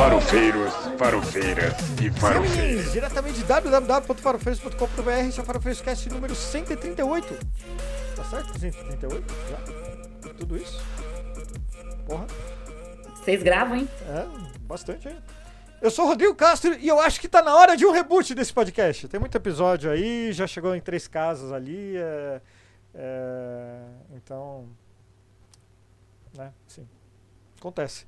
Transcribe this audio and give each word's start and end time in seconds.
Farofeiros, 0.00 0.72
farofeiras 0.96 1.74
e 2.00 2.10
farofeiras. 2.10 2.86
Sim, 2.86 2.92
diretamente 2.92 3.36
de 3.36 3.44
www.farofeiros.com.br, 3.44 5.10
esse 5.28 5.38
é 5.38 5.42
o 5.42 5.44
Farofeiros 5.44 5.82
Cast 5.82 6.08
número 6.08 6.34
138. 6.34 7.38
Tá 8.16 8.24
certo? 8.24 8.58
138? 8.58 9.34
Já? 9.50 9.58
Tudo 10.38 10.56
isso? 10.56 10.82
Porra. 12.06 12.26
Vocês 13.14 13.42
gravam, 13.42 13.76
hein? 13.76 13.86
É, 14.08 14.26
bastante, 14.62 15.06
hein? 15.06 15.18
Eu 15.82 15.90
sou 15.90 16.06
o 16.06 16.08
Rodrigo 16.08 16.34
Castro 16.34 16.72
e 16.80 16.88
eu 16.88 16.98
acho 16.98 17.20
que 17.20 17.28
tá 17.28 17.42
na 17.42 17.54
hora 17.54 17.76
de 17.76 17.84
um 17.84 17.92
reboot 17.92 18.34
desse 18.34 18.54
podcast. 18.54 19.06
Tem 19.06 19.20
muito 19.20 19.36
episódio 19.36 19.90
aí, 19.90 20.32
já 20.32 20.46
chegou 20.46 20.74
em 20.74 20.80
três 20.80 21.06
casas 21.06 21.52
ali. 21.52 21.98
É, 21.98 22.40
é, 22.94 23.82
então. 24.16 24.66
Né? 26.34 26.50
Sim. 26.66 26.88
Acontece. 27.58 28.06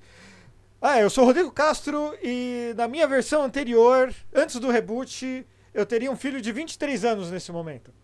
Ah, 0.84 0.98
eu 0.98 1.08
sou 1.08 1.22
o 1.22 1.26
Rodrigo 1.28 1.52
Castro 1.52 2.12
e 2.20 2.74
na 2.76 2.88
minha 2.88 3.06
versão 3.06 3.40
anterior, 3.40 4.12
antes 4.34 4.56
do 4.56 4.68
reboot, 4.68 5.46
eu 5.72 5.86
teria 5.86 6.10
um 6.10 6.16
filho 6.16 6.40
de 6.40 6.50
23 6.50 7.04
anos 7.04 7.30
nesse 7.30 7.52
momento. 7.52 7.94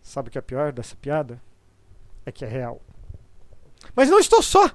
Sabe 0.00 0.28
o 0.28 0.30
que 0.30 0.38
é 0.38 0.40
pior 0.40 0.70
dessa 0.70 0.94
piada? 0.94 1.42
É 2.24 2.30
que 2.30 2.44
é 2.44 2.48
real. 2.48 2.80
Mas 3.92 4.08
não 4.08 4.20
estou 4.20 4.40
só! 4.40 4.70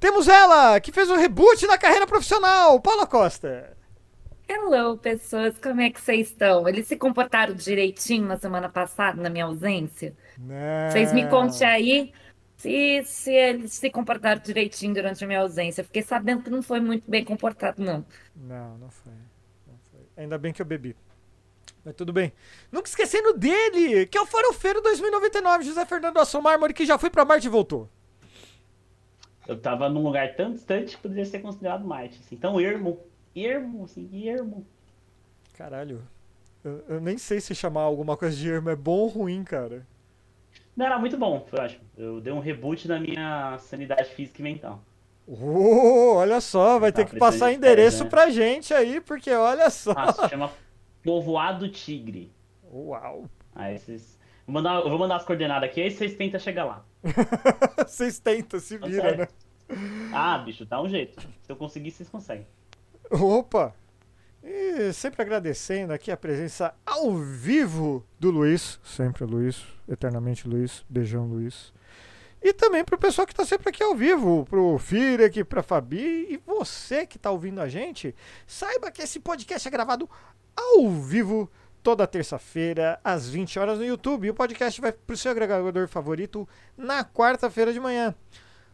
Temos 0.00 0.28
ela, 0.28 0.80
que 0.80 0.90
fez 0.90 1.10
o 1.10 1.12
um 1.12 1.18
reboot 1.18 1.66
na 1.66 1.76
carreira 1.76 2.06
profissional, 2.06 2.80
Paula 2.80 3.06
Costa. 3.06 3.76
Hello, 4.48 4.96
pessoas, 4.96 5.58
como 5.58 5.82
é 5.82 5.90
que 5.90 6.00
vocês 6.00 6.28
estão? 6.28 6.66
Eles 6.66 6.86
se 6.86 6.96
comportaram 6.96 7.52
direitinho 7.54 8.26
na 8.26 8.38
semana 8.38 8.70
passada, 8.70 9.20
na 9.20 9.28
minha 9.28 9.44
ausência? 9.44 10.16
Não. 10.38 10.90
Vocês 10.90 11.12
me 11.12 11.28
contem 11.28 11.66
aí 11.66 12.12
se, 12.62 13.02
se 13.04 13.32
eles 13.32 13.72
se 13.72 13.90
comportaram 13.90 14.40
direitinho 14.40 14.94
durante 14.94 15.24
a 15.24 15.26
minha 15.26 15.40
ausência. 15.40 15.82
Fiquei 15.82 16.02
sabendo 16.02 16.44
que 16.44 16.50
não 16.50 16.62
foi 16.62 16.80
muito 16.80 17.10
bem 17.10 17.24
comportado, 17.24 17.82
não. 17.82 18.06
Não, 18.36 18.78
não 18.78 18.90
foi. 18.90 19.12
Não 19.66 19.76
foi. 19.90 20.00
Ainda 20.16 20.38
bem 20.38 20.52
que 20.52 20.62
eu 20.62 20.66
bebi. 20.66 20.96
Mas 21.84 21.94
tudo 21.94 22.12
bem. 22.12 22.32
Nunca 22.70 22.88
esquecendo 22.88 23.36
dele, 23.36 24.06
que 24.06 24.16
é 24.16 24.20
o 24.20 24.26
Farofeiro 24.26 24.80
2099, 24.80 25.64
José 25.64 25.84
Fernando 25.84 26.18
Assom 26.18 26.40
Mármore, 26.40 26.72
que 26.72 26.86
já 26.86 26.96
foi 26.96 27.10
pra 27.10 27.24
Marte 27.24 27.48
e 27.48 27.50
voltou. 27.50 27.88
Eu 29.48 29.60
tava 29.60 29.88
num 29.88 30.02
lugar 30.02 30.36
tão 30.36 30.52
distante 30.52 30.96
que 30.96 31.02
poderia 31.02 31.26
ser 31.26 31.40
considerado 31.40 31.84
Marte. 31.84 32.20
Assim. 32.20 32.36
Então, 32.36 32.60
ermo. 32.60 33.00
Ermo, 33.34 33.84
assim, 33.84 34.28
ermo. 34.28 34.64
Caralho. 35.54 36.06
Eu, 36.62 36.84
eu, 36.88 37.00
nem 37.00 37.18
sei 37.18 37.40
se 37.40 37.56
chamar 37.56 37.82
alguma 37.82 38.16
coisa 38.16 38.36
de 38.36 38.48
ermo 38.48 38.70
é 38.70 38.76
bom 38.76 39.00
ou 39.00 39.08
ruim, 39.08 39.42
cara. 39.42 39.84
Não, 40.76 40.86
era 40.86 40.98
muito 40.98 41.16
bom, 41.16 41.46
eu 41.52 41.62
acho. 41.62 41.78
Eu 41.96 42.20
dei 42.20 42.32
um 42.32 42.40
reboot 42.40 42.88
na 42.88 42.98
minha 42.98 43.58
sanidade 43.58 44.10
física 44.10 44.40
e 44.40 44.42
mental. 44.42 44.82
Uh, 45.28 46.14
olha 46.16 46.40
só, 46.40 46.78
vai 46.78 46.90
ter 46.90 47.06
que 47.06 47.16
passar 47.16 47.52
endereço 47.52 48.04
né? 48.04 48.10
pra 48.10 48.30
gente 48.30 48.74
aí, 48.74 49.00
porque 49.00 49.30
olha 49.30 49.70
só. 49.70 49.92
Ah, 49.96 50.12
se 50.12 50.28
chama 50.28 50.50
Povoado 51.02 51.68
Tigre. 51.68 52.32
Uau. 52.72 53.26
Aí 53.54 53.78
vocês. 53.78 54.18
Vou 54.46 54.54
mandar, 54.54 54.80
eu 54.80 54.88
vou 54.88 54.98
mandar 54.98 55.16
as 55.16 55.24
coordenadas 55.24 55.68
aqui, 55.68 55.80
aí 55.80 55.90
vocês 55.90 56.14
tentam 56.14 56.40
chegar 56.40 56.64
lá. 56.64 56.84
vocês 57.86 58.18
tentam, 58.18 58.58
se 58.58 58.78
vira, 58.78 59.16
né? 59.16 59.28
Ah, 60.12 60.38
bicho, 60.38 60.64
dá 60.64 60.82
um 60.82 60.88
jeito. 60.88 61.20
Se 61.42 61.52
eu 61.52 61.56
conseguir, 61.56 61.90
vocês 61.90 62.08
conseguem. 62.08 62.46
Opa! 63.10 63.74
E 64.42 64.92
sempre 64.92 65.22
agradecendo 65.22 65.92
aqui 65.92 66.10
a 66.10 66.16
presença 66.16 66.74
ao 66.84 67.16
vivo 67.16 68.04
do 68.18 68.30
Luiz, 68.30 68.80
sempre 68.82 69.24
Luiz, 69.24 69.62
eternamente 69.88 70.48
Luiz, 70.48 70.84
beijão 70.88 71.26
Luiz. 71.26 71.72
E 72.42 72.52
também 72.52 72.84
para 72.84 72.96
o 72.96 72.98
pessoal 72.98 73.24
que 73.24 73.32
está 73.32 73.44
sempre 73.44 73.68
aqui 73.68 73.84
ao 73.84 73.94
vivo, 73.94 74.44
para 74.50 74.58
o 74.58 74.76
Firek, 74.78 75.44
para 75.44 75.60
a 75.60 75.62
Fabi 75.62 76.26
e 76.28 76.42
você 76.44 77.06
que 77.06 77.16
está 77.16 77.30
ouvindo 77.30 77.60
a 77.60 77.68
gente, 77.68 78.16
saiba 78.44 78.90
que 78.90 79.00
esse 79.00 79.20
podcast 79.20 79.68
é 79.68 79.70
gravado 79.70 80.10
ao 80.56 80.90
vivo 80.90 81.48
toda 81.82 82.04
terça-feira 82.04 82.98
às 83.04 83.28
20 83.28 83.60
horas 83.60 83.78
no 83.78 83.84
YouTube. 83.84 84.26
E 84.26 84.30
o 84.30 84.34
podcast 84.34 84.80
vai 84.80 84.90
para 84.90 85.14
o 85.14 85.16
seu 85.16 85.30
agregador 85.30 85.86
favorito 85.86 86.48
na 86.76 87.04
quarta-feira 87.04 87.72
de 87.72 87.78
manhã. 87.78 88.12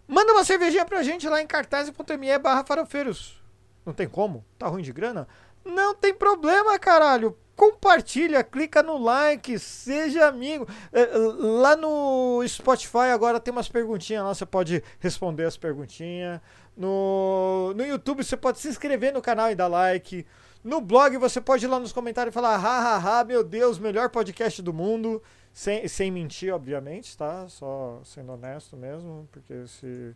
Manda 0.07 0.33
uma 0.33 0.45
cervejinha 0.45 0.87
pra 0.87 1.03
gente 1.03 1.29
lá 1.29 1.43
em 1.43 1.47
cartaz.me 1.47 2.39
barra 2.39 2.65
farofeiros. 2.65 3.39
Não 3.85 3.93
tem 3.93 4.09
como? 4.09 4.45
Tá 4.59 4.67
ruim 4.67 4.83
de 4.83 4.93
grana? 4.93 5.27
Não 5.69 5.95
tem 5.95 6.15
problema, 6.15 6.79
caralho. 6.79 7.37
Compartilha, 7.55 8.45
clica 8.45 8.83
no 8.83 8.97
like, 8.99 9.59
seja 9.59 10.29
amigo. 10.29 10.67
É, 10.93 11.07
lá 11.15 11.77
no 11.77 12.47
Spotify 12.47 13.11
agora 13.13 13.41
tem 13.41 13.51
umas 13.53 13.69
perguntinhas 13.69 14.25
lá, 14.25 14.35
você 14.35 14.47
pode 14.47 14.83
responder 15.01 15.45
as 15.45 15.57
perguntinhas. 15.57 16.41
No, 16.77 17.75
no 17.75 17.85
YouTube 17.85 18.23
você 18.23 18.37
pode 18.37 18.61
se 18.61 18.69
inscrever 18.69 19.13
no 19.13 19.21
canal 19.21 19.51
e 19.51 19.57
dar 19.57 19.67
like. 19.67 20.25
No 20.63 20.81
blog 20.81 21.17
você 21.17 21.41
pode 21.41 21.65
ir 21.65 21.69
lá 21.69 21.81
nos 21.81 21.93
comentários 21.93 22.33
e 22.33 22.35
falar: 22.35 22.57
hahaha, 22.57 23.25
meu 23.25 23.43
Deus, 23.43 23.79
melhor 23.79 24.09
podcast 24.11 24.63
do 24.63 24.73
mundo. 24.73 25.21
Sem, 25.53 25.89
sem 25.89 26.11
mentir, 26.11 26.55
obviamente, 26.55 27.17
tá? 27.17 27.49
Só 27.49 28.01
sendo 28.05 28.33
honesto 28.33 28.77
mesmo, 28.77 29.29
porque 29.33 29.67
se, 29.67 30.15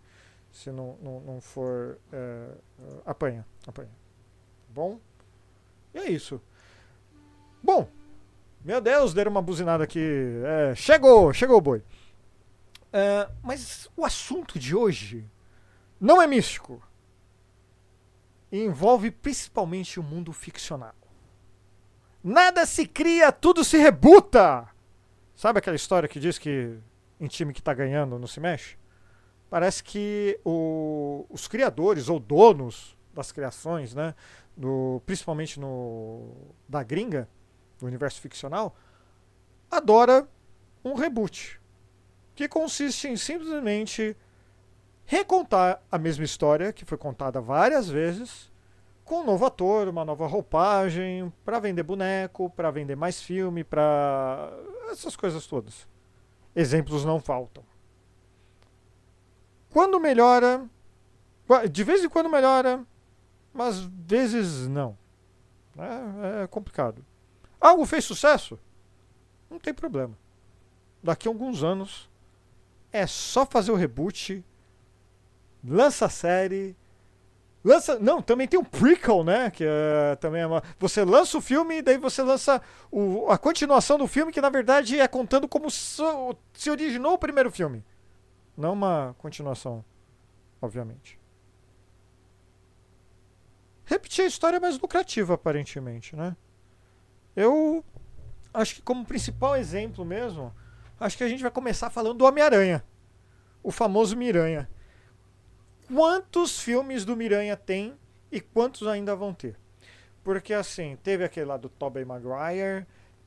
se 0.52 0.70
não, 0.70 0.96
não, 1.02 1.20
não 1.20 1.40
for. 1.40 1.98
É, 2.12 2.48
apanha, 3.04 3.44
apanha. 3.66 3.90
Bom? 4.68 5.00
E 5.94 5.98
é 5.98 6.10
isso. 6.10 6.40
Bom, 7.62 7.88
meu 8.64 8.80
Deus, 8.80 9.12
deram 9.12 9.30
uma 9.30 9.42
buzinada 9.42 9.84
aqui. 9.84 10.00
É, 10.44 10.74
chegou, 10.74 11.32
chegou 11.32 11.58
o 11.58 11.60
boi. 11.60 11.82
É, 12.92 13.28
mas 13.42 13.88
o 13.96 14.04
assunto 14.04 14.58
de 14.58 14.74
hoje 14.74 15.24
não 16.00 16.20
é 16.20 16.26
místico. 16.26 16.82
E 18.50 18.58
envolve 18.58 19.10
principalmente 19.10 19.98
o 19.98 20.02
mundo 20.02 20.32
ficcional. 20.32 20.94
Nada 22.22 22.66
se 22.66 22.86
cria, 22.86 23.32
tudo 23.32 23.64
se 23.64 23.78
rebuta. 23.78 24.68
Sabe 25.34 25.58
aquela 25.58 25.74
história 25.74 26.08
que 26.08 26.20
diz 26.20 26.38
que 26.38 26.78
em 27.18 27.26
time 27.26 27.52
que 27.52 27.60
está 27.60 27.74
ganhando 27.74 28.18
não 28.18 28.28
se 28.28 28.38
mexe? 28.38 28.76
Parece 29.50 29.82
que 29.82 30.38
o, 30.44 31.26
os 31.28 31.48
criadores 31.48 32.08
ou 32.08 32.20
donos 32.20 32.96
das 33.12 33.32
criações, 33.32 33.94
né, 33.94 34.14
principalmente 35.06 35.58
no 35.58 36.52
da 36.68 36.82
gringa, 36.82 37.28
do 37.78 37.86
universo 37.86 38.20
ficcional, 38.20 38.76
adora 39.70 40.28
um 40.84 40.94
reboot, 40.94 41.60
que 42.34 42.48
consiste 42.48 43.08
em 43.08 43.16
simplesmente 43.16 44.16
recontar 45.04 45.82
a 45.90 45.98
mesma 45.98 46.24
história 46.24 46.72
que 46.72 46.84
foi 46.84 46.96
contada 46.96 47.40
várias 47.40 47.88
vezes 47.88 48.50
com 49.04 49.20
um 49.20 49.24
novo 49.24 49.44
ator, 49.44 49.88
uma 49.88 50.04
nova 50.04 50.26
roupagem, 50.26 51.32
para 51.44 51.58
vender 51.58 51.82
boneco, 51.82 52.48
para 52.50 52.70
vender 52.70 52.96
mais 52.96 53.20
filme, 53.20 53.64
para 53.64 54.50
essas 54.90 55.16
coisas 55.16 55.46
todas. 55.46 55.86
Exemplos 56.54 57.04
não 57.04 57.20
faltam. 57.20 57.64
Quando 59.70 59.98
melhora, 59.98 60.68
de 61.70 61.82
vez 61.82 62.04
em 62.04 62.08
quando 62.08 62.28
melhora, 62.28 62.86
mas 63.52 63.80
vezes 63.80 64.68
não. 64.68 64.96
É, 65.78 66.42
é 66.42 66.46
complicado. 66.46 67.04
Algo 67.60 67.86
fez 67.86 68.04
sucesso? 68.04 68.58
Não 69.50 69.58
tem 69.58 69.72
problema. 69.72 70.16
Daqui 71.02 71.28
a 71.28 71.30
alguns 71.30 71.62
anos 71.62 72.10
é 72.90 73.06
só 73.06 73.46
fazer 73.46 73.72
o 73.72 73.76
reboot, 73.76 74.44
lança 75.64 76.06
a 76.06 76.08
série, 76.08 76.76
Lança, 77.64 77.96
não, 78.00 78.20
também 78.20 78.48
tem 78.48 78.58
um 78.58 78.64
prequel, 78.64 79.22
né? 79.22 79.48
Que 79.50 79.64
é, 79.64 80.16
também 80.16 80.42
é 80.42 80.46
uma, 80.46 80.62
você 80.78 81.04
lança 81.04 81.38
o 81.38 81.40
filme 81.40 81.78
e 81.78 81.82
daí 81.82 81.96
você 81.96 82.20
lança 82.22 82.60
o, 82.90 83.30
a 83.30 83.38
continuação 83.38 83.96
do 83.96 84.08
filme, 84.08 84.32
que 84.32 84.40
na 84.40 84.50
verdade 84.50 84.98
é 84.98 85.06
contando 85.06 85.46
como 85.46 85.70
se 85.70 86.70
originou 86.70 87.12
o 87.12 87.18
primeiro 87.18 87.52
filme. 87.52 87.84
Não 88.56 88.72
uma 88.72 89.14
continuação, 89.18 89.84
obviamente. 90.60 91.21
Repetir 93.92 94.24
a 94.24 94.28
história 94.28 94.58
mais 94.58 94.78
lucrativa, 94.78 95.34
aparentemente, 95.34 96.16
né? 96.16 96.34
Eu 97.36 97.84
acho 98.54 98.76
que 98.76 98.82
como 98.82 99.04
principal 99.04 99.54
exemplo 99.56 100.04
mesmo, 100.04 100.54
acho 100.98 101.16
que 101.16 101.24
a 101.24 101.28
gente 101.28 101.42
vai 101.42 101.50
começar 101.50 101.90
falando 101.90 102.18
do 102.18 102.24
Homem-Aranha. 102.24 102.82
O 103.62 103.70
famoso 103.70 104.16
Miranha 104.16 104.68
quantos 105.92 106.58
filmes 106.58 107.04
do 107.04 107.14
Miranha 107.14 107.54
tem 107.54 107.94
e 108.30 108.40
quantos 108.40 108.88
ainda 108.88 109.14
vão 109.14 109.34
ter. 109.34 109.58
Porque 110.24 110.54
assim, 110.54 110.96
teve 111.02 111.22
aquele 111.22 111.46
lá 111.46 111.58
do 111.58 111.68
Tobey 111.68 112.04
Maguire, 112.04 112.86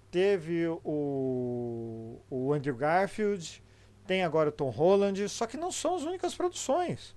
teve 0.09 0.67
o, 0.83 2.19
o 2.27 2.53
Andrew 2.53 2.75
Garfield, 2.75 3.63
tem 4.07 4.23
agora 4.23 4.49
o 4.49 4.51
Tom 4.51 4.69
Holland, 4.69 5.29
só 5.29 5.45
que 5.45 5.57
não 5.57 5.71
são 5.71 5.95
as 5.95 6.03
únicas 6.03 6.33
produções. 6.33 7.15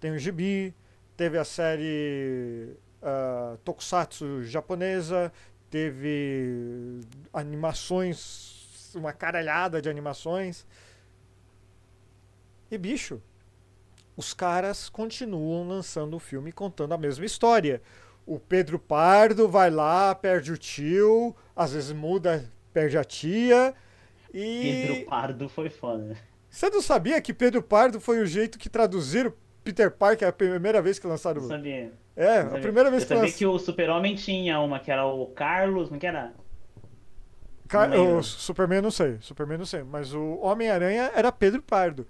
Tem 0.00 0.10
o 0.10 0.18
Gibi, 0.18 0.74
teve 1.16 1.38
a 1.38 1.44
série 1.44 2.76
uh, 3.02 3.56
Tokusatsu 3.58 4.44
japonesa, 4.44 5.32
teve 5.70 7.00
animações, 7.32 8.92
uma 8.94 9.12
caralhada 9.12 9.80
de 9.80 9.88
animações. 9.88 10.66
E 12.70 12.76
bicho, 12.76 13.20
os 14.16 14.34
caras 14.34 14.88
continuam 14.88 15.66
lançando 15.66 16.14
o 16.14 16.18
filme 16.18 16.52
contando 16.52 16.92
a 16.92 16.98
mesma 16.98 17.24
história. 17.24 17.80
O 18.26 18.38
Pedro 18.38 18.78
Pardo 18.78 19.48
vai 19.48 19.70
lá, 19.70 20.14
perde 20.14 20.52
o 20.52 20.58
tio, 20.58 21.34
às 21.56 21.72
vezes 21.72 21.92
muda, 21.92 22.50
perde 22.72 22.98
a 22.98 23.04
tia. 23.04 23.74
E. 24.32 24.86
Pedro 24.86 25.06
Pardo 25.06 25.48
foi 25.48 25.70
foda. 25.70 26.16
Você 26.50 26.68
não 26.68 26.82
sabia 26.82 27.20
que 27.20 27.32
Pedro 27.32 27.62
Pardo 27.62 28.00
foi 28.00 28.20
o 28.20 28.26
jeito 28.26 28.58
que 28.58 28.68
traduziram 28.68 29.32
Peter 29.62 29.90
Parker 29.90 30.28
a 30.28 30.32
primeira 30.32 30.80
vez 30.80 30.98
que 30.98 31.06
lançaram? 31.06 31.42
Não 31.42 31.48
sabia. 31.48 31.92
É, 32.18 32.40
a 32.40 32.58
sabia. 32.58 32.60
primeira 32.60 32.90
vez 32.90 33.02
Eu 33.02 33.08
que 33.08 33.14
sabia 33.14 33.22
lançaram. 33.22 33.38
que 33.38 33.46
o 33.46 33.58
Super-Homem 33.58 34.14
tinha 34.16 34.60
uma, 34.60 34.80
que 34.80 34.90
era 34.90 35.06
o 35.06 35.26
Carlos, 35.28 35.90
não 35.90 35.98
que 35.98 36.06
era? 36.06 36.34
Ca- 37.68 37.88
Não 37.88 38.18
o 38.18 38.22
Superman 38.22 38.80
não 38.82 38.90
sei, 38.90 39.18
Superman 39.20 39.58
não 39.58 39.66
sei, 39.66 39.82
mas 39.82 40.14
o 40.14 40.38
Homem-Aranha 40.40 41.12
era 41.14 41.30
Pedro 41.30 41.62
Pardo. 41.62 42.06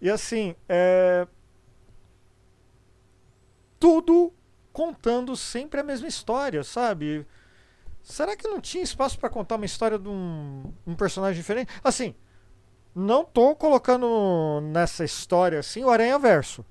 E 0.00 0.08
assim, 0.10 0.54
é... 0.68 1.26
tudo 3.78 4.32
contando 4.72 5.36
sempre 5.36 5.80
a 5.80 5.84
mesma 5.84 6.08
história, 6.08 6.64
sabe? 6.64 7.26
Será 8.02 8.36
que 8.36 8.48
não 8.48 8.60
tinha 8.60 8.84
espaço 8.84 9.18
pra 9.18 9.30
contar 9.30 9.56
uma 9.56 9.66
história 9.66 9.98
de 9.98 10.08
um, 10.08 10.72
um 10.86 10.94
personagem 10.96 11.36
diferente? 11.40 11.72
Assim, 11.84 12.14
não 12.94 13.24
tô 13.24 13.56
colocando 13.56 14.60
nessa 14.72 15.04
história 15.04 15.60
assim 15.60 15.84
o 15.84 15.90
Aranha 15.90 16.18
Verso. 16.18 16.64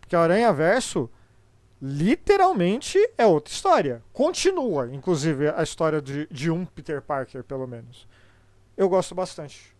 Porque 0.00 0.16
o 0.16 0.20
Aranha 0.20 0.52
Verso 0.52 1.10
literalmente 1.86 2.98
é 3.18 3.26
outra 3.26 3.52
história. 3.52 4.02
Continua, 4.10 4.88
inclusive, 4.90 5.50
a 5.50 5.62
história 5.62 6.00
de, 6.00 6.26
de 6.30 6.50
um 6.50 6.64
Peter 6.64 7.02
Parker, 7.02 7.44
pelo 7.44 7.66
menos. 7.66 8.08
Eu 8.74 8.88
gosto 8.88 9.14
bastante. 9.14 9.76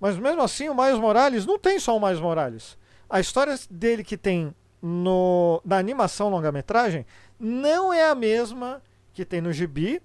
Mas 0.00 0.18
mesmo 0.18 0.42
assim, 0.42 0.68
o 0.68 0.74
Miles 0.74 0.98
Morales 0.98 1.46
não 1.46 1.56
tem 1.56 1.78
só 1.78 1.96
o 1.96 2.04
Miles 2.04 2.18
Morales. 2.18 2.76
A 3.08 3.20
história 3.20 3.54
dele 3.70 4.02
que 4.02 4.16
tem 4.16 4.52
no, 4.82 5.62
na 5.64 5.78
animação 5.78 6.28
longa-metragem 6.28 7.06
não 7.38 7.92
é 7.92 8.10
a 8.10 8.16
mesma 8.16 8.82
que 9.12 9.24
tem 9.24 9.40
no 9.40 9.52
gibi 9.52 10.02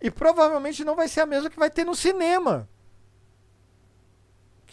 e 0.00 0.10
provavelmente 0.10 0.84
não 0.84 0.96
vai 0.96 1.06
ser 1.06 1.20
a 1.20 1.26
mesma 1.26 1.50
que 1.50 1.58
vai 1.58 1.70
ter 1.70 1.84
no 1.84 1.94
cinema. 1.94 2.68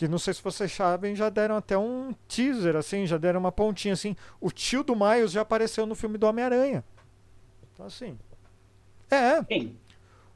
Que 0.02 0.08
não 0.08 0.18
sei 0.18 0.34
se 0.34 0.42
vocês 0.42 0.72
sabem, 0.72 1.16
já 1.16 1.30
deram 1.30 1.56
até 1.56 1.78
um 1.78 2.12
teaser, 2.28 2.76
assim, 2.76 3.06
já 3.06 3.20
deram 3.20 3.40
uma 3.40 3.52
pontinha 3.52 3.94
assim. 3.94 4.16
O 4.40 4.50
tio 4.50 4.84
do 4.84 4.96
Miles 4.96 5.32
já 5.32 5.42
apareceu 5.42 5.86
no 5.86 5.94
filme 5.94 6.18
do 6.18 6.26
Homem-Aranha. 6.26 6.84
Então 7.72 7.86
assim. 7.86 8.18
É, 9.12 9.44
Quem? 9.44 9.78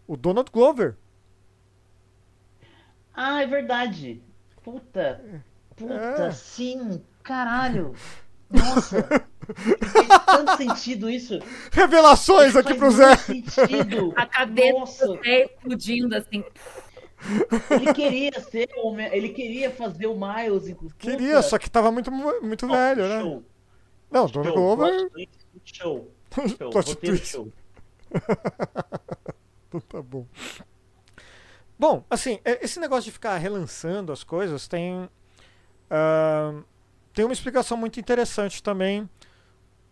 o 0.05 0.15
Donald 0.15 0.51
Glover. 0.51 0.95
Ah, 3.11 3.41
é 3.41 3.47
verdade. 3.47 4.21
Puta. 4.63 5.19
Puta, 5.75 5.93
É. 6.27 6.31
sim. 6.31 7.01
Caralho. 7.23 7.95
Nossa. 8.51 9.01
Faz 9.01 10.25
tanto 10.27 10.57
sentido 10.57 11.09
isso. 11.09 11.39
Revelações 11.71 12.55
aqui 12.55 12.75
Faz 12.75 12.77
pro 12.77 12.91
Zé. 12.91 13.15
sentido. 13.17 14.13
A 14.15 14.27
cabeça 14.27 14.77
Nossa. 14.77 15.07
do 15.07 15.23
Zé 15.23 15.45
explodindo 15.45 16.15
assim. 16.15 16.43
Ele 17.71 17.93
queria 17.93 18.39
ser 18.41 18.69
o 18.77 18.97
Ele 18.99 19.29
queria 19.29 19.71
fazer 19.71 20.07
o 20.07 20.15
Miles. 20.15 20.67
e- 20.67 20.75
puta, 20.75 20.95
Queria, 20.97 21.41
só 21.41 21.57
que 21.57 21.69
tava 21.69 21.91
muito, 21.91 22.11
muito 22.11 22.67
velho, 22.67 23.07
né? 23.07 23.21
Show. 23.21 23.43
Não, 24.11 24.27
Donald. 24.27 24.55
Glover. 24.55 25.09
Show. 25.63 26.11
Plot 26.29 26.95
twist. 26.97 27.25
show. 27.27 27.51
Então 29.67 29.81
tá 29.81 30.01
bom. 30.01 30.25
Bom, 31.77 32.05
assim, 32.09 32.39
é- 32.45 32.63
esse 32.63 32.79
negócio 32.79 33.05
de 33.05 33.11
ficar 33.11 33.37
relançando 33.37 34.11
as 34.11 34.23
coisas 34.23 34.67
tem. 34.67 35.09
ah, 35.89 36.61
tem 37.13 37.25
uma 37.25 37.33
explicação 37.33 37.75
muito 37.77 37.99
interessante 37.99 38.61
também 38.61 39.09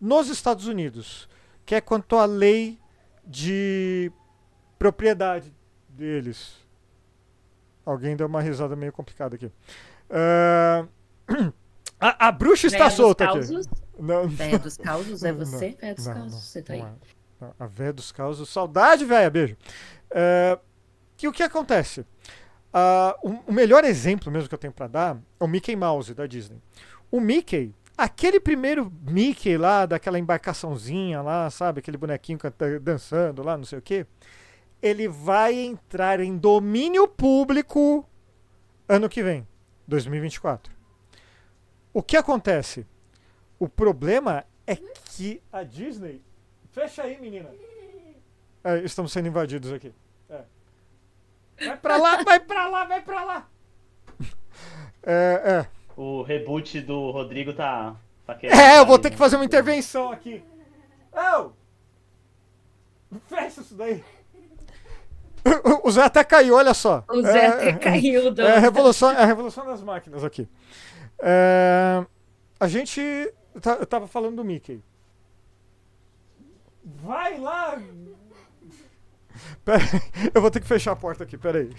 nos 0.00 0.28
Estados 0.28 0.66
Unidos, 0.66 1.28
que 1.66 1.74
é 1.74 1.80
quanto 1.80 2.16
à 2.16 2.24
lei 2.24 2.78
de 3.26 4.10
propriedade 4.78 5.52
deles. 5.88 6.63
Alguém 7.84 8.16
deu 8.16 8.26
uma 8.26 8.40
risada 8.40 8.74
meio 8.74 8.92
complicada 8.92 9.36
aqui. 9.36 9.50
Ah, 10.10 10.86
a, 12.00 12.28
a 12.28 12.32
bruxa 12.32 12.66
está 12.66 12.84
Véia 12.84 12.90
solta 12.90 13.24
aqui. 13.24 13.38
Não, 13.98 14.28
Véia 14.28 14.58
dos 14.58 14.76
causos, 14.76 15.22
é 15.22 15.32
Não, 15.32 15.38
você? 15.38 15.76
Véia 15.80 15.94
dos 15.94 16.06
não, 16.06 16.14
causos, 16.14 16.32
não, 16.32 16.40
você 16.40 16.62
tá 16.62 16.72
aí. 16.72 16.78
não 16.80 16.88
é. 16.88 16.92
Não, 17.40 17.54
A 17.58 17.66
véia 17.66 17.92
dos 17.92 18.10
causos. 18.12 18.48
Saudade, 18.48 19.04
véia, 19.04 19.30
beijo. 19.30 19.56
É, 20.10 20.58
que 21.16 21.28
o 21.28 21.32
que 21.32 21.42
acontece? 21.42 22.06
Ah, 22.72 23.16
o, 23.22 23.30
o 23.46 23.52
melhor 23.52 23.84
exemplo 23.84 24.32
mesmo 24.32 24.48
que 24.48 24.54
eu 24.54 24.58
tenho 24.58 24.72
pra 24.72 24.86
dar 24.88 25.16
é 25.16 25.44
o 25.44 25.46
Mickey 25.46 25.76
Mouse 25.76 26.12
da 26.14 26.26
Disney. 26.26 26.60
O 27.10 27.20
Mickey, 27.20 27.72
aquele 27.96 28.40
primeiro 28.40 28.92
Mickey 29.02 29.56
lá, 29.56 29.86
daquela 29.86 30.18
embarcaçãozinha 30.18 31.22
lá, 31.22 31.48
sabe? 31.50 31.78
Aquele 31.78 31.96
bonequinho 31.96 32.38
dançando 32.82 33.42
lá, 33.42 33.56
não 33.56 33.64
sei 33.64 33.78
o 33.78 33.82
quê. 33.82 34.06
Ele 34.84 35.08
vai 35.08 35.54
entrar 35.54 36.20
em 36.20 36.36
domínio 36.36 37.08
público 37.08 38.06
ano 38.86 39.08
que 39.08 39.22
vem, 39.22 39.48
2024. 39.88 40.70
O 41.90 42.02
que 42.02 42.18
acontece? 42.18 42.86
O 43.58 43.66
problema 43.66 44.44
é 44.66 44.76
que 44.76 45.40
a 45.50 45.62
Disney. 45.62 46.20
Fecha 46.70 47.02
aí, 47.02 47.18
menina. 47.18 47.48
É, 48.62 48.80
estamos 48.80 49.10
sendo 49.10 49.28
invadidos 49.28 49.72
aqui. 49.72 49.90
É. 50.28 50.42
Vai 51.64 51.76
pra 51.78 51.96
lá, 51.96 52.22
vai 52.22 52.40
pra 52.40 52.68
lá, 52.68 52.84
vai 52.84 53.00
pra 53.00 53.24
lá. 53.24 53.48
É, 55.06 55.42
é. 55.60 56.00
O 56.00 56.22
reboot 56.22 56.80
do 56.80 57.10
Rodrigo 57.10 57.52
tá. 57.52 57.94
tá 58.26 58.38
É, 58.42 58.78
eu 58.78 58.86
vou 58.86 58.98
ter 58.98 59.10
que 59.10 59.16
né? 59.16 59.18
fazer 59.18 59.36
uma 59.36 59.44
intervenção 59.44 60.10
aqui. 60.10 60.42
Ô! 61.12 61.50
Fecha 63.28 63.60
isso 63.60 63.74
daí. 63.74 64.02
O 65.84 65.90
Zé 65.90 66.02
até 66.02 66.24
caiu, 66.24 66.54
olha 66.54 66.72
só. 66.74 67.04
O 67.10 67.20
Zé 67.22 67.38
É, 67.38 67.46
até 67.48 67.72
caiu 67.74 68.32
do. 68.32 68.40
É 68.42 68.56
a 68.56 68.58
revolução, 68.58 69.10
é 69.10 69.22
a 69.22 69.26
revolução 69.26 69.66
das 69.66 69.82
máquinas 69.82 70.24
aqui. 70.24 70.48
É, 71.20 72.04
a 72.58 72.66
gente. 72.68 73.00
tá- 73.60 73.76
Eu 73.78 73.86
tava 73.86 74.06
falando 74.06 74.36
do 74.36 74.44
Mickey. 74.44 74.82
Vai 76.84 77.38
lá! 77.38 77.80
Pera, 79.64 79.82
aí, 79.82 80.30
eu 80.34 80.40
vou 80.40 80.50
ter 80.50 80.60
que 80.60 80.66
fechar 80.66 80.92
a 80.92 80.96
porta 80.96 81.24
aqui, 81.24 81.36
peraí. 81.36 81.70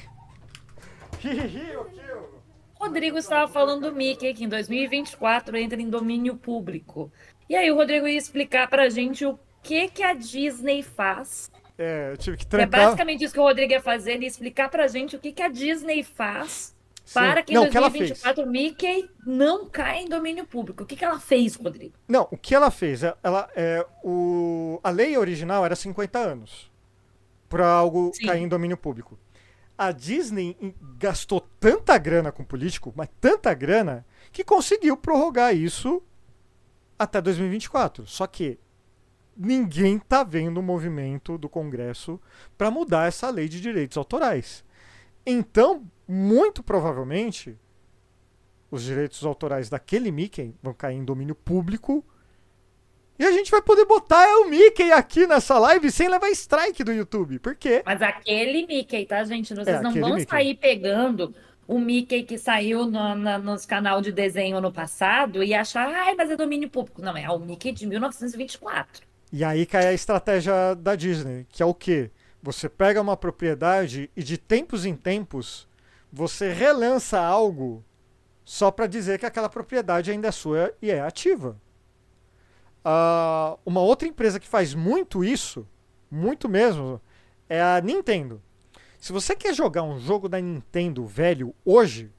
Rodrigo 2.80 3.18
estava 3.18 3.52
falando 3.52 3.90
do 3.90 3.96
Mickey, 3.96 4.34
que 4.34 4.44
em 4.44 4.50
2024 4.50 5.58
entra 5.58 5.82
em 5.82 5.90
domínio 5.90 6.36
público. 6.36 7.12
E 7.50 7.56
aí 7.56 7.72
o 7.72 7.76
Rodrigo 7.76 8.08
ia 8.08 8.18
explicar 8.18 8.70
pra 8.70 8.90
gente 8.90 9.26
o 9.26 9.40
que 9.64 9.88
que 9.90 10.04
a 10.04 10.14
Disney 10.14 10.84
faz. 10.84 11.50
É, 11.78 12.12
eu 12.12 12.18
tive 12.18 12.38
que 12.38 12.46
É 12.46 12.48
trancar. 12.48 12.86
basicamente 12.86 13.24
isso 13.24 13.34
que 13.34 13.40
o 13.40 13.44
Rodrigo 13.44 13.72
ia 13.74 13.82
fazer, 13.82 14.14
ele 14.14 14.24
ia 14.24 14.28
explicar 14.30 14.70
pra 14.70 14.88
gente 14.88 15.16
o 15.16 15.20
que 15.20 15.32
que 15.34 15.42
a 15.44 15.50
Disney 15.50 16.04
faz 16.04 16.74
Sim. 17.04 17.14
para 17.20 17.44
que 17.44 17.52
em 17.52 17.56
Não, 17.56 17.66
o 17.66 17.70
que 17.70 17.78
ela 17.78 17.92
fez. 17.92 18.10
2024 18.10 18.44
o 18.44 18.50
Mickey 18.50 19.10
não 19.26 19.68
caia 19.70 20.02
em 20.02 20.08
domínio 20.08 20.46
público. 20.46 20.84
O 20.84 20.86
que 20.86 20.96
que 20.96 21.04
ela 21.04 21.20
fez, 21.20 21.56
Rodrigo? 21.56 21.94
Não, 22.08 22.28
o 22.32 22.38
que 22.38 22.56
ela 22.56 22.72
fez? 22.72 23.04
é- 23.04 23.14
Ela, 23.22 23.50
é, 23.56 23.86
o, 24.04 24.80
a 24.84 24.90
lei 24.90 25.18
original 25.18 25.66
era 25.66 25.76
50 25.76 26.18
anos 26.18 26.72
para 27.50 27.68
algo 27.68 28.12
Sim. 28.14 28.26
cair 28.26 28.42
em 28.42 28.48
domínio 28.48 28.78
público. 28.78 29.20
A 29.78 29.92
Disney 29.92 30.56
gastou 30.98 31.42
tanta 31.60 31.98
grana 31.98 32.32
com 32.32 32.46
político, 32.46 32.94
mas 32.96 33.10
tanta 33.20 33.54
grana, 33.54 34.06
que 34.32 34.42
conseguiu 34.46 34.96
prorrogar 34.96 35.54
isso 35.54 36.02
até 36.98 37.20
2024. 37.20 38.08
Só 38.08 38.26
que 38.26 38.58
ninguém 39.36 40.00
tá 40.00 40.24
vendo 40.24 40.60
o 40.60 40.64
movimento 40.64 41.38
do 41.38 41.50
Congresso 41.50 42.20
para 42.58 42.72
mudar 42.72 43.08
essa 43.08 43.30
lei 43.30 43.48
de 43.50 43.60
direitos 43.62 43.98
autorais. 43.98 44.64
Então, 45.26 45.84
muito 46.08 46.62
provavelmente, 46.64 47.58
os 48.72 48.84
direitos 48.84 49.24
autorais 49.26 49.70
daquele 49.70 50.12
Mickey 50.12 50.54
vão 50.62 50.74
cair 50.74 50.96
em 50.98 51.04
domínio 51.06 51.36
público. 51.36 52.06
E 53.18 53.24
a 53.26 53.32
gente 53.32 53.50
vai 53.50 53.62
poder 53.62 53.86
botar 53.86 54.28
o 54.40 54.50
Mickey 54.50 54.92
aqui 54.92 55.26
nessa 55.26 55.58
live 55.58 55.90
sem 55.90 56.10
levar 56.10 56.30
strike 56.32 56.84
do 56.84 56.92
YouTube. 56.92 57.40
Por 57.40 57.56
quê? 57.56 57.82
Mas 57.86 58.02
aquele 58.02 58.68
Mickey, 58.68 59.06
tá, 59.06 59.24
gente? 59.24 59.54
Vocês 59.56 59.68
É, 59.68 59.82
não 59.82 59.94
vão 59.94 60.16
Mickey. 60.16 60.30
sair 60.30 60.56
pegando 60.56 61.34
o 61.66 61.80
Mickey 61.80 62.24
que 62.24 62.38
saiu 62.38 62.86
no, 62.86 63.16
na- 63.16 63.40
nos 63.40 63.66
canal 63.66 64.02
de 64.02 64.12
desenho 64.12 64.60
no 64.60 64.72
passado 64.72 65.42
e 65.42 65.54
achar, 65.54 65.88
ai, 65.88 66.14
mas 66.16 66.30
é 66.30 66.36
domínio 66.36 66.70
público. 66.70 67.02
Não, 67.02 67.16
é 67.16 67.30
o 67.30 67.40
Mickey 67.40 67.72
de 67.72 67.88
1924. 67.88 69.05
E 69.38 69.44
aí 69.44 69.66
cai 69.66 69.88
a 69.88 69.94
estratégia 69.94 70.74
da 70.76 70.96
Disney, 70.96 71.46
que 71.50 71.62
é 71.62 71.66
o 71.66 71.74
quê? 71.74 72.10
Você 72.42 72.70
pega 72.70 73.02
uma 73.02 73.18
propriedade 73.18 74.10
e 74.16 74.24
de 74.24 74.38
tempos 74.38 74.86
em 74.86 74.96
tempos 74.96 75.68
você 76.10 76.54
relança 76.54 77.20
algo 77.20 77.84
só 78.46 78.72
para 78.72 78.88
dizer 78.88 79.20
que 79.20 79.26
aquela 79.26 79.50
propriedade 79.50 80.10
ainda 80.10 80.30
é 80.30 80.32
sua 80.32 80.74
e 80.82 80.90
é 80.90 81.02
ativa. 81.02 81.60
Ah, 82.82 83.58
uma 83.66 83.82
outra 83.82 84.08
empresa 84.08 84.40
que 84.40 84.48
faz 84.48 84.74
muito 84.74 85.22
isso, 85.22 85.68
muito 86.10 86.48
mesmo, 86.48 87.02
é 87.50 87.62
a 87.62 87.82
Nintendo. 87.82 88.42
Se 88.98 89.12
você 89.12 89.36
quer 89.36 89.54
jogar 89.54 89.84
um 89.84 90.00
jogo 90.00 90.30
da 90.30 90.40
Nintendo 90.40 91.06
velho 91.06 91.54
hoje, 91.66 92.10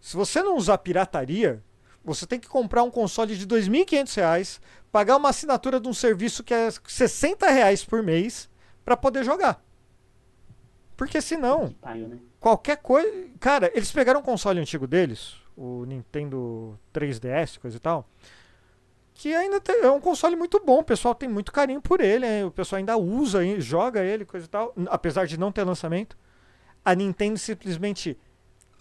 se 0.00 0.16
você 0.16 0.42
não 0.42 0.56
usar 0.56 0.78
pirataria, 0.78 1.62
Você 2.04 2.26
tem 2.26 2.38
que 2.38 2.48
comprar 2.48 2.82
um 2.82 2.90
console 2.90 3.34
de 3.36 3.46
2.500 3.46 4.14
reais, 4.16 4.60
pagar 4.92 5.16
uma 5.16 5.30
assinatura 5.30 5.80
de 5.80 5.88
um 5.88 5.94
serviço 5.94 6.44
que 6.44 6.52
é 6.52 6.68
60 6.70 7.48
reais 7.50 7.84
por 7.84 8.02
mês 8.02 8.48
para 8.84 8.96
poder 8.96 9.24
jogar. 9.24 9.62
Porque 10.96 11.20
senão, 11.20 11.72
pariu, 11.80 12.08
né? 12.08 12.18
qualquer 12.38 12.76
coisa. 12.76 13.10
Cara, 13.40 13.70
eles 13.74 13.90
pegaram 13.90 14.20
um 14.20 14.22
console 14.22 14.60
antigo 14.60 14.86
deles, 14.86 15.34
o 15.56 15.84
Nintendo 15.86 16.78
3DS, 16.92 17.58
coisa 17.58 17.76
e 17.76 17.80
tal. 17.80 18.08
Que 19.14 19.32
ainda 19.34 19.60
tem- 19.60 19.80
é 19.80 19.90
um 19.90 20.00
console 20.00 20.36
muito 20.36 20.60
bom, 20.64 20.80
o 20.80 20.84
pessoal 20.84 21.14
tem 21.14 21.28
muito 21.28 21.52
carinho 21.52 21.80
por 21.80 22.00
ele, 22.00 22.26
né? 22.26 22.44
o 22.44 22.50
pessoal 22.50 22.78
ainda 22.78 22.96
usa, 22.96 23.40
joga 23.60 24.04
ele, 24.04 24.24
coisa 24.24 24.46
e 24.46 24.48
tal, 24.48 24.72
apesar 24.88 25.26
de 25.26 25.38
não 25.38 25.50
ter 25.50 25.64
lançamento. 25.64 26.16
A 26.84 26.94
Nintendo 26.94 27.38
simplesmente 27.38 28.18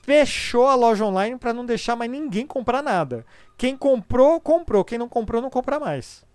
fechou 0.03 0.67
a 0.67 0.75
loja 0.75 1.05
online 1.05 1.37
para 1.37 1.53
não 1.53 1.65
deixar 1.65 1.95
mais 1.95 2.11
ninguém 2.11 2.45
comprar 2.45 2.83
nada. 2.83 3.25
Quem 3.57 3.75
comprou, 3.75 4.39
comprou. 4.39 4.83
Quem 4.83 4.97
não 4.97 5.07
comprou, 5.07 5.41
não 5.41 5.49
compra 5.49 5.79
mais. 5.79 6.25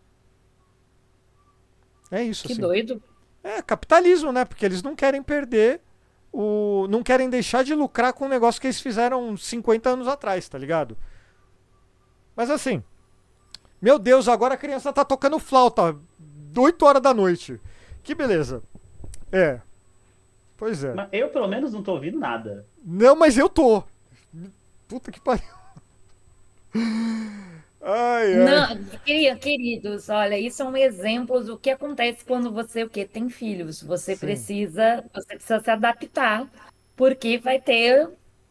É 2.11 2.23
isso, 2.23 2.47
Que 2.47 2.53
assim. 2.55 2.61
doido. 2.63 3.03
É 3.45 3.61
capitalismo, 3.63 4.33
né? 4.33 4.45
Porque 4.45 4.65
eles 4.65 4.83
não 4.83 4.97
querem 4.97 5.23
perder 5.23 5.83
o. 6.33 6.87
Não 6.89 7.03
querem 7.03 7.29
deixar 7.29 7.63
de 7.63 7.75
lucrar 7.75 8.15
com 8.15 8.25
um 8.25 8.29
negócio 8.29 8.61
que 8.61 8.67
eles 8.67 8.81
fizeram 8.81 9.37
50 9.37 9.91
anos 9.91 10.09
atrás, 10.09 10.49
tá 10.49 10.57
ligado? 10.59 10.97
Mas 12.35 12.51
assim. 12.51 12.83
Meu 13.81 13.99
Deus, 13.99 14.27
agora 14.29 14.55
a 14.55 14.59
criança 14.59 14.93
tá 14.93 15.05
tocando 15.05 15.39
flauta. 15.39 15.95
8 16.57 16.85
horas 16.85 17.03
da 17.03 17.13
noite. 17.13 17.61
Que 18.03 18.15
beleza. 18.15 18.63
É. 19.31 19.61
Pois 20.57 20.83
é. 20.83 20.95
Mas 20.95 21.09
eu, 21.13 21.29
pelo 21.29 21.47
menos, 21.47 21.73
não 21.73 21.83
tô 21.83 21.93
ouvindo 21.93 22.19
nada. 22.19 22.67
Não, 22.90 23.14
mas 23.14 23.37
eu 23.37 23.49
tô. 23.49 23.83
Puta 24.88 25.12
que 25.12 25.21
pariu. 25.21 25.45
Ai, 27.80 28.35
ai. 28.37 28.64
Não, 28.66 28.85
queri- 29.04 29.38
queridos, 29.38 30.09
olha, 30.09 30.38
isso 30.38 30.62
é 30.62 30.64
um 30.66 30.76
exemplo 30.76 31.42
do 31.42 31.59
que 31.59 31.71
acontece 31.71 32.25
quando 32.25 32.52
você 32.52 32.85
o 32.85 32.90
quê? 32.90 33.07
tem 33.07 33.28
filhos. 33.30 33.83
Você 33.83 34.14
Sim. 34.14 34.21
precisa, 34.26 35.04
você 35.14 35.35
precisa 35.35 35.61
se 35.61 35.71
adaptar, 35.71 36.50
porque 36.97 37.38
vai 37.38 37.61
ter 37.61 38.11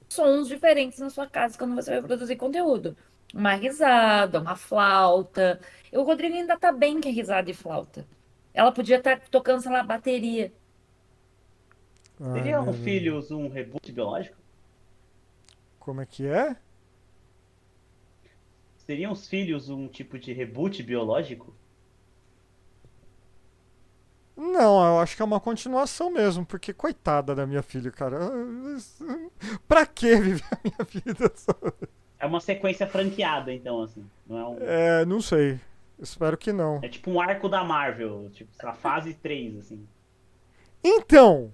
sons 0.10 0.48
diferentes 0.48 1.00
na 1.00 1.10
sua 1.10 1.28
casa 1.28 1.58
quando 1.58 1.76
você 1.76 1.92
vai 1.92 2.02
produzir 2.02 2.36
conteúdo. 2.38 2.98
Uma 3.34 3.54
risada, 3.56 4.40
uma 4.40 4.56
flauta. 4.56 5.60
O 5.92 6.02
Rodrigo 6.04 6.36
ainda 6.36 6.58
tá 6.58 6.72
bem 6.72 7.00
que 7.02 7.10
é 7.10 7.12
risada 7.12 7.52
e 7.52 7.54
flauta. 7.54 8.08
Ela 8.54 8.72
podia 8.72 8.98
estar 8.98 9.20
tocando, 9.30 9.62
sei 9.62 9.72
lá, 9.72 9.84
bateria. 9.84 10.52
Seria 12.34 12.62
um 12.62 12.74
filhos 12.74 13.30
um 13.32 13.48
reboot 13.48 13.92
biológico? 13.92 14.38
Como 15.80 16.02
é 16.02 16.06
que 16.06 16.26
é? 16.26 16.56
Seriam 18.78 19.12
os 19.12 19.28
filhos 19.28 19.70
um 19.70 19.88
tipo 19.88 20.18
de 20.18 20.34
reboot 20.34 20.82
biológico? 20.82 21.54
Não, 24.36 24.86
eu 24.86 25.00
acho 25.00 25.16
que 25.16 25.22
é 25.22 25.26
uma 25.26 25.40
continuação 25.40 26.12
mesmo, 26.12 26.46
porque 26.46 26.72
coitada 26.72 27.34
da 27.34 27.46
minha 27.46 27.64
filha, 27.64 27.92
cara. 27.92 28.20
Pra 29.68 29.86
que 29.86 30.16
viver 30.16 30.46
a 30.52 30.60
minha 30.64 30.84
vida? 30.88 31.34
É 32.20 32.26
uma 32.26 32.40
sequência 32.40 32.88
franqueada, 32.88 33.54
então, 33.54 33.82
assim. 33.82 34.06
Não 34.28 34.38
é 34.38 34.48
um. 34.48 34.58
É, 34.62 35.06
não 35.06 35.22
sei. 35.22 35.60
Espero 36.00 36.38
que 36.38 36.54
não. 36.54 36.80
É 36.84 36.88
tipo 36.88 37.10
um 37.10 37.20
arco 37.20 37.50
da 37.50 37.64
Marvel, 37.64 38.30
tipo, 38.32 38.54
sei 38.54 38.66
lá, 38.68 38.74
fase 38.76 39.16
3, 39.16 39.58
assim. 39.58 39.88
Então, 40.84 41.52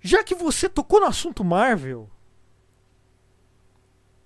já 0.00 0.22
que 0.22 0.34
você 0.34 0.68
tocou 0.68 1.00
no 1.00 1.06
assunto 1.06 1.44
Marvel, 1.44 2.08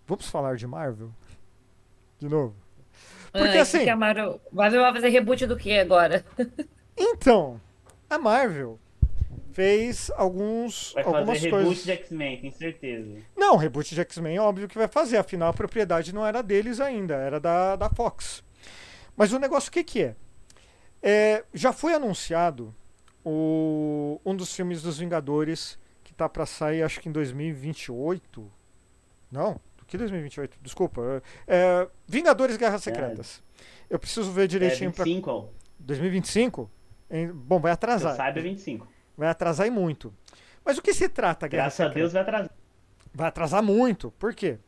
vamos 0.07 0.29
falar 0.29 0.57
de 0.57 0.67
Marvel? 0.67 1.11
De 2.19 2.29
novo? 2.29 2.55
Porque 3.33 3.59
Ah, 3.59 3.63
assim- 3.63 3.85
que 3.85 3.91
a 3.91 3.97
Marvel 3.97 4.41
vai 4.53 4.71
vai 4.71 4.93
fazer 4.93 5.09
reboot 5.09 5.47
do 5.47 5.57
que 5.57 5.79
agora? 5.79 6.25
Então, 7.03 7.59
a 8.11 8.19
Marvel 8.19 8.79
fez 9.53 10.11
alguns 10.17 10.93
Vai 10.93 11.03
algumas 11.03 11.29
fazer 11.39 11.45
reboot 11.51 11.65
coisas. 11.65 11.85
de 11.85 11.93
X-Men, 11.93 12.41
tenho 12.43 12.53
certeza. 12.53 13.23
Não, 13.35 13.57
reboot 13.57 13.95
de 13.95 14.01
X-Men 14.03 14.37
é 14.37 14.41
óbvio 14.41 14.69
que 14.69 14.77
vai 14.77 14.87
fazer, 14.87 15.17
afinal 15.17 15.49
a 15.49 15.53
propriedade 15.55 16.15
não 16.15 16.27
era 16.27 16.43
deles 16.43 16.79
ainda, 16.79 17.15
era 17.15 17.41
da, 17.41 17.75
da 17.77 17.89
Fox. 17.89 18.45
Mas 19.17 19.33
o 19.33 19.39
negócio 19.39 19.71
o 19.71 19.73
que, 19.73 19.83
que 19.83 20.03
é? 20.03 20.17
É, 21.03 21.45
Já 21.55 21.73
foi 21.73 21.95
anunciado 21.95 22.75
o, 23.25 24.21
um 24.25 24.35
dos 24.35 24.55
filmes 24.55 24.83
dos 24.83 24.99
Vingadores 24.99 25.79
que 26.05 26.13
tá 26.13 26.29
pra 26.29 26.47
sair, 26.47 26.83
acho 26.83 27.01
que 27.01 27.09
em 27.09 27.13
2028. 27.13 28.51
Não, 29.31 29.61
do 29.77 29.85
que 29.87 29.97
2028? 29.99 30.59
Desculpa. 30.63 31.23
É, 31.47 31.89
Vingadores 32.07 32.57
Guerras 32.57 32.83
Secretas. 32.83 33.43
Eu 33.89 33.99
preciso 33.99 34.31
ver 34.33 34.45
É 34.45 34.47
direitinho 34.47 34.93
pra 34.93 35.05
25, 35.05 35.31
ó. 35.31 35.47
2025. 35.79 36.71
Em- 37.11 37.31
Bom, 37.33 37.59
vai 37.61 37.73
atrasar. 37.73 38.17
saiba 38.17 38.39
é 38.39 38.43
25. 38.43 38.87
Vai 39.17 39.29
atrasar 39.29 39.67
e 39.67 39.71
muito. 39.71 40.13
Mas 40.65 40.79
o 40.79 40.83
que 40.83 40.93
se 40.95 41.09
trata, 41.09 41.49
Guerra 41.49 41.65
Graças 41.65 41.81
a 41.81 41.85
Secreta? 41.85 41.99
Deus 42.01 42.13
vai 42.13 42.23
atrasar. 42.23 42.51
Vai 43.13 43.29
atrasar 43.29 43.63
muito. 43.63 44.11
Por 44.13 44.35
quê? 44.35 44.59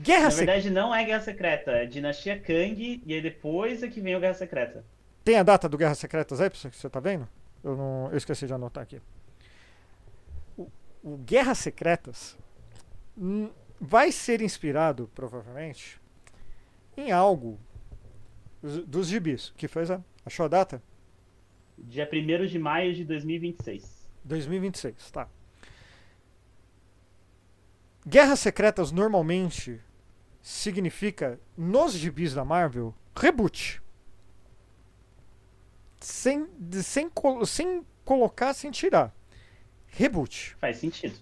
Guerra 0.00 0.24
Na 0.24 0.30
Secreta. 0.30 0.52
verdade, 0.52 0.70
não 0.74 0.94
é 0.94 1.04
Guerra 1.04 1.20
Secreta, 1.20 1.70
é 1.72 1.86
Dinastia 1.86 2.38
Kang, 2.38 3.02
e 3.04 3.14
aí 3.14 3.20
depois 3.22 3.82
é 3.82 3.88
que 3.88 4.00
vem 4.00 4.14
o 4.16 4.20
Guerra 4.20 4.34
Secreta. 4.34 4.84
Tem 5.26 5.34
a 5.34 5.42
data 5.42 5.68
do 5.68 5.76
Guerra 5.76 5.96
Secretas 5.96 6.40
aí, 6.40 6.48
que 6.48 6.56
você 6.56 6.88
tá 6.88 7.00
vendo? 7.00 7.28
Eu, 7.64 7.76
não, 7.76 8.08
eu 8.12 8.16
esqueci 8.16 8.46
de 8.46 8.54
anotar 8.54 8.84
aqui. 8.84 9.02
O, 10.56 10.70
o 11.02 11.16
Guerra 11.16 11.52
Secretas 11.52 12.38
vai 13.80 14.12
ser 14.12 14.40
inspirado, 14.40 15.10
provavelmente, 15.16 16.00
em 16.96 17.10
algo 17.10 17.58
dos, 18.62 18.86
dos 18.86 19.08
gibis. 19.08 19.52
Que 19.56 19.66
foi 19.66 19.82
a, 19.92 20.00
achou 20.24 20.46
a 20.46 20.48
data? 20.48 20.80
Dia 21.76 22.08
1 22.08 22.46
de 22.46 22.58
maio 22.60 22.94
de 22.94 23.04
2026. 23.04 24.06
2026, 24.22 25.10
tá. 25.10 25.28
Guerras 28.06 28.38
Secretas 28.38 28.92
normalmente 28.92 29.80
significa, 30.40 31.40
nos 31.56 31.94
gibis 31.94 32.32
da 32.32 32.44
Marvel, 32.44 32.94
reboot. 33.16 33.82
Sem, 36.06 36.46
sem, 36.84 37.10
sem 37.44 37.84
colocar, 38.04 38.54
sem 38.54 38.70
tirar. 38.70 39.12
Reboot. 39.88 40.56
Faz 40.60 40.76
sentido. 40.76 41.18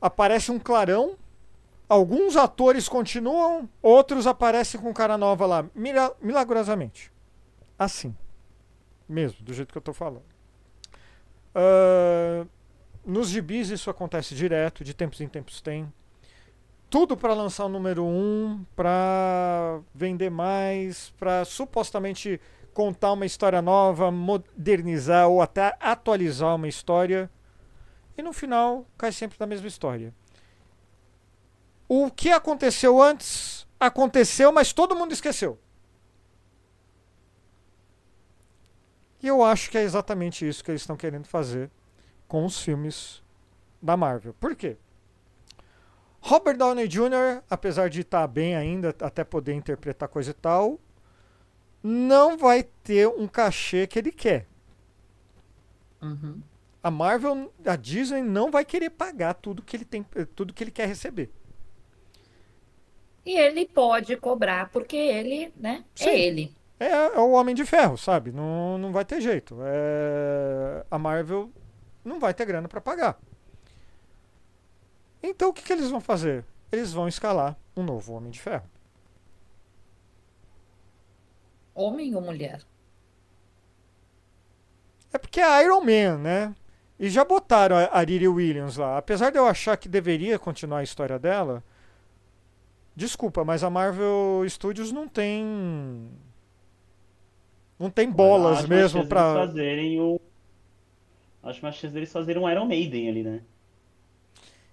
Aparece 0.00 0.50
um 0.50 0.58
clarão, 0.58 1.18
alguns 1.86 2.34
atores 2.34 2.88
continuam, 2.88 3.68
outros 3.82 4.26
aparecem 4.26 4.80
com 4.80 4.94
cara 4.94 5.18
nova 5.18 5.44
lá, 5.44 5.66
milagrosamente. 6.18 7.12
Assim. 7.78 8.16
Mesmo, 9.06 9.42
do 9.42 9.52
jeito 9.52 9.70
que 9.70 9.76
eu 9.76 9.82
tô 9.82 9.92
falando. 9.92 10.24
Ah, 11.54 12.46
nos 13.04 13.28
gibis 13.28 13.68
isso 13.68 13.90
acontece 13.90 14.34
direto, 14.34 14.82
de 14.82 14.94
tempos 14.94 15.20
em 15.20 15.28
tempos 15.28 15.60
tem. 15.60 15.92
Tudo 16.88 17.18
para 17.18 17.34
lançar 17.34 17.66
o 17.66 17.68
número 17.68 18.02
1, 18.02 18.08
um, 18.08 18.64
para 18.74 19.78
vender 19.94 20.30
mais, 20.30 21.10
para 21.18 21.44
supostamente 21.44 22.40
contar 22.78 23.10
uma 23.10 23.26
história 23.26 23.60
nova, 23.60 24.08
modernizar 24.08 25.26
ou 25.28 25.42
até 25.42 25.76
atualizar 25.80 26.54
uma 26.54 26.68
história. 26.68 27.28
E 28.16 28.22
no 28.22 28.32
final 28.32 28.86
cai 28.96 29.10
sempre 29.10 29.36
na 29.40 29.46
mesma 29.46 29.66
história. 29.66 30.14
O 31.88 32.08
que 32.08 32.30
aconteceu 32.30 33.02
antes 33.02 33.66
aconteceu, 33.80 34.52
mas 34.52 34.72
todo 34.72 34.94
mundo 34.94 35.12
esqueceu. 35.12 35.58
E 39.20 39.26
eu 39.26 39.42
acho 39.42 39.72
que 39.72 39.78
é 39.78 39.82
exatamente 39.82 40.48
isso 40.48 40.62
que 40.62 40.70
eles 40.70 40.82
estão 40.82 40.96
querendo 40.96 41.26
fazer 41.26 41.68
com 42.28 42.44
os 42.44 42.62
filmes 42.62 43.24
da 43.82 43.96
Marvel. 43.96 44.34
Por 44.34 44.54
quê? 44.54 44.76
Robert 46.20 46.56
Downey 46.56 46.86
Jr., 46.86 47.42
apesar 47.50 47.90
de 47.90 48.02
estar 48.02 48.28
bem 48.28 48.54
ainda, 48.54 48.94
até 49.00 49.24
poder 49.24 49.54
interpretar 49.54 50.08
coisa 50.08 50.30
e 50.30 50.34
tal, 50.34 50.78
não 51.82 52.36
vai 52.36 52.62
ter 52.62 53.08
um 53.08 53.26
cachê 53.26 53.86
que 53.86 53.98
ele 53.98 54.12
quer. 54.12 54.46
Uhum. 56.02 56.40
A 56.82 56.90
Marvel, 56.90 57.52
a 57.66 57.76
Disney 57.76 58.22
não 58.22 58.50
vai 58.50 58.64
querer 58.64 58.90
pagar 58.90 59.34
tudo 59.34 59.62
que 59.62 59.76
ele 59.76 59.84
tem, 59.84 60.04
tudo 60.34 60.54
que 60.54 60.62
ele 60.62 60.70
quer 60.70 60.86
receber. 60.86 61.30
E 63.26 63.36
ele 63.36 63.66
pode 63.66 64.16
cobrar, 64.16 64.70
porque 64.70 64.96
ele, 64.96 65.52
né? 65.56 65.84
Sim. 65.94 66.08
É 66.08 66.20
ele. 66.20 66.56
É, 66.80 66.86
é 66.86 67.18
o 67.18 67.32
Homem 67.32 67.54
de 67.54 67.64
Ferro, 67.66 67.98
sabe? 67.98 68.30
Não, 68.30 68.78
não 68.78 68.92
vai 68.92 69.04
ter 69.04 69.20
jeito. 69.20 69.58
É, 69.62 70.84
a 70.90 70.98
Marvel 70.98 71.50
não 72.04 72.20
vai 72.20 72.32
ter 72.32 72.46
grana 72.46 72.68
para 72.68 72.80
pagar. 72.80 73.18
Então 75.22 75.50
o 75.50 75.52
que, 75.52 75.62
que 75.62 75.72
eles 75.72 75.90
vão 75.90 76.00
fazer? 76.00 76.44
Eles 76.70 76.92
vão 76.92 77.08
escalar 77.08 77.56
um 77.76 77.82
novo 77.82 78.12
Homem 78.12 78.30
de 78.30 78.40
Ferro. 78.40 78.64
Homem 81.80 82.14
ou 82.14 82.20
mulher? 82.20 82.60
É 85.12 85.18
porque 85.18 85.40
é 85.40 85.64
Iron 85.64 85.80
Man, 85.80 86.18
né? 86.18 86.54
E 86.98 87.08
já 87.08 87.24
botaram 87.24 87.76
a, 87.76 88.00
Riri 88.00 88.28
Williams 88.28 88.76
lá. 88.76 88.98
Apesar 88.98 89.30
de 89.30 89.38
eu 89.38 89.46
achar 89.46 89.76
que 89.76 89.88
deveria 89.88 90.38
continuar 90.38 90.78
a 90.78 90.82
história 90.82 91.18
dela, 91.18 91.62
Desculpa, 92.98 93.44
mas 93.44 93.62
a 93.62 93.70
Marvel 93.70 94.44
Studios 94.48 94.90
não 94.90 95.06
tem. 95.06 96.10
Não 97.78 97.90
tem 97.90 98.10
bolas 98.10 98.58
Acho 98.58 98.68
mesmo 98.68 99.04
deles 99.04 99.12
fazerem 99.12 100.00
o. 100.00 100.20
Acho 101.40 101.62
mais 101.62 101.76
chance 101.76 101.94
deles 101.94 102.10
fazerem 102.10 102.42
um 102.42 102.50
Iron 102.50 102.66
Maiden 102.66 103.08
ali, 103.08 103.22
né? 103.22 103.42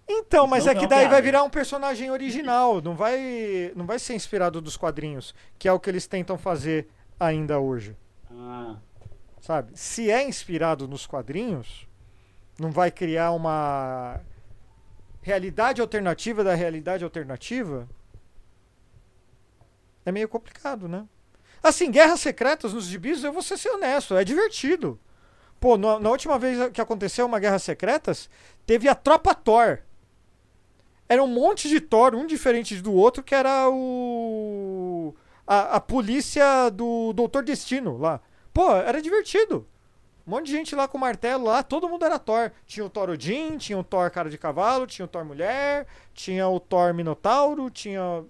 Então, 0.09 0.47
mas 0.47 0.63
Senão 0.63 0.75
é 0.75 0.79
que 0.79 0.88
daí 0.88 1.01
vai 1.01 1.09
piada. 1.09 1.21
virar 1.21 1.43
um 1.43 1.51
personagem 1.51 2.09
original, 2.09 2.81
não 2.81 2.95
vai, 2.95 3.71
não 3.75 3.85
vai 3.85 4.00
ser 4.00 4.15
inspirado 4.15 4.59
dos 4.59 4.75
quadrinhos, 4.75 5.35
que 5.59 5.67
é 5.67 5.71
o 5.71 5.79
que 5.79 5.88
eles 5.88 6.07
tentam 6.07 6.35
fazer 6.35 6.88
ainda 7.19 7.60
hoje, 7.60 7.95
Ah, 8.31 8.77
sabe? 9.41 9.72
Se 9.77 10.10
é 10.12 10.27
inspirado 10.27 10.88
nos 10.88 11.05
quadrinhos, 11.05 11.88
não 12.60 12.72
vai 12.72 12.91
criar 12.91 13.31
uma 13.31 14.19
realidade 15.22 15.81
alternativa 15.81 16.43
da 16.43 16.53
realidade 16.53 17.03
alternativa. 17.03 17.88
É 20.05 20.12
meio 20.12 20.29
complicado, 20.29 20.88
né? 20.88 21.07
Assim, 21.63 21.89
Guerras 21.89 22.19
Secretas 22.19 22.74
nos 22.74 22.86
gibis, 22.86 23.24
eu 23.24 23.34
vou 23.34 23.41
ser 23.41 23.57
honesto, 23.69 24.15
é 24.15 24.24
divertido. 24.24 25.00
Pô, 25.60 25.77
na, 25.77 26.00
na 26.00 26.12
última 26.12 26.38
vez 26.38 26.69
que 26.72 26.79
aconteceu 26.79 27.25
uma 27.25 27.39
Guerras 27.39 27.63
Secretas, 27.63 28.29
teve 28.65 28.88
a 28.88 28.93
Tropa 28.93 29.34
Thor. 29.34 29.79
Era 31.10 31.24
um 31.24 31.27
monte 31.27 31.67
de 31.69 31.79
Thor, 31.79 32.13
um 32.13 32.27
diferente 32.27 32.79
do 32.81 32.93
outro, 32.93 33.24
que 33.24 33.34
era 33.34 33.67
o. 33.69 34.95
A, 35.48 35.75
a 35.75 35.80
polícia 35.80 36.70
do 36.70 37.14
Doutor 37.14 37.44
Destino 37.44 37.98
lá. 37.98 38.20
Pô, 38.54 38.75
era 38.75 39.02
divertido. 39.02 39.68
Um 40.25 40.32
monte 40.32 40.48
de 40.48 40.54
gente 40.54 40.75
lá 40.75 40.88
com 40.88 40.98
martelo 40.98 41.46
lá, 41.46 41.62
todo 41.62 41.88
mundo 41.88 42.04
era 42.04 42.18
Thor. 42.18 42.52
Tinha 42.66 42.86
o 42.86 42.90
Thor 42.90 43.12
Odin, 43.12 43.58
tinha 43.58 43.78
o 43.78 43.84
Thor 43.84 44.10
cara 44.10 44.30
de 44.30 44.38
cavalo, 44.38 44.88
tinha 44.88 45.06
o 45.06 45.08
Thor 45.08 45.24
mulher, 45.24 45.86
tinha 46.14 46.48
o 46.48 46.60
Thor 46.60 46.94
Minotauro, 46.96 47.70
tinha 47.70 48.25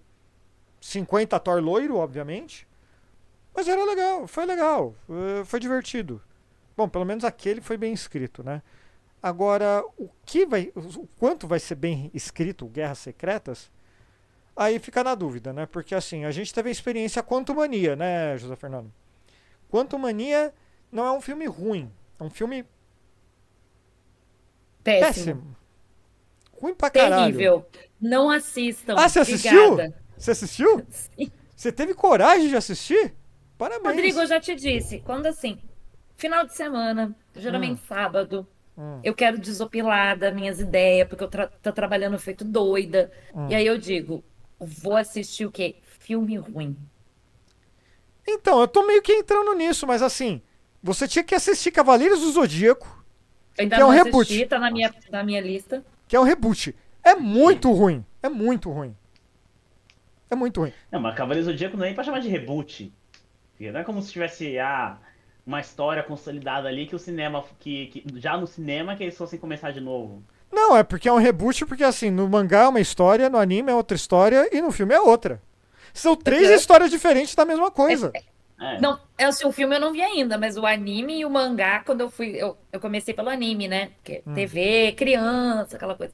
50 0.81 1.39
Thor 1.39 1.61
loiro, 1.61 1.95
obviamente. 1.95 2.67
Mas 3.55 3.69
era 3.69 3.85
legal, 3.85 4.27
foi 4.27 4.45
legal, 4.45 4.93
eh, 5.09 5.45
foi 5.45 5.59
divertido. 5.61 6.21
Bom, 6.75 6.89
pelo 6.89 7.05
menos 7.05 7.23
aquele 7.23 7.61
foi 7.61 7.77
bem 7.77 7.93
escrito, 7.93 8.43
né? 8.43 8.61
Agora, 9.23 9.83
o 9.97 10.09
que 10.25 10.45
vai, 10.45 10.71
o 10.75 11.07
quanto 11.17 11.47
vai 11.47 11.59
ser 11.59 11.75
bem 11.75 12.11
escrito 12.13 12.67
Guerras 12.67 12.99
Secretas? 12.99 13.71
Aí 14.55 14.79
fica 14.79 15.03
na 15.03 15.15
dúvida, 15.15 15.51
né? 15.51 15.65
Porque 15.65 15.93
assim, 15.93 16.23
a 16.25 16.31
gente 16.31 16.53
teve 16.53 16.69
a 16.69 16.71
experiência 16.71 17.21
Quanto 17.21 17.53
Mania, 17.53 17.95
né, 17.95 18.37
José 18.37 18.55
Fernando? 18.55 18.91
Quanto 19.69 19.99
Mania 19.99 20.53
não 20.91 21.05
é 21.05 21.11
um 21.11 21.19
filme 21.19 21.45
ruim, 21.45 21.91
é 22.19 22.23
um 22.23 22.29
filme 22.29 22.65
Péssimo. 24.83 25.07
péssimo. 25.07 25.55
Ruim 26.61 26.73
pra 26.73 26.89
caralho. 26.89 27.25
Terrível. 27.25 27.65
Não 27.99 28.29
assistam. 28.29 28.95
Ah, 28.97 29.09
você 29.09 29.19
assistiu? 29.19 29.73
Obrigada. 29.73 29.95
Você 30.17 30.31
assistiu? 30.31 30.85
Sim. 30.89 31.31
Você 31.55 31.71
teve 31.71 31.93
coragem 31.93 32.47
de 32.47 32.55
assistir? 32.55 33.13
Parabéns. 33.57 33.95
Rodrigo, 33.95 34.19
eu 34.19 34.27
já 34.27 34.39
te 34.39 34.55
disse, 34.55 34.99
quando 34.99 35.25
assim, 35.25 35.57
final 36.15 36.45
de 36.45 36.53
semana, 36.53 37.15
geralmente 37.35 37.81
sábado, 37.87 38.47
Hum. 38.77 38.99
eu 39.03 39.13
quero 39.15 39.37
desopilar 39.39 40.17
das 40.17 40.33
minhas 40.35 40.59
ideias, 40.59 41.07
porque 41.07 41.23
eu 41.23 41.29
tra 41.29 41.47
tô 41.47 41.71
trabalhando 41.71 42.19
feito 42.19 42.43
doida. 42.43 43.09
Hum. 43.33 43.47
E 43.49 43.55
aí 43.55 43.65
eu 43.65 43.77
digo, 43.77 44.21
vou 44.59 44.95
assistir 44.95 45.45
o 45.45 45.51
quê? 45.51 45.75
Filme 45.83 46.37
ruim. 46.37 46.75
Então, 48.27 48.59
eu 48.59 48.67
tô 48.67 48.85
meio 48.85 49.01
que 49.01 49.13
entrando 49.13 49.53
nisso, 49.53 49.85
mas 49.85 50.01
assim, 50.01 50.41
você 50.81 51.07
tinha 51.07 51.23
que 51.23 51.35
assistir 51.35 51.71
Cavaleiros 51.71 52.21
do 52.21 52.31
Zodíaco, 52.31 53.03
ainda 53.57 53.75
Que 53.75 53.81
é 53.81 53.85
um 53.85 53.89
não 53.89 53.95
reboot. 53.95 54.23
assisti, 54.27 54.45
tá 54.47 54.59
na 54.59 54.71
minha, 54.71 54.93
na 55.11 55.23
minha 55.23 55.41
lista. 55.41 55.85
que 56.07 56.15
é 56.15 56.19
um 56.19 56.23
reboot. 56.23 56.75
É 57.03 57.15
muito 57.15 57.71
ruim. 57.71 58.03
É 58.21 58.29
muito 58.29 58.71
ruim. 58.71 58.95
É 60.29 60.35
muito 60.35 60.61
ruim. 60.61 60.73
Não, 60.91 60.99
mas 60.99 61.15
Cavaleiros 61.15 61.45
do 61.45 61.51
Zodíaco 61.51 61.77
não 61.77 61.83
é 61.83 61.87
nem 61.89 61.95
pra 61.95 62.03
chamar 62.03 62.19
de 62.19 62.27
reboot. 62.29 62.91
Não 63.59 63.79
é 63.79 63.83
como 63.83 64.01
se 64.01 64.11
tivesse 64.11 64.57
ah, 64.57 64.97
uma 65.45 65.61
história 65.61 66.01
consolidada 66.03 66.67
ali 66.67 66.87
que 66.87 66.95
o 66.95 66.99
cinema. 66.99 67.45
Que, 67.59 67.87
que- 67.87 68.03
já 68.19 68.35
no 68.35 68.47
cinema 68.47 68.95
que 68.95 69.03
eles 69.03 69.15
fossem 69.17 69.39
começar 69.39 69.71
de 69.71 69.79
novo. 69.79 70.23
Não, 70.55 70.77
é 70.77 70.83
porque 70.83 71.09
é 71.09 71.11
um 71.13 71.17
reboot, 71.17 71.65
porque 71.65 71.83
assim, 71.83 72.09
no 72.09 72.29
mangá 72.29 72.63
é 72.63 72.67
uma 72.69 72.79
história, 72.79 73.29
no 73.29 73.37
anime 73.37 73.71
é 73.71 73.75
outra 73.75 73.95
história 73.95 74.49
e 74.55 74.61
no 74.61 74.71
filme 74.71 74.93
é 74.95 75.01
outra. 75.01 75.41
São 75.93 76.15
três 76.15 76.49
É. 76.49 76.55
histórias 76.55 76.89
diferentes 76.89 77.35
da 77.35 77.45
mesma 77.45 77.69
coisa. 77.69 78.11
É. 78.59 78.79
Não, 78.79 78.97
é 79.17 79.25
assim, 79.25 79.45
o 79.45 79.51
filme 79.51 79.75
eu 79.75 79.79
não 79.81 79.91
vi 79.91 80.01
ainda, 80.01 80.37
mas 80.37 80.55
o 80.57 80.65
anime 80.65 81.19
e 81.19 81.25
o 81.25 81.29
mangá, 81.29 81.83
quando 81.85 82.01
eu 82.01 82.09
fui. 82.09 82.29
Eu, 82.41 82.57
eu 82.71 82.79
comecei 82.79 83.13
pelo 83.13 83.29
anime, 83.29 83.67
né? 83.67 83.87
Porque 83.97 84.23
Hum. 84.25 84.33
TV, 84.33 84.93
criança, 84.93 85.75
aquela 85.75 85.95
coisa. 85.95 86.13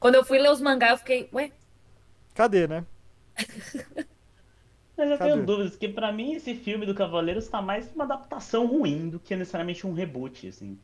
Quando 0.00 0.16
eu 0.16 0.24
fui 0.24 0.38
ler 0.38 0.50
os 0.50 0.60
mangá, 0.60 0.90
eu 0.90 0.98
fiquei, 0.98 1.28
ué, 1.32 1.52
Cadê, 2.34 2.66
né? 2.68 2.84
Mas 4.96 5.10
eu 5.10 5.18
Cadê? 5.18 5.32
tenho 5.32 5.46
dúvidas, 5.46 5.72
porque 5.72 5.88
pra 5.88 6.12
mim 6.12 6.32
esse 6.34 6.54
filme 6.54 6.84
do 6.84 6.94
Cavaleiros 6.94 7.48
tá 7.48 7.62
mais 7.62 7.92
uma 7.94 8.04
adaptação 8.04 8.66
ruim 8.66 9.08
do 9.08 9.20
que 9.20 9.36
necessariamente 9.36 9.86
um 9.86 9.92
reboot, 9.92 10.48
assim. 10.48 10.78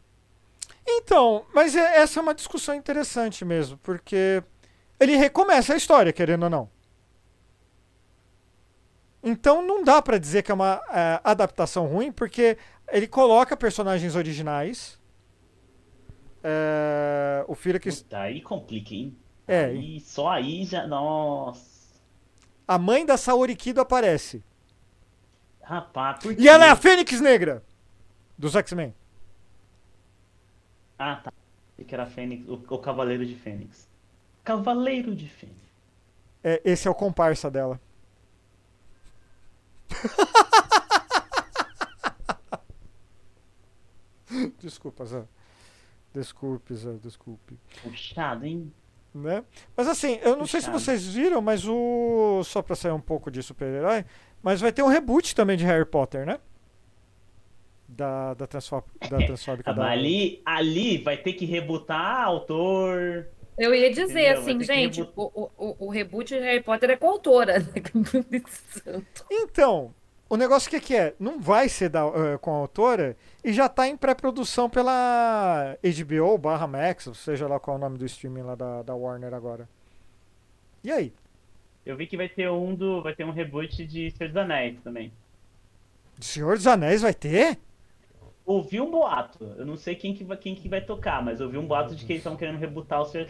Então, 0.86 1.44
mas 1.54 1.74
é- 1.76 1.98
essa 1.98 2.20
é 2.20 2.22
uma 2.22 2.34
discussão 2.34 2.74
interessante 2.74 3.44
mesmo, 3.44 3.78
porque 3.78 4.42
ele 5.00 5.16
recomeça 5.16 5.74
a 5.74 5.76
história, 5.76 6.12
querendo 6.12 6.44
ou 6.44 6.50
não. 6.50 6.70
Então 9.22 9.62
não 9.66 9.82
dá 9.82 10.02
pra 10.02 10.18
dizer 10.18 10.42
que 10.42 10.50
é 10.50 10.54
uma 10.54 10.80
é, 10.90 11.20
adaptação 11.24 11.86
ruim, 11.86 12.12
porque 12.12 12.58
ele 12.88 13.06
coloca 13.08 13.56
personagens 13.56 14.14
originais. 14.14 14.98
É, 16.42 17.42
o 17.48 17.54
Firax, 17.54 18.02
Puta, 18.02 18.18
aí 18.18 18.42
complica, 18.42 18.92
hein? 18.94 19.16
É. 19.48 19.64
Aí, 19.66 20.00
só 20.00 20.28
aí 20.28 20.64
já. 20.64 20.86
Nossa. 20.86 21.64
a 22.68 22.78
mãe 22.78 23.06
da 23.06 23.16
Saori 23.16 23.56
Kido 23.56 23.80
aparece. 23.80 24.44
Rapaz, 25.62 26.22
por 26.22 26.32
E 26.32 26.36
quê? 26.36 26.48
ela 26.48 26.66
é 26.66 26.70
a 26.70 26.76
Fênix 26.76 27.18
Negra 27.22 27.62
dos 28.36 28.54
X-Men. 28.54 28.94
Ah, 30.98 31.16
tá. 31.16 31.32
Achei 31.72 31.84
que 31.84 31.94
era 31.94 32.06
Fênix, 32.06 32.48
o, 32.48 32.54
o 32.54 32.78
Cavaleiro 32.78 33.26
de 33.26 33.34
Fênix. 33.34 33.88
Cavaleiro 34.44 35.14
de 35.14 35.28
Fênix. 35.28 35.58
É, 36.42 36.60
esse 36.64 36.86
é 36.86 36.90
o 36.90 36.94
comparsa 36.94 37.50
dela. 37.50 37.80
Desculpa, 44.58 45.04
Zé. 45.04 45.24
Desculpe, 46.12 46.74
Zé, 46.74 46.92
desculpe. 47.02 47.58
Puxado, 47.82 48.46
hein? 48.46 48.72
Né? 49.14 49.44
Mas 49.76 49.88
assim, 49.88 50.18
eu 50.22 50.36
não 50.36 50.46
sei 50.46 50.60
se 50.60 50.66
Puxado. 50.70 50.84
vocês 50.84 51.06
viram, 51.06 51.40
mas 51.40 51.66
o. 51.66 52.42
Só 52.44 52.62
pra 52.62 52.74
sair 52.74 52.92
um 52.92 53.00
pouco 53.00 53.30
de 53.30 53.42
super-herói, 53.42 54.04
mas 54.42 54.60
vai 54.60 54.72
ter 54.72 54.82
um 54.82 54.88
reboot 54.88 55.34
também 55.34 55.56
de 55.56 55.64
Harry 55.64 55.84
Potter, 55.84 56.26
né? 56.26 56.40
Da, 57.96 58.34
da, 58.34 58.46
transfó 58.46 58.82
da 59.08 59.18
transfóbica 59.18 59.70
Ah, 59.70 59.74
da. 59.74 59.86
ali, 59.90 60.42
ali 60.44 60.98
vai 60.98 61.16
ter 61.16 61.32
que 61.34 61.44
rebutar 61.44 62.24
autor. 62.24 63.26
Eu 63.56 63.72
ia 63.74 63.90
dizer 63.90 64.32
Entendeu? 64.36 64.40
Assim, 64.40 64.64
gente, 64.64 65.00
reboot- 65.02 65.12
o, 65.16 65.50
o, 65.56 65.86
o 65.86 65.90
reboot 65.90 66.28
de 66.34 66.40
Harry 66.40 66.62
Potter 66.62 66.90
é 66.90 66.96
com 66.96 67.06
a 67.06 67.10
autora. 67.10 67.58
né? 67.60 67.72
Santo. 68.48 69.24
Então, 69.30 69.94
o 70.28 70.36
negócio 70.36 70.68
que, 70.68 70.80
que 70.80 70.96
é? 70.96 71.14
Não 71.20 71.40
vai 71.40 71.68
ser 71.68 71.88
da, 71.88 72.00
eh, 72.06 72.38
com 72.40 72.50
a 72.50 72.56
autora 72.56 73.16
e 73.44 73.52
já 73.52 73.68
tá 73.68 73.86
em 73.86 73.96
pré-produção 73.96 74.68
pela 74.68 75.76
HBO 75.84 76.36
barra 76.38 76.66
Max, 76.66 77.06
ou 77.06 77.14
seja 77.14 77.46
lá 77.46 77.60
qual 77.60 77.76
é 77.76 77.78
o 77.78 77.80
nome 77.80 77.96
do 77.98 78.06
streaming 78.06 78.42
lá 78.42 78.54
da, 78.56 78.82
da 78.82 78.94
Warner 78.94 79.32
agora. 79.32 79.68
E 80.82 80.90
aí? 80.90 81.12
Eu 81.86 81.96
vi 81.96 82.06
que 82.08 82.16
vai 82.16 82.28
ter 82.28 82.50
um 82.50 82.74
do. 82.74 83.02
Vai 83.02 83.14
ter 83.14 83.24
um 83.24 83.30
reboot 83.30 83.86
de 83.86 84.10
Senhor 84.10 84.28
dos 84.32 84.36
Anéis 84.36 84.80
também. 84.82 85.12
Senhor 86.20 86.56
dos 86.56 86.66
Anéis 86.66 87.02
vai 87.02 87.12
ter? 87.14 87.58
Ouvi 88.46 88.80
um 88.80 88.90
boato. 88.90 89.44
Eu 89.56 89.64
não 89.66 89.76
sei 89.76 89.94
quem 89.96 90.14
que 90.14 90.22
vai, 90.24 90.36
quem 90.36 90.54
que 90.54 90.68
vai 90.68 90.80
tocar, 90.80 91.22
mas 91.24 91.40
ouvi 91.40 91.56
um 91.58 91.66
boato 91.66 91.94
de 91.94 92.04
que 92.04 92.12
eles 92.12 92.20
estão 92.20 92.36
querendo 92.36 92.58
rebutar 92.58 93.00
o 93.02 93.04
Senhor. 93.06 93.28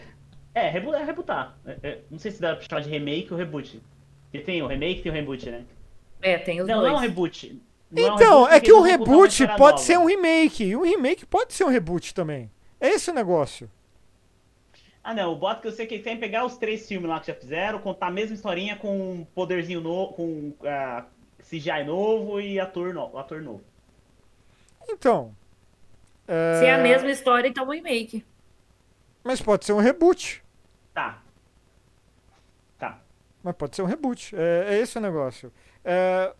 É, 0.54 0.68
rebu 0.68 0.94
é 0.94 1.04
rebutar. 1.04 1.58
É, 1.66 1.78
é, 1.82 2.00
não 2.10 2.18
sei 2.18 2.30
se 2.30 2.40
dá 2.40 2.54
pra 2.56 2.64
chamar 2.68 2.82
de 2.82 2.90
remake 2.90 3.32
ou 3.32 3.38
reboot. 3.38 3.80
Porque 4.24 4.40
tem 4.44 4.62
o 4.62 4.66
remake 4.66 5.00
e 5.00 5.02
tem 5.04 5.12
o 5.12 5.14
reboot, 5.14 5.50
né? 5.50 5.64
É, 6.22 6.38
tem 6.38 6.60
os 6.60 6.66
Não, 6.66 6.82
não 6.82 6.86
é 6.86 6.92
um 6.92 6.98
dois. 6.98 7.00
reboot. 7.00 7.62
Não 7.90 8.02
é 8.06 8.12
um 8.12 8.14
Então, 8.14 8.44
reboot 8.44 8.54
é 8.54 8.60
que 8.60 8.72
o 8.72 8.80
reboot 8.80 9.46
pode 9.56 9.78
nova. 9.78 9.78
ser 9.84 9.98
um 9.98 10.06
remake, 10.06 10.64
e 10.64 10.76
um 10.76 10.82
remake 10.82 11.26
pode 11.26 11.52
ser 11.54 11.64
um 11.64 11.68
reboot 11.68 12.14
também. 12.14 12.50
É 12.80 12.88
esse 12.90 13.10
o 13.10 13.14
negócio. 13.14 13.70
Ah, 15.02 15.14
não. 15.14 15.32
O 15.32 15.36
boato 15.36 15.60
que 15.62 15.68
eu 15.68 15.72
sei 15.72 15.86
que 15.86 15.94
eles 15.94 16.04
querem 16.04 16.18
pegar 16.18 16.44
os 16.44 16.56
três 16.56 16.86
filmes 16.88 17.08
lá 17.08 17.20
que 17.20 17.26
já 17.28 17.34
fizeram, 17.34 17.78
contar 17.78 18.06
a 18.08 18.10
mesma 18.10 18.34
historinha 18.34 18.76
com 18.76 19.12
um 19.12 19.24
poderzinho 19.34 19.80
novo, 19.80 20.14
com 20.14 20.54
ah, 20.64 21.06
CGI 21.40 21.84
novo 21.84 22.40
e 22.40 22.58
ator, 22.58 22.94
no, 22.94 23.16
ator 23.18 23.42
novo. 23.42 23.62
Então. 24.88 25.34
é, 26.28 26.58
Se 26.60 26.66
é 26.66 26.74
a 26.74 26.78
mesma 26.78 27.10
história, 27.10 27.48
então 27.48 27.66
um 27.66 27.70
remake. 27.70 28.24
Mas 29.22 29.40
pode 29.40 29.64
ser 29.64 29.72
um 29.72 29.78
reboot. 29.78 30.42
Tá. 30.92 31.22
Tá. 32.78 33.00
Mas 33.42 33.54
pode 33.56 33.74
ser 33.76 33.82
um 33.82 33.86
reboot. 33.86 34.34
É, 34.36 34.74
é 34.74 34.78
esse 34.78 34.98
o 34.98 35.00
negócio. 35.00 35.52
É, 35.84 36.32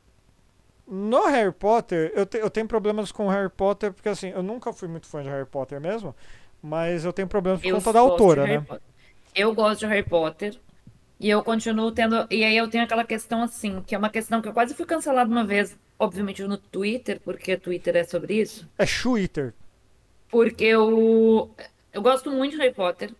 no 0.86 1.26
Harry 1.26 1.52
Potter, 1.52 2.12
eu, 2.14 2.26
te- 2.26 2.38
eu 2.38 2.50
tenho 2.50 2.66
problemas 2.68 3.10
com 3.10 3.28
Harry 3.28 3.48
Potter, 3.48 3.92
porque 3.92 4.08
assim, 4.08 4.28
eu 4.30 4.42
nunca 4.42 4.72
fui 4.72 4.86
muito 4.88 5.06
fã 5.06 5.22
de 5.22 5.28
Harry 5.28 5.46
Potter 5.46 5.80
mesmo, 5.80 6.14
mas 6.62 7.04
eu 7.04 7.12
tenho 7.12 7.26
problemas 7.28 7.60
por 7.60 7.68
Eu 7.68 7.76
conta 7.76 7.92
da 7.92 8.00
autora, 8.00 8.46
né? 8.46 8.60
Potter. 8.60 8.82
Eu 9.34 9.54
gosto 9.54 9.80
de 9.80 9.86
Harry 9.86 10.02
Potter. 10.08 10.60
E 11.24 11.30
eu 11.30 11.42
continuo 11.42 11.90
tendo. 11.90 12.26
E 12.30 12.44
aí 12.44 12.54
eu 12.54 12.68
tenho 12.68 12.84
aquela 12.84 13.02
questão 13.02 13.42
assim, 13.42 13.80
que 13.86 13.94
é 13.94 13.98
uma 13.98 14.10
questão 14.10 14.42
que 14.42 14.48
eu 14.48 14.52
quase 14.52 14.74
fui 14.74 14.84
cancelada 14.84 15.30
uma 15.30 15.42
vez, 15.42 15.74
obviamente 15.98 16.42
no 16.42 16.58
Twitter, 16.58 17.18
porque 17.24 17.56
Twitter 17.56 17.96
é 17.96 18.04
sobre 18.04 18.42
isso. 18.42 18.68
É 18.76 18.84
Twitter. 18.84 19.54
Porque 20.28 20.64
eu, 20.64 21.50
eu 21.94 22.02
gosto 22.02 22.30
muito 22.30 22.52
de 22.52 22.58
Harry 22.58 22.74
Potter. 22.74 23.10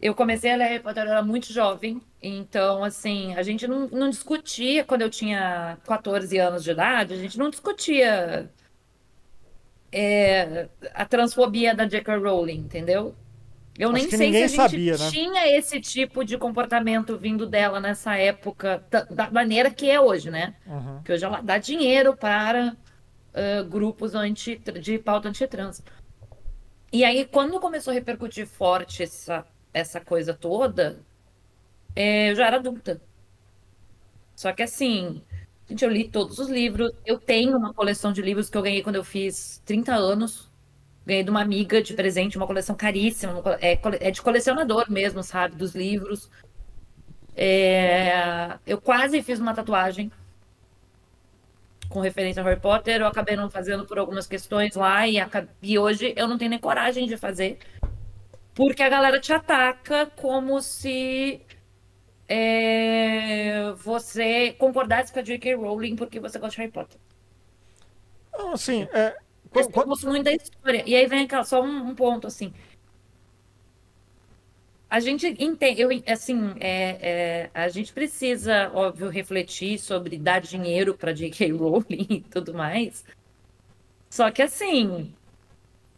Eu 0.00 0.14
comecei 0.14 0.52
a 0.52 0.56
ler 0.56 0.66
Harry 0.66 0.82
Potter, 0.84 1.02
eu 1.02 1.10
era 1.10 1.22
muito 1.24 1.52
jovem. 1.52 2.00
Então, 2.22 2.84
assim, 2.84 3.34
a 3.34 3.42
gente 3.42 3.66
não, 3.66 3.88
não 3.88 4.08
discutia 4.08 4.84
quando 4.84 5.02
eu 5.02 5.10
tinha 5.10 5.78
14 5.84 6.38
anos 6.38 6.62
de 6.62 6.70
idade, 6.70 7.12
a 7.12 7.16
gente 7.16 7.36
não 7.40 7.50
discutia 7.50 8.48
é, 9.90 10.68
a 10.94 11.04
transfobia 11.04 11.74
da 11.74 11.86
J.K. 11.86 12.18
Rowling, 12.18 12.58
entendeu? 12.58 13.16
Eu 13.82 13.88
Acho 13.88 13.98
nem 13.98 14.08
sei 14.08 14.32
se 14.32 14.36
a 14.36 14.46
gente 14.46 14.56
sabia, 14.56 14.96
né? 14.96 15.10
tinha 15.10 15.58
esse 15.58 15.80
tipo 15.80 16.24
de 16.24 16.38
comportamento 16.38 17.18
vindo 17.18 17.46
dela 17.46 17.80
nessa 17.80 18.16
época, 18.16 18.84
da, 19.10 19.28
maneira 19.28 19.72
que 19.72 19.90
é 19.90 20.00
hoje, 20.00 20.30
né? 20.30 20.54
Uhum. 20.64 21.02
Que 21.02 21.12
hoje 21.12 21.24
ela 21.24 21.40
dá 21.40 21.58
dinheiro 21.58 22.16
para 22.16 22.76
ah, 23.34 23.62
grupos 23.62 24.14
anti, 24.14 24.56
de 24.80 24.98
pauta 24.98 25.28
antitrans. 25.28 25.82
E 26.92 27.04
aí, 27.04 27.24
quando 27.24 27.58
começou 27.58 27.90
a 27.90 27.94
repercutir 27.94 28.46
forte 28.46 29.02
essa, 29.02 29.44
essa 29.72 30.00
coisa 30.00 30.34
toda, 30.34 31.00
é, 31.96 32.30
eu 32.30 32.36
já 32.36 32.46
era 32.46 32.56
adulta. 32.58 33.00
Só 34.36 34.52
que 34.52 34.62
assim, 34.62 35.22
gente, 35.68 35.84
eu 35.84 35.90
li 35.90 36.08
todos 36.08 36.38
os 36.38 36.48
livros. 36.48 36.92
Eu 37.04 37.18
tenho 37.18 37.56
uma 37.56 37.74
coleção 37.74 38.12
de 38.12 38.22
livros 38.22 38.48
que 38.48 38.56
eu 38.56 38.62
ganhei 38.62 38.82
quando 38.82 38.96
eu 38.96 39.04
fiz 39.04 39.60
30 39.64 39.94
anos. 39.94 40.51
Ganhei 41.06 41.24
de 41.24 41.30
uma 41.30 41.40
amiga 41.42 41.82
de 41.82 41.94
presente, 41.94 42.36
uma 42.36 42.46
coleção 42.46 42.76
caríssima. 42.76 43.42
é, 43.60 43.78
é 44.08 44.10
de 44.10 44.22
colecionador 44.22 44.90
mesmo, 44.90 45.22
sabe? 45.22 45.56
Dos 45.56 45.74
livros. 45.74 46.30
É, 47.34 48.58
eu 48.66 48.80
quase 48.80 49.22
fiz 49.22 49.38
uma 49.40 49.54
tatuagem 49.54 50.10
com 51.88 52.00
referência 52.00 52.42
a 52.42 52.44
Harry 52.44 52.60
Potter. 52.60 53.00
Eu 53.00 53.06
acabei 53.06 53.36
não 53.36 53.50
fazendo 53.50 53.86
por 53.86 53.98
algumas 53.98 54.26
questões 54.26 54.74
lá. 54.74 55.06
E, 55.06 55.18
aca- 55.20 55.48
e 55.62 55.78
hoje 55.78 56.12
eu 56.16 56.26
não 56.28 56.38
tenho 56.38 56.50
nem 56.50 56.58
coragem 56.58 57.06
de 57.06 57.16
fazer. 57.16 57.58
Porque 58.54 58.82
a 58.82 58.88
galera 58.88 59.20
te 59.20 59.32
ataca 59.32 60.06
como 60.16 60.60
se 60.62 61.40
é, 62.28 63.72
você 63.76 64.52
concordasse 64.58 65.12
com 65.12 65.18
a 65.20 65.22
J.K. 65.22 65.54
Rowling 65.56 65.96
porque 65.96 66.20
você 66.20 66.38
gosta 66.38 66.52
de 66.56 66.58
Harry 66.58 66.72
Potter. 66.72 66.98
Assim, 68.52 68.88
é, 68.92 69.16
Mas 69.54 69.66
qu- 69.66 69.72
qu- 69.72 69.80
eu 69.80 69.86
gosto 69.86 70.08
muito 70.08 70.24
da 70.24 70.32
história. 70.32 70.82
E 70.86 70.94
aí 70.94 71.06
vem 71.06 71.24
aquela, 71.24 71.44
só 71.44 71.62
um, 71.62 71.88
um 71.90 71.94
ponto, 71.94 72.26
assim. 72.26 72.52
A 74.88 75.00
gente 75.00 75.26
entende, 75.42 75.80
eu, 75.80 75.88
assim, 76.06 76.52
é, 76.60 76.98
é, 77.00 77.50
a 77.54 77.68
gente 77.70 77.92
precisa, 77.94 78.70
óbvio, 78.74 79.08
refletir 79.08 79.78
sobre 79.78 80.18
dar 80.18 80.40
dinheiro 80.42 80.94
para 80.94 81.12
J.K. 81.14 81.50
Rowling 81.52 82.06
e 82.10 82.20
tudo 82.20 82.52
mais. 82.52 83.02
Só 84.10 84.30
que, 84.30 84.42
assim, 84.42 85.14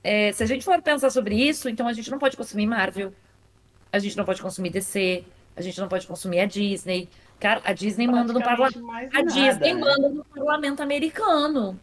é, 0.02 0.30
se 0.32 0.44
a 0.44 0.46
gente 0.46 0.64
for 0.64 0.80
pensar 0.80 1.10
sobre 1.10 1.34
isso, 1.34 1.68
então 1.68 1.88
a 1.88 1.92
gente 1.92 2.08
não 2.08 2.20
pode 2.20 2.36
consumir 2.36 2.66
Marvel, 2.66 3.12
a 3.92 3.98
gente 3.98 4.16
não 4.16 4.24
pode 4.24 4.40
consumir 4.40 4.70
DC, 4.70 5.24
a 5.56 5.62
gente 5.62 5.80
não 5.80 5.88
pode 5.88 6.06
consumir 6.06 6.38
a 6.40 6.46
Disney. 6.46 7.08
Cara, 7.40 7.62
a 7.64 7.72
Disney 7.72 8.06
manda 8.06 8.32
no 8.32 8.40
parlamento. 8.40 8.78
A 9.12 9.22
nada, 9.22 9.24
Disney 9.24 9.74
né? 9.74 9.80
manda 9.80 10.08
no 10.08 10.24
parlamento 10.24 10.80
americano. 10.82 11.80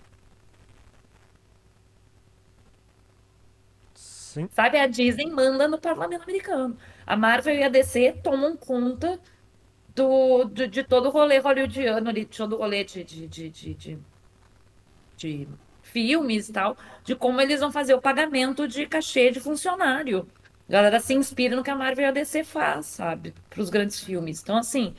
Sim. 4.33 4.49
Sabe, 4.49 4.77
a 4.79 4.87
Disney 4.87 5.27
manda 5.31 5.67
no 5.67 5.79
parlamento 5.79 6.23
americano. 6.23 6.77
A 7.05 7.15
Marvel 7.17 7.55
e 7.55 7.63
a 7.63 7.69
DC 7.69 8.13
tomam 8.23 8.55
conta 8.57 9.19
do, 9.95 10.45
do- 10.45 10.67
de 10.67 10.83
todo 10.83 11.07
o 11.07 11.11
rolê 11.11 11.39
hollywoodiano 11.39 12.09
ali, 12.09 12.25
de 12.25 12.37
todo 12.37 12.53
o 12.55 12.59
rolê 12.59 12.83
de, 12.85 13.03
de, 13.03 13.27
de, 13.27 13.49
de, 13.49 13.73
de- 13.75 13.99
de 15.17 15.47
filmes 15.81 16.49
e 16.49 16.53
tal, 16.53 16.77
de 17.03 17.15
como 17.15 17.41
eles 17.41 17.59
vão 17.59 17.71
fazer 17.71 17.93
o 17.93 18.01
pagamento 18.01 18.67
de 18.67 18.85
cachê 18.85 19.31
de 19.31 19.39
funcionário. 19.39 20.27
A 20.69 20.71
galera 20.71 20.99
se 20.99 21.13
inspira 21.13 21.55
no 21.55 21.63
que 21.63 21.69
a 21.69 21.75
Marvel 21.75 22.05
e 22.05 22.07
a 22.07 22.11
DC 22.11 22.43
faz, 22.43 22.85
sabe? 22.85 23.33
Para 23.49 23.61
os 23.61 23.69
grandes 23.69 23.99
filmes. 23.99 24.41
Então, 24.41 24.55
assim, 24.57 24.95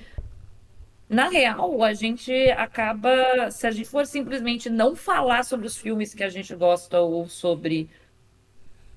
na 1.09 1.29
real, 1.29 1.83
a 1.83 1.93
gente 1.93 2.33
acaba, 2.53 3.51
se 3.51 3.67
a 3.67 3.71
gente 3.71 3.89
for 3.89 4.07
simplesmente 4.07 4.71
não 4.71 4.97
falar 4.97 5.45
sobre 5.45 5.67
os 5.67 5.77
filmes 5.77 6.15
que 6.15 6.25
a 6.25 6.29
gente 6.31 6.55
gosta 6.55 7.01
ou 7.01 7.29
sobre 7.29 7.91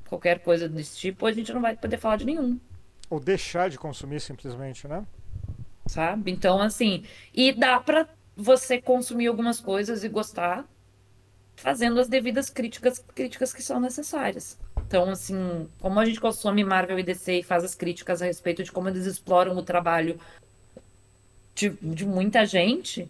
qualquer 0.07 0.39
coisa 0.39 0.67
desse 0.69 0.97
tipo, 0.97 1.25
a 1.25 1.31
gente 1.31 1.53
não 1.53 1.61
vai 1.61 1.75
poder 1.75 1.97
falar 1.97 2.17
de 2.17 2.25
nenhum, 2.25 2.59
Ou 3.09 3.19
deixar 3.19 3.69
de 3.69 3.77
consumir 3.77 4.19
simplesmente, 4.19 4.87
né? 4.87 5.05
sabe? 5.87 6.31
Então, 6.31 6.59
assim, 6.61 7.03
e 7.33 7.51
dá 7.51 7.79
pra 7.79 8.07
você 8.35 8.81
consumir 8.81 9.27
algumas 9.27 9.59
coisas 9.59 10.03
e 10.03 10.09
gostar, 10.09 10.65
fazendo 11.55 11.99
as 11.99 12.07
devidas 12.07 12.49
críticas, 12.49 12.99
críticas 13.13 13.53
que 13.53 13.61
são 13.63 13.79
necessárias. 13.79 14.57
Então, 14.87 15.09
assim, 15.09 15.69
como 15.79 15.99
a 15.99 16.05
gente 16.05 16.19
consome 16.19 16.63
Marvel 16.63 16.99
e 16.99 17.03
DC 17.03 17.39
e 17.39 17.43
faz 17.43 17.63
as 17.63 17.75
críticas 17.75 18.21
a 18.21 18.25
respeito 18.25 18.63
de 18.63 18.71
como 18.71 18.89
eles 18.89 19.05
exploram 19.05 19.55
o 19.57 19.63
trabalho 19.63 20.19
de, 21.55 21.69
de 21.81 22.05
muita 22.05 22.45
gente, 22.45 23.09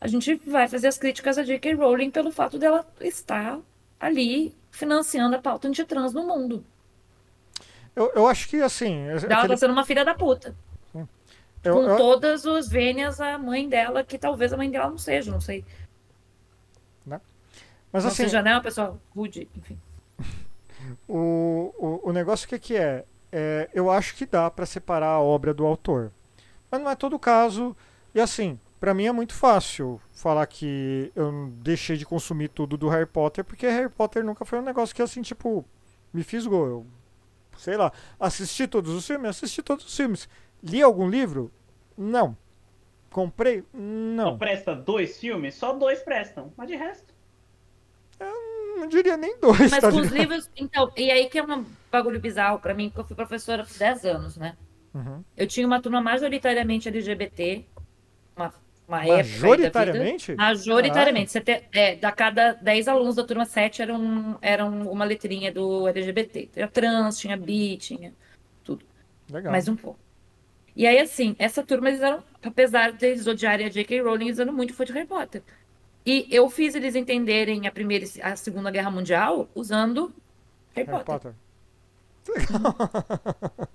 a 0.00 0.06
gente 0.06 0.34
vai 0.46 0.68
fazer 0.68 0.88
as 0.88 0.98
críticas 0.98 1.38
a 1.38 1.42
J.K. 1.42 1.74
Rowling 1.74 2.10
pelo 2.10 2.30
fato 2.30 2.58
dela 2.58 2.86
estar 3.00 3.58
ali 3.98 4.54
financiando 4.76 5.34
a 5.34 5.38
pauta 5.40 5.66
antitrans 5.66 6.12
no 6.12 6.22
mundo. 6.26 6.62
Eu, 7.94 8.12
eu 8.14 8.28
acho 8.28 8.46
que, 8.48 8.60
assim. 8.60 9.06
Ela 9.08 9.16
aquele- 9.16 9.48
tá 9.48 9.56
sendo 9.56 9.72
uma 9.72 9.86
filha 9.86 10.04
da 10.04 10.14
puta. 10.14 10.54
eu- 11.64 11.74
com 11.74 11.82
eu- 11.82 11.96
todas 11.96 12.44
os 12.44 12.68
vênias 12.68 13.20
à 13.20 13.38
mãe 13.38 13.68
dela, 13.68 14.04
que 14.04 14.18
talvez 14.18 14.52
a 14.52 14.56
mãe 14.56 14.70
dela 14.70 14.90
não 14.90 14.98
seja, 14.98 15.30
não 15.32 15.40
sei. 15.40 15.64
mas, 17.92 18.04
Não 18.04 18.10
assim, 18.10 18.24
seja, 18.24 18.42
né, 18.42 18.52
uma 18.52 18.60
pessoa 18.62 19.00
rude, 19.14 19.48
enfim. 19.56 19.78
O, 21.08 21.72
o, 21.78 22.10
o 22.10 22.12
negócio 22.12 22.46
que, 22.46 22.58
que 22.58 22.76
é, 22.76 23.04
é, 23.32 23.68
eu 23.72 23.90
acho 23.90 24.14
que 24.14 24.24
dá 24.26 24.48
pra 24.50 24.66
separar 24.66 25.08
a 25.08 25.20
obra 25.20 25.52
do 25.54 25.64
autor. 25.66 26.12
Mas 26.70 26.80
não 26.80 26.88
é 26.90 26.94
todo 26.94 27.18
caso. 27.18 27.74
E 28.14 28.20
assim, 28.20 28.60
pra 28.80 28.94
mim 28.94 29.06
é 29.06 29.12
muito 29.12 29.34
fácil 29.34 30.00
falar 30.12 30.46
que 30.46 31.10
eu 31.14 31.50
deixei 31.58 31.96
de 31.96 32.04
consumir 32.06 32.48
tudo 32.48 32.76
do 32.76 32.88
Harry 32.88 33.06
Potter, 33.06 33.44
porque 33.44 33.66
Harry 33.66 33.88
Potter 33.88 34.24
nunca 34.24 34.44
foi 34.44 34.58
um 34.58 34.62
negócio 34.62 34.94
que 34.94 35.02
assim, 35.02 35.22
tipo, 35.22 35.64
me 36.12 36.22
fisgou. 36.22 36.66
Eu, 36.66 36.86
sei 37.56 37.76
lá, 37.76 37.92
assisti 38.18 38.66
todos 38.66 38.92
os 38.92 39.06
filmes, 39.06 39.30
assisti 39.30 39.62
todos 39.62 39.84
os 39.84 39.96
filmes. 39.96 40.28
Li 40.62 40.82
algum 40.82 41.08
livro? 41.08 41.50
Não. 41.96 42.36
Comprei? 43.10 43.64
Não 43.72 44.32
Não. 44.32 44.38
presta 44.38 44.74
dois 44.74 45.18
filmes? 45.18 45.54
Só 45.54 45.72
dois 45.72 46.00
prestam. 46.00 46.52
Mas 46.56 46.68
de 46.68 46.76
resto. 46.76 47.14
Não 48.76 48.86
diria 48.88 49.16
nem 49.16 49.38
dois, 49.38 49.70
Mas 49.70 49.78
tá 49.78 49.90
com 49.90 49.98
os 49.98 50.08
livros. 50.08 50.50
Então, 50.56 50.92
e 50.96 51.10
aí 51.10 51.28
que 51.28 51.38
é 51.38 51.42
um 51.42 51.64
bagulho 51.90 52.20
bizarro 52.20 52.58
pra 52.58 52.74
mim, 52.74 52.88
porque 52.88 53.00
eu 53.00 53.04
fui 53.06 53.16
professora 53.16 53.64
por 53.64 53.76
10 53.76 54.04
anos, 54.04 54.36
né? 54.36 54.56
Uhum. 54.94 55.24
Eu 55.36 55.46
tinha 55.46 55.66
uma 55.66 55.80
turma 55.80 56.00
majoritariamente 56.00 56.88
LGBT, 56.88 57.64
uma, 58.36 58.52
uma 58.88 59.04
época 59.04 59.14
aí 59.14 59.16
da 59.18 59.22
vida. 59.22 59.40
Majoritariamente? 59.40 60.34
Majoritariamente. 60.34 61.30
Você 61.32 61.40
te- 61.40 61.64
é, 61.72 61.96
da 61.96 62.12
cada 62.12 62.52
10 62.52 62.88
alunos 62.88 63.16
da 63.16 63.24
turma 63.24 63.44
7 63.44 63.82
eram, 63.82 64.38
eram 64.40 64.90
uma 64.90 65.04
letrinha 65.04 65.52
do 65.52 65.86
LGBT. 65.88 66.48
Tinha 66.52 66.68
trans, 66.68 67.18
tinha 67.18 67.36
bi, 67.36 67.76
tinha 67.76 68.12
Legal. 69.30 69.50
mais 69.50 69.66
um 69.68 69.74
pouco. 69.76 69.98
E 70.76 70.86
aí, 70.86 70.98
assim, 70.98 71.34
essa 71.38 71.62
turma, 71.62 71.88
eles 71.88 72.00
eram, 72.02 72.22
apesar 72.42 72.92
de 72.92 73.06
eles 73.06 73.26
odiarem 73.26 73.66
a 73.66 73.70
J.K. 73.70 74.02
Rowling, 74.02 74.26
eles 74.26 74.38
eram 74.38 74.52
muito 74.52 74.74
fã 74.74 74.84
de 74.84 74.92
Harry 74.92 75.06
Potter. 75.06 75.42
E 76.04 76.28
eu 76.30 76.48
fiz 76.48 76.74
eles 76.74 76.94
entenderem 76.94 77.66
a 77.66 77.72
Primeira 77.72 78.04
e 78.04 78.22
a 78.22 78.36
Segunda 78.36 78.70
Guerra 78.70 78.90
Mundial 78.90 79.48
usando 79.54 80.12
Harry, 80.74 80.86
Harry 80.88 81.04
Potter. 81.04 81.32
Potter. 81.32 81.34
Legal. 82.36 83.68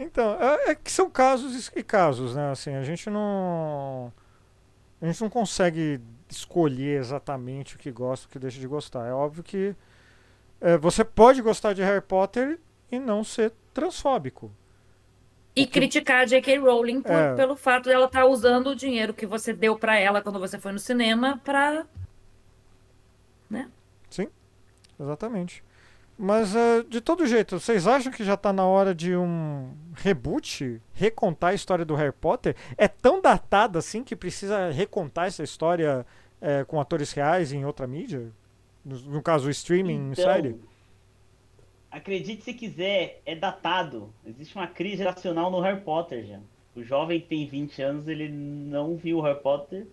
Então, 0.00 0.34
é, 0.40 0.70
é 0.70 0.74
que 0.74 0.90
são 0.90 1.10
casos 1.10 1.70
e 1.74 1.82
casos, 1.82 2.34
né? 2.34 2.50
Assim, 2.50 2.74
a 2.74 2.82
gente 2.82 3.08
não. 3.10 4.12
A 5.00 5.06
gente 5.06 5.20
não 5.22 5.30
consegue 5.30 6.00
escolher 6.28 6.98
exatamente 7.00 7.76
o 7.76 7.78
que 7.78 7.90
gosta 7.90 8.26
e 8.26 8.28
o 8.28 8.30
que 8.30 8.38
deixa 8.38 8.60
de 8.60 8.66
gostar. 8.66 9.06
É 9.06 9.12
óbvio 9.12 9.42
que 9.42 9.74
é, 10.60 10.76
você 10.76 11.02
pode 11.04 11.40
gostar 11.42 11.72
de 11.72 11.82
Harry 11.82 12.02
Potter 12.02 12.58
e 12.92 12.98
não 12.98 13.24
ser 13.24 13.52
transfóbico. 13.72 14.50
E 15.56 15.64
que- 15.66 15.72
criticar 15.72 16.22
a 16.22 16.26
J.K. 16.26 16.58
Rowling 16.58 17.02
por- 17.02 17.10
É. 17.12 17.34
pelo 17.34 17.56
fato 17.56 17.88
dela 17.88 18.06
estar 18.06 18.24
usando 18.26 18.68
o 18.68 18.76
dinheiro 18.76 19.12
que 19.14 19.26
você 19.26 19.52
deu 19.52 19.76
pra 19.78 19.98
ela 19.98 20.20
quando 20.22 20.38
você 20.38 20.58
foi 20.58 20.70
no 20.72 20.78
cinema 20.78 21.40
pra. 21.44 21.84
Exatamente. 24.98 25.64
Mas 26.22 26.54
é, 26.54 26.82
de 26.82 27.00
todo 27.00 27.26
jeito, 27.26 27.58
vocês 27.58 27.86
acham 27.86 28.12
que 28.12 28.22
já 28.22 28.36
tá 28.36 28.52
na 28.52 28.66
hora 28.66 28.94
de 28.94 29.16
um 29.16 29.72
reboot? 29.94 30.78
Recontar 30.92 31.52
a 31.52 31.54
história 31.54 31.82
do 31.82 31.94
Harry 31.94 32.12
Potter? 32.12 32.54
É 32.76 32.86
tão 32.86 33.22
datada 33.22 33.78
assim 33.78 34.04
que 34.04 34.14
precisa 34.14 34.70
recontar 34.70 35.28
essa 35.28 35.42
história 35.42 36.04
é, 36.38 36.62
com 36.64 36.78
atores 36.78 37.12
reais 37.12 37.54
em 37.54 37.64
outra 37.64 37.86
mídia? 37.86 38.30
No, 38.84 38.98
no 38.98 39.22
caso, 39.22 39.48
o 39.48 39.50
streaming 39.50 40.10
Então, 40.12 40.24
série? 40.24 40.60
acredite 41.90 42.44
se 42.44 42.52
quiser, 42.52 43.22
é 43.24 43.34
datado. 43.34 44.12
Existe 44.26 44.54
uma 44.54 44.66
crise 44.66 44.98
geracional 44.98 45.50
no 45.50 45.60
Harry 45.60 45.80
Potter 45.80 46.26
já. 46.26 46.40
O 46.76 46.82
jovem 46.84 47.18
que 47.18 47.28
tem 47.28 47.46
20 47.46 47.80
anos, 47.80 48.08
ele 48.08 48.28
não 48.28 48.94
viu 48.94 49.16
o 49.16 49.22
Harry 49.22 49.40
Potter. 49.40 49.86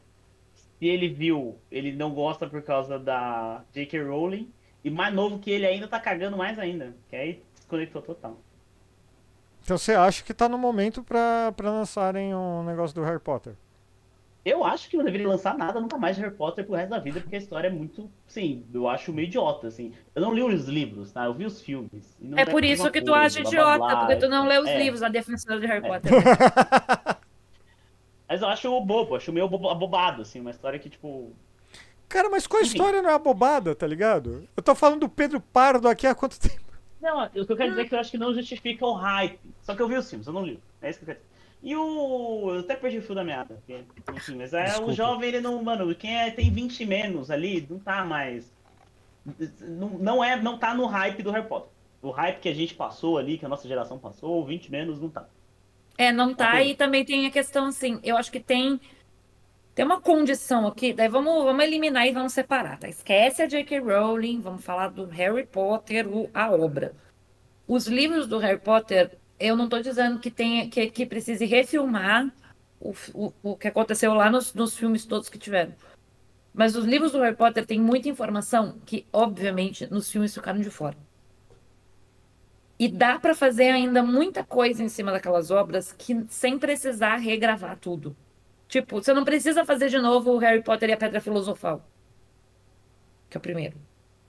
Se 0.77 0.85
ele 0.87 1.07
viu, 1.07 1.57
ele 1.71 1.93
não 1.93 2.13
gosta 2.13 2.47
por 2.47 2.61
causa 2.63 2.99
da 2.99 3.63
J.K. 3.73 4.03
Rowling. 4.03 4.51
E 4.87 4.89
mais 4.89 5.13
novo 5.13 5.37
que 5.37 5.51
ele 5.51 5.65
ainda 5.65 5.85
tá 5.85 5.99
cagando 5.99 6.37
mais 6.37 6.57
ainda. 6.57 6.95
Que 7.09 7.15
aí 7.17 7.43
desconectou 7.55 8.01
total. 8.01 8.37
Então 9.63 9.77
você 9.77 9.93
acha 9.93 10.23
que 10.23 10.33
tá 10.33 10.47
no 10.47 10.57
momento 10.57 11.03
pra, 11.03 11.51
pra 11.57 11.69
lançarem 11.69 12.33
um 12.33 12.63
negócio 12.63 12.95
do 12.95 13.03
Harry 13.03 13.19
Potter? 13.19 13.53
Eu 14.45 14.63
acho 14.63 14.89
que 14.89 14.95
não 14.95 15.03
deveria 15.03 15.27
lançar 15.27 15.57
nada 15.57 15.77
nunca 15.81 15.97
mais 15.97 16.15
de 16.15 16.21
Harry 16.21 16.33
Potter 16.33 16.65
pro 16.65 16.73
resto 16.75 16.91
da 16.91 16.99
vida, 16.99 17.19
porque 17.19 17.35
a 17.35 17.39
história 17.39 17.67
é 17.67 17.69
muito, 17.69 18.09
sim, 18.25 18.63
eu 18.73 18.87
acho 18.87 19.11
meio 19.11 19.25
idiota, 19.27 19.67
assim. 19.67 19.91
Eu 20.15 20.21
não 20.21 20.33
li 20.33 20.41
os 20.41 20.67
livros, 20.69 21.11
tá? 21.11 21.25
Eu 21.25 21.33
vi 21.33 21.43
os 21.45 21.61
filmes. 21.61 22.15
e 22.21 22.27
não 22.29 22.37
É 22.37 22.45
por 22.45 22.63
isso 22.63 22.89
que 22.89 23.01
tu 23.01 23.11
coisa, 23.11 23.25
acha 23.25 23.41
blá, 23.41 23.49
idiota, 23.49 23.77
blá, 23.77 23.87
blá. 23.89 23.99
porque 23.99 24.15
tu 24.15 24.29
não 24.29 24.47
lê 24.47 24.57
os 24.57 24.69
É. 24.69 24.77
livros, 24.77 25.03
a 25.03 25.09
defensora 25.09 25.59
de 25.59 25.65
Harry 25.67 25.85
É. 25.85 25.89
Potter. 25.89 26.11
Mas 28.29 28.41
eu 28.41 28.47
acho 28.47 28.79
bobo, 28.81 29.15
acho 29.17 29.33
meio 29.33 29.49
bobo- 29.49 29.69
abobado, 29.69 30.21
assim, 30.21 30.39
uma 30.39 30.51
história 30.51 30.79
que, 30.79 30.89
tipo. 30.89 31.33
Cara, 32.09 32.29
mas 32.29 32.47
qual 32.47 32.61
a 32.61 32.65
história 32.65 33.01
não 33.01 33.09
é 33.09 33.13
abobada, 33.13 33.75
tá 33.75 33.85
ligado? 33.85 34.47
Eu 34.55 34.63
tô 34.63 34.73
falando 34.73 35.01
do 35.01 35.09
Pedro 35.09 35.41
Pardo 35.41 35.89
aqui 35.89 36.07
há 36.07 36.15
quanto 36.15 36.39
tempo? 36.39 36.67
Não, 37.01 37.25
o 37.25 37.29
que 37.29 37.39
eu 37.39 37.57
quero 37.57 37.69
dizer 37.69 37.81
é 37.81 37.85
que 37.85 37.95
eu 37.95 37.99
acho 37.99 38.11
que 38.11 38.17
não 38.17 38.33
justifica 38.33 38.85
o 38.85 38.93
hype. 38.93 39.39
Só 39.61 39.75
que 39.75 39.81
eu 39.81 39.87
vi 39.87 39.95
os 39.95 40.09
filmes, 40.09 40.25
eu 40.25 40.33
não 40.33 40.45
li. 40.45 40.59
É 40.81 40.89
isso 40.89 40.99
que 40.99 41.03
eu 41.03 41.07
quero 41.07 41.19
dizer. 41.19 41.37
E 41.61 41.75
o. 41.75 42.53
Eu 42.53 42.59
até 42.61 42.75
perdi 42.75 42.99
o 42.99 43.01
fio 43.01 43.15
da 43.15 43.23
meada. 43.23 43.61
Enfim, 44.13 44.35
mas 44.35 44.53
é, 44.53 44.65
Desculpa. 44.65 44.91
o 44.91 44.93
jovem, 44.95 45.29
ele 45.29 45.41
não. 45.41 45.61
Mano, 45.63 45.93
quem 45.95 46.15
é, 46.15 46.31
tem 46.31 46.51
20 46.51 46.79
e 46.79 46.85
menos 46.85 47.31
ali, 47.31 47.65
não 47.69 47.79
tá 47.79 48.05
mais. 48.05 48.51
Não, 49.61 49.89
não, 49.89 50.23
é, 50.23 50.41
não 50.41 50.57
tá 50.57 50.73
no 50.73 50.85
hype 50.85 51.21
do 51.21 51.31
Harry 51.31 51.47
Potter. 51.47 51.69
O 52.01 52.11
hype 52.11 52.39
que 52.39 52.49
a 52.49 52.53
gente 52.53 52.73
passou 52.73 53.17
ali, 53.17 53.37
que 53.37 53.45
a 53.45 53.49
nossa 53.49 53.67
geração 53.67 53.97
passou, 53.97 54.45
20 54.45 54.71
menos, 54.71 55.01
não 55.01 55.09
tá. 55.09 55.27
É, 55.97 56.11
não 56.11 56.33
tá. 56.33 56.61
E 56.61 56.75
também 56.75 57.03
tem 57.03 57.25
a 57.25 57.31
questão, 57.31 57.65
assim, 57.65 57.99
eu 58.03 58.15
acho 58.15 58.31
que 58.31 58.39
tem. 58.39 58.79
Tem 59.77 59.85
uma 59.85 60.01
condição 60.01 60.65
aqui, 60.65 60.91
daí 60.91 61.07
vamos, 61.07 61.43
vamos 61.43 61.63
eliminar 61.63 62.07
e 62.07 62.11
vamos 62.11 62.33
separar, 62.33 62.79
tá? 62.79 62.89
Esquece 62.89 63.43
a 63.43 63.45
J.K. 63.45 63.77
Rowling, 63.77 64.41
vamos 64.41 64.65
falar 64.65 64.87
do 64.87 65.05
Harry 65.05 65.45
Potter, 65.45 66.07
o- 66.07 66.27
a 66.33 66.49
obra. 66.51 66.95
Os 67.67 67.85
livros 67.85 68.25
do 68.25 68.39
Harry 68.39 68.59
Potter, 68.59 69.15
eu 69.39 69.55
não 69.55 69.69
tô 69.69 69.79
dizendo 69.79 70.17
que, 70.19 70.31
tenha, 70.31 70.67
que, 70.67 70.89
que 70.89 71.05
precise 71.05 71.45
refilmar 71.45 72.33
o, 72.79 72.91
o, 73.13 73.31
o 73.43 73.55
que 73.55 73.67
aconteceu 73.67 74.15
lá 74.15 74.31
nos, 74.31 74.51
nos 74.55 74.75
filmes 74.75 75.05
todos 75.05 75.29
que 75.29 75.37
tiveram. 75.37 75.75
Mas 76.51 76.75
os 76.75 76.83
livros 76.83 77.11
do 77.11 77.21
Harry 77.21 77.35
Potter 77.35 77.63
têm 77.63 77.79
muita 77.79 78.09
informação 78.09 78.79
que, 78.83 79.05
obviamente, 79.13 79.85
nos 79.93 80.09
filmes 80.11 80.33
ficaram 80.33 80.59
de 80.59 80.71
fora. 80.71 80.97
E 82.79 82.87
dá 82.87 83.19
pra 83.19 83.35
fazer 83.35 83.69
ainda 83.69 84.01
muita 84.01 84.43
coisa 84.43 84.81
em 84.81 84.89
cima 84.89 85.11
daquelas 85.11 85.51
obras 85.51 85.93
que 85.93 86.25
sem 86.29 86.57
precisar 86.57 87.17
regravar 87.17 87.77
tudo. 87.77 88.15
Tipo, 88.67 89.01
você 89.01 89.13
não 89.13 89.23
precisa 89.23 89.63
fazer 89.65 89.89
de 89.89 89.97
novo 89.97 90.31
o 90.31 90.37
Harry 90.37 90.61
Potter 90.61 90.89
e 90.89 90.93
a 90.93 90.97
Pedra 90.97 91.21
Filosofal. 91.21 91.87
Que 93.29 93.37
é 93.37 93.39
o 93.39 93.41
primeiro. 93.41 93.77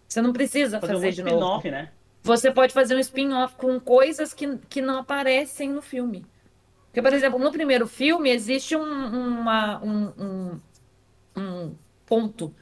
Você 0.09 0.21
não 0.23 0.33
precisa 0.33 0.81
Fazer 0.81 0.93
um 0.95 0.97
fazer 0.97 1.13
de 1.13 1.23
novo. 1.23 1.37
spin-off, 1.37 1.71
né? 1.71 1.91
Você 2.23 2.51
pode 2.51 2.73
fazer 2.73 2.95
um 2.97 2.99
spin-off 3.01 3.55
com 3.57 3.79
coisas 3.81 4.33
que, 4.33 4.57
que 4.69 4.81
não 4.81 4.99
aparecem 4.99 5.71
no 5.71 5.83
filme. 5.83 6.25
Porque, 6.87 7.03
por 7.03 7.13
exemplo, 7.13 7.39
no 7.39 7.53
primeiro 7.53 7.87
filme 7.87 8.31
existe 8.31 8.75
um, 8.77 8.83
uma- 9.41 9.83
um, 9.85 10.13
um- 10.19 10.61
um 11.37 11.75
ponto, 12.07 12.55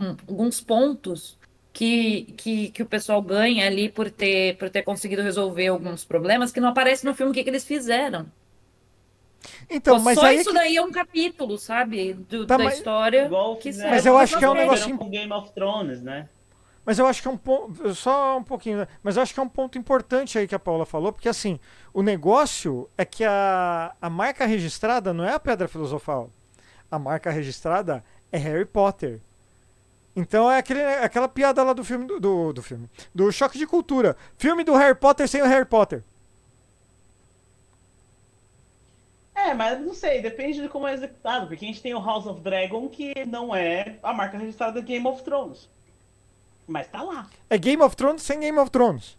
um- 0.00 0.16
alguns 0.28 0.60
pontos 0.60 1.38
que, 1.72 2.34
que, 2.36 2.70
que 2.70 2.82
o 2.82 2.86
pessoal 2.86 3.22
ganha 3.22 3.66
ali 3.66 3.88
por 3.88 4.10
ter, 4.10 4.56
por 4.56 4.68
ter 4.68 4.82
conseguido 4.82 5.22
resolver 5.22 5.68
alguns 5.68 6.04
problemas 6.04 6.50
que 6.50 6.60
não 6.60 6.68
aparece 6.68 7.04
no 7.04 7.14
filme 7.14 7.30
o 7.30 7.34
que, 7.34 7.44
que 7.44 7.50
eles 7.50 7.64
fizeram. 7.64 8.26
Então, 9.70 9.98
mas 10.00 10.18
Só 10.18 10.26
aí 10.26 10.36
é 10.36 10.40
isso 10.40 10.50
que- 10.50 10.56
daí 10.56 10.76
é 10.76 10.82
um 10.82 10.90
capítulo, 10.92 11.58
sabe? 11.58 12.14
Do- 12.14 12.46
Tá, 12.46 12.56
da 12.56 12.64
mas- 12.64 12.74
história. 12.78 13.24
Igual 13.26 13.56
que 13.56 13.64
fizeram- 13.70 13.90
Mas 13.90 14.06
eu 14.06 14.16
acho 14.18 14.38
que 14.38 14.44
é 14.44 14.48
um 14.50 14.54
Mas 14.54 14.62
negocinho- 14.62 14.98
com 14.98 15.10
Game 15.10 15.32
of 15.32 15.52
Thrones, 15.52 16.02
né? 16.02 16.28
Mas 16.86 16.98
eu 16.98 17.06
acho 17.06 17.20
que 17.20 17.28
é 17.28 17.30
um 17.30 17.36
ponto. 17.36 17.94
Só 17.94 18.38
um 18.38 18.42
pouquinho, 18.42 18.78
né? 18.78 18.88
Mas 19.02 19.16
eu 19.16 19.22
acho 19.22 19.34
que 19.34 19.38
é 19.40 19.42
um 19.42 19.48
ponto 19.48 19.76
importante 19.76 20.38
aí 20.38 20.48
que 20.48 20.54
a 20.54 20.58
Paula 20.58 20.86
falou, 20.86 21.12
porque 21.12 21.28
assim, 21.28 21.60
o 21.92 22.02
negócio 22.02 22.88
é 22.96 23.04
que 23.04 23.24
a, 23.24 23.94
a 24.00 24.08
marca 24.08 24.46
registrada 24.46 25.12
não 25.12 25.22
é 25.24 25.34
a 25.34 25.38
Pedra 25.40 25.68
Filosofal. 25.68 26.30
A 26.90 26.98
marca 26.98 27.30
registrada 27.30 28.02
é 28.32 28.38
Harry 28.38 28.64
Potter. 28.64 29.20
Então 30.16 30.50
é 30.50 30.58
aquele, 30.58 30.82
aquela 30.82 31.28
piada 31.28 31.62
lá 31.62 31.72
do 31.72 31.84
filme 31.84 32.06
do, 32.06 32.18
do, 32.18 32.52
do 32.54 32.62
filme. 32.62 32.88
Do 33.14 33.30
choque 33.30 33.58
de 33.58 33.66
cultura. 33.66 34.16
Filme 34.38 34.64
do 34.64 34.74
Harry 34.74 34.94
Potter 34.94 35.28
sem 35.28 35.42
o 35.42 35.46
Harry 35.46 35.66
Potter. 35.66 36.02
É, 39.46 39.54
mas 39.54 39.80
não 39.80 39.94
sei, 39.94 40.20
depende 40.20 40.60
de 40.60 40.68
como 40.68 40.86
é 40.86 40.94
executado, 40.94 41.46
porque 41.46 41.64
a 41.64 41.68
gente 41.68 41.80
tem 41.80 41.94
o 41.94 42.00
House 42.04 42.26
of 42.26 42.40
Dragon, 42.40 42.88
que 42.88 43.12
não 43.26 43.54
é 43.54 43.96
a 44.02 44.12
marca 44.12 44.36
registrada 44.36 44.80
do 44.80 44.84
Game 44.86 45.06
of 45.06 45.22
Thrones. 45.22 45.68
Mas 46.66 46.86
tá 46.88 47.02
lá. 47.02 47.26
É 47.48 47.56
Game 47.56 47.82
of 47.82 47.94
Thrones 47.96 48.22
sem 48.22 48.40
Game 48.40 48.58
of 48.58 48.70
Thrones. 48.70 49.16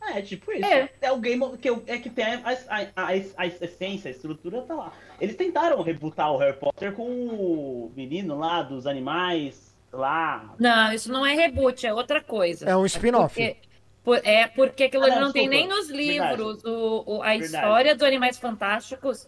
É, 0.00 0.20
tipo 0.20 0.50
isso. 0.52 0.64
É. 0.64 0.90
É, 1.00 1.12
o 1.12 1.18
Game 1.18 1.42
of, 1.42 1.56
que, 1.58 1.70
eu- 1.70 1.82
é 1.86 1.96
que 1.98 2.10
tem 2.10 2.24
a, 2.24 2.42
a, 2.44 2.52
a, 2.96 3.06
a 3.36 3.46
essência, 3.46 4.08
a 4.08 4.12
estrutura 4.12 4.62
tá 4.62 4.74
lá. 4.74 4.92
Eles 5.20 5.36
tentaram 5.36 5.80
rebutar 5.82 6.32
o 6.32 6.36
Harry 6.38 6.56
Potter 6.58 6.92
com 6.92 7.06
o 7.08 7.92
menino 7.96 8.36
lá 8.38 8.62
dos 8.62 8.86
animais, 8.86 9.72
lá. 9.92 10.54
Não, 10.58 10.92
isso 10.92 11.10
não 11.10 11.24
é 11.24 11.34
reboot, 11.34 11.86
é 11.86 11.94
outra 11.94 12.20
coisa. 12.20 12.68
É 12.68 12.76
um 12.76 12.84
spin-off. 12.84 13.34
porque- 13.34 13.56
por- 14.04 14.20
é 14.24 14.46
porque 14.48 14.84
aquilo 14.84 15.04
Ah, 15.04 15.08
não, 15.08 15.20
não 15.22 15.32
tem 15.32 15.48
nem 15.48 15.66
nos 15.68 15.88
livros. 15.90 16.64
O, 16.64 17.04
o- 17.06 17.22
a 17.22 17.28
Verdade. 17.28 17.44
história 17.54 17.96
do 17.96 18.04
Animais 18.04 18.38
Fantásticos 18.38 19.26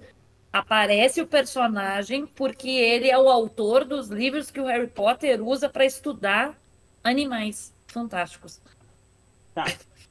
aparece 0.52 1.20
o 1.20 1.26
personagem 1.26 2.26
porque 2.26 2.68
ele 2.68 3.10
é 3.10 3.18
o 3.18 3.28
autor 3.28 3.84
dos 3.84 4.08
livros 4.08 4.50
que 4.50 4.60
o 4.60 4.66
Harry 4.66 4.86
Potter 4.86 5.42
usa 5.42 5.68
para 5.68 5.84
estudar 5.84 6.56
animais 7.02 7.74
fantásticos. 7.88 8.60
Tá. 9.54 9.64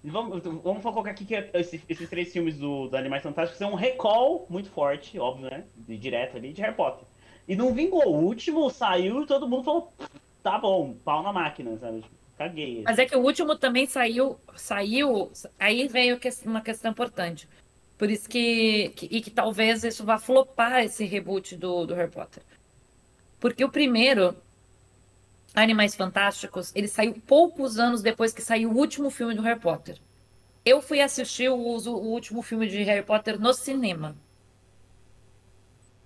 Vamos, 0.03 0.43
vamos 0.43 0.81
colocar 0.83 1.11
aqui 1.11 1.23
que 1.23 1.33
esse- 1.53 1.81
esses 1.87 2.09
três 2.09 2.31
filmes 2.33 2.57
do, 2.57 2.87
do 2.89 2.97
Animais 2.97 3.23
Fantásticos 3.23 3.57
são 3.57 3.71
um 3.71 3.75
recall 3.75 4.45
muito 4.49 4.69
forte, 4.69 5.17
óbvio, 5.17 5.49
né? 5.49 5.63
De, 5.77 5.97
direto 5.97 6.35
ali, 6.35 6.51
de 6.51 6.61
Harry 6.61 6.75
Potter. 6.75 7.05
E 7.47 7.55
não 7.55 7.73
vingou. 7.73 8.05
O 8.07 8.21
último 8.25 8.69
saiu 8.69 9.23
e 9.23 9.25
todo 9.25 9.47
mundo 9.47 9.63
falou, 9.63 9.93
tá 10.41 10.57
bom, 10.57 10.93
pau 11.05 11.23
na 11.23 11.31
máquina, 11.31 11.77
sabe? 11.77 12.03
Caguei. 12.37 12.81
Mas 12.83 12.97
é 12.99 13.05
que 13.05 13.15
o 13.15 13.21
último 13.21 13.55
também 13.55 13.85
saiu, 13.85 14.39
saiu, 14.55 15.31
aí 15.59 15.87
veio 15.87 16.19
uma 16.45 16.61
questão 16.61 16.91
importante. 16.91 17.47
Por 17.97 18.09
isso 18.09 18.27
que, 18.27 18.89
que- 18.95 19.07
e 19.11 19.21
que 19.21 19.29
talvez 19.29 19.83
isso 19.83 20.03
vá 20.03 20.17
flopar 20.17 20.83
esse 20.83 21.05
reboot 21.05 21.55
do, 21.55 21.85
do 21.85 21.93
Harry 21.93 22.11
Potter. 22.11 22.43
Porque 23.39 23.63
o 23.63 23.69
primeiro, 23.69 24.35
Animais 25.53 25.95
Fantásticos, 25.95 26.71
ele 26.75 26.87
saiu 26.87 27.13
poucos 27.27 27.77
anos 27.77 28.01
depois 28.01 28.33
que 28.33 28.41
saiu 28.41 28.71
o 28.71 28.77
último 28.77 29.09
filme 29.11 29.35
do 29.35 29.41
Harry 29.43 29.59
Potter. 29.59 29.97
Eu 30.65 30.81
fui 30.81 31.01
assistir 31.01 31.49
o, 31.49 31.55
o 31.55 32.07
último 32.07 32.41
filme 32.41 32.67
de 32.67 32.81
Harry 32.83 33.05
Potter 33.05 33.39
no 33.39 33.53
cinema. 33.53 34.15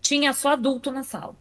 Tinha 0.02 0.34
só 0.34 0.50
adulto 0.50 0.92
na 0.92 1.04
sala. 1.04 1.36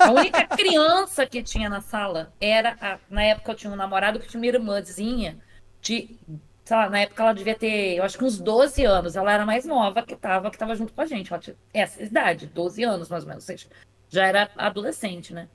A 0.00 0.10
única 0.10 0.46
criança 0.48 1.24
que 1.26 1.42
tinha 1.42 1.68
na 1.68 1.80
sala 1.80 2.32
era. 2.40 2.76
a- 2.80 2.98
na 3.08 3.22
época 3.22 3.52
eu 3.52 3.56
tinha 3.56 3.72
um 3.72 3.76
namorado 3.76 4.18
que 4.18 4.26
tinha 4.28 4.40
uma 4.40 4.46
irmãzinha 4.46 5.38
de. 5.80 6.18
Sei 6.64 6.76
lá, 6.76 6.88
na 6.88 7.00
época 7.00 7.22
ela 7.22 7.34
devia 7.34 7.54
ter, 7.54 7.96
eu 7.96 8.02
acho 8.04 8.16
que 8.16 8.24
uns 8.24 8.38
12 8.38 8.84
anos. 8.84 9.16
Ela 9.16 9.32
era 9.32 9.44
mais 9.44 9.64
nova 9.66 10.02
que 10.02 10.16
tava, 10.16 10.50
que 10.50 10.56
tava 10.58 10.74
junto 10.74 10.92
com 10.94 11.00
a 11.02 11.06
gente. 11.06 11.30
Ela 11.32 11.40
tinha 11.42 11.56
essa 11.74 12.02
idade, 12.02 12.46
12 12.46 12.82
anos 12.82 13.08
mais 13.10 13.22
ou 13.24 13.28
menos. 13.28 13.44
Ou 13.44 13.46
seja, 13.46 13.66
já 14.08 14.26
era 14.26 14.50
adolescente, 14.56 15.34
né? 15.34 15.46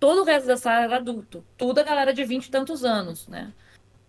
Todo 0.00 0.22
o 0.22 0.24
resto 0.24 0.46
da 0.48 0.56
sala 0.56 0.84
era 0.84 0.96
adulto. 0.96 1.44
Tudo 1.56 1.78
a 1.78 1.82
galera 1.84 2.12
de 2.12 2.24
20 2.24 2.46
e 2.46 2.50
tantos 2.50 2.84
anos, 2.84 3.26
né? 3.28 3.52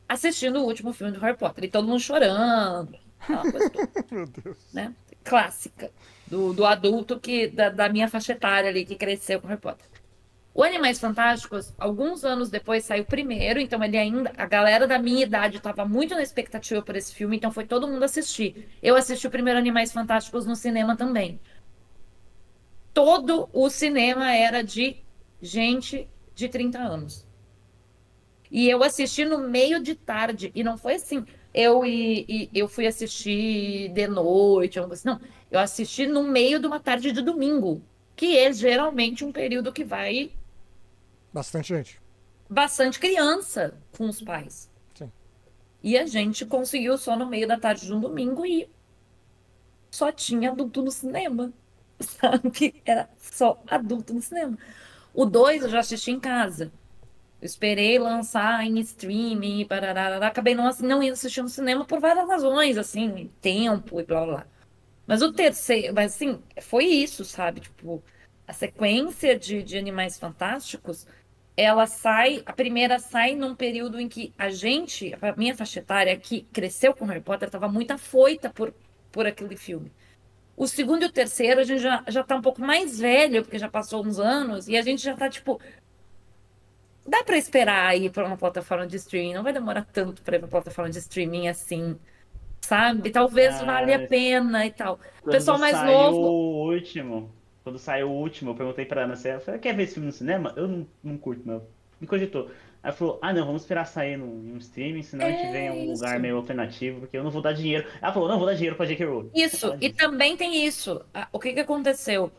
Assistindo 0.07 0.59
o 0.62 0.65
último 0.65 0.91
filme 0.93 1.13
do 1.13 1.19
Harry 1.19 1.38
Potter. 1.38 1.63
E 1.65 1.69
todo 1.69 1.88
mundo 1.88 1.99
chorando. 1.99 2.97
Toda 3.27 3.59
Meu 4.12 4.25
Deus. 4.27 4.57
né? 4.73 4.93
Clássica. 5.23 5.91
Do, 6.29 6.53
do 6.53 6.65
adulto 6.65 7.19
que 7.19 7.47
da, 7.47 7.69
da 7.69 7.89
minha 7.89 8.07
faixa 8.07 8.33
etária 8.33 8.69
ali 8.69 8.85
que 8.85 8.95
cresceu 8.95 9.41
com 9.41 9.47
Harry 9.47 9.59
Potter. 9.59 9.87
O 10.53 10.63
Animais 10.63 10.99
Fantásticos, 10.99 11.73
alguns 11.77 12.25
anos 12.25 12.49
depois 12.49 12.83
saiu 12.83 13.05
primeiro, 13.05 13.59
então 13.59 13.83
ele 13.83 13.97
ainda. 13.97 14.33
A 14.35 14.45
galera 14.45 14.85
da 14.85 14.99
minha 14.99 15.23
idade 15.23 15.57
estava 15.57 15.85
muito 15.85 16.13
na 16.15 16.21
expectativa 16.21 16.81
por 16.81 16.95
esse 16.95 17.15
filme, 17.15 17.37
então 17.37 17.51
foi 17.51 17.65
todo 17.65 17.87
mundo 17.87 18.03
assistir. 18.03 18.67
Eu 18.81 18.95
assisti 18.95 19.25
o 19.25 19.31
primeiro 19.31 19.59
Animais 19.59 19.93
Fantásticos 19.93 20.45
no 20.45 20.55
cinema 20.55 20.97
também. 20.97 21.39
Todo 22.93 23.49
o 23.53 23.69
cinema 23.69 24.33
era 24.33 24.61
de 24.61 24.97
gente 25.41 26.09
de 26.35 26.49
30 26.49 26.77
anos. 26.79 27.25
E 28.51 28.67
eu 28.67 28.83
assisti 28.83 29.23
no 29.25 29.37
meio 29.37 29.81
de 29.81 29.95
tarde, 29.95 30.51
e 30.55 30.63
não 30.63 30.77
foi 30.77 30.95
assim. 30.95 31.25
Eu 31.53 31.85
e, 31.85 32.25
e- 32.29 32.49
eu 32.53 32.67
fui 32.67 32.88
assistir 32.88 33.89
de 33.89 34.07
noite, 34.07 34.79
assim. 34.79 35.07
não. 35.09 35.19
Eu 35.51 35.59
assisti 35.59 36.05
no 36.07 36.23
meio 36.23 36.59
de 36.59 36.67
uma 36.67 36.79
tarde 36.79 37.12
de 37.12 37.21
domingo, 37.21 37.81
que 38.15 38.38
é 38.38 38.51
geralmente 38.53 39.25
um 39.25 39.31
período 39.31 39.73
que 39.73 39.83
vai 39.83 40.31
Bastante 41.33 41.73
gente. 41.73 41.99
bastante 42.49 42.99
criança 42.99 43.81
com 43.97 44.07
os 44.09 44.21
pais. 44.21 44.69
Sim. 44.93 45.12
E 45.83 45.97
a 45.97 46.05
gente 46.05 46.45
conseguiu 46.45 46.97
só 46.97 47.17
no 47.17 47.25
meio 47.25 47.45
da 47.47 47.59
tarde 47.59 47.85
de 47.85 47.93
um 47.93 47.99
domingo 47.99 48.45
e 48.45 48.69
só 49.91 50.12
tinha 50.12 50.51
adulto 50.51 50.81
no 50.81 50.91
cinema, 50.91 51.53
sabe? 51.99 52.81
Era 52.85 53.09
só 53.17 53.62
adulto 53.67 54.13
no 54.13 54.21
cinema. 54.21 54.57
O 55.13 55.25
2 55.25 55.63
eu 55.63 55.69
já 55.69 55.79
assisti 55.79 56.12
em 56.12 56.19
casa. 56.19 56.71
Esperei 57.41 57.97
lançar 57.97 58.65
em 58.65 58.80
streaming, 58.80 59.65
parará, 59.65 60.25
acabei 60.28 60.54
não, 60.54 60.69
não 60.82 61.02
indo 61.02 61.13
assistir 61.13 61.41
no 61.41 61.49
cinema 61.49 61.86
por 61.86 61.99
várias 61.99 62.28
razões, 62.28 62.78
assim, 62.78 63.32
tempo 63.41 63.99
e 63.99 64.04
blá 64.04 64.25
blá. 64.25 64.47
Mas 65.08 65.21
o 65.21 65.32
terceiro, 65.34 65.93
mas 65.93 66.13
assim, 66.15 66.41
foi 66.62 66.86
isso, 66.86 67.23
sabe? 67.25 67.62
Tipo, 67.62 68.04
a 68.47 68.54
sequência 68.54 69.38
de, 69.38 69.63
de 69.63 69.78
Animais 69.78 70.19
Fantásticos, 70.19 71.08
ela 71.56 71.88
sai, 71.88 72.43
a 72.45 72.54
primeira 72.54 72.99
sai 72.99 73.36
num 73.36 73.56
período 73.56 73.99
em 73.99 74.08
que 74.10 74.34
a 74.38 74.49
gente, 74.49 75.15
a 75.21 75.36
minha 75.36 75.56
faixa 75.56 75.80
etária 75.80 76.15
que 76.17 76.41
cresceu 76.54 76.93
com 76.93 77.06
Harry 77.06 77.21
Potter, 77.21 77.47
estava 77.47 77.67
muito 77.67 77.91
afoita 77.91 78.49
por, 78.49 78.73
por 79.12 79.25
aquele 79.25 79.56
filme. 79.58 79.91
O 80.56 80.67
segundo 80.67 81.04
e 81.04 81.06
o 81.06 81.12
terceiro, 81.12 81.62
a 81.62 81.63
gente 81.63 81.82
já, 81.82 82.04
já 82.08 82.23
tá 82.23 82.36
um 82.36 82.41
pouco 82.41 82.62
mais 82.62 82.99
velho, 82.99 83.43
porque 83.43 83.58
já 83.58 83.69
passou 83.69 84.06
uns 84.06 84.19
anos, 84.19 84.67
e 84.67 84.78
a 84.78 84.82
gente 84.82 85.02
já 85.02 85.15
tá, 85.15 85.30
tipo, 85.30 85.60
dá 87.09 87.23
para 87.23 87.37
esperar 87.37 87.97
ir 87.97 88.11
para 88.11 88.25
uma 88.25 88.37
plataforma 88.37 88.87
de 88.87 88.95
streaming, 88.97 89.33
não 89.33 89.43
vai 89.43 89.53
demorar 89.53 89.85
tanto 89.91 90.21
para 90.21 90.35
ir 90.35 90.39
para 90.39 90.47
plataforma 90.47 90.89
de 90.89 90.99
streaming 90.99 91.47
assim, 91.47 91.97
sabe? 92.61 93.09
Talvez 93.09 93.55
ah, 93.61 93.65
valha 93.65 93.97
a 93.97 94.07
pena 94.07 94.65
e 94.65 94.71
tal. 94.71 94.99
O 95.23 95.29
pessoal 95.29 95.57
mais 95.57 95.81
novo. 95.83 96.17
O 96.17 96.71
último, 96.71 97.31
quando 97.63 97.79
saiu 97.79 98.09
o 98.09 98.13
último, 98.13 98.51
eu 98.51 98.55
perguntei 98.55 98.85
para 98.85 99.03
Ana, 99.03 99.15
você 99.15 99.37
quer 99.59 99.75
ver 99.75 99.83
esse 99.83 99.95
filme 99.95 100.07
no 100.07 100.13
cinema? 100.13 100.53
Eu 100.55 100.67
não, 100.67 100.87
não 101.03 101.17
curto, 101.17 101.45
meu. 101.45 101.63
Me 101.99 102.07
cogitou. 102.07 102.49
Aí 102.81 102.93
falou, 102.93 103.19
ah 103.21 103.33
não, 103.33 103.45
vamos 103.45 103.63
esperar 103.63 103.85
sair 103.85 104.15
no, 104.15 104.57
streaming, 104.57 105.03
senão 105.03 105.25
é 105.25 105.29
a 105.29 105.31
gente 105.31 105.51
vem 105.51 105.67
em 105.67 105.89
um 105.89 105.93
lugar 105.93 106.17
meio 106.17 106.37
alternativo, 106.37 107.01
porque 107.01 107.17
eu 107.17 107.23
não 107.23 107.31
vou 107.31 107.41
dar 107.41 107.51
dinheiro. 107.51 107.85
Ela 108.01 108.13
falou, 108.13 108.29
não, 108.29 108.37
vou 108.37 108.47
dar 108.47 108.53
dinheiro 108.53 108.75
pra 108.77 108.85
J.K. 108.85 109.05
Rowling. 109.05 109.31
Isso, 109.35 109.75
e 109.81 109.91
também 109.91 110.37
tem 110.37 110.65
isso. 110.65 111.03
O 111.31 111.39
que 111.39 111.51
que 111.51 111.59
aconteceu? 111.59 112.31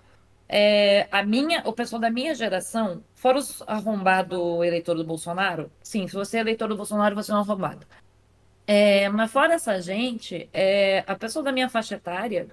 É, 0.52 1.06
a 1.12 1.22
minha, 1.22 1.62
o 1.64 1.72
pessoal 1.72 2.00
da 2.00 2.10
minha 2.10 2.34
geração, 2.34 3.04
fora 3.14 3.38
os 3.38 3.62
arrombado 3.68 4.64
eleitor 4.64 4.96
do 4.96 5.04
Bolsonaro, 5.04 5.70
sim, 5.80 6.08
se 6.08 6.14
você 6.14 6.38
é 6.38 6.40
eleitor 6.40 6.68
do 6.68 6.76
Bolsonaro, 6.76 7.14
você 7.14 7.30
é 7.30 7.34
um 7.36 7.38
arrombado. 7.38 7.86
É, 8.66 9.08
mas 9.10 9.30
fora 9.30 9.54
essa 9.54 9.80
gente, 9.80 10.48
é, 10.52 11.04
a 11.06 11.14
pessoa 11.14 11.44
da 11.44 11.52
minha 11.52 11.68
faixa 11.68 11.94
etária, 11.94 12.48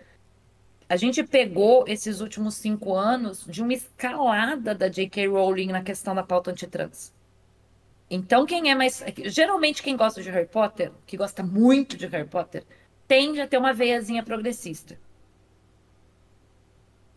a 0.88 0.96
gente 0.96 1.24
pegou 1.24 1.86
esses 1.88 2.22
últimos 2.22 2.54
cinco 2.56 2.96
anos 2.96 3.44
de 3.48 3.64
uma 3.64 3.74
escalada 3.74 4.76
da 4.76 4.88
J.K. 4.88 5.28
Rowling 5.28 5.68
na 5.70 5.82
questão 5.82 6.14
da 6.14 6.24
pauta 6.24 6.52
antitrans. 6.52 7.12
Então, 8.10 8.46
quem 8.46 8.70
é 8.72 8.76
mais. 8.76 9.04
Geralmente, 9.26 9.82
quem 9.84 9.98
gosta 9.98 10.22
de 10.22 10.30
Harry 10.30 10.48
Potter, 10.48 10.92
que 11.06 11.18
gosta 11.18 11.44
muito 11.44 11.98
de 11.98 12.06
Harry 12.08 12.28
Potter, 12.28 12.64
tende 13.08 13.42
a 13.42 13.48
ter 13.48 13.58
uma 13.58 13.74
veiazinha 13.74 14.24
progressista. 14.24 14.98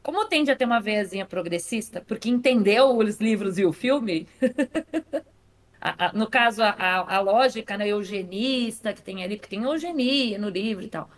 Como 0.02 0.26
tende 0.26 0.50
a 0.50 0.56
ter 0.56 0.64
uma 0.64 0.80
veiazinha 0.80 1.26
progressista, 1.26 2.00
porque 2.00 2.28
entendeu 2.28 2.96
os 2.96 3.18
livros 3.18 3.58
e 3.58 3.64
o 3.64 3.72
filme, 3.72 4.26
a, 5.80 6.06
a, 6.06 6.12
no 6.12 6.28
caso, 6.28 6.62
a, 6.62 7.16
a, 7.16 7.20
lógica 7.20 7.76
né, 7.76 7.88
eugenista 7.88 8.92
que 8.94 9.02
tem 9.02 9.22
ali, 9.22 9.36
porque 9.36 9.56
tem 9.56 9.64
eugenia 9.64 10.38
no 10.38 10.48
livro 10.48 10.84
e 10.84 10.88
tal. 10.88 11.10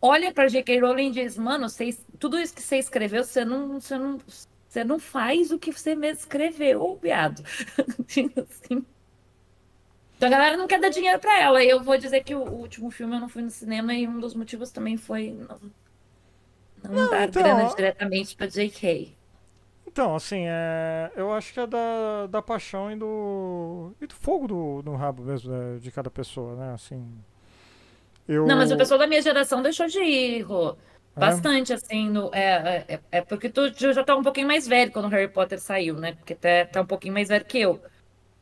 Olha 0.00 0.32
para 0.32 0.48
J.K. 0.48 0.80
Rowling 0.80 1.08
e 1.08 1.12
diz, 1.12 1.38
mano, 1.38 1.68
cê, 1.68 1.96
tudo 2.18 2.38
isso 2.38 2.54
que 2.54 2.62
você 2.62 2.76
escreveu, 2.78 3.24
você 3.24 3.44
não, 3.44 3.80
você 3.80 3.96
não, 3.96 4.18
você 4.68 4.84
não 4.84 4.98
faz 4.98 5.50
o 5.52 5.58
que 5.58 5.72
você 5.72 5.94
mesmo 5.94 6.20
escreveu, 6.20 6.98
viado. 7.00 7.42
assim. 8.04 8.84
Então 10.16 10.28
a 10.28 10.30
galera 10.30 10.56
não 10.56 10.66
quer 10.66 10.80
dar 10.80 10.88
dinheiro 10.88 11.18
para 11.18 11.40
ela. 11.40 11.64
Eu 11.64 11.82
vou 11.82 11.96
dizer 11.98 12.24
que 12.24 12.34
o, 12.34 12.42
o, 12.42 12.60
último 12.60 12.90
filme 12.90 13.14
eu 13.16 13.20
não 13.20 13.28
fui 13.28 13.42
no 13.42 13.50
cinema 13.50 13.94
e 13.94 14.08
um 14.08 14.18
dos 14.18 14.34
motivos 14.34 14.70
também 14.70 14.96
foi 14.96 15.30
não, 15.30 15.58
não, 16.88 17.04
não 17.04 17.10
dar 17.10 17.28
então, 17.28 17.42
grana 17.42 17.74
diretamente 17.74 18.36
para 18.36 18.46
JK. 18.46 19.16
Então, 19.86 20.14
assim, 20.14 20.44
é, 20.46 21.10
eu 21.16 21.32
acho 21.32 21.54
que 21.54 21.60
é 21.60 21.66
da, 21.66 22.26
da 22.26 22.42
paixão 22.42 22.92
e 22.92 22.96
do, 22.96 23.92
e 24.00 24.06
do 24.06 24.14
fogo 24.14 24.46
do, 24.46 24.82
do 24.82 24.94
rabo 24.94 25.22
mesmo 25.22 25.52
né, 25.52 25.78
de 25.78 25.90
cada 25.90 26.10
pessoa, 26.10 26.54
né? 26.54 26.74
Assim, 26.74 27.02
eu... 28.28 28.46
Não, 28.46 28.56
mas 28.56 28.70
o 28.70 28.76
pessoal 28.76 28.98
da 28.98 29.06
minha 29.06 29.22
geração 29.22 29.62
deixou 29.62 29.86
de 29.86 30.00
ir, 30.00 30.42
Rô. 30.42 30.76
É? 31.16 31.20
Bastante, 31.20 31.72
é? 31.72 31.76
assim, 31.76 32.10
no, 32.10 32.30
é, 32.34 32.84
é, 32.88 33.00
é, 33.10 33.20
porque 33.22 33.48
tu 33.48 33.70
já 33.72 34.04
tá 34.04 34.14
um 34.14 34.22
pouquinho 34.22 34.46
mais 34.46 34.68
velho 34.68 34.92
quando 34.92 35.06
o 35.06 35.08
Harry 35.08 35.28
Potter 35.28 35.58
saiu, 35.58 35.94
né? 35.94 36.12
Porque 36.12 36.34
tá, 36.34 36.66
tá 36.70 36.82
um 36.82 36.86
pouquinho 36.86 37.14
mais 37.14 37.28
velho 37.28 37.44
que 37.44 37.58
eu. 37.58 37.80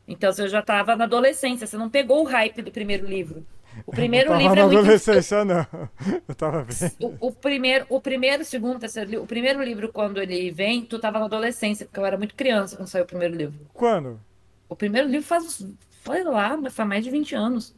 Então 0.07 0.31
você 0.31 0.47
já 0.49 0.61
tava 0.61 0.95
na 0.95 1.05
adolescência, 1.05 1.65
você 1.65 1.77
não 1.77 1.89
pegou 1.89 2.21
o 2.21 2.27
hype 2.27 2.61
do 2.61 2.71
primeiro 2.71 3.07
livro. 3.07 3.45
O 3.85 3.91
primeiro 3.91 4.31
eu 4.31 4.37
livro 4.37 4.59
é 4.59 4.63
muito... 4.63 4.77
adolescência, 4.79 5.43
não. 5.43 5.65
Eu 6.27 6.35
tava 6.35 6.63
vendo. 6.63 6.93
O, 6.99 7.27
o, 7.27 7.31
primeiro, 7.31 7.85
o 7.89 7.99
primeiro, 7.99 8.45
segundo, 8.45 8.79
terceiro 8.79 9.21
O 9.21 9.27
primeiro 9.27 9.61
livro, 9.63 9.91
quando 9.91 10.21
ele 10.21 10.51
vem, 10.51 10.83
tu 10.83 10.99
tava 10.99 11.19
na 11.19 11.25
adolescência, 11.25 11.85
porque 11.85 11.99
eu 11.99 12.05
era 12.05 12.17
muito 12.17 12.35
criança 12.35 12.77
quando 12.77 12.87
saiu 12.87 13.03
o 13.03 13.07
primeiro 13.07 13.35
livro. 13.35 13.59
Quando? 13.73 14.19
O 14.69 14.75
primeiro 14.75 15.07
livro 15.07 15.25
faz, 15.25 15.65
foi 16.03 16.23
lá, 16.23 16.57
faz 16.69 16.87
mais 16.87 17.03
de 17.03 17.11
20 17.11 17.35
anos. 17.35 17.75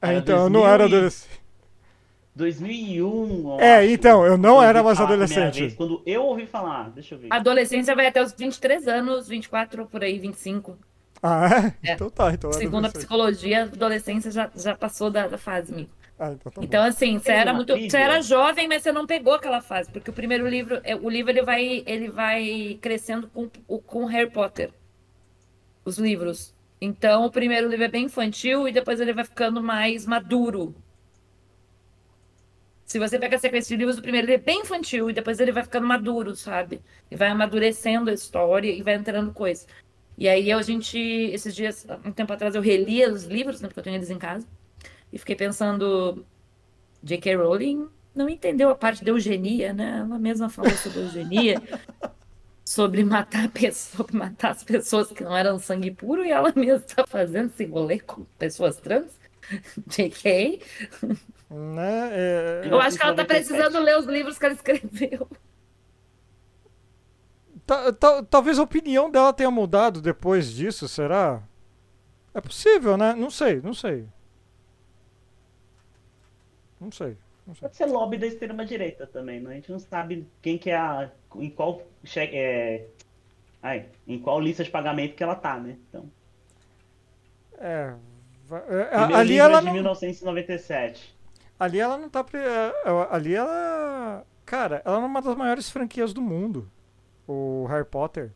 Ah, 0.00 0.14
então 0.14 0.44
eu 0.44 0.50
não 0.50 0.66
era 0.66 0.84
adolescente. 0.84 1.46
2001. 2.36 3.60
É, 3.60 3.90
então, 3.90 4.26
eu 4.26 4.36
não 4.36 4.62
era 4.62 4.82
mais 4.82 5.00
adolescente. 5.00 5.60
Vez, 5.60 5.74
quando 5.74 6.02
eu 6.04 6.22
ouvi 6.22 6.46
falar, 6.46 6.90
deixa 6.90 7.14
eu 7.14 7.18
ver. 7.18 7.28
A 7.30 7.36
adolescência 7.36 7.94
vai 7.96 8.06
até 8.06 8.22
os 8.22 8.32
23 8.32 8.86
anos, 8.86 9.26
24 9.26 9.86
por 9.86 10.04
aí, 10.04 10.18
25. 10.18 10.78
Ah, 11.26 11.72
é? 11.82 11.90
é. 11.90 11.94
Então 11.94 12.10
tá. 12.10 12.32
Então 12.32 12.52
Segundo 12.52 12.86
a 12.86 12.90
psicologia, 12.90 13.62
a 13.62 13.64
adolescência 13.64 14.30
já, 14.30 14.50
já 14.54 14.74
passou 14.74 15.10
da, 15.10 15.26
da 15.26 15.38
fase, 15.38 15.72
amigo. 15.72 15.90
Ah, 16.18 16.32
então, 16.32 16.50
tá 16.50 16.60
então 16.62 16.82
assim, 16.82 17.18
você 17.18 17.32
era 17.32 17.52
muito, 17.52 17.76
você 17.76 17.96
era 17.96 18.22
jovem, 18.22 18.66
mas 18.66 18.82
você 18.82 18.90
não 18.90 19.06
pegou 19.06 19.34
aquela 19.34 19.60
fase, 19.60 19.90
porque 19.90 20.08
o 20.08 20.14
primeiro 20.14 20.48
livro, 20.48 20.80
é, 20.82 20.96
o 20.96 21.10
livro 21.10 21.30
ele 21.30 21.42
vai, 21.42 21.82
ele 21.86 22.08
vai 22.08 22.78
crescendo 22.80 23.28
com 23.28 23.48
com 23.80 24.06
Harry 24.06 24.30
Potter. 24.30 24.70
Os 25.84 25.98
livros. 25.98 26.54
Então, 26.80 27.24
o 27.24 27.30
primeiro 27.30 27.68
livro 27.68 27.84
é 27.84 27.88
bem 27.88 28.04
infantil 28.04 28.68
e 28.68 28.72
depois 28.72 29.00
ele 29.00 29.12
vai 29.12 29.24
ficando 29.24 29.62
mais 29.62 30.06
maduro. 30.06 30.74
Se 32.86 32.98
você 32.98 33.18
pega 33.18 33.36
a 33.36 33.38
sequência 33.38 33.68
de 33.68 33.78
livros, 33.78 33.98
o 33.98 34.02
primeiro 34.02 34.26
ele 34.26 34.34
é 34.34 34.38
bem 34.38 34.60
infantil 34.60 35.10
e 35.10 35.12
depois 35.12 35.40
ele 35.40 35.52
vai 35.52 35.64
ficando 35.64 35.86
maduro, 35.86 36.36
sabe? 36.36 36.80
E 37.10 37.16
vai 37.16 37.28
amadurecendo 37.28 38.10
a 38.10 38.14
história 38.14 38.70
e 38.70 38.80
vai 38.82 38.94
entrando 38.94 39.32
coisa. 39.32 39.66
E 40.18 40.28
aí 40.28 40.50
a 40.50 40.62
gente, 40.62 40.98
esses 40.98 41.54
dias, 41.54 41.86
um 42.04 42.10
tempo 42.10 42.32
atrás, 42.32 42.54
eu 42.54 42.62
relia 42.62 43.12
os 43.12 43.24
livros, 43.24 43.60
né, 43.60 43.68
porque 43.68 43.80
eu 43.80 43.84
tenho 43.84 43.96
eles 43.96 44.10
em 44.10 44.18
casa, 44.18 44.46
e 45.12 45.18
fiquei 45.18 45.36
pensando, 45.36 46.24
J.K. 47.02 47.36
Rowling 47.36 47.88
não 48.14 48.28
entendeu 48.28 48.70
a 48.70 48.74
parte 48.74 49.04
da 49.04 49.10
eugenia, 49.10 49.74
né? 49.74 49.98
Ela 50.00 50.18
mesma 50.18 50.48
falou 50.48 50.70
sobre 50.72 51.00
eugenia, 51.00 51.62
sobre 52.64 53.04
matar 53.04 53.48
pessoas, 53.50 53.96
sobre 53.96 54.16
matar 54.16 54.52
as 54.52 54.64
pessoas 54.64 55.08
que 55.08 55.22
não 55.22 55.36
eram 55.36 55.58
sangue 55.58 55.90
puro, 55.90 56.24
e 56.24 56.30
ela 56.30 56.52
mesma 56.56 56.84
está 56.86 57.06
fazendo 57.06 57.50
esse 57.50 57.66
rolê 57.66 58.00
com 58.00 58.24
pessoas 58.38 58.78
trans. 58.78 59.12
J.K. 59.86 60.60
Né? 61.50 62.08
É... 62.10 62.62
Eu 62.70 62.80
acho 62.80 62.96
que 62.96 63.02
ela 63.02 63.12
está 63.12 63.24
precisando 63.24 63.78
ler 63.78 63.98
os 63.98 64.06
livros 64.06 64.38
que 64.38 64.46
ela 64.46 64.54
escreveu 64.54 65.28
talvez 68.30 68.58
a 68.58 68.62
opinião 68.62 69.10
dela 69.10 69.32
tenha 69.32 69.50
mudado 69.50 70.00
depois 70.00 70.52
disso, 70.52 70.88
será? 70.88 71.42
É 72.32 72.40
possível, 72.40 72.96
né? 72.96 73.14
Não 73.14 73.30
sei, 73.30 73.60
não 73.60 73.74
sei. 73.74 74.06
Não 76.80 76.92
sei. 76.92 77.16
Não 77.46 77.54
sei. 77.54 77.62
Pode 77.62 77.76
ser 77.76 77.86
lobby 77.86 78.18
da 78.18 78.26
extrema-direita 78.26 79.06
também, 79.06 79.40
né? 79.40 79.50
A 79.50 79.54
gente 79.54 79.70
não 79.70 79.78
sabe 79.78 80.26
quem 80.42 80.58
que 80.58 80.70
é 80.70 80.76
a. 80.76 81.10
em 81.36 81.50
qual. 81.50 81.82
É, 82.16 82.84
ai, 83.62 83.86
em 84.06 84.18
qual 84.18 84.40
lista 84.40 84.62
de 84.62 84.70
pagamento 84.70 85.14
que 85.14 85.22
ela 85.22 85.34
tá, 85.34 85.58
né? 85.58 85.76
Então. 85.88 86.10
É. 87.58 87.94
é 88.50 88.96
ali 89.14 89.38
ela. 89.38 89.58
É 89.58 89.60
de 89.60 89.66
não... 89.66 89.72
1997. 89.72 91.16
Ali 91.58 91.80
ela 91.80 91.96
não 91.96 92.08
tá. 92.08 92.24
É, 92.34 93.06
ali 93.10 93.34
ela. 93.34 94.24
Cara, 94.44 94.82
ela 94.84 94.96
é 94.96 95.00
uma 95.00 95.22
das 95.22 95.34
maiores 95.34 95.70
franquias 95.70 96.12
do 96.12 96.20
mundo 96.20 96.70
o 97.26 97.66
Harry 97.68 97.84
Potter. 97.84 98.32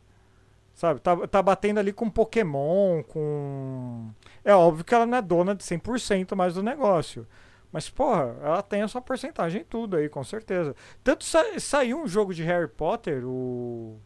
Sabe? 0.73 0.99
Tá, 0.99 1.27
tá 1.27 1.41
batendo 1.41 1.79
ali 1.79 1.91
com 1.91 2.09
Pokémon, 2.09 3.03
com. 3.03 4.09
É 4.43 4.55
óbvio 4.55 4.85
que 4.85 4.93
ela 4.93 5.05
não 5.05 5.17
é 5.17 5.21
dona 5.21 5.53
de 5.53 5.63
100% 5.63 6.35
mais 6.35 6.55
do 6.55 6.63
negócio. 6.63 7.27
Mas, 7.71 7.89
porra, 7.89 8.35
ela 8.41 8.61
tem 8.61 8.81
a 8.81 8.87
sua 8.87 9.01
porcentagem 9.01 9.61
em 9.61 9.65
tudo 9.65 9.97
aí, 9.97 10.09
com 10.09 10.23
certeza. 10.23 10.75
Tanto 11.03 11.23
sa 11.23 11.43
saiu 11.59 12.01
um 12.01 12.07
jogo 12.07 12.33
de 12.33 12.43
Harry 12.43 12.67
Potter, 12.67 13.23
o. 13.25 13.97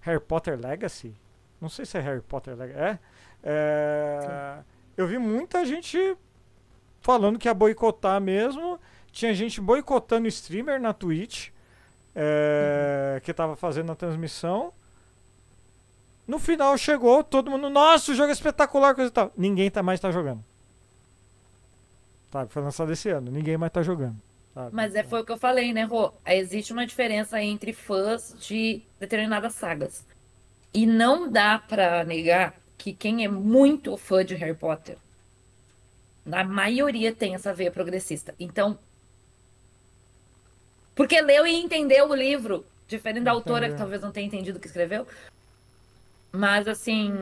Harry 0.00 0.20
Potter 0.20 0.58
Legacy. 0.58 1.14
Não 1.60 1.68
sei 1.68 1.84
se 1.84 1.96
é 1.96 2.00
Harry 2.00 2.20
Potter 2.20 2.56
Legacy. 2.56 2.78
É. 2.78 2.98
é... 3.42 4.58
Eu 4.96 5.06
vi 5.06 5.18
muita 5.18 5.64
gente 5.64 6.16
falando 7.00 7.38
que 7.38 7.48
ia 7.48 7.54
boicotar 7.54 8.20
mesmo. 8.20 8.78
Tinha 9.10 9.34
gente 9.34 9.60
boicotando 9.60 10.28
streamer 10.28 10.80
na 10.80 10.92
Twitch 10.92 11.50
é, 12.14 13.20
que 13.24 13.30
estava 13.30 13.56
fazendo 13.56 13.92
a 13.92 13.94
transmissão. 13.94 14.72
No 16.26 16.38
final 16.38 16.76
chegou, 16.78 17.24
todo 17.24 17.50
mundo, 17.50 17.68
nossa, 17.68 18.12
o 18.12 18.14
jogo 18.14 18.30
é 18.30 18.32
espetacular, 18.32 18.94
coisa 18.94 19.10
e 19.10 19.12
tal. 19.12 19.32
Ninguém 19.36 19.70
tá 19.70 19.82
mais 19.82 20.00
tá 20.00 20.10
jogando. 20.10 20.42
Sabe? 22.30 22.52
Foi 22.52 22.62
lançado 22.62 22.92
esse 22.92 23.08
ano. 23.10 23.30
Ninguém 23.30 23.56
mais 23.56 23.72
tá 23.72 23.82
jogando. 23.82 24.16
sabe? 24.54 24.74
Mas 24.74 24.94
é, 24.94 25.02
foi 25.02 25.20
o 25.20 25.24
que 25.24 25.32
eu 25.32 25.36
falei, 25.36 25.72
né, 25.72 25.84
Rô? 25.84 26.12
Existe 26.26 26.72
uma 26.72 26.86
diferença 26.86 27.42
entre 27.42 27.72
fãs 27.72 28.34
de 28.40 28.82
determinadas 28.98 29.54
sagas. 29.54 30.06
E 30.72 30.86
não 30.86 31.30
dá 31.30 31.58
pra 31.58 32.04
negar 32.04 32.54
que 32.78 32.92
quem 32.92 33.24
é 33.24 33.28
muito 33.28 33.96
fã 33.96 34.24
de 34.24 34.34
Harry 34.34 34.54
Potter, 34.54 34.96
na 36.24 36.44
maioria 36.44 37.12
tem 37.14 37.34
essa 37.34 37.52
veia 37.52 37.70
progressista. 37.70 38.34
Então. 38.38 38.78
Porque 40.94 41.20
leu 41.20 41.46
e 41.46 41.54
entendeu 41.54 42.08
o 42.08 42.14
livro, 42.14 42.64
diferente 42.86 43.24
da 43.24 43.30
autora 43.30 43.70
que 43.70 43.76
talvez 43.76 44.02
não 44.02 44.12
tenha 44.12 44.26
entendido 44.26 44.58
o 44.58 44.60
que 44.60 44.66
escreveu. 44.66 45.06
Mas, 46.30 46.68
assim, 46.68 47.12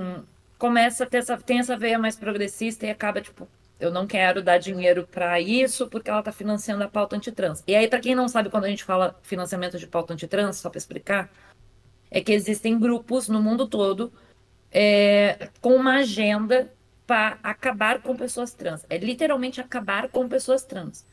começa 0.59 1.05
a 1.05 1.07
ter 1.07 1.19
essa, 1.19 1.37
tem 1.37 1.59
essa 1.59 1.77
veia 1.77 1.99
mais 1.99 2.17
progressista 2.17 2.87
e 2.87 2.91
acaba, 2.91 3.21
tipo, 3.21 3.49
eu 3.79 3.91
não 3.91 4.07
quero 4.07 4.43
dar 4.43 4.59
dinheiro 4.59 5.09
pra 5.11 5.41
isso 5.41 5.89
porque 5.89 6.11
ela 6.11 6.23
tá 6.23 6.31
financiando 6.31 6.85
a 6.85 6.89
pauta 6.89 7.17
antitrans. 7.17 7.63
E 7.67 7.75
aí, 7.75 7.89
pra 7.89 8.01
quem 8.01 8.15
não 8.15 8.29
sabe, 8.29 8.51
quando 8.51 8.65
a 8.65 8.69
gente 8.69 8.85
fala 8.85 9.19
financiamento 9.23 9.79
de 9.79 9.87
pauta 9.87 10.13
antitrans, 10.13 10.57
só 10.57 10.69
pra 10.69 10.79
explicar, 10.79 11.31
é 12.11 12.21
que 12.21 12.33
existem 12.33 12.79
grupos 12.79 13.29
no 13.29 13.41
mundo 13.43 13.67
todo 13.67 14.13
é, 14.71 15.49
com 15.61 15.75
uma 15.75 15.99
agenda 15.99 16.71
para 17.07 17.39
acabar 17.43 18.01
com 18.03 18.17
pessoas 18.17 18.53
trans. 18.53 18.85
É 18.89 18.99
literalmente 18.99 19.61
acabar 19.61 20.09
com 20.09 20.29
pessoas 20.29 20.63
trans. 20.63 21.05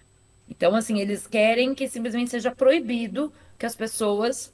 Então, 0.50 0.76
assim, 0.76 1.00
eles 1.00 1.28
querem 1.28 1.76
que 1.76 1.88
simplesmente 1.88 2.32
seja 2.32 2.52
proibido 2.56 3.32
que 3.58 3.66
as 3.66 3.76
pessoas 3.76 4.54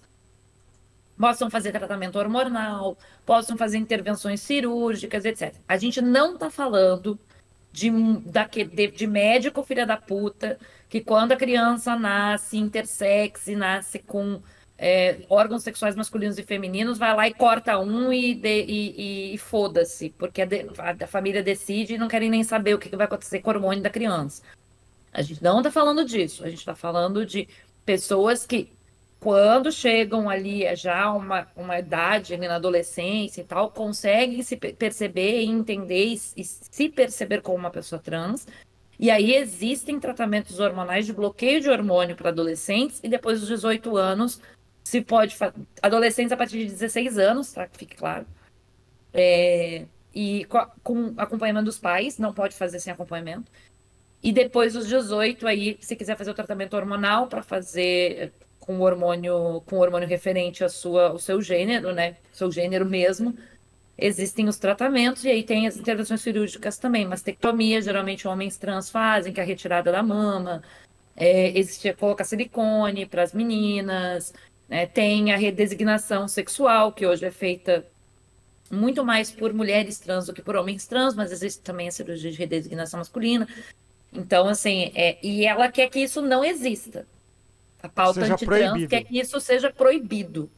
possam 1.18 1.50
fazer 1.50 1.72
tratamento 1.72 2.18
hormonal, 2.18 2.98
possam 3.26 3.56
fazer 3.58 3.78
intervenções 3.78 4.42
cirúrgicas, 4.42 5.24
etc. 5.26 5.54
A 5.68 5.78
gente 5.78 6.02
não 6.02 6.34
está 6.34 6.50
falando 6.50 7.18
de, 7.72 7.90
de, 8.66 8.88
de 8.88 9.08
médico 9.08 9.64
filha 9.64 9.86
da 9.86 9.96
puta, 9.98 10.60
que 10.90 11.02
quando 11.02 11.32
a 11.32 11.38
criança 11.38 11.96
nasce 11.96 12.58
intersex 12.58 13.48
e 13.48 13.56
nasce 13.56 14.00
com 14.00 14.42
é, 14.78 15.20
órgãos 15.30 15.64
sexuais 15.64 15.96
masculinos 15.96 16.38
e 16.38 16.44
femininos, 16.44 16.98
vai 16.98 17.16
lá 17.16 17.28
e 17.28 17.34
corta 17.34 17.78
um 17.80 18.12
e, 18.12 18.34
e- 18.44 19.32
e- 19.32 19.34
e 19.36 19.38
foda-se, 19.38 20.10
porque 20.18 20.42
a, 20.42 20.46
de- 20.46 20.68
a- 20.78 21.04
a 21.04 21.08
família 21.08 21.42
decide 21.44 21.94
e 21.94 21.98
não 21.98 22.08
querem 22.08 22.30
nem 22.30 22.44
saber 22.44 22.74
o 22.74 22.80
que 22.80 22.90
que 22.90 22.98
vai 22.98 23.06
acontecer 23.06 23.40
com 23.40 23.50
o 23.52 23.54
hormônio 23.54 23.84
da 23.84 23.90
criança. 23.90 24.42
A 25.14 25.22
gente 25.22 25.44
não 25.44 25.60
está 25.60 25.72
falando 25.72 26.04
disso, 26.06 26.44
a 26.44 26.50
gente 26.50 26.60
está 26.60 26.76
falando 26.76 27.26
de 27.26 27.48
pessoas 27.86 28.46
que, 28.46 28.72
quando 29.20 29.72
chegam 29.72 30.30
ali 30.30 30.64
é 30.66 30.76
já 30.76 31.12
uma, 31.14 31.48
uma 31.56 31.80
idade, 31.80 32.34
ali 32.34 32.48
na 32.48 32.56
adolescência 32.56 33.42
e 33.42 33.44
tal, 33.46 33.72
conseguem 33.72 34.42
se 34.42 34.58
pe- 34.58 34.74
perceber 34.74 35.42
e 35.42 35.46
entender 35.46 36.06
e, 36.08 36.14
e 36.38 36.44
se 36.44 36.90
perceber 36.90 37.42
como 37.42 37.58
uma 37.58 37.72
pessoa 37.72 38.02
trans. 38.02 38.48
E 39.00 39.10
aí 39.12 39.34
existem 39.36 40.00
tratamentos 40.00 40.60
hormonais 40.60 41.06
de 41.06 41.14
bloqueio 41.14 41.62
de 41.62 41.70
hormônio 41.70 42.16
para 42.16 42.30
adolescentes 42.30 43.00
e 43.04 43.10
depois 43.10 43.40
dos 43.40 43.50
18 43.50 43.96
anos 43.98 44.42
se 44.84 45.02
pode 45.02 45.36
adolescentes 45.82 46.32
a 46.32 46.38
partir 46.38 46.60
de 46.60 46.72
16 46.72 47.18
anos, 47.18 47.52
tá? 47.54 47.68
Que 47.68 47.78
fique 47.78 47.96
claro. 47.96 48.26
É, 49.14 49.86
e 50.14 50.46
co- 50.46 50.68
com 50.84 51.14
acompanhamento 51.18 51.66
dos 51.66 51.80
pais, 51.80 52.18
não 52.18 52.34
pode 52.34 52.56
fazer 52.56 52.80
sem 52.80 52.92
acompanhamento. 52.94 53.52
E 54.24 54.32
depois 54.32 54.74
dos 54.74 54.88
18 54.88 55.46
aí, 55.46 55.78
se 55.82 55.98
quiser 55.98 56.18
fazer 56.18 56.32
o 56.32 56.34
tratamento 56.34 56.76
hormonal 56.76 57.28
para 57.28 57.44
fazer 57.44 58.12
eh, 58.18 58.32
com 58.58 58.80
hormônio, 58.80 59.62
com 59.66 59.78
hormônio 59.78 60.08
referente 60.08 60.64
à 60.64 60.70
sua, 60.70 61.10
ao 61.10 61.20
seu 61.20 61.42
gênero, 61.42 61.92
né? 61.94 62.16
Seu 62.32 62.50
gênero 62.50 62.86
mesmo. 62.86 63.38
Existem 63.98 64.48
os 64.48 64.58
tratamentos 64.58 65.26
e 65.26 65.30
aí 65.30 65.44
tem 65.44 65.68
as 65.68 65.78
intervenções 65.78 66.22
cirúrgicas 66.22 66.78
também, 66.78 67.06
mastectomia, 67.06 67.82
geralmente 67.82 68.28
homens 68.28 68.58
trans 68.58 68.90
fazem, 68.90 69.34
que 69.34 69.40
é 69.42 69.44
a 69.44 69.46
retirada 69.46 69.92
da 69.92 70.02
mama. 70.02 70.64
É, 71.16 71.58
existe 71.60 71.94
colocar 71.94 72.24
silicone 72.24 73.06
para 73.06 73.24
as 73.24 73.34
meninas, 73.34 74.34
né? 74.70 74.86
Tem 74.86 75.34
a 75.34 75.38
redesignação 75.38 76.30
sexual, 76.30 76.94
que 76.94 77.06
hoje 77.06 77.26
é 77.26 77.32
feita 77.32 77.86
muito 78.72 79.04
mais 79.06 79.32
por 79.32 79.54
mulheres 79.54 80.00
trans 80.00 80.28
do 80.28 80.34
que 80.34 80.42
por 80.42 80.56
homens 80.56 80.88
trans, 80.88 81.14
mas 81.14 81.32
existe 81.32 81.62
também 81.62 81.88
a 81.90 81.92
cirurgia 81.92 82.32
de 82.32 82.38
redesignação 82.38 83.00
masculina. 83.00 83.48
Então, 84.14 84.48
assim, 84.48 84.92
é, 84.96 85.18
e 85.26 85.46
ela 85.46 85.72
quer 85.72 85.90
que 85.90 86.00
isso 86.00 86.22
não 86.22 86.44
exista. 86.44 87.08
A 87.82 87.90
pauta 87.90 88.22
Seja 88.22 88.34
antitrans 88.34 88.70
proibido. 88.70 88.90
quer 88.90 89.04
que 89.04 89.20
isso 89.20 89.40
seja 89.40 89.72
proibido. 89.72 90.50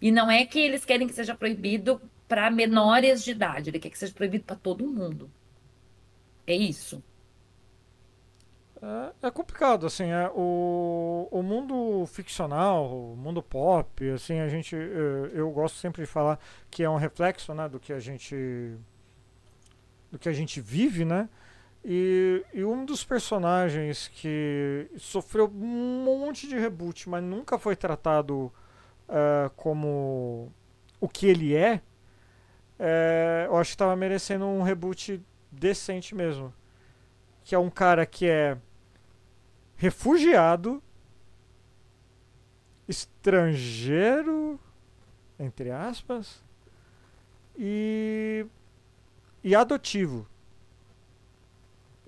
E 0.00 0.10
não 0.10 0.30
é 0.30 0.44
que 0.44 0.58
eles 0.58 0.84
querem 0.84 1.06
que 1.06 1.14
seja 1.14 1.34
proibido 1.34 2.00
para 2.26 2.50
menores 2.50 3.22
de 3.24 3.30
idade, 3.30 3.70
ele 3.70 3.78
quer 3.78 3.90
que 3.90 3.98
seja 3.98 4.12
proibido 4.12 4.44
para 4.44 4.56
todo 4.56 4.86
mundo. 4.86 5.30
É 6.46 6.54
isso. 6.54 7.02
É, 8.80 9.26
é 9.26 9.30
complicado, 9.30 9.86
assim, 9.86 10.04
é, 10.10 10.30
o, 10.34 11.28
o 11.30 11.42
mundo 11.42 12.06
ficcional, 12.06 12.86
o 12.86 13.16
mundo 13.16 13.42
pop, 13.42 14.08
assim, 14.10 14.38
a 14.38 14.48
gente, 14.48 14.76
eh, 14.76 15.30
eu 15.32 15.50
gosto 15.50 15.76
sempre 15.76 16.02
de 16.02 16.06
falar 16.06 16.38
que 16.70 16.84
é 16.84 16.88
um 16.88 16.96
reflexo, 16.96 17.52
né, 17.54 17.68
do 17.68 17.80
que 17.80 17.92
a 17.92 17.98
gente, 17.98 18.76
do 20.12 20.18
que 20.18 20.28
a 20.28 20.32
gente 20.32 20.60
vive, 20.60 21.04
né, 21.04 21.28
e, 21.90 22.44
e 22.52 22.62
um 22.66 22.84
dos 22.84 23.02
personagens 23.02 24.08
que 24.08 24.90
sofreu 24.98 25.46
um 25.46 26.04
monte 26.04 26.46
de 26.46 26.54
reboot, 26.54 27.08
mas 27.08 27.24
nunca 27.24 27.58
foi 27.58 27.74
tratado 27.74 28.52
eh, 29.08 29.50
como 29.56 30.52
o 31.00 31.08
que 31.08 31.26
ele 31.26 31.56
é, 31.56 31.80
eh, 32.78 33.46
eu 33.48 33.56
acho 33.56 33.70
que 33.70 33.74
estava 33.74 33.96
merecendo 33.96 34.44
um 34.44 34.60
reboot 34.60 35.24
decente 35.50 36.14
mesmo. 36.14 36.52
Que 37.42 37.54
é 37.54 37.58
um 37.58 37.70
cara 37.70 38.04
que 38.04 38.28
é 38.28 38.58
refugiado, 39.74 40.82
estrangeiro, 42.86 44.60
entre 45.38 45.70
aspas, 45.70 46.44
e, 47.56 48.44
e 49.42 49.54
adotivo. 49.54 50.26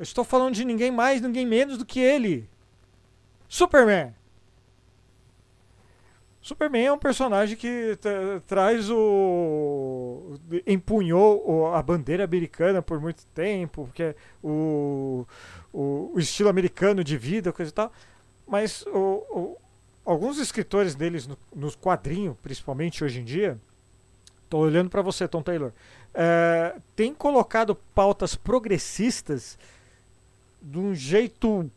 Eu 0.01 0.03
estou 0.03 0.25
falando 0.25 0.55
de 0.55 0.65
ninguém 0.65 0.91
mais, 0.91 1.21
ninguém 1.21 1.45
menos 1.45 1.77
do 1.77 1.85
que 1.85 2.01
ele. 2.01 2.49
Superman. 3.47 4.15
Superman 6.41 6.87
é 6.87 6.93
um 6.93 6.99
personagem 6.99 7.55
que 7.55 7.99
tra- 8.01 8.41
traz 8.47 8.89
o. 8.91 10.39
empunhou 10.67 11.45
o- 11.47 11.67
a 11.75 11.83
bandeira 11.83 12.25
americana 12.25 12.81
por 12.81 12.99
muito 12.99 13.27
tempo, 13.35 13.85
porque 13.85 14.17
o, 14.43 15.27
o, 15.71 16.13
o 16.15 16.19
estilo 16.19 16.49
americano 16.49 17.05
de 17.05 17.19
vida, 17.19 17.53
coisa 17.53 17.71
e 17.71 17.75
tal. 17.75 17.93
Mas 18.49 18.83
o- 18.87 19.55
alguns 20.03 20.39
escritores 20.39 20.95
deles, 20.95 21.27
no, 21.27 21.37
nos 21.55 21.77
quadrinhos, 21.77 22.39
principalmente 22.43 23.05
hoje 23.05 23.21
em 23.21 23.25
dia, 23.25 23.59
estou 24.45 24.63
olhando 24.63 24.89
para 24.89 25.03
você, 25.03 25.29
Tom 25.29 25.43
Taylor, 25.43 25.73
é, 26.15 26.75
tem 26.97 27.13
colocado 27.13 27.75
pautas 27.95 28.35
progressistas 28.35 29.59
de 30.61 30.79
um 30.79 30.95
jeito 30.95 31.71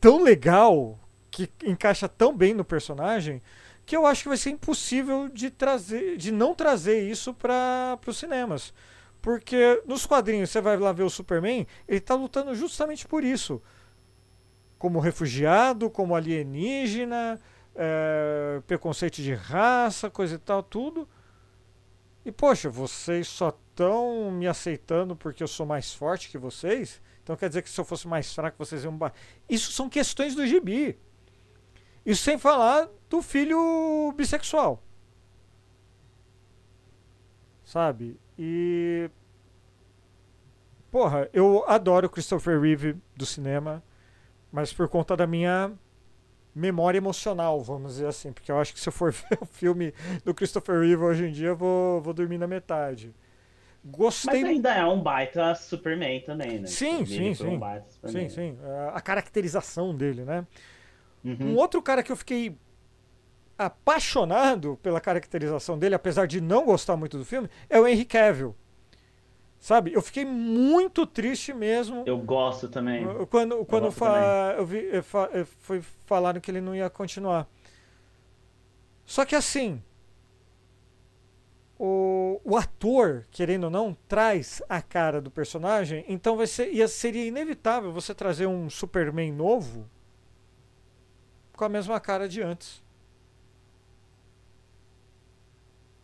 tão 0.00 0.22
legal 0.22 0.98
que 1.30 1.48
encaixa 1.64 2.08
tão 2.08 2.36
bem 2.36 2.54
no 2.54 2.64
personagem 2.64 3.40
que 3.86 3.96
eu 3.96 4.06
acho 4.06 4.22
que 4.22 4.28
vai 4.28 4.36
ser 4.36 4.50
impossível 4.50 5.28
de 5.28 5.50
trazer, 5.50 6.16
de 6.16 6.30
não 6.30 6.54
trazer 6.54 7.10
isso 7.10 7.34
para 7.34 7.98
os 8.06 8.18
cinemas, 8.18 8.72
porque 9.20 9.82
nos 9.84 10.06
quadrinhos 10.06 10.50
você 10.50 10.60
vai 10.60 10.76
lá 10.76 10.92
ver 10.92 11.02
o 11.02 11.10
Superman, 11.10 11.66
ele 11.88 11.98
está 11.98 12.14
lutando 12.14 12.54
justamente 12.54 13.06
por 13.06 13.24
isso, 13.24 13.60
como 14.78 15.00
refugiado, 15.00 15.90
como 15.90 16.14
alienígena, 16.14 17.40
é, 17.74 18.62
preconceito 18.66 19.16
de 19.16 19.34
raça, 19.34 20.08
coisa 20.08 20.36
e 20.36 20.38
tal, 20.38 20.62
tudo. 20.62 21.08
E 22.24 22.30
poxa, 22.30 22.70
vocês 22.70 23.26
só 23.26 23.48
estão 23.48 24.30
me 24.30 24.46
aceitando 24.46 25.16
porque 25.16 25.42
eu 25.42 25.48
sou 25.48 25.66
mais 25.66 25.92
forte 25.92 26.28
que 26.28 26.38
vocês? 26.38 27.00
Então 27.22 27.36
quer 27.36 27.48
dizer 27.48 27.62
que 27.62 27.70
se 27.70 27.80
eu 27.80 27.84
fosse 27.84 28.08
mais 28.08 28.32
fraco 28.34 28.56
vocês 28.58 28.84
iam. 28.84 28.98
Isso 29.48 29.72
são 29.72 29.88
questões 29.88 30.34
do 30.34 30.46
gibi. 30.46 30.98
Isso 32.04 32.22
sem 32.22 32.38
falar 32.38 32.88
do 33.08 33.22
filho 33.22 34.12
bissexual. 34.16 34.82
Sabe? 37.64 38.18
E. 38.38 39.10
Porra, 40.90 41.28
eu 41.32 41.64
adoro 41.68 42.10
Christopher 42.10 42.60
Reeve 42.60 42.96
do 43.14 43.24
cinema, 43.24 43.80
mas 44.50 44.72
por 44.72 44.88
conta 44.88 45.16
da 45.16 45.24
minha 45.24 45.72
memória 46.52 46.98
emocional, 46.98 47.62
vamos 47.62 47.92
dizer 47.92 48.06
assim. 48.06 48.32
Porque 48.32 48.50
eu 48.50 48.58
acho 48.58 48.74
que 48.74 48.80
se 48.80 48.88
eu 48.88 48.92
for 48.92 49.12
ver 49.12 49.38
o 49.40 49.46
filme 49.46 49.94
do 50.24 50.34
Christopher 50.34 50.80
Reeve 50.80 51.02
hoje 51.02 51.26
em 51.26 51.32
dia, 51.32 51.48
eu 51.48 51.56
vou, 51.56 52.00
vou 52.00 52.12
dormir 52.12 52.38
na 52.38 52.46
metade. 52.46 53.14
Gostei 53.84 54.42
Mas 54.42 54.50
ainda 54.50 54.74
é 54.74 54.84
um 54.84 55.02
baita 55.02 55.54
Superman 55.54 56.20
também, 56.20 56.58
né? 56.60 56.66
Sim, 56.68 56.98
Ele 56.98 57.06
sim, 57.06 57.34
foi 57.34 57.46
um 57.46 57.50
sim. 57.52 57.60
Sim, 58.06 58.28
sim. 58.28 58.58
A- 58.92 59.00
caracterização 59.00 59.94
dele, 59.94 60.24
né? 60.24 60.46
Um 61.24 61.30
Uhum. 61.30 61.56
outro 61.56 61.80
cara 61.82 62.02
que 62.02 62.12
eu 62.12 62.16
fiquei 62.16 62.56
apaixonado 63.58 64.78
pela 64.82 65.00
caracterização 65.00 65.78
dele, 65.78 65.94
apesar 65.94 66.26
de 66.26 66.40
não 66.40 66.64
gostar 66.64 66.96
muito 66.96 67.18
do 67.18 67.24
filme, 67.24 67.48
é 67.68 67.78
o 67.78 67.86
Henry 67.86 68.04
Cavill. 68.04 68.54
Sabe? 69.58 69.92
Eu 69.92 70.00
fiquei 70.00 70.24
muito 70.24 71.06
triste 71.06 71.52
mesmo. 71.52 72.02
Eu 72.06 72.16
gosto 72.18 72.68
também. 72.68 73.04
Quando, 73.26 73.64
quando 73.66 73.84
gosto 73.84 73.98
fa- 73.98 74.54
eu 74.56 74.64
vi, 74.64 74.78
eu 74.90 75.02
fa- 75.02 75.28
eu 75.32 75.44
foi 75.44 75.82
falaram 76.06 76.40
que 76.40 76.50
ele 76.50 76.62
não 76.62 76.74
ia 76.74 76.88
continuar. 76.88 77.46
Só 79.04 79.24
que 79.24 79.34
assim, 79.34 79.82
o, 81.82 82.38
o 82.44 82.58
ator, 82.58 83.26
querendo 83.30 83.64
ou 83.64 83.70
não, 83.70 83.96
traz 84.06 84.60
a 84.68 84.82
cara 84.82 85.18
do 85.18 85.30
personagem, 85.30 86.04
então 86.06 86.36
vai 86.36 86.46
ser, 86.46 86.70
ia, 86.70 86.86
seria 86.86 87.24
inevitável 87.24 87.90
você 87.90 88.14
trazer 88.14 88.44
um 88.44 88.68
Superman 88.68 89.32
novo 89.32 89.88
com 91.56 91.64
a 91.64 91.70
mesma 91.70 91.98
cara 91.98 92.28
de 92.28 92.42
antes. 92.42 92.84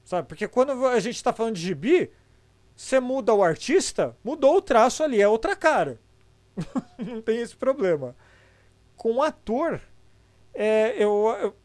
Sabe? 0.03 0.27
Porque 0.27 0.49
quando 0.49 0.87
a 0.87 0.99
gente 0.99 1.17
está 1.17 1.31
falando 1.31 1.57
de 1.57 1.61
gibi, 1.61 2.11
você 2.75 2.99
muda 2.99 3.35
o 3.35 3.45
artista, 3.45 4.17
mudou 4.25 4.57
o 4.57 4.63
traço 4.63 5.03
ali, 5.03 5.21
é 5.21 5.29
outra 5.29 5.55
cara. 5.55 6.01
não 6.97 7.21
tem 7.21 7.43
esse 7.43 7.55
problema. 7.55 8.17
Com 8.97 9.17
o 9.17 9.23
ator, 9.23 9.79
é, 10.55 10.95
eu, 10.97 11.37
eu, 11.39 11.57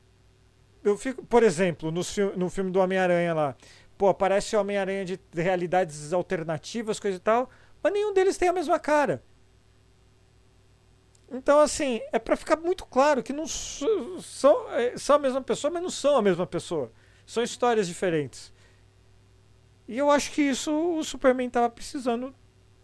eu 0.84 0.98
fico, 0.98 1.26
por 1.26 1.44
exemplo, 1.44 1.92
no, 1.92 2.02
no 2.36 2.50
filme 2.50 2.72
do 2.72 2.80
Homem-Aranha 2.82 3.34
lá, 3.34 3.56
pô, 4.02 4.10
aparece 4.10 4.56
Homem-Aranha 4.56 5.06
de 5.06 5.20
realidades 5.32 6.12
alternativas, 6.12 7.00
coisa 7.00 7.18
e 7.18 7.20
tal, 7.20 7.48
mas 7.84 7.94
nenhum 7.94 8.12
deles 8.12 8.36
tem 8.36 8.50
a 8.50 8.54
mesma 8.54 8.80
cara. 8.80 9.24
Então, 11.32 11.60
assim, 11.60 12.02
é 12.12 12.18
pra 12.18 12.36
ficar 12.36 12.56
muito 12.56 12.84
claro 12.84 13.22
que 13.22 13.32
não 13.32 13.46
são, 13.46 14.72
é, 14.72 14.98
são 14.98 15.18
a 15.18 15.20
mesma 15.20 15.40
pessoa, 15.40 15.70
mas 15.70 15.84
não 15.84 15.90
são 15.92 16.18
a 16.18 16.22
mesma 16.24 16.48
pessoa. 16.48 16.92
São 17.28 17.44
histórias 17.44 17.88
diferentes. 17.88 18.52
E 19.88 20.00
eu 20.00 20.10
acho 20.10 20.32
que 20.32 20.42
isso 20.42 20.72
o 20.98 21.04
Superman 21.04 21.52
tava 21.52 21.70
precisando 21.70 22.34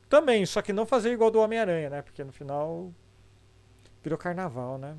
também, 0.07 0.45
só 0.45 0.61
que 0.61 0.71
não 0.71 0.85
fazer 0.85 1.11
igual 1.11 1.31
do 1.31 1.39
Homem-Aranha, 1.39 1.89
né? 1.89 2.03
Porque 2.03 2.23
no 2.23 2.31
final 2.31 2.93
virou 4.03 4.19
carnaval, 4.19 4.77
né? 4.77 4.95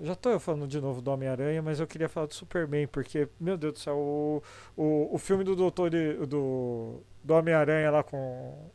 Já 0.00 0.14
tô 0.14 0.30
eu 0.30 0.38
falando 0.38 0.68
de 0.68 0.80
novo 0.80 1.00
do 1.02 1.10
Homem-Aranha, 1.10 1.60
mas 1.60 1.80
eu 1.80 1.86
queria 1.86 2.08
falar 2.08 2.26
do 2.26 2.34
Superman, 2.34 2.86
porque, 2.86 3.28
meu 3.40 3.56
Deus 3.56 3.72
do 3.74 3.78
céu, 3.80 3.96
o, 3.96 4.42
o, 4.76 5.14
o 5.14 5.18
filme 5.18 5.42
do 5.42 5.56
Doutor 5.56 5.90
de- 5.90 6.14
do, 6.26 7.00
do 7.24 7.34
Homem-Aranha 7.34 7.90
lá 7.90 8.02
com 8.04 8.70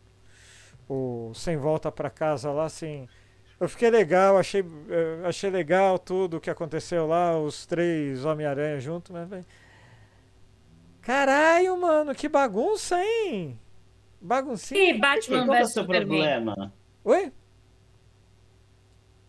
o 0.89 1.31
Sem 1.33 1.55
Volta 1.55 1.89
pra 1.91 2.09
Casa 2.09 2.51
lá, 2.51 2.65
assim. 2.65 3.07
Eu 3.57 3.69
fiquei 3.69 3.89
legal, 3.89 4.37
achei, 4.37 4.61
eh, 4.89 5.21
achei 5.25 5.49
legal 5.49 5.97
tudo 5.97 6.37
o 6.37 6.41
que 6.41 6.49
aconteceu 6.49 7.07
lá, 7.07 7.39
os 7.39 7.65
três 7.65 8.25
Homem-Aranha 8.25 8.79
juntos, 8.81 9.11
mas. 9.11 9.45
Caralho, 11.01 11.79
mano, 11.79 12.13
que 12.13 12.27
bagunça, 12.27 12.97
hein? 13.01 13.57
Baguncinha. 14.19 14.89
E 14.89 14.99
Batman 14.99 15.37
é 15.37 15.41
o 15.43 15.45
vs 15.47 15.71
seu 15.73 15.83
Superman? 15.83 16.07
problema? 16.07 16.73
Oi? 17.05 17.31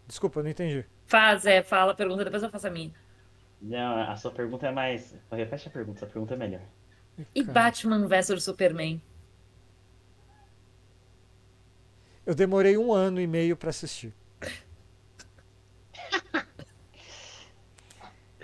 Desculpa, 0.07 0.43
não 0.43 0.51
entendi. 0.51 0.85
Faz, 1.07 1.45
é, 1.47 1.63
fala 1.63 1.93
a 1.93 1.95
pergunta, 1.95 2.25
depois 2.25 2.43
eu 2.43 2.51
faço 2.51 2.67
a 2.67 2.71
minha. 2.71 2.93
Não, 3.61 4.03
a 4.11 4.17
sua 4.17 4.31
pergunta 4.31 4.67
é 4.67 4.73
mais. 4.73 5.15
Repete 5.31 5.69
a 5.69 5.71
pergunta, 5.71 5.99
sua 6.01 6.09
pergunta 6.09 6.35
é 6.35 6.37
melhor. 6.37 6.61
E 7.35 7.43
Cara. 7.45 7.53
Batman 7.53 8.07
vs 8.09 8.43
Superman? 8.43 9.01
Eu 12.27 12.35
demorei 12.35 12.77
um 12.77 12.93
ano 12.93 13.21
e 13.21 13.27
meio 13.27 13.57
pra 13.57 13.71
assistir. 13.71 14.13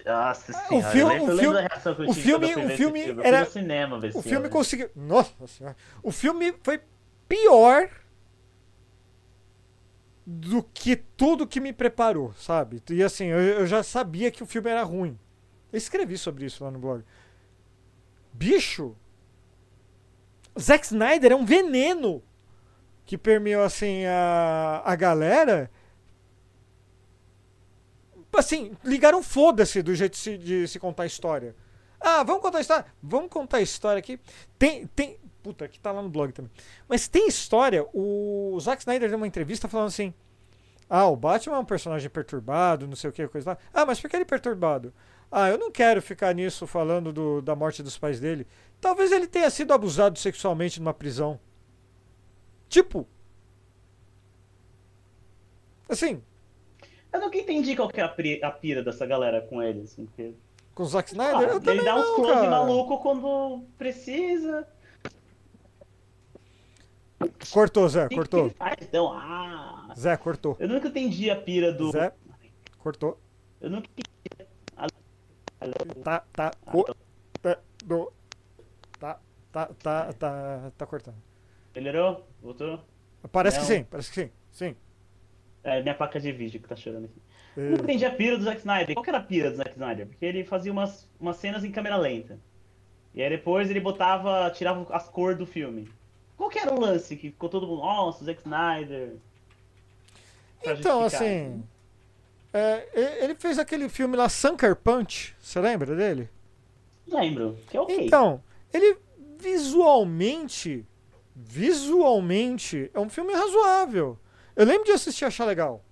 Nossa 0.05 0.53
o 0.53 0.55
senhora, 0.83 1.23
o 1.23 1.37
filme- 1.37 1.53
da 1.55 1.61
reação 1.61 1.95
que 1.95 2.03
eu 2.03 2.09
o 2.09 2.15
filme- 2.15 2.47
o 2.47 2.51
filme 2.51 2.67
esse 2.69 2.77
filme. 2.77 3.01
Era- 3.23 3.45
cinema 3.45 3.97
O 3.99 4.01
filme 4.01 4.23
filme. 4.23 4.49
conseguiu. 4.49 4.91
Nossa 4.97 5.47
senhora. 5.47 5.77
O 6.03 6.11
filme 6.11 6.55
foi 6.63 6.81
pior 7.29 7.91
do 10.33 10.63
que 10.63 10.95
tudo 10.95 11.47
que 11.47 11.59
me 11.59 11.73
preparou, 11.73 12.33
sabe? 12.35 12.81
E 12.89 13.03
assim, 13.03 13.27
eu, 13.27 13.41
eu 13.41 13.67
já 13.67 13.83
sabia 13.83 14.31
que 14.31 14.45
o 14.45 14.47
filme 14.47 14.71
era 14.71 14.85
ruim. 14.85 15.19
Eu 15.73 15.77
escrevi 15.77 16.17
sobre 16.17 16.45
isso 16.45 16.63
lá 16.63 16.71
no 16.71 16.79
blog. 16.79 17.05
Bicho! 18.33 18.97
Zack 20.59 20.87
Snyder 20.87 21.33
é 21.33 21.35
um 21.35 21.45
veneno 21.45 22.23
que 23.05 23.19
permeou 23.19 23.65
assim 23.65 24.05
a, 24.07 24.83
a 24.85 24.95
galera. 24.95 25.69
Assim, 28.33 28.77
ligaram 28.85 29.25
foda-se 29.25 29.83
do 29.83 29.97
jeito 29.97 30.13
de 30.13 30.19
se, 30.19 30.39
de 30.39 30.69
se 30.69 30.79
contar 30.79 31.03
a 31.03 31.07
história. 31.07 31.57
Ah, 32.01 32.23
vamos 32.23 32.41
contar 32.41 32.59
a 32.59 32.61
história? 32.61 32.87
Vamos 33.03 33.31
contar 33.31 33.57
a 33.57 33.63
história 33.63 33.99
aqui. 33.99 34.21
Tem, 34.57 34.87
tem. 34.87 35.19
Puta, 35.43 35.67
que 35.69 35.81
tá 35.81 35.91
lá 35.93 36.03
no 36.03 36.09
blog 36.11 36.33
também. 36.33 36.51
Mas 36.89 37.09
tem 37.09 37.27
história. 37.29 37.87
O 37.95 38.59
Zack 38.61 38.83
Snyder 38.83 39.09
deu 39.09 39.17
uma 39.17 39.27
entrevista 39.27 39.69
falando 39.69 39.89
assim: 39.89 40.13
Ah, 40.89 41.07
o 41.07 41.17
Batman 41.17 41.57
é 41.57 41.61
um 41.61 41.65
personagem 41.65 42.11
perturbado, 42.11 42.87
não 42.87 42.97
sei 42.97 43.09
o 43.11 43.13
que, 43.13 43.27
coisa 43.29 43.51
lá. 43.51 43.59
Ah, 43.73 43.87
mas 43.87 44.01
por 44.01 44.11
que 44.11 44.17
ele 44.17 44.23
é 44.23 44.27
perturbado? 44.27 44.93
Ah, 45.33 45.49
eu 45.49 45.57
não 45.57 45.71
quero 45.71 46.03
ficar 46.03 46.35
nisso 46.35 46.67
falando 46.67 47.13
do- 47.13 47.41
da 47.41 47.55
morte 47.55 47.83
dos 47.83 47.97
pais 47.97 48.19
dele. 48.19 48.47
Talvez 48.81 49.13
ele 49.13 49.27
tenha 49.29 49.49
sido 49.49 49.73
abusado 49.73 50.19
sexualmente 50.19 50.81
numa 50.81 50.93
prisão. 50.93 51.39
Tipo. 52.69 53.07
Assim, 55.89 56.23
Eu 57.13 57.21
nunca 57.21 57.39
entendi 57.39 57.75
qual 57.75 57.89
que 57.89 58.01
é 58.01 58.05
a, 58.05 58.51
pira 58.51 58.83
dessa 58.83 59.05
galera 59.05 59.41
com 59.43 59.61
ele, 59.63 59.81
assim, 59.83 60.07
porque. 60.07 60.33
com 60.75 60.83
o 60.85 60.87
Zack 60.87 61.11
Snyder, 61.11 61.37
Ah, 61.37 61.43
eu 61.43 61.73
ele 61.73 61.83
dá 61.83 61.97
uns 61.97 62.15
close 62.15 62.47
maluco 62.49 62.99
quando 62.99 63.65
precisa. 63.77 64.67
Cortou, 67.53 67.89
Zé, 67.89 68.03
que 68.05 68.09
que 68.11 68.15
cortou. 68.17 68.47
ele 68.47 68.55
faz? 68.55 68.77
Então, 68.81 69.13
ah. 69.13 69.93
Zé, 69.97 70.17
cortou. 70.17 70.57
Eu 70.59 70.69
nunca 70.69 70.89
entendi 70.89 71.31
a 71.31 71.37
pira 71.37 71.73
do. 71.73 71.91
Zé, 71.93 72.13
cortou. 72.79 73.21
Eu 73.61 73.71
nunca 73.71 73.89
Tá, 76.03 76.25
tá, 76.33 76.51
cortando. 76.65 76.97
Tá, 78.99 79.21
tá, 79.53 79.67
tá, 79.83 80.13
tá, 80.15 80.73
tá 80.77 80.87
cortando. 80.87 81.17
Melhorou? 81.75 82.27
Voltou? 82.41 82.81
Parece 83.31 83.59
que 83.59 83.63
Não. 83.63 83.69
sim, 83.69 83.85
parece 83.85 84.11
que 84.11 84.23
sim. 84.25 84.31
Sim. 84.51 84.77
É 85.63 85.83
minha 85.83 85.95
placa 85.95 86.19
de 86.19 86.33
vídeo 86.33 86.61
que 86.61 86.69
tá 86.69 86.75
chorando 86.75 87.05
aqui. 87.05 87.21
Eu 87.57 87.65
É, 87.67 87.71
nunca 87.71 87.83
entendi 87.83 88.05
a 88.07 88.11
pira 88.15 88.39
do 88.39 88.45
Zack 88.45 88.61
Snyder. 88.61 88.95
Qual 88.95 89.05
que 89.05 89.11
era 89.11 89.19
a 89.19 89.23
pira 89.23 89.51
do 89.51 89.57
Zack 89.57 89.73
Snyder? 89.73 90.07
Porque 90.07 90.25
ele 90.25 90.45
fazia 90.45 90.73
umas, 90.73 91.09
umas 91.21 91.37
cenas 91.37 91.63
em 91.65 91.71
câmera 91.71 91.97
lenta. 91.97 92.39
E 93.13 93.23
aí 93.23 93.29
depois 93.29 93.69
ele 93.69 93.81
botava, 93.81 94.51
tirava 94.53 94.87
as 94.95 95.09
cores 95.09 95.37
do 95.37 95.45
filme. 95.45 95.89
Qual 96.41 96.49
que 96.49 96.59
era 96.59 96.75
o 96.75 96.81
lance 96.81 97.17
que 97.17 97.31
ficou 97.31 97.51
todo 97.51 97.67
mundo, 97.67 97.83
nossa, 97.83 98.25
Zack 98.25 98.41
Snyder. 98.41 99.13
Então, 100.65 101.05
assim. 101.05 101.63
é, 102.51 103.23
ele 103.23 103.35
fez 103.35 103.59
aquele 103.59 103.91
filme 103.91 104.17
lá, 104.17 104.27
Sucker 104.27 104.75
Punch. 104.75 105.37
Você 105.39 105.61
lembra 105.61 105.95
dele? 105.95 106.31
Lembro, 107.07 107.59
que 107.69 107.77
é 107.77 107.81
ok. 107.83 108.07
Então, 108.07 108.43
ele 108.73 108.97
visualmente. 109.39 110.87
Visualmente 111.37 112.91
é 112.95 112.99
um 112.99 113.11
filme 113.11 113.35
razoável. 113.35 114.19
Eu 114.57 114.65
lembro 114.65 114.87
de 114.87 114.93
assistir 114.93 115.25
e 115.25 115.27
achar 115.27 115.45
legal. 115.45 115.85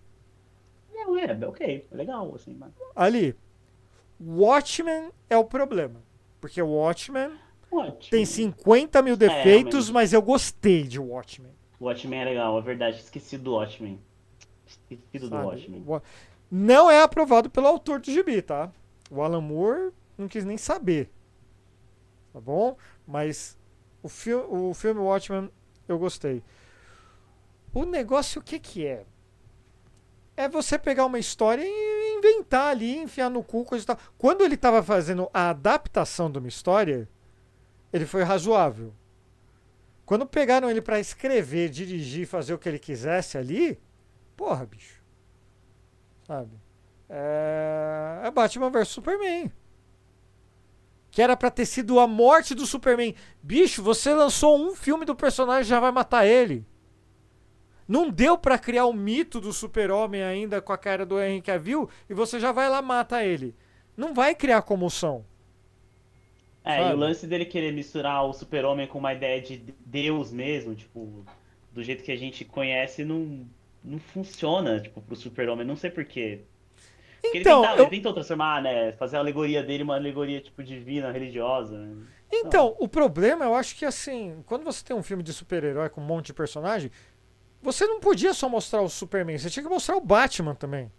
Não, 0.95 1.15
é, 1.19 1.27
é 1.27 1.47
ok, 1.47 1.87
é 1.93 1.95
legal, 1.95 2.35
assim, 2.35 2.57
mas... 2.59 2.73
Ali, 2.97 3.37
Watchmen 4.19 5.11
é 5.29 5.37
o 5.37 5.45
problema. 5.45 6.03
Porque 6.41 6.63
Watchmen 6.63 7.39
Ótimo. 7.71 8.11
tem 8.11 8.25
50 8.25 9.03
mil 9.03 9.17
defeitos, 9.17 9.45
realmente. 9.87 9.93
mas 9.93 10.13
eu 10.13 10.23
gostei 10.23 10.83
de 10.85 10.99
Watchmen. 10.99 11.53
Watchmen 11.81 12.21
é 12.21 12.25
legal, 12.25 12.59
é 12.59 12.63
verdade. 12.63 12.99
Esqueci 12.99 13.37
do 13.39 13.53
Watchmen. 13.55 14.01
Esquecido 14.67 15.29
do? 15.31 15.37
Watchmen. 15.37 15.83
Wa- 15.87 16.03
Não 16.51 16.91
é 16.91 17.03
aprovado 17.03 17.49
pelo 17.51 17.67
autor 17.67 18.01
do 18.01 18.11
gibi, 18.11 18.41
tá? 18.43 18.71
O 19.11 19.23
Alan 19.23 19.41
Moore 19.41 19.93
não 20.17 20.27
quis 20.29 20.45
nem 20.45 20.57
saber. 20.57 21.11
Tá 22.33 22.41
bom? 22.41 22.77
Mas 23.07 23.57
o, 24.03 24.09
fi 24.09 24.35
o 24.35 24.73
filme 24.75 25.01
Watchmen 25.01 25.51
eu 25.87 25.99
gostei. 25.99 26.43
O 27.73 27.85
negócio 27.85 28.41
o 28.41 28.45
que 28.45 28.59
que 28.59 28.87
é? 28.87 29.05
É 30.37 30.49
você 30.49 30.79
pegar 30.79 31.05
uma 31.07 31.19
história 31.19 31.63
e 31.65 32.17
inventar 32.19 32.71
ali, 32.71 32.97
enfiar 32.99 33.29
no 33.29 33.43
cu, 33.43 33.65
coisa 33.65 33.83
e 33.85 33.87
tal. 33.87 33.99
Quando 34.17 34.43
ele 34.45 34.57
tava 34.57 34.83
fazendo 34.83 35.29
a 35.35 35.51
adaptação 35.51 36.31
de 36.31 36.39
uma 36.39 36.49
história, 36.49 37.09
ele 37.93 38.07
foi 38.07 38.23
razoável. 38.23 38.95
Quando 40.05 40.27
pegaram 40.27 40.71
ele 40.71 40.81
pra 40.81 40.99
escrever, 40.99 41.69
dirigir, 41.69 42.27
fazer 42.27 42.55
o 42.55 42.59
que 42.59 42.69
ele 42.69 42.79
quisesse 42.79 43.37
ali, 43.37 43.79
porra, 44.37 44.65
bicho. 44.65 45.03
Sabe? 46.27 46.53
É, 47.09 48.21
é 48.25 48.31
Batman 48.31 48.71
vs 48.71 48.89
Superman. 48.89 49.53
Que 51.11 51.23
era 51.23 51.37
pra 51.37 51.51
ter 51.51 51.67
sido 51.67 51.99
a 51.99 52.07
morte 52.07 52.55
do 52.55 52.67
Superman. 52.67 53.15
Bicho, 53.43 53.83
você 53.83 54.15
lançou 54.15 54.59
um 54.59 54.75
filme 54.75 55.05
do 55.05 55.17
personagem 55.17 55.65
já 55.65 55.81
vai 55.81 55.91
matar 55.91 56.27
ele. 56.27 56.67
Não 57.87 58.11
deu 58.11 58.37
pra 58.37 58.59
criar 58.59 58.85
o 58.85 58.93
mito 58.93 59.41
do 59.41 59.51
super-homem 59.51 60.23
ainda 60.23 60.61
com 60.61 60.73
a 60.73 60.79
cara 60.79 61.07
do 61.07 61.19
Henry 61.19 61.41
Cavill 61.41 61.89
e 62.09 62.13
você 62.13 62.39
já 62.39 62.53
vai 62.53 62.69
lá 62.69 62.83
mata 62.83 63.25
ele. 63.25 63.57
Não 63.97 64.13
vai 64.13 64.35
criar 64.35 64.61
comoção. 64.61 65.25
É, 66.71 66.77
Sabe? 66.77 66.91
e 66.91 66.95
o 66.95 66.97
lance 66.99 67.27
dele 67.27 67.47
querer 67.47 67.73
misturar 67.73 68.25
o 68.27 68.33
super-homem 68.35 68.87
com 68.87 68.99
uma 68.99 69.15
ideia 69.15 69.41
de 69.41 69.57
Deus 69.87 70.31
mesmo, 70.31 70.75
tipo, 70.75 71.25
do 71.73 71.83
jeito 71.83 72.05
que 72.05 72.13
a 72.13 72.17
gente 72.17 72.45
conhece, 72.45 73.05
não, 73.05 73.47
não 73.83 73.99
funciona, 73.99 74.79
tipo, 74.79 75.01
pro 75.01 75.17
super-homem. 75.17 75.67
Não 75.67 75.77
sei 75.77 75.91
porquê. 75.91 76.43
Porque 77.23 77.39
Então, 77.39 77.61
ele, 77.61 77.63
tentava, 77.63 77.81
eu- 77.81 77.87
ele 77.87 77.97
tentou 77.97 78.13
transformar, 78.13 78.63
né? 78.63 78.93
Fazer 78.93 79.17
a 79.17 79.21
alegoria 79.21 79.63
dele 79.63 79.83
uma 79.83 79.95
alegoria, 79.97 80.41
tipo, 80.43 80.63
divina, 80.63 81.11
religiosa. 81.11 81.77
né? 81.79 82.05
Então, 82.31 82.77
o 82.79 82.87
problema, 82.87 83.47
eu 83.47 83.55
acho 83.55 83.75
que 83.75 83.87
assim, 83.87 84.43
quando 84.45 84.63
você 84.65 84.85
tem 84.85 84.95
um 84.95 85.03
filme 85.03 85.23
de 85.23 85.33
super-herói 85.33 85.89
com 85.89 86.03
um 86.03 86.05
monte 86.05 86.27
de 86.27 86.35
personagem, 86.35 86.91
você 87.63 87.87
não 87.87 87.99
podia 87.99 88.35
só 88.35 88.47
mostrar 88.47 88.83
o 88.83 88.89
Superman, 88.91 89.39
você 89.39 89.49
tinha 89.49 89.63
que 89.63 89.69
mostrar 89.71 89.97
o 89.97 90.01
Batman 90.03 90.55
também. 90.55 90.93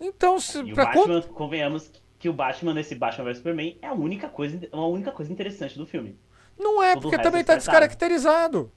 Então, 0.00 0.38
se, 0.38 0.58
E 0.58 0.72
o 0.72 0.74
pra 0.74 0.86
Batman, 0.86 1.04
quando- 1.04 1.28
convenhamos 1.28 1.90
que 2.18 2.28
o 2.28 2.32
Batman 2.32 2.74
nesse 2.74 2.94
Batman 2.94 3.24
vs 3.24 3.38
Superman 3.38 3.78
é 3.82 3.86
a 3.88 3.92
única 3.92 4.28
coisa, 4.28 4.58
uma 4.72 4.86
única 4.86 5.12
coisa 5.12 5.32
interessante 5.32 5.76
do 5.78 5.86
filme. 5.86 6.18
não 6.58 6.82
é, 6.82 6.94
todo 6.94 6.98
o 6.98 7.02
porque 7.02 7.16
resto 7.16 7.24
também 7.28 7.40
é 7.40 7.44
tá 7.44 7.54
descaracterizado. 7.56 8.72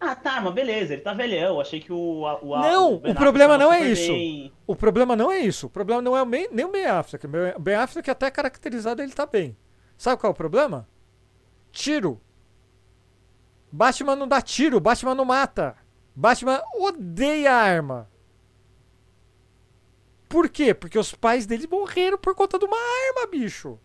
Ah, 0.00 0.14
tá, 0.16 0.40
mas 0.40 0.52
beleza, 0.52 0.92
ele 0.92 1.02
tá 1.02 1.14
velhão. 1.14 1.60
Achei 1.60 1.80
que 1.80 1.92
o. 1.92 2.26
a- 2.26 2.38
o 2.42 2.60
Não, 2.60 2.98
Ben 2.98 3.12
o 3.12 3.14
problema 3.14 3.56
não 3.56 3.72
é 3.72 3.80
isso. 3.84 4.12
bem. 4.12 4.52
O 4.66 4.74
problema 4.76 5.14
não 5.16 5.30
é 5.30 5.38
isso. 5.38 5.66
O 5.66 5.70
problema 5.70 6.02
não 6.02 6.16
é 6.16 6.20
o 6.22 6.26
Ben- 6.26 6.48
nem 6.50 6.64
o 6.64 6.70
Ben 6.72 6.86
Affleck. 6.86 7.26
O 7.26 7.60
Ben 7.60 7.74
Affleck 7.76 8.10
até 8.10 8.30
caracterizado 8.30 9.00
ele 9.00 9.12
tá 9.12 9.24
bem. 9.24 9.56
Sabe 9.96 10.20
qual 10.20 10.30
é 10.30 10.32
o 10.32 10.36
problema? 10.36 10.88
Tiro. 11.70 12.20
Batman 13.70 14.16
não 14.16 14.28
dá 14.28 14.40
tiro, 14.42 14.80
Batman 14.80 15.14
não 15.14 15.24
mata. 15.24 15.76
Batman 16.14 16.60
odeia 16.74 17.52
arma. 17.52 18.08
Por 20.34 20.48
quê? 20.48 20.74
Porque 20.74 20.98
os 20.98 21.14
pais 21.14 21.46
dele 21.46 21.68
morreram 21.70 22.18
por 22.18 22.34
conta 22.34 22.58
de 22.58 22.64
uma 22.64 22.76
arma, 22.76 23.30
bicho. 23.30 23.78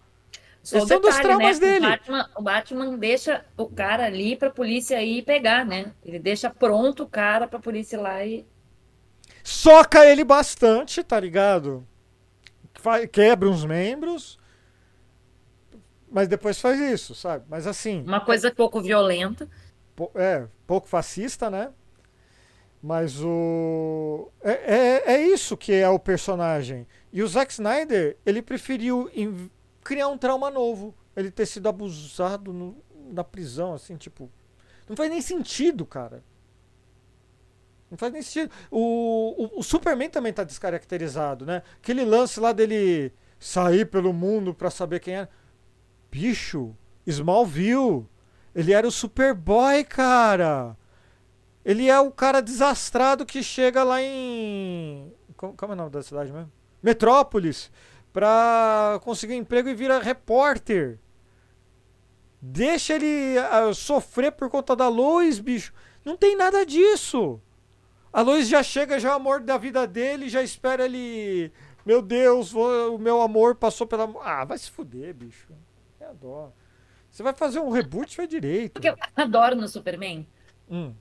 Só 0.64 0.80
Esse 0.80 0.93
é 0.93 0.97
um 0.97 1.00
dos 1.00 1.16
traumas 1.20 1.60
né? 1.60 1.68
dele. 1.68 1.86
O 1.86 1.89
Batman, 1.89 2.30
o 2.38 2.41
Batman 2.41 2.97
deixa 2.97 3.45
o 3.56 3.70
cara 3.70 4.06
ali 4.08 4.36
pra 4.36 4.50
polícia 4.50 5.00
ir 5.00 5.22
pegar, 5.22 5.64
né? 5.64 5.93
Ele 6.04 6.18
deixa 6.18 6.50
pronto 6.50 7.04
o 7.04 7.08
cara 7.08 7.47
pra 7.47 7.60
polícia 7.60 7.97
ir 7.97 8.00
lá 8.00 8.26
e. 8.26 8.47
Soca 9.43 10.04
ele 10.08 10.24
bastante, 10.24 11.04
tá 11.04 11.20
ligado? 11.20 11.88
Quebra 13.12 13.47
uns 13.47 13.64
membros. 13.64 14.39
Mas 16.10 16.28
depois 16.28 16.60
faz 16.60 16.80
isso, 16.80 17.14
sabe? 17.14 17.45
Mas 17.47 17.68
assim. 17.68 18.02
Uma 18.02 18.22
coisa 18.22 18.50
pouco 18.50 18.82
violenta. 18.82 19.47
é, 20.16 20.47
pouco 20.66 20.88
fascista, 20.88 21.47
né? 21.47 21.70
Mas 22.82 23.21
o. 23.21 24.30
É, 24.41 24.51
é, 24.51 25.13
é 25.15 25.21
isso 25.27 25.57
que 25.57 25.73
é 25.73 25.89
o 25.89 25.99
personagem. 25.99 26.88
E 27.11 27.21
o 27.21 27.27
Zack 27.27 27.51
Snyder, 27.51 28.17
ele 28.25 28.41
preferiu 28.41 29.09
criar 29.84 30.07
um 30.07 30.17
trauma 30.17 30.49
novo. 30.49 30.95
Ele 31.15 31.30
ter 31.30 31.45
sido 31.45 31.67
abusado 31.67 32.53
no- 32.53 32.77
na 33.11 33.23
prisão, 33.23 33.73
assim, 33.73 33.97
tipo. 33.97 34.30
Não 34.88 34.95
faz 34.95 35.09
nem 35.09 35.21
sentido, 35.21 35.86
cara. 35.86 36.23
Não 37.91 37.97
faz 37.97 38.13
nem 38.13 38.21
sentido. 38.21 38.51
O, 38.71 39.49
o, 39.55 39.59
o 39.59 39.63
Superman 39.63 40.09
também 40.09 40.32
tá 40.32 40.43
descaracterizado, 40.43 41.45
né? 41.45 41.63
Aquele 41.82 42.05
lance 42.05 42.39
lá 42.39 42.51
dele 42.53 43.11
sair 43.39 43.86
pelo 43.86 44.13
mundo 44.13 44.53
pra 44.53 44.69
saber 44.69 44.99
quem 44.99 45.15
era. 45.15 45.30
Bicho, 46.11 46.75
Smallville. 47.05 48.05
Ele 48.55 48.73
era 48.73 48.88
o 48.88 48.91
Superboy, 48.91 49.84
cara. 49.84 50.77
Ele 51.70 51.88
é 51.88 51.99
o 51.99 52.09
cara 52.09 52.41
desastrado 52.41 53.24
que 53.24 53.43
chega 53.43 53.84
lá 53.84 54.01
em. 54.01 55.13
Como, 55.38 55.53
como 55.55 55.72
é 55.72 55.76
o 55.76 55.78
nome 55.78 55.91
da 55.91 56.01
cidade 56.01 56.34
mesmo? 56.34 56.51
Metrópolis. 56.82 57.72
Pra 58.11 58.99
conseguir 59.03 59.36
um 59.36 59.38
emprego 59.38 59.70
e 59.70 59.76
vira 59.76 59.99
repórter. 59.99 60.97
Deixa 62.41 62.95
ele 62.95 63.38
ah, 63.38 63.72
sofrer 63.72 64.32
por 64.32 64.49
conta 64.49 64.76
da 64.76 64.88
Lois, 64.88 65.38
bicho. 65.38 65.72
Não 66.03 66.17
tem 66.17 66.36
nada 66.36 66.65
disso. 66.65 67.39
A 68.11 68.22
Lois 68.22 68.47
já 68.47 68.63
chega, 68.63 68.99
já 68.99 69.09
é 69.09 69.11
o 69.11 69.17
amor 69.17 69.39
da 69.39 69.55
vida 69.55 69.86
dele, 69.86 70.28
já 70.28 70.41
espera 70.41 70.86
ele. 70.86 71.51
Meu 71.86 72.01
Deus, 72.01 72.51
o 72.51 72.97
meu 72.97 73.22
amor 73.22 73.53
passou 73.53 73.86
pela. 73.86 74.11
Ah, 74.24 74.43
vai 74.43 74.57
se 74.57 74.72
fuder, 74.72 75.13
bicho. 75.13 75.53
É 75.99 76.05
a 76.05 76.13
dó. 76.13 76.51
Você 77.11 77.22
vai 77.22 77.36
fazer 77.36 77.59
um 77.59 77.70
reboot, 77.70 78.17
vai 78.17 78.26
direito. 78.26 78.80
O 78.80 78.82
que 78.82 78.89
eu 78.89 78.97
adoro 79.15 79.55
no 79.55 79.67
Superman 79.67 80.28
Hum. 80.67 80.95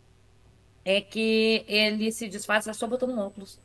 É 0.88 1.02
que 1.02 1.66
ele 1.68 2.10
se 2.10 2.26
disfarça 2.26 2.72
só 2.72 2.86
botando 2.86 3.10
um 3.10 3.18
óculos. 3.18 3.58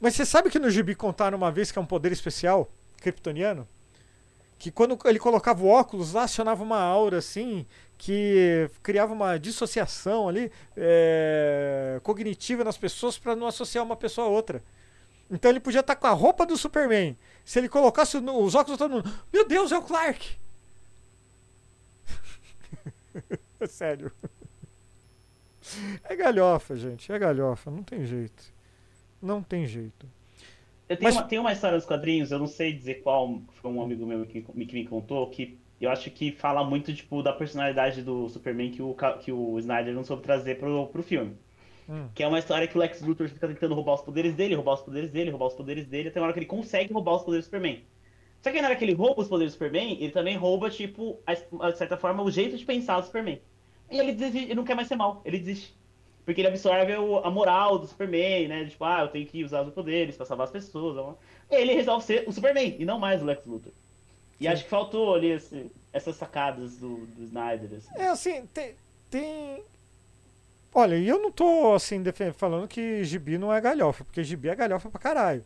Mas 0.00 0.14
você 0.14 0.24
sabe 0.24 0.48
que 0.48 0.58
no 0.58 0.70
Gibi 0.70 0.94
contaram 0.94 1.36
uma 1.36 1.52
vez 1.52 1.70
que 1.70 1.78
é 1.78 1.82
um 1.82 1.86
poder 1.86 2.10
especial, 2.10 2.72
kryptoniano? 2.96 3.68
Que 4.58 4.70
quando 4.70 4.98
ele 5.04 5.18
colocava 5.18 5.62
o 5.62 5.68
óculos 5.68 6.14
lá, 6.14 6.22
acionava 6.22 6.62
uma 6.62 6.80
aura 6.80 7.18
assim, 7.18 7.66
que 7.98 8.70
criava 8.82 9.12
uma 9.12 9.38
dissociação 9.38 10.30
ali 10.30 10.50
é, 10.74 12.00
cognitiva 12.02 12.64
nas 12.64 12.78
pessoas 12.78 13.18
para 13.18 13.36
não 13.36 13.46
associar 13.46 13.84
uma 13.84 13.94
pessoa 13.94 14.28
a 14.28 14.30
outra. 14.30 14.62
Então 15.30 15.50
ele 15.50 15.60
podia 15.60 15.80
estar 15.80 15.94
com 15.94 16.06
a 16.06 16.12
roupa 16.12 16.46
do 16.46 16.56
Superman. 16.56 17.18
Se 17.44 17.58
ele 17.58 17.68
colocasse 17.68 18.16
os 18.16 18.54
óculos, 18.54 18.78
todo 18.78 18.90
mundo. 18.92 19.12
Meu 19.30 19.46
Deus, 19.46 19.72
é 19.72 19.76
o 19.76 19.82
Clark! 19.82 20.38
Sério. 23.68 24.10
É 26.04 26.16
galhofa, 26.16 26.76
gente. 26.76 27.10
É 27.12 27.18
galhofa. 27.18 27.70
Não 27.70 27.82
tem 27.82 28.04
jeito. 28.04 28.44
Não 29.22 29.42
tem 29.42 29.66
jeito. 29.66 30.06
Eu 30.88 30.96
tenho, 30.96 31.02
Mas- 31.08 31.16
uma, 31.16 31.22
tem 31.24 31.38
uma 31.38 31.52
história 31.52 31.76
dos 31.76 31.86
quadrinhos, 31.86 32.30
eu 32.30 32.38
não 32.38 32.46
sei 32.46 32.72
dizer 32.72 33.02
qual, 33.02 33.42
foi 33.60 33.70
um 33.70 33.82
amigo 33.82 34.06
meu 34.06 34.24
que, 34.24 34.40
que 34.40 34.74
me 34.74 34.86
contou, 34.86 35.28
que 35.28 35.58
eu 35.80 35.90
acho 35.90 36.10
que 36.10 36.32
fala 36.32 36.64
muito, 36.64 36.94
tipo, 36.94 37.22
da 37.22 37.32
personalidade 37.32 38.02
do 38.02 38.28
Superman 38.28 38.70
que 38.70 38.80
o, 38.82 38.96
que 39.20 39.30
o 39.30 39.58
Snyder 39.58 39.92
não 39.94 40.02
soube 40.02 40.22
trazer 40.22 40.58
pro, 40.58 40.86
pro 40.86 41.02
filme. 41.02 41.36
Hum. 41.88 42.08
Que 42.14 42.22
é 42.22 42.26
uma 42.28 42.38
história 42.38 42.66
que 42.66 42.76
o 42.76 42.80
Lex 42.80 43.00
Luthor 43.02 43.28
fica 43.28 43.46
tentando 43.48 43.74
roubar 43.74 43.94
os 43.94 44.00
poderes 44.02 44.34
dele, 44.34 44.54
roubar 44.54 44.74
os 44.74 44.80
poderes 44.80 45.10
dele, 45.10 45.30
roubar 45.30 45.46
os 45.46 45.54
poderes 45.54 45.86
dele, 45.86 46.08
até 46.08 46.20
uma 46.20 46.24
hora 46.24 46.32
que 46.32 46.38
ele 46.40 46.46
consegue 46.46 46.92
roubar 46.92 47.16
os 47.16 47.22
poderes 47.22 47.44
do 47.44 47.48
Superman. 47.48 47.82
Só 48.42 48.50
que 48.50 48.60
na 48.62 48.68
hora 48.68 48.76
que 48.76 48.84
ele 48.84 48.94
rouba 48.94 49.20
os 49.22 49.28
poderes 49.28 49.52
do 49.52 49.56
Superman, 49.56 49.98
ele 50.00 50.10
também 50.12 50.36
rouba, 50.36 50.70
tipo, 50.70 51.18
a- 51.26 51.34
de 51.70 51.76
certa 51.78 51.96
forma, 51.96 52.22
o 52.22 52.30
jeito 52.30 52.56
de 52.56 52.64
pensar 52.64 52.98
do 53.00 53.06
Superman. 53.06 53.40
E 53.90 53.98
ele, 53.98 54.12
desiste, 54.12 54.44
ele 54.46 54.54
não 54.54 54.64
quer 54.64 54.74
mais 54.74 54.88
ser 54.88 54.96
mal, 54.96 55.20
ele 55.24 55.38
desiste. 55.38 55.74
Porque 56.24 56.40
ele 56.40 56.48
absorve 56.48 56.94
o- 56.96 57.18
a 57.18 57.30
moral 57.30 57.78
do 57.78 57.86
Superman, 57.86 58.48
né? 58.48 58.64
Tipo, 58.66 58.84
ah, 58.84 59.00
eu 59.00 59.08
tenho 59.08 59.26
que 59.26 59.42
usar 59.42 59.62
os 59.62 59.72
poderes 59.72 60.16
pra 60.16 60.26
salvar 60.26 60.44
as 60.46 60.50
pessoas. 60.52 61.16
ele 61.50 61.72
resolve 61.72 62.04
ser 62.04 62.28
o 62.28 62.32
Superman, 62.32 62.76
e 62.78 62.84
não 62.84 62.98
mais 62.98 63.22
o 63.22 63.24
Lex 63.24 63.44
Luthor. 63.46 63.72
E 64.38 64.44
Sim. 64.44 64.48
acho 64.48 64.64
que 64.64 64.70
faltou 64.70 65.14
ali 65.14 65.30
esse- 65.30 65.70
essas 65.92 66.16
sacadas 66.16 66.76
do, 66.76 67.06
do 67.06 67.24
Snyder. 67.24 67.70
Assim. 67.78 67.88
É 67.96 68.08
assim, 68.08 68.46
tem. 68.46 68.74
tem... 69.10 69.62
Olha, 70.74 70.96
e 70.96 71.08
eu 71.08 71.18
não 71.18 71.32
tô 71.32 71.74
assim 71.74 72.02
falando 72.36 72.68
que 72.68 73.02
gibi 73.04 73.38
não 73.38 73.52
é 73.52 73.58
galhofa, 73.60 74.04
porque 74.04 74.22
gibi 74.22 74.48
é 74.50 74.54
galhofa 74.54 74.90
pra 74.90 75.00
caralho. 75.00 75.42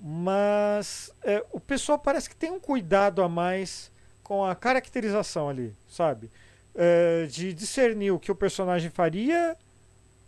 Mas 0.00 1.10
é, 1.22 1.44
o 1.52 1.60
pessoal 1.60 1.98
parece 1.98 2.30
que 2.30 2.36
tem 2.36 2.50
um 2.50 2.60
cuidado 2.60 3.22
a 3.22 3.28
mais 3.28 3.90
com 4.22 4.44
a 4.44 4.54
caracterização 4.54 5.48
ali, 5.48 5.74
sabe? 5.88 6.30
É, 6.74 7.26
de 7.26 7.52
discernir 7.52 8.12
o 8.12 8.20
que 8.20 8.30
o 8.30 8.36
personagem 8.36 8.90
faria 8.90 9.56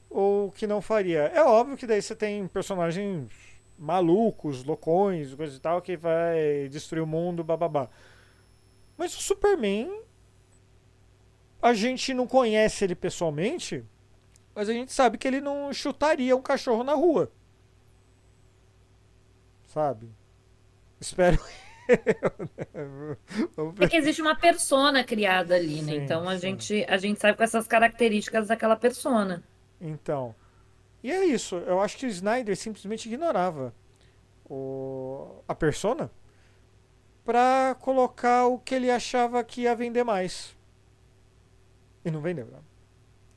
ou 0.09 0.49
o 0.49 0.53
que 0.53 0.67
não 0.67 0.83
faria. 0.83 1.31
É 1.35 1.43
óbvio 1.43 1.77
que 1.77 1.87
daí 1.87 2.03
você 2.03 2.17
tem 2.17 2.47
personagens 2.49 3.31
malucos, 3.79 4.65
loucões, 4.65 5.35
coisa 5.35 5.57
e 5.57 5.61
tal, 5.61 5.81
que 5.81 5.97
vai 5.97 6.69
destruir 6.69 7.03
o 7.03 7.07
mundo, 7.07 7.45
bababá. 7.45 7.89
Mas 8.99 9.17
o 9.17 9.23
Superman 9.23 10.03
a 11.63 11.73
gente 11.73 12.15
não 12.15 12.27
conhece 12.27 12.85
ele 12.85 12.95
pessoalmente, 12.95 13.85
mas 14.55 14.69
a 14.69 14.73
gente 14.73 14.93
sabe 14.93 15.19
que 15.19 15.29
ele 15.29 15.41
não 15.41 15.73
chutaria 15.73 16.37
um 16.37 16.43
cachorro 16.43 16.83
na 16.83 16.95
rua. 16.95 17.31
Sabe? 19.69 20.11
Espero. 21.01 21.39
É 23.81 23.89
que 23.89 23.97
existe 23.97 24.23
uma 24.23 24.35
persona 24.35 25.03
criada 25.05 25.55
ali, 25.57 25.83
né? 25.83 25.93
Sim, 25.93 25.99
Então 26.03 26.29
a 26.29 26.35
sim. 26.35 26.41
gente, 26.41 26.87
a 26.89 26.97
gente 26.97 27.21
sabe 27.21 27.37
com 27.37 27.43
essas 27.43 27.67
características 27.67 28.49
daquela 28.49 28.77
persona. 28.77 29.43
Então. 29.81 30.35
E 31.03 31.11
é 31.11 31.25
isso. 31.25 31.57
Eu 31.57 31.81
acho 31.81 31.97
que 31.97 32.07
o 32.07 32.09
Snyder 32.09 32.57
simplesmente 32.57 33.07
ignorava 33.07 33.75
o, 34.49 35.43
a 35.49 35.55
persona 35.55 36.11
pra 37.25 37.77
colocar 37.81 38.47
o 38.47 38.59
que 38.59 38.75
ele 38.75 38.91
achava 38.91 39.43
que 39.45 39.63
ia 39.63 39.75
vender 39.75 40.05
mais. 40.05 40.57
E 42.05 42.11
não 42.11 42.21
vendeu, 42.21 42.47
né? 42.47 42.59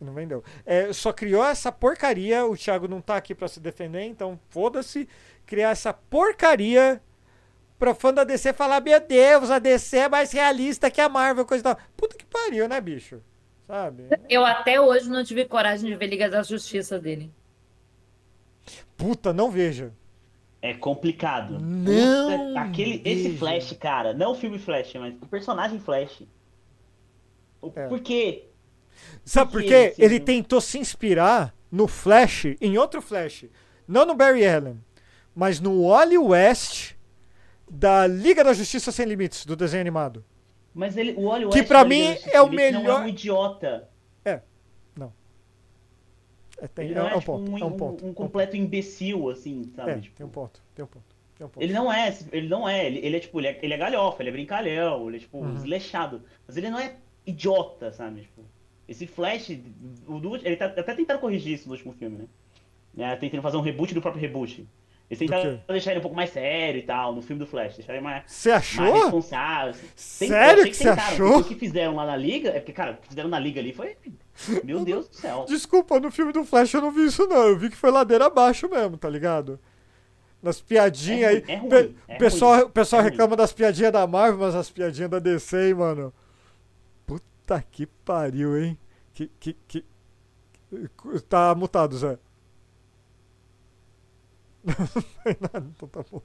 E 0.01 0.03
não 0.03 0.13
vendeu. 0.13 0.43
É, 0.65 0.91
só 0.91 1.13
criou 1.13 1.43
essa 1.45 1.71
porcaria. 1.71 2.45
O 2.45 2.57
Thiago 2.57 2.87
não 2.87 3.01
tá 3.01 3.15
aqui 3.15 3.33
pra 3.35 3.47
se 3.47 3.59
defender, 3.59 4.03
então 4.03 4.39
foda-se. 4.49 5.07
Criar 5.45 5.69
essa 5.71 5.93
porcaria 5.93 7.01
pra 7.83 7.93
fã 7.93 8.13
da 8.13 8.23
DC 8.23 8.53
falar: 8.53 8.79
Meu 8.81 8.97
Deus, 9.01 9.51
a 9.51 9.59
DC 9.59 9.97
é 9.97 10.09
mais 10.09 10.31
realista 10.31 10.89
que 10.89 11.01
a 11.01 11.09
Marvel, 11.09 11.45
coisa 11.45 11.61
e 11.61 11.63
tal. 11.63 11.77
Puta 11.97 12.15
que 12.17 12.25
pariu, 12.25 12.67
né, 12.69 12.79
bicho? 12.79 13.21
Sabe? 13.67 14.03
Eu 14.29 14.45
até 14.45 14.79
hoje 14.79 15.09
não 15.09 15.23
tive 15.23 15.43
coragem 15.45 15.89
de 15.89 15.95
ver 15.97 16.07
Liga 16.07 16.29
da 16.29 16.41
Justiça 16.43 16.97
dele. 16.97 17.29
Puta, 18.95 19.33
não 19.33 19.51
veja. 19.51 19.93
É 20.61 20.73
complicado. 20.73 21.59
Não 21.59 22.47
Puta, 22.47 22.59
Aquele, 22.61 23.01
esse. 23.03 23.37
Flash, 23.37 23.73
cara, 23.73 24.13
não 24.13 24.31
o 24.31 24.35
filme 24.35 24.57
Flash, 24.57 24.93
mas 24.95 25.13
o 25.21 25.27
personagem 25.27 25.77
Flash. 25.79 26.23
O- 27.61 27.71
É. 27.75 27.87
Por 27.87 27.99
quê? 27.99 28.45
Sabe 29.25 29.51
por 29.51 29.61
Porque 29.61 29.89
quê? 29.91 29.95
Ele 30.01 30.19
tentou 30.19 30.61
se 30.61 30.77
inspirar 30.77 31.53
no 31.69 31.87
Flash, 31.87 32.45
em 32.61 32.77
outro 32.77 33.01
Flash. 33.01 33.45
Não 33.85 34.05
no 34.05 34.15
Barry 34.15 34.47
Allen, 34.47 34.79
mas 35.35 35.59
no 35.59 35.85
Wally 35.87 36.17
West 36.17 36.92
da 37.73 38.05
Liga 38.07 38.43
da 38.43 38.53
Justiça 38.53 38.91
Sem 38.91 39.05
Limites, 39.05 39.45
do 39.45 39.55
desenho 39.55 39.81
animado. 39.81 40.23
Mas 40.73 40.95
ele, 40.97 41.13
o 41.13 41.23
Wally 41.29 41.47
Que 41.49 41.57
West 41.59 41.67
pra 41.67 41.83
da 41.83 41.89
Liga 41.89 42.11
mim 42.11 42.17
é 42.31 42.41
o 42.41 42.45
Limites 42.47 42.71
Não 42.73 42.81
melhor- 42.81 43.01
é 43.01 43.03
um 43.03 43.07
idiota. 43.07 43.89
É, 46.61 46.67
tem, 46.67 46.85
Ele 46.85 46.93
é, 46.93 46.97
não 46.99 47.07
é 47.09 47.11
é, 47.11 47.15
um 47.15 47.19
tipo, 47.19 47.31
ponto. 47.33 47.51
um, 47.51 47.57
é 47.57 47.63
um 47.63 47.67
um- 47.67 47.77
ponto. 47.77 48.05
um 48.05 48.13
completo 48.13 48.55
imbecil, 48.55 49.29
assim, 49.29 49.69
sabe? 49.75 49.91
É, 49.91 49.99
Tipo, 49.99 50.15
tem 50.15 50.25
um 50.25 50.29
ponto. 50.29 50.61
Tem 50.73 50.85
um 50.85 50.87
ponto. 50.87 51.05
Tem 51.37 51.45
um 51.45 51.49
ponto. 51.49 51.61
Ele 51.63 51.73
não 51.73 51.91
é, 51.91 52.17
ele 52.31 52.47
não 52.47 52.69
é, 52.69 52.85
ele, 52.85 52.99
ele 52.99 53.17
é 53.17 53.19
tipo, 53.19 53.39
ele 53.39 53.47
é, 53.47 53.59
ele 53.61 53.73
é 53.73 53.77
galhofa, 53.77 54.21
ele 54.21 54.29
é 54.29 54.31
brincalhão, 54.31 55.07
ele 55.09 55.17
é 55.17 55.19
tipo, 55.19 55.39
Uhum. 55.39 55.55
desleixado. 55.55 56.21
Mas 56.47 56.55
ele 56.55 56.69
não 56.69 56.79
é 56.79 56.95
idiota, 57.25 57.91
sabe? 57.91 58.21
Tipo, 58.21 58.43
esse 58.87 59.05
Flash, 59.07 59.49
o 60.07 60.19
do- 60.19 60.35
ele 60.37 60.55
tá 60.55 60.65
até 60.67 60.93
tentando 60.93 61.19
corrigir 61.19 61.53
isso 61.55 61.67
no 61.67 61.73
último 61.73 61.91
filme, 61.93 62.27
né? 62.95 63.11
É, 63.11 63.15
tentando 63.17 63.41
fazer 63.41 63.57
um 63.57 63.61
reboot 63.61 63.93
do 63.93 64.01
próprio 64.01 64.21
reboot. 64.21 64.65
Eles 65.09 65.19
tentaram 65.19 65.59
deixar 65.67 65.91
ele 65.91 65.99
um 65.99 66.01
pouco 66.01 66.15
mais 66.15 66.31
sério 66.31 66.79
e 66.79 66.83
tal, 66.83 67.13
no 67.13 67.21
filme 67.21 67.39
do 67.39 67.45
Flash, 67.45 67.75
deixar 67.75 67.93
ele 67.93 68.01
mais, 68.01 68.23
Você 68.25 68.49
mais 68.49 68.61
achou? 68.63 68.93
responsável. 69.03 69.73
Tem- 69.73 70.27
eu 70.29 70.33
Sério 70.35 70.63
que 70.65 70.73
você 70.73 70.89
achou? 70.89 71.37
O 71.39 71.43
que 71.43 71.55
fizeram 71.55 71.95
lá 71.95 72.05
na 72.05 72.15
liga, 72.15 72.49
é 72.49 72.59
porque, 72.59 72.71
cara, 72.73 72.93
o 72.93 72.97
que 72.97 73.07
fizeram 73.09 73.29
na 73.29 73.37
liga 73.37 73.59
ali 73.59 73.73
foi. 73.73 73.95
Meu 74.63 74.83
Deus 74.85 75.07
do 75.09 75.15
céu. 75.15 75.45
Desculpa, 75.47 75.99
no 75.99 76.09
filme 76.09 76.31
do 76.33 76.43
Flash 76.43 76.73
eu 76.73 76.81
não 76.81 76.91
vi 76.91 77.05
isso 77.05 77.27
não. 77.27 77.47
Eu 77.47 77.57
vi 77.57 77.69
que 77.69 77.75
foi 77.75 77.91
ladeira 77.91 78.25
abaixo 78.25 78.67
mesmo, 78.67 78.97
tá 78.97 79.07
ligado? 79.09 79.59
Nas 80.41 80.59
piadinhas 80.59 81.43
É 81.47 81.53
aí. 81.53 81.57
ruim, 81.59 81.69
é 81.69 81.77
ruim, 81.79 81.95
é 82.07 82.15
o 82.15 82.17
pessoal, 82.17 82.59
ruim, 82.61 82.69
pessoal 82.71 82.99
é 83.01 83.03
ruim. 83.03 83.11
reclama 83.11 83.35
das 83.35 83.53
piadinhas 83.53 83.91
da 83.93 84.07
Marvel, 84.07 84.39
mas 84.39 84.55
as 84.55 84.69
piadinhas 84.69 85.09
da 85.11 85.19
DC, 85.19 85.67
hein, 85.67 85.73
mano. 85.75 86.13
Puta 87.05 87.63
que 87.71 87.85
pariu, 87.85 88.57
hein? 88.61 88.77
Que, 89.13 89.29
que, 89.39 89.55
que... 89.67 89.85
Tá 91.29 91.53
mutado, 91.53 91.95
Zé. 91.97 92.17
Não 94.63 95.35
nada, 95.41 95.67
então 95.75 95.87
tá 95.87 96.03
bom. 96.09 96.21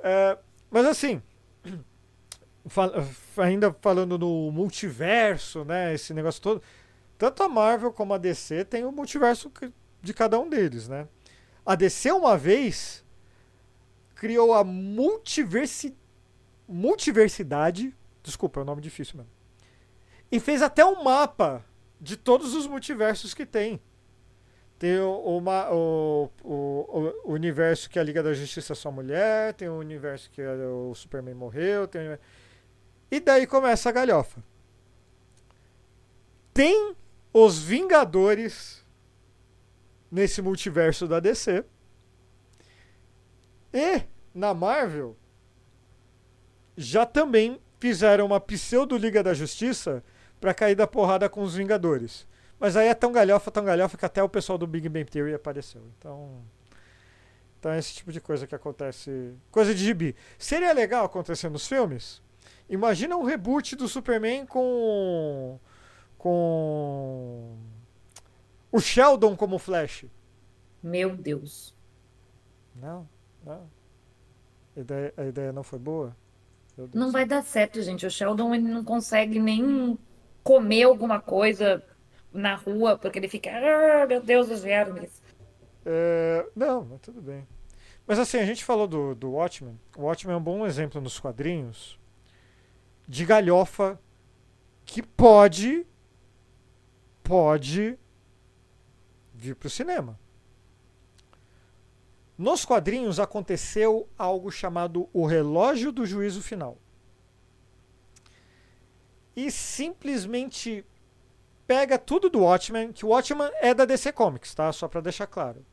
É, 0.00 0.38
mas 0.70 0.86
assim, 0.86 1.22
fal- 2.66 2.92
ainda 3.36 3.72
falando 3.80 4.18
no 4.18 4.50
multiverso, 4.50 5.64
né? 5.64 5.94
Esse 5.94 6.14
negócio 6.14 6.40
todo. 6.40 6.62
Tanto 7.18 7.42
a 7.42 7.48
Marvel 7.48 7.92
como 7.92 8.14
a 8.14 8.18
DC 8.18 8.64
tem 8.64 8.84
o 8.84 8.92
multiverso 8.92 9.50
que- 9.50 9.72
de 10.02 10.12
cada 10.14 10.38
um 10.38 10.48
deles, 10.48 10.88
né? 10.88 11.06
A 11.64 11.74
DC 11.74 12.10
uma 12.12 12.36
vez 12.36 13.04
criou 14.14 14.52
a 14.54 14.64
multiversi... 14.64 15.96
multiversidade. 16.68 17.94
Desculpa, 18.22 18.60
é 18.60 18.62
um 18.62 18.66
nome 18.66 18.82
difícil 18.82 19.16
mesmo. 19.16 19.30
E 20.30 20.40
fez 20.40 20.62
até 20.62 20.84
um 20.84 21.02
mapa 21.04 21.64
de 22.00 22.16
todos 22.16 22.54
os 22.54 22.66
multiversos 22.66 23.34
que 23.34 23.46
tem. 23.46 23.80
Tem 24.82 24.98
uma- 24.98 25.70
o, 25.72 26.28
o, 26.42 27.12
o 27.24 27.32
universo 27.32 27.88
que 27.88 28.00
a 28.00 28.02
Liga 28.02 28.20
da 28.20 28.34
Justiça 28.34 28.72
é 28.72 28.74
só 28.74 28.90
mulher, 28.90 29.54
tem 29.54 29.68
o 29.68 29.78
universo 29.78 30.28
que 30.28 30.42
o 30.42 30.92
Superman 30.92 31.36
morreu, 31.36 31.86
tem 31.86 32.18
e 33.08 33.20
daí 33.20 33.46
começa 33.46 33.88
a 33.88 33.92
galhofa. 33.92 34.42
Tem 36.52 36.96
os 37.32 37.60
Vingadores 37.60 38.84
nesse 40.10 40.42
multiverso 40.42 41.06
da 41.06 41.20
DC. 41.20 41.64
E 43.72 44.02
na 44.34 44.52
Marvel 44.52 45.16
já 46.76 47.06
também 47.06 47.60
fizeram 47.78 48.26
uma 48.26 48.40
pseudo 48.40 48.96
Liga 48.96 49.22
da 49.22 49.32
Justiça 49.32 50.02
pra 50.40 50.52
cair 50.52 50.74
da 50.74 50.88
porrada 50.88 51.28
com 51.28 51.40
os 51.44 51.54
Vingadores. 51.54 52.26
Mas 52.62 52.76
aí 52.76 52.86
é 52.86 52.94
tão 52.94 53.10
galhofa, 53.10 53.50
tão 53.50 53.64
galhofa 53.64 53.98
que 53.98 54.06
até 54.06 54.22
o 54.22 54.28
pessoal 54.28 54.56
do 54.56 54.68
Big 54.68 54.88
Bang 54.88 55.04
Theory 55.04 55.34
apareceu. 55.34 55.82
Então, 55.98 56.44
então 57.58 57.72
é 57.72 57.78
esse 57.80 57.92
tipo 57.92 58.12
de 58.12 58.20
coisa 58.20 58.46
que 58.46 58.54
acontece. 58.54 59.34
Coisa 59.50 59.74
de 59.74 59.82
gibi. 59.82 60.14
Seria 60.38 60.72
legal 60.72 61.04
acontecer 61.04 61.50
nos 61.50 61.66
filmes? 61.66 62.22
Imagina 62.70 63.16
um 63.16 63.24
reboot 63.24 63.74
do 63.74 63.88
Superman 63.88 64.46
com. 64.46 65.58
com. 66.16 67.56
o 68.70 68.78
Sheldon 68.78 69.34
como 69.34 69.58
Flash. 69.58 70.04
Meu 70.80 71.16
Deus. 71.16 71.74
Não, 72.76 73.08
não. 73.44 73.68
A 74.76 74.80
ideia, 74.80 75.14
a 75.16 75.24
ideia 75.24 75.52
não 75.52 75.64
foi 75.64 75.80
boa? 75.80 76.16
Não 76.94 77.10
vai 77.10 77.26
dar 77.26 77.42
certo, 77.42 77.82
gente. 77.82 78.06
O 78.06 78.10
Sheldon 78.10 78.54
ele 78.54 78.68
não 78.68 78.84
consegue 78.84 79.40
nem 79.40 79.98
comer 80.44 80.84
alguma 80.84 81.20
coisa 81.20 81.82
na 82.32 82.54
rua, 82.54 82.96
porque 82.96 83.18
ele 83.18 83.28
fica, 83.28 83.50
ah, 83.50 84.06
meu 84.06 84.22
Deus, 84.22 84.50
os 84.50 84.62
vermes. 84.62 85.22
É, 85.84 86.46
não, 86.54 86.84
mas 86.84 87.00
tudo 87.00 87.20
bem. 87.20 87.46
Mas 88.06 88.18
assim, 88.18 88.38
a 88.38 88.44
gente 88.44 88.64
falou 88.64 88.86
do, 88.86 89.14
do 89.14 89.32
Watchmen. 89.32 89.78
O 89.96 90.02
Watchmen 90.02 90.34
é 90.34 90.38
um 90.38 90.42
bom 90.42 90.66
exemplo 90.66 91.00
nos 91.00 91.18
quadrinhos 91.18 91.98
de 93.06 93.24
galhofa 93.24 94.00
que 94.84 95.02
pode 95.02 95.86
pode 97.22 97.98
vir 99.32 99.54
para 99.54 99.66
o 99.66 99.70
cinema. 99.70 100.18
Nos 102.36 102.64
quadrinhos 102.64 103.20
aconteceu 103.20 104.08
algo 104.18 104.50
chamado 104.50 105.08
o 105.12 105.24
relógio 105.24 105.92
do 105.92 106.04
juízo 106.04 106.42
final. 106.42 106.78
E 109.36 109.50
simplesmente 109.50 110.84
pega 111.66 111.98
tudo 111.98 112.28
do 112.28 112.40
Watchmen, 112.40 112.92
que 112.92 113.04
o 113.04 113.08
Watchmen 113.08 113.50
é 113.60 113.72
da 113.74 113.84
DC 113.84 114.12
Comics, 114.12 114.54
tá? 114.54 114.72
Só 114.72 114.88
pra 114.88 115.00
deixar 115.00 115.26
claro. 115.26 115.64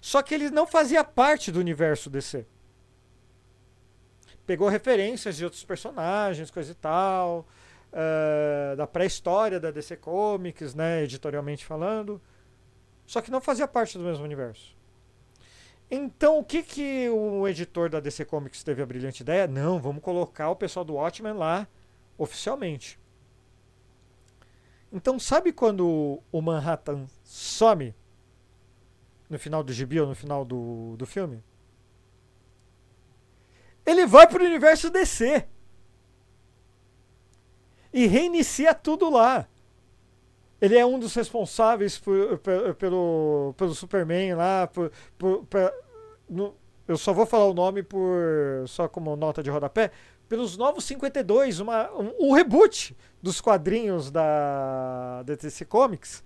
Só 0.00 0.22
que 0.22 0.34
ele 0.34 0.50
não 0.50 0.66
fazia 0.66 1.02
parte 1.02 1.50
do 1.50 1.58
universo 1.58 2.10
DC. 2.10 2.46
Pegou 4.46 4.68
referências 4.68 5.36
de 5.36 5.44
outros 5.44 5.64
personagens, 5.64 6.50
coisa 6.50 6.72
e 6.72 6.74
tal, 6.74 7.46
eh, 7.90 8.74
da 8.76 8.86
pré-história 8.86 9.58
da 9.58 9.70
DC 9.70 9.96
Comics, 9.96 10.74
né, 10.74 11.02
editorialmente 11.02 11.64
falando. 11.64 12.20
Só 13.06 13.22
que 13.22 13.30
não 13.30 13.40
fazia 13.40 13.66
parte 13.66 13.96
do 13.96 14.04
mesmo 14.04 14.24
universo. 14.24 14.76
Então, 15.90 16.38
o 16.38 16.44
que 16.44 16.62
que 16.62 17.08
o 17.10 17.46
editor 17.46 17.88
da 17.88 18.00
DC 18.00 18.24
Comics 18.24 18.62
teve 18.62 18.82
a 18.82 18.86
brilhante 18.86 19.22
ideia? 19.22 19.46
Não, 19.46 19.78
vamos 19.80 20.02
colocar 20.02 20.50
o 20.50 20.56
pessoal 20.56 20.84
do 20.84 20.94
Watchmen 20.94 21.34
lá 21.34 21.68
oficialmente. 22.18 22.98
Então, 24.94 25.18
sabe 25.18 25.52
quando 25.52 26.22
o 26.32 26.40
Manhattan 26.40 27.06
some 27.24 27.94
no 29.28 29.38
final 29.38 29.62
do 29.62 29.72
gibi 29.72 30.00
ou 30.00 30.06
no 30.06 30.14
final 30.14 30.44
do, 30.44 30.96
do 30.96 31.06
filme? 31.06 31.42
Ele 33.86 34.06
vai 34.06 34.26
pro 34.26 34.44
universo 34.44 34.90
DC 34.90 35.46
e 37.92 38.06
reinicia 38.06 38.74
tudo 38.74 39.08
lá. 39.10 39.46
Ele 40.60 40.78
é 40.78 40.86
um 40.86 40.98
dos 40.98 41.14
responsáveis 41.14 41.98
por- 41.98 42.38
pe- 42.38 42.74
pelo, 42.74 43.54
pelo 43.56 43.74
Superman 43.74 44.34
lá. 44.34 44.66
Por, 44.66 44.90
por- 45.18 45.44
pe- 45.46 45.72
no- 46.28 46.54
eu 46.88 46.96
só 46.96 47.12
vou 47.12 47.26
falar 47.26 47.46
o 47.46 47.54
nome 47.54 47.82
por 47.82 48.64
só 48.68 48.88
como 48.88 49.14
nota 49.16 49.42
de 49.42 49.50
rodapé. 49.50 49.90
Pelos 50.34 50.56
Novos 50.56 50.82
52, 50.86 51.60
uma, 51.60 51.88
um, 51.92 52.12
um 52.18 52.32
reboot 52.32 52.96
dos 53.22 53.40
quadrinhos 53.40 54.10
da, 54.10 55.22
DC 55.22 55.64
Comics 55.64 56.24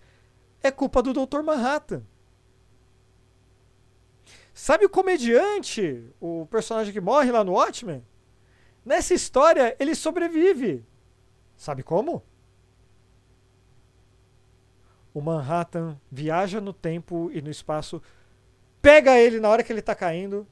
é 0.62 0.70
culpa 0.70 1.02
do 1.02 1.12
Dr. 1.12 1.42
Manhattan. 1.42 2.02
Sabe 4.54 4.86
o 4.86 4.88
comediante, 4.88 6.10
o 6.18 6.46
personagem 6.46 6.90
que 6.90 7.02
morre 7.02 7.30
lá 7.30 7.44
no 7.44 7.52
Watchmen? 7.52 8.02
Nessa 8.82 9.12
história, 9.12 9.76
ele 9.78 9.94
sobrevive. 9.94 10.82
Sabe 11.54 11.82
como? 11.82 12.22
O 15.12 15.20
Manhattan 15.20 16.00
viaja 16.10 16.62
no 16.62 16.72
tempo 16.72 17.30
e 17.30 17.42
no 17.42 17.50
espaço, 17.50 18.00
pega 18.80 19.18
ele 19.18 19.38
na 19.38 19.50
hora 19.50 19.62
que 19.62 19.70
ele 19.70 19.82
tá 19.82 19.94
caindo, 19.94 20.46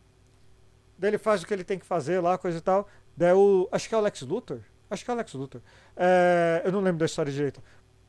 daí 0.99 1.09
ele 1.09 1.17
faz 1.17 1.43
o 1.43 1.47
que 1.47 1.55
ele 1.55 1.65
tem 1.65 1.79
que 1.79 1.87
fazer 1.87 2.21
lá, 2.21 2.37
coisa 2.37 2.59
e 2.59 2.61
tal. 2.61 2.87
Daí 3.17 3.33
o. 3.33 3.69
Acho 3.73 3.89
que 3.89 3.95
é 3.95 3.99
o 3.99 4.01
Lex 4.01 4.23
Luthor? 4.23 4.61
Acho 4.91 5.05
que 5.05 5.11
é 5.11 5.15
o 5.15 5.17
Lex 5.17 5.33
Luthor. 5.35 5.61
É, 5.97 6.63
eu 6.65 6.73
não 6.73 6.81
lembro 6.81 6.99
da 6.99 7.07
história 7.07 7.33
direito. 7.33 7.63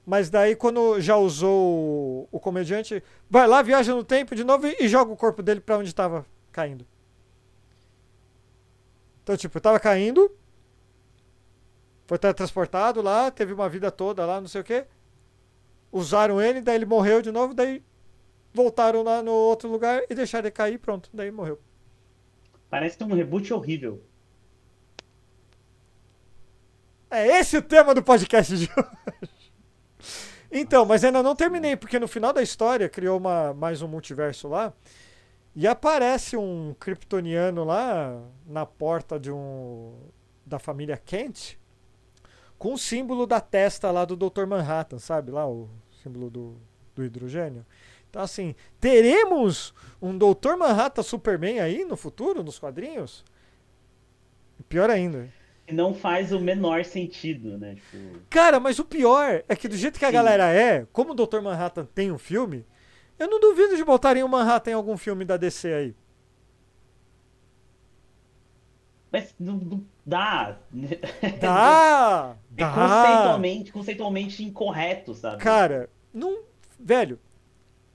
Mas 0.05 0.29
daí, 0.29 0.55
quando 0.55 0.99
já 1.01 1.17
usou 1.17 2.27
o, 2.31 2.37
o 2.37 2.39
comediante, 2.39 3.03
vai 3.29 3.47
lá, 3.47 3.61
viaja 3.61 3.93
no 3.93 4.03
tempo 4.03 4.35
de 4.35 4.43
novo 4.43 4.67
e, 4.67 4.77
e 4.79 4.87
joga 4.87 5.11
o 5.11 5.17
corpo 5.17 5.43
dele 5.43 5.59
pra 5.59 5.77
onde 5.77 5.93
tava 5.93 6.25
caindo. 6.51 6.85
Então, 9.23 9.35
tipo, 9.35 9.59
tava 9.59 9.79
caindo, 9.79 10.31
foi 12.05 12.17
teletransportado 12.17 13.01
lá, 13.01 13.29
teve 13.29 13.51
uma 13.51 13.67
vida 13.67 13.91
toda 13.91 14.25
lá, 14.25 14.39
não 14.39 14.47
sei 14.47 14.61
o 14.61 14.63
que. 14.63 14.85
Usaram 15.91 16.41
ele, 16.41 16.61
daí 16.61 16.75
ele 16.75 16.85
morreu 16.85 17.21
de 17.21 17.29
novo, 17.29 17.53
daí 17.53 17.83
voltaram 18.53 19.03
lá 19.03 19.21
no 19.21 19.31
outro 19.31 19.69
lugar 19.69 20.01
e 20.09 20.15
deixaram 20.15 20.45
ele 20.45 20.51
cair, 20.51 20.79
pronto, 20.79 21.09
daí 21.13 21.29
morreu. 21.29 21.59
Parece 22.69 23.03
um 23.03 23.13
reboot 23.13 23.53
horrível. 23.53 24.01
É 27.09 27.39
esse 27.39 27.57
o 27.57 27.61
tema 27.61 27.93
do 27.95 28.03
podcast 28.03 28.57
de 28.57 28.69
hoje. 28.75 29.51
Então, 30.51 30.85
mas 30.85 31.03
ainda 31.03 31.23
não 31.23 31.35
terminei, 31.35 31.75
porque 31.75 31.99
no 31.99 32.07
final 32.07 32.33
da 32.33 32.41
história 32.41 32.89
criou 32.89 33.17
uma, 33.17 33.53
mais 33.53 33.81
um 33.81 33.87
multiverso 33.87 34.47
lá. 34.47 34.73
E 35.55 35.67
aparece 35.67 36.37
um 36.37 36.75
kryptoniano 36.79 37.63
lá 37.63 38.21
na 38.45 38.65
porta 38.65 39.19
de 39.19 39.31
um 39.31 39.93
da 40.45 40.59
família 40.59 40.95
Kent 40.97 41.57
com 42.57 42.73
o 42.73 42.77
símbolo 42.77 43.25
da 43.25 43.41
testa 43.41 43.91
lá 43.91 44.05
do 44.05 44.15
Dr. 44.15 44.45
Manhattan, 44.45 44.99
sabe? 44.99 45.31
Lá 45.31 45.47
o 45.47 45.69
símbolo 46.03 46.29
do, 46.29 46.57
do 46.95 47.03
hidrogênio. 47.03 47.65
Então, 48.09 48.21
assim, 48.21 48.55
teremos 48.79 49.73
um 50.01 50.17
Dr. 50.17 50.55
Manhattan 50.57 51.03
Superman 51.03 51.59
aí 51.59 51.83
no 51.85 51.97
futuro, 51.97 52.43
nos 52.43 52.57
quadrinhos? 52.57 53.23
Pior 54.69 54.89
ainda. 54.89 55.29
E 55.67 55.73
não 55.73 55.93
faz 55.93 56.31
o 56.31 56.39
menor 56.39 56.85
sentido, 56.85 57.57
né? 57.57 57.75
Tipo, 57.75 58.19
Cara, 58.29 58.59
mas 58.59 58.79
o 58.79 58.85
pior 58.85 59.43
é 59.47 59.55
que 59.55 59.67
do 59.67 59.75
jeito 59.75 59.99
que 59.99 60.05
a 60.05 60.09
Sim. 60.09 60.13
galera 60.13 60.45
é, 60.53 60.87
como 60.93 61.11
o 61.11 61.15
Dr. 61.15 61.41
Manhattan 61.41 61.85
tem 61.93 62.11
um 62.11 62.17
filme, 62.17 62.65
eu 63.19 63.29
não 63.29 63.39
duvido 63.39 63.75
de 63.75 63.83
botarem 63.83 64.23
o 64.23 64.29
Manhattan 64.29 64.71
em 64.71 64.73
algum 64.75 64.97
filme 64.97 65.25
da 65.25 65.37
DC 65.37 65.73
aí. 65.73 65.95
mas 69.11 69.33
não, 69.39 69.55
não 69.55 69.85
dá. 70.05 70.57
Dá! 71.39 72.35
É 72.55 72.61
dá! 72.61 72.73
conceitualmente, 72.73 73.71
conceitualmente 73.71 74.43
incorreto, 74.43 75.13
sabe? 75.13 75.37
Cara, 75.41 75.89
não. 76.13 76.43
Velho, 76.79 77.19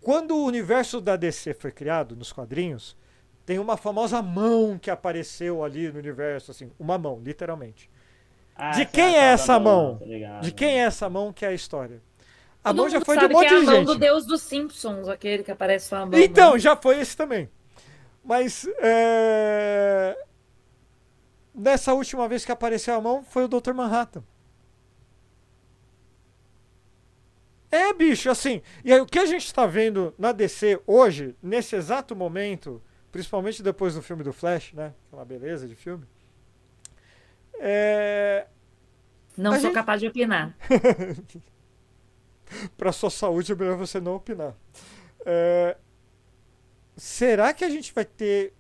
quando 0.00 0.36
o 0.36 0.44
universo 0.44 1.00
da 1.00 1.16
DC 1.16 1.54
foi 1.54 1.70
criado 1.70 2.16
nos 2.16 2.32
quadrinhos, 2.32 2.96
tem 3.44 3.58
uma 3.58 3.76
famosa 3.76 4.22
mão 4.22 4.78
que 4.78 4.90
apareceu 4.90 5.64
ali 5.64 5.90
no 5.90 5.98
universo, 5.98 6.50
assim, 6.50 6.70
uma 6.78 6.96
mão, 6.96 7.20
literalmente. 7.22 7.90
Ah, 8.54 8.70
de 8.70 8.82
essa 8.82 8.90
quem 8.90 9.16
é 9.16 9.18
essa 9.18 9.52
da 9.54 9.60
mão? 9.60 9.98
tá. 9.98 10.40
De 10.40 10.52
quem 10.52 10.80
é 10.80 10.84
essa 10.84 11.10
mão 11.10 11.32
que 11.32 11.44
é 11.44 11.48
a 11.48 11.52
história? 11.52 12.00
A 12.62 12.68
Todo 12.70 12.76
mão 12.76 12.88
já 12.88 13.00
foi 13.00 13.16
de 13.16 13.20
um 13.20 13.22
sabe 13.22 13.34
monte 13.34 13.48
que 13.48 13.54
é 13.54 13.56
a 13.56 13.60
de 13.60 13.66
mão 13.66 13.74
gente. 13.76 13.86
do 13.86 13.94
deus 13.96 14.24
dos 14.24 14.42
Simpsons, 14.42 15.08
aquele 15.08 15.42
que 15.42 15.50
aparece 15.50 15.88
só 15.88 15.96
a 15.96 16.06
mão. 16.06 16.18
Então, 16.18 16.52
né? 16.52 16.58
já 16.60 16.76
foi 16.76 17.00
esse 17.00 17.16
também. 17.16 17.48
Mas 18.22 18.68
é, 18.78 20.16
nessa 21.52 21.92
última 21.92 22.28
vez 22.28 22.44
que 22.44 22.52
apareceu 22.52 22.94
a 22.94 23.00
mão 23.00 23.24
foi 23.24 23.44
o 23.44 23.48
Dr. 23.48 23.72
Manhattan. 23.72 24.22
É, 27.72 27.92
bicho, 27.94 28.30
assim. 28.30 28.60
E 28.84 28.92
aí, 28.92 29.00
o 29.00 29.06
que 29.06 29.18
a 29.18 29.26
gente 29.26 29.52
tá 29.52 29.66
vendo 29.66 30.14
na 30.18 30.30
DC 30.30 30.78
hoje, 30.86 31.34
nesse 31.42 31.74
exato 31.74 32.14
momento, 32.14 32.82
principalmente 33.12 33.62
depois 33.62 33.94
do 33.94 34.02
filme 34.02 34.24
do 34.24 34.32
Flash, 34.32 34.72
né? 34.72 34.92
Aquela 35.06 35.24
beleza 35.24 35.68
de 35.68 35.76
filme. 35.76 36.04
É. 37.60 38.46
Não 39.36 39.52
a 39.52 39.54
sou 39.54 39.66
gente- 39.66 39.74
capaz 39.74 40.00
de 40.00 40.08
opinar. 40.08 40.56
Pra 42.76 42.92
sua 42.92 43.10
saúde 43.10 43.52
é 43.52 43.54
melhor 43.54 43.76
você 43.76 44.00
não 44.00 44.16
opinar. 44.16 44.54
É, 45.24 45.76
será 46.96 47.52
que 47.54 47.64
a 47.64 47.70
gente 47.70 47.92
vai 47.94 48.04
ter 48.04 48.52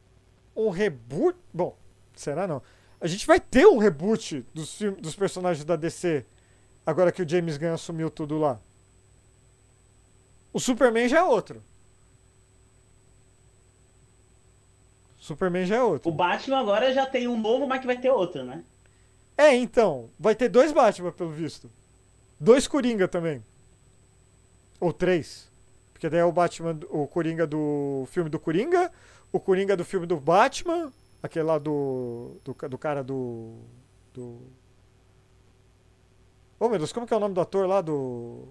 um 0.56 0.70
reboot? 0.70 1.36
Bom, 1.52 1.76
será 2.14 2.46
não. 2.46 2.62
A 3.00 3.06
gente 3.06 3.26
vai 3.26 3.38
ter 3.40 3.66
um 3.66 3.78
reboot 3.78 4.46
dos, 4.54 4.78
dos 4.98 5.14
personagens 5.16 5.64
da 5.64 5.76
DC 5.76 6.24
agora 6.86 7.12
que 7.12 7.22
o 7.22 7.28
James 7.28 7.56
Gunn 7.58 7.74
assumiu 7.74 8.10
tudo 8.10 8.38
lá. 8.38 8.60
O 10.52 10.60
Superman 10.60 11.08
já 11.08 11.18
é 11.18 11.22
outro. 11.22 11.62
Superman 15.22 15.64
já 15.64 15.76
é 15.76 15.82
outro. 15.84 16.10
O 16.10 16.12
Batman 16.12 16.58
agora 16.58 16.92
já 16.92 17.06
tem 17.06 17.28
um 17.28 17.40
novo, 17.40 17.64
mas 17.64 17.80
que 17.80 17.86
vai 17.86 17.96
ter 17.96 18.10
outro, 18.10 18.42
né? 18.42 18.64
É, 19.38 19.54
então. 19.54 20.10
Vai 20.18 20.34
ter 20.34 20.48
dois 20.48 20.72
Batman, 20.72 21.12
pelo 21.12 21.30
visto. 21.30 21.70
Dois 22.40 22.66
Coringa 22.66 23.06
também. 23.06 23.40
Ou 24.80 24.92
três. 24.92 25.48
Porque 25.92 26.10
daí 26.10 26.18
é 26.18 26.24
o 26.24 26.32
Batman, 26.32 26.76
o 26.90 27.06
Coringa 27.06 27.46
do 27.46 28.04
filme 28.10 28.28
do 28.28 28.40
Coringa, 28.40 28.90
o 29.30 29.38
Coringa 29.38 29.76
do 29.76 29.84
filme 29.84 30.06
do 30.08 30.16
Batman, 30.16 30.92
aquele 31.22 31.44
lá 31.44 31.56
do. 31.56 32.40
do, 32.42 32.68
do 32.68 32.76
cara 32.76 33.04
do. 33.04 33.60
do. 34.12 34.40
Ô 36.58 36.68
meu 36.68 36.78
Deus, 36.78 36.92
como 36.92 37.06
que 37.06 37.14
é 37.14 37.16
o 37.16 37.20
nome 37.20 37.34
do 37.36 37.40
ator 37.40 37.68
lá 37.68 37.80
do. 37.80 38.42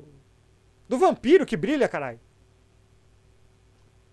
Do 0.88 0.98
vampiro 0.98 1.46
que 1.46 1.58
brilha, 1.58 1.90
caralho? 1.90 2.20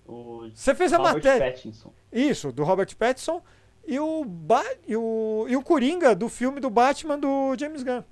O 0.09 0.49
Você 0.55 0.75
fez 0.75 0.93
a 0.93 0.97
Robert 0.97 1.15
matéria. 1.17 1.53
Pattinson. 1.53 1.93
Isso, 2.11 2.51
do 2.51 2.65
Robert 2.65 2.97
Pattinson 2.97 3.43
e 3.87 4.01
o, 4.01 4.25
ba 4.25 4.65
e, 4.87 4.97
o, 4.97 5.47
e 5.49 5.55
o 5.57 5.63
Coringa 5.63 6.15
do 6.15 6.29
filme 6.29 6.61
do 6.61 6.71
Batman 6.71 7.19
do 7.19 7.55
James 7.59 7.83
Gunn. 7.83 8.03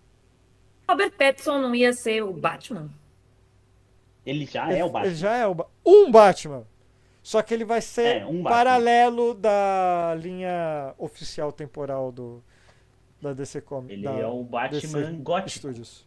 Robert 0.88 1.12
Pattinson 1.16 1.59
não 1.59 1.74
ia 1.74 1.92
ser 1.92 2.22
o 2.22 2.32
Batman? 2.32 2.90
Ele 4.24 4.44
já 4.44 4.70
é 4.70 4.84
o 4.84 4.90
Batman. 4.90 5.07
Ele 5.09 5.16
já 5.16 5.36
é 5.36 5.47
o 5.47 5.55
Ba- 5.55 5.66
um 5.84 6.11
Batman. 6.11 6.66
Só 7.22 7.42
que 7.42 7.53
ele 7.55 7.64
vai 7.64 7.80
ser 7.80 8.20
É, 8.22 8.26
um 8.26 8.42
paralelo 8.42 9.34
da 9.34 10.14
linha 10.20 10.94
oficial 10.99 11.51
temporal 11.51 12.12
do 12.12 12.42
da 13.20 13.32
DC 13.32 13.62
Comics. 13.62 13.92
Ele 13.94 14.03
da 14.05 14.12
é 14.12 14.26
o 14.26 14.44
Batman 14.44 14.78
DC 14.78 15.12
gótico. 15.22 15.51
Studios. 15.59 16.07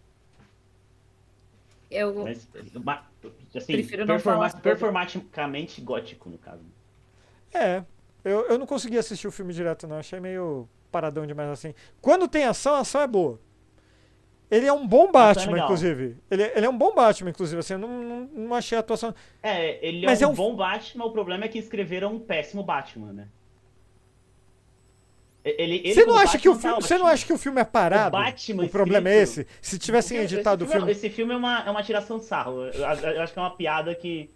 Eu, 1.90 2.14
Mas, 2.24 2.48
ma- 2.84 3.09
assim, 3.56 3.74
Prefiro 3.74 4.06
não 4.06 4.16
performa- 4.16 4.50
performaticamente 4.50 5.82
gótico, 5.82 6.30
no 6.30 6.38
caso. 6.38 6.64
É, 7.54 7.84
eu, 8.24 8.46
eu 8.48 8.58
não 8.58 8.66
consegui 8.66 8.98
assistir 8.98 9.28
o 9.28 9.32
filme 9.32 9.54
direto, 9.54 9.88
não. 9.88 9.98
Achei 9.98 10.20
meio 10.20 10.68
paradão 10.92 11.26
demais 11.26 11.50
assim. 11.50 11.74
Quando 12.02 12.28
tem 12.28 12.46
ação, 12.46 12.76
a 12.76 12.80
ação 12.80 13.02
é 13.02 13.08
boa. 13.08 13.40
Ele 14.52 14.66
é 14.66 14.74
um 14.74 14.88
bom 14.88 15.10
é 15.10 15.12
Batman, 15.12 15.52
legal. 15.52 15.66
inclusive. 15.68 16.18
Ele, 16.30 16.44
ele 16.44 16.66
é 16.66 16.70
um 16.70 16.78
bom 16.78 16.94
Batman, 16.96 17.30
inclusive. 17.30 17.60
Assim, 17.60 17.74
eu 17.74 17.80
não, 17.80 18.02
não, 18.02 18.20
não 18.34 18.56
achei 18.56 18.76
a 18.78 18.82
atuação. 18.82 19.14
É, 19.44 19.86
ele 19.88 20.06
Mas 20.08 20.22
é 20.22 20.26
é 20.26 20.28
um 20.28 20.32
um- 20.32 20.36
bom 20.36 20.56
Batman, 20.56 21.06
o 21.06 21.12
problema 21.12 21.46
é 21.46 21.48
que 21.48 21.60
escreveram 21.60 22.16
um 22.16 22.20
péssimo 22.20 22.64
Batman, 22.64 23.14
né? 23.14 23.28
Ele, 25.44 25.76
ele 25.78 25.94
Você 25.94 26.06
não, 26.06 26.18
acha 26.18 26.38
que 26.38 26.50
o 26.50 26.54
Batman 26.54 26.70
filme, 26.70 26.82
tá 26.82 26.88
você 26.88 26.98
não 26.98 27.08
acha 27.08 27.26
que 27.26 27.34
o 27.34 27.38
filme 27.38 27.62
é 27.62 27.64
parado? 27.64 28.16
O 28.16 28.20
Batman 28.20 28.68
problema 28.68 29.10
é 29.10 29.22
esse. 29.22 29.48
Se 29.62 29.80
tivessem 29.80 30.18
Esse 30.18 30.36
editado 30.36 30.66
o 30.66 30.68
filme- 30.68 30.80
filme. 30.82 30.92
Esse 30.92 31.10
filme 31.10 31.34
é 31.34 31.38
uma, 31.38 31.64
é 31.66 31.72
uma 31.72 31.82
tiração 31.82 32.18
de 32.20 32.26
sarro. 32.26 32.66
Eu, 32.66 32.74
eu- 32.74 33.12
eu 33.12 33.22
acho 33.22 33.32
que 33.34 33.40
é 33.40 33.42
uma 33.42 33.52
piada 33.52 33.96
que 33.96 34.30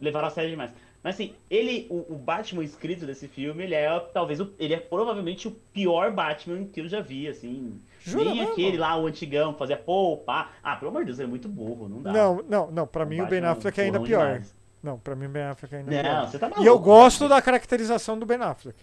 levaram 0.00 0.26
a 0.28 0.30
sério 0.30 0.50
demais. 0.50 0.70
Mas 1.02 1.14
assim, 1.14 1.32
ele, 1.48 1.86
o, 1.88 2.04
o 2.12 2.14
Batman 2.16 2.62
escrito 2.64 3.06
desse 3.06 3.26
filme, 3.28 3.62
ele 3.62 3.74
é 3.74 3.98
talvez 4.12 4.38
o, 4.40 4.52
ele 4.58 4.74
é 4.74 4.76
provavelmente 4.76 5.48
o 5.48 5.50
pior 5.72 6.10
Batman 6.10 6.64
que 6.64 6.80
eu 6.80 6.88
já 6.88 7.00
vi, 7.00 7.26
assim. 7.28 7.80
Jura 8.04 8.24
Nem 8.24 8.34
mesmo? 8.40 8.52
aquele 8.52 8.76
lá, 8.76 8.96
o 8.98 9.06
antigão, 9.06 9.54
fazia 9.54 9.76
pô, 9.76 10.16
pá. 10.18 10.50
Ah, 10.62 10.74
pelo 10.76 10.90
amor 10.90 11.02
de 11.02 11.06
Deus, 11.06 11.18
ele 11.20 11.28
é 11.28 11.30
muito 11.30 11.48
burro, 11.48 11.88
não 11.88 12.02
dá. 12.02 12.12
Não, 12.12 12.42
não, 12.48 12.70
não. 12.70 12.86
Pra 12.86 13.04
O 13.04 13.06
mim 13.06 13.20
o 13.20 13.26
Ben 13.26 13.40
Batman 13.40 13.52
Affleck 13.52 13.80
é 13.80 13.84
ainda 13.84 14.00
pior. 14.00 14.26
demais. 14.26 14.54
Não, 14.82 14.98
pra 14.98 15.14
mim 15.14 15.26
o 15.26 15.28
Ben 15.28 15.42
Affleck 15.44 15.74
é 15.74 15.78
ainda 15.78 15.90
pior. 15.90 16.02
Não, 16.02 16.26
você 16.28 16.38
tá 16.38 16.48
maluco. 16.48 16.64
E 16.64 16.66
eu 16.66 16.78
gosto 16.78 17.20
cara. 17.20 17.34
da 17.36 17.42
caracterização 17.42 18.18
do 18.18 18.26
Ben 18.26 18.38
Affleck. 18.42 18.76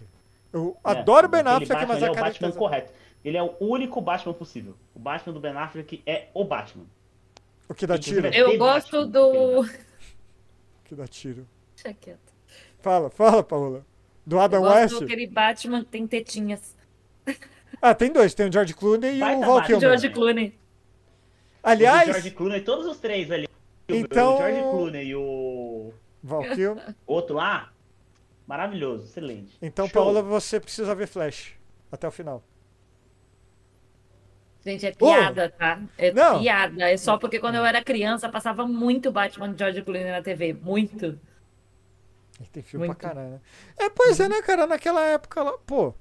Eu 0.52 0.76
É, 0.84 0.90
adoro 0.90 1.26
o 1.26 1.30
Ben 1.30 1.40
aquele 1.40 1.54
Affleck, 1.56 1.72
Batman, 1.72 1.88
mas 1.88 1.96
ele 2.02 2.06
é 2.06 2.10
o 2.10 2.14
Batman 2.14 2.52
correto. 2.52 2.92
Ele 3.24 3.36
é 3.36 3.42
o 3.42 3.54
único 3.60 4.00
Batman 4.00 4.32
possível. 4.34 4.74
O 4.94 4.98
Batman 4.98 5.32
do 5.32 5.40
Ben 5.40 5.52
Affleck 5.56 6.02
é 6.06 6.28
o 6.32 6.44
Batman. 6.44 6.86
O 7.68 7.74
que 7.74 7.86
dá 7.86 7.98
tiro. 7.98 8.26
eu 8.28 8.56
gosto 8.56 9.06
Batman, 9.06 9.10
do. 9.10 9.60
O 9.60 9.64
que 10.84 10.94
dá 10.94 11.06
tiro. 11.06 11.46
Deixa 11.74 11.92
quieto. 12.00 12.32
Fala, 12.80 13.10
fala, 13.10 13.42
Paola. 13.42 13.84
Do 14.24 14.38
Adam 14.40 14.60
Eu 14.60 14.62
gosto 14.68 14.80
West? 14.94 15.00
daquele 15.00 15.26
Batman 15.26 15.80
que 15.84 15.90
tem 15.90 16.06
tetinhas. 16.06 16.76
Ah, 17.82 17.94
tem 17.94 18.10
dois. 18.10 18.32
Tem 18.34 18.48
o 18.48 18.52
George 18.52 18.72
Clooney 18.74 19.16
e 19.16 19.20
Baita 19.20 19.36
o 19.36 19.40
Val 19.40 19.54
Batman. 19.56 19.66
Kilmer. 19.66 19.80
George 19.98 20.10
Clooney. 20.10 20.58
Aliás, 21.62 22.08
O 22.08 22.12
George 22.12 22.30
Clooney, 22.30 22.60
todos 22.62 22.86
os 22.86 22.98
três 22.98 23.30
ali. 23.30 23.46
Então- 23.88 24.34
O 24.34 24.38
George 24.38 24.60
Clooney 24.60 25.06
e 25.08 25.14
o 25.16 25.92
Val 26.22 26.42
Kilmer. 26.54 26.94
outro 27.06 27.36
lá, 27.36 27.70
maravilhoso, 28.48 29.04
excelente. 29.04 29.56
Então, 29.62 29.86
Show. 29.86 30.02
Paola, 30.02 30.22
você 30.22 30.58
precisa 30.58 30.92
ver 30.94 31.06
Flash. 31.06 31.52
Até 31.92 32.08
o 32.08 32.10
final. 32.10 32.42
Gente, 34.64 34.84
é 34.84 34.92
piada, 34.92 35.48
tá? 35.50 35.80
É 35.96 36.12
Não. 36.12 36.40
piada. 36.40 36.90
É 36.90 36.96
só 36.96 37.16
porque 37.16 37.38
quando 37.38 37.54
eu 37.54 37.64
era 37.64 37.82
criança 37.82 38.28
passava 38.28 38.66
muito 38.66 39.10
Batman 39.12 39.52
de 39.52 39.58
George 39.58 39.82
Clooney 39.82 40.10
na 40.10 40.20
TV. 40.22 40.52
Muito. 40.52 41.18
E 42.40 42.44
Tem 42.48 42.62
filme 42.62 42.86
Muito. 42.86 42.98
pra 42.98 43.08
caralho, 43.10 43.30
né? 43.30 43.40
É, 43.78 43.88
pois 43.88 44.18
é, 44.20 44.28
né, 44.28 44.42
cara? 44.42 44.66
Naquela 44.66 45.04
época 45.04 45.42
lá, 45.42 45.56
pô, 45.58 45.94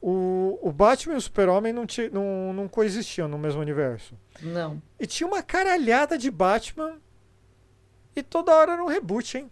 o, 0.00 0.58
o 0.62 0.72
Batman 0.72 1.14
e 1.14 1.18
o 1.18 1.20
Super-Homem 1.20 1.72
não, 1.72 1.86
ti- 1.86 2.08
não, 2.12 2.52
não 2.52 2.68
coexistiam 2.68 3.28
no 3.28 3.38
mesmo 3.38 3.60
universo. 3.60 4.14
Não. 4.40 4.80
E 4.98 5.06
tinha 5.06 5.26
uma 5.26 5.42
caralhada 5.42 6.16
de 6.16 6.30
Batman 6.30 6.96
e 8.16 8.22
toda 8.22 8.54
hora 8.54 8.72
era 8.72 8.82
um 8.82 8.88
reboot, 8.88 9.38
hein? 9.38 9.50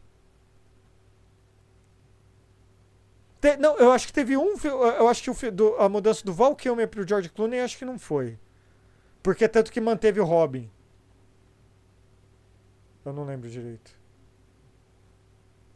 Te- 3.40 3.56
não, 3.56 3.76
eu 3.78 3.92
acho 3.92 4.06
que 4.06 4.12
teve 4.12 4.36
um. 4.36 4.54
Eu 4.64 5.08
acho 5.08 5.22
que 5.22 5.30
o 5.30 5.52
do- 5.52 5.76
a 5.76 5.88
mudança 5.88 6.24
do 6.24 6.32
Val 6.32 6.54
Kilmer 6.56 6.88
pro 6.88 7.06
George 7.06 7.28
Clooney, 7.28 7.60
acho 7.60 7.78
que 7.78 7.84
não 7.84 7.98
foi. 7.98 8.38
Porque 9.22 9.44
é 9.44 9.48
tanto 9.48 9.70
que 9.72 9.80
manteve 9.80 10.20
o 10.20 10.24
Robin. 10.24 10.70
Eu 13.04 13.12
não 13.12 13.24
lembro 13.24 13.48
direito. 13.48 13.90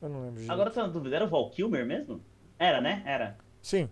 Eu 0.02 0.08
não 0.08 0.20
lembro 0.20 0.34
direito. 0.34 0.50
Agora 0.52 0.70
tô 0.70 0.80
na 0.80 0.88
dúvida, 0.88 1.16
era 1.16 1.24
o 1.24 1.28
Val 1.28 1.50
Kilmer 1.50 1.84
mesmo? 1.86 2.20
Era, 2.58 2.80
né? 2.80 3.02
Era. 3.06 3.36
Sim. 3.62 3.88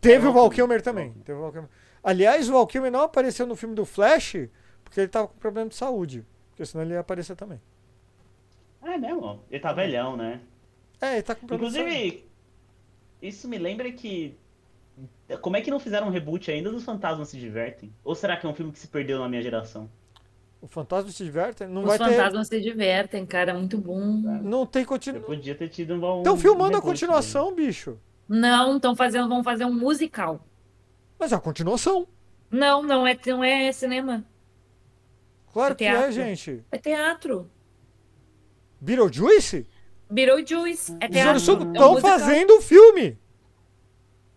Teve 0.00 0.26
É, 0.26 0.28
o 0.28 0.32
Val 0.32 0.48
Kilmer 0.50 0.82
também. 0.82 1.12
Teve 1.24 1.38
o 1.38 1.42
Val 1.42 1.52
Kilmer. 1.52 1.70
Aliás, 2.04 2.48
o 2.48 2.52
Val 2.52 2.66
Kilmer 2.66 2.90
não 2.90 3.00
apareceu 3.02 3.46
no 3.46 3.56
filme 3.56 3.74
do 3.74 3.84
Flash 3.84 4.36
porque 4.84 5.00
ele 5.00 5.08
tava 5.08 5.28
com 5.28 5.34
problema 5.38 5.68
de 5.68 5.74
saúde. 5.76 6.24
Porque 6.50 6.66
senão 6.66 6.84
ele 6.84 6.94
ia 6.94 7.00
aparecer 7.00 7.34
também. 7.34 7.60
É 8.82 8.98
mesmo? 8.98 9.42
Ele 9.50 9.60
tá 9.60 9.72
velhão, 9.72 10.16
né? 10.16 10.40
É, 11.00 11.14
ele 11.14 11.22
tá 11.22 11.34
com 11.34 11.46
problema 11.46 11.70
de 11.70 11.76
saúde. 11.76 11.90
Inclusive, 11.96 12.31
isso 13.22 13.48
me 13.48 13.56
lembra 13.58 13.90
que. 13.92 14.36
Como 15.40 15.56
é 15.56 15.62
que 15.62 15.70
não 15.70 15.80
fizeram 15.80 16.08
um 16.08 16.10
reboot 16.10 16.50
ainda 16.50 16.70
dos 16.70 16.84
Fantasmas 16.84 17.28
Se 17.28 17.38
Divertem? 17.38 17.90
Ou 18.04 18.14
será 18.14 18.36
que 18.36 18.44
é 18.44 18.48
um 18.48 18.54
filme 18.54 18.70
que 18.72 18.78
se 18.78 18.88
perdeu 18.88 19.18
na 19.18 19.28
minha 19.28 19.40
geração? 19.40 19.88
O 20.60 20.66
Fantasma 20.68 21.10
se 21.10 21.24
diverte, 21.24 21.64
não 21.66 21.80
Os 21.82 21.88
vai 21.88 21.98
ter. 21.98 22.04
fantasmas 22.04 22.46
se 22.46 22.60
divertem, 22.60 23.26
cara, 23.26 23.52
muito 23.52 23.76
bom. 23.78 23.98
Não 24.42 24.64
tem 24.64 24.84
continuação. 24.84 25.26
podia 25.26 25.54
ter 25.56 25.68
tido 25.68 25.94
um 25.94 25.98
bom. 25.98 26.18
Estão 26.18 26.36
filmando 26.36 26.76
a 26.76 26.80
reboot 26.80 26.84
continuação, 27.00 27.52
bicho. 27.54 27.98
Não, 28.28 28.76
estão 28.76 28.94
fazendo, 28.94 29.28
vão 29.28 29.42
fazer 29.42 29.64
um 29.64 29.74
musical. 29.74 30.46
Mas 31.18 31.32
é 31.32 31.34
a 31.34 31.40
continuação. 31.40 32.06
Não, 32.48 32.82
não 32.82 33.04
é, 33.06 33.18
não 33.26 33.42
é 33.42 33.72
cinema. 33.72 34.24
Claro 35.52 35.72
É 35.72 35.76
que 35.76 35.84
é, 35.84 36.12
gente. 36.12 36.64
É 36.70 36.78
teatro. 36.78 37.50
Beetlejuice? 38.80 39.66
Beetlejuice. 40.12 40.96
É 41.00 41.06
Os 41.06 41.10
teatro. 41.10 41.30
Olhos 41.30 41.48
é 41.48 41.52
um 41.52 41.72
estão 41.72 41.92
musical. 41.92 42.18
fazendo 42.18 42.50
o 42.58 42.60
filme. 42.60 43.18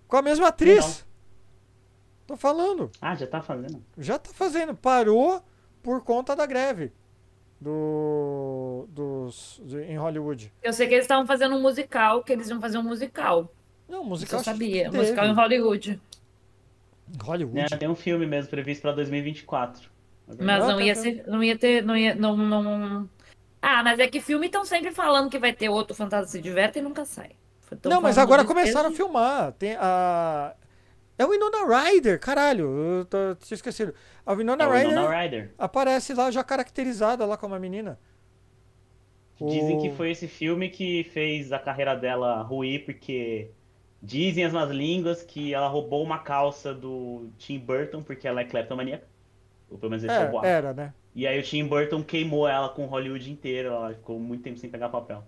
Com 0.08 0.18
a 0.18 0.22
mesma 0.22 0.48
atriz. 0.48 1.06
Tô 2.28 2.36
falando. 2.36 2.90
Ah, 3.02 3.14
já 3.16 3.28
tá 3.28 3.42
fazendo. 3.42 3.84
Já 3.98 4.18
tá 4.18 4.32
fazendo. 4.34 4.74
Parou 4.76 5.44
por 5.84 6.04
conta 6.04 6.36
da 6.36 6.46
greve. 6.46 6.92
Do. 7.62 8.88
Dos. 8.90 9.62
de- 9.66 9.82
em 9.84 9.98
Hollywood. 9.98 10.52
Eu 10.64 10.74
sei 10.74 10.88
que 10.88 10.94
eles 10.94 11.06
estavam 11.06 11.26
fazendo 11.26 11.56
um 11.56 11.62
musical, 11.62 12.24
que 12.24 12.32
eles 12.34 12.50
iam 12.50 12.60
fazer 12.62 12.78
um 12.78 12.84
musical. 12.84 13.52
Não, 13.88 14.04
musical. 14.04 14.40
eu 14.40 14.44
sabia. 14.44 14.90
Um 14.90 14.94
musical 14.96 15.26
em 15.26 15.34
Hollywood. 15.34 16.02
Hollywood. 17.22 17.74
É, 17.74 17.78
tem 17.78 17.88
um 17.90 17.96
filme 17.96 18.26
mesmo 18.26 18.50
previsto 18.50 18.82
pra 18.82 18.92
2024. 18.94 19.90
Mas 20.40 20.64
Ah, 20.64 20.68
não 20.68 20.78
tá, 20.78 20.84
ia 20.84 20.96
ser, 20.96 21.24
não 21.28 21.44
ia 21.44 21.58
ter, 21.58 21.84
não 21.84 21.96
ia, 21.96 22.16
não, 22.16 22.36
não... 22.36 23.10
Ah, 23.68 23.82
mas 23.84 23.98
é 24.00 24.08
que 24.08 24.22
filme 24.22 24.46
estão 24.46 24.64
sempre 24.64 24.92
falando 24.92 25.30
que 25.30 25.40
vai 25.40 25.52
ter 25.52 25.70
outro 25.70 25.96
Fantasma 25.96 26.28
se 26.28 26.40
diverte 26.40 26.78
e 26.80 26.82
nunca 26.84 27.04
sai. 27.04 27.32
Tão 27.82 27.92
Não, 27.92 28.00
mas 28.02 28.18
agora 28.18 28.46
começaram 28.46 28.90
a 28.90 28.92
filmar. 28.92 29.52
Tem 29.54 29.76
a. 29.80 30.56
É 31.18 31.26
o 31.26 31.30
Winona 31.30 31.66
Ryder, 31.66 32.20
caralho. 32.20 32.66
Eu 33.00 33.06
tô, 33.06 33.18
tinha 33.40 33.56
esquecido. 33.56 33.94
A 34.26 34.34
Winona 34.36 34.66
É 34.66 34.68
Ryder 34.68 34.90
Winona 34.90 35.22
Ryder. 35.22 35.54
aparece 35.58 36.14
lá 36.14 36.30
já 36.30 36.44
caracterizada 36.44 37.26
lá 37.26 37.38
como 37.38 37.56
a 37.56 37.60
menina. 37.60 37.98
Dizem 39.42 39.78
O- 39.78 39.82
que 39.82 39.92
foi 39.92 40.12
esse 40.12 40.28
filme 40.28 40.70
que 40.70 41.04
fez 41.06 41.52
a 41.52 41.60
carreira 41.60 41.96
dela 41.96 42.42
ruir, 42.44 42.86
porque 42.86 43.50
dizem 44.02 44.46
as 44.46 44.54
más 44.54 44.70
línguas 44.70 45.24
que 45.24 45.54
ela 45.54 45.68
roubou 45.68 46.04
uma 46.04 46.20
calça 46.20 46.74
do 46.74 47.30
Tim 47.38 47.60
Burton, 47.60 48.04
porque 48.04 48.28
ela 48.28 48.42
é 48.42 48.46
cleptomaníaca. 48.46 49.08
Ou 49.70 49.78
pelo 49.78 49.90
menos 49.90 50.04
esse 50.04 50.14
é, 50.14 50.26
o 50.26 50.32
boato. 50.32 50.46
É, 50.48 50.52
era, 50.52 50.74
né? 50.74 50.94
E 51.16 51.26
aí 51.26 51.40
o 51.40 51.44
Tim 51.44 51.66
Burton 51.66 52.04
queimou 52.04 52.48
ela 52.48 52.68
com 52.70 52.86
Hollywood 52.86 53.32
inteiro, 53.32 53.70
ela 53.70 53.94
ficou 53.94 54.20
muito 54.20 54.44
tempo 54.44 54.60
sem 54.60 54.70
pegar 54.70 54.90
papel. 54.90 55.24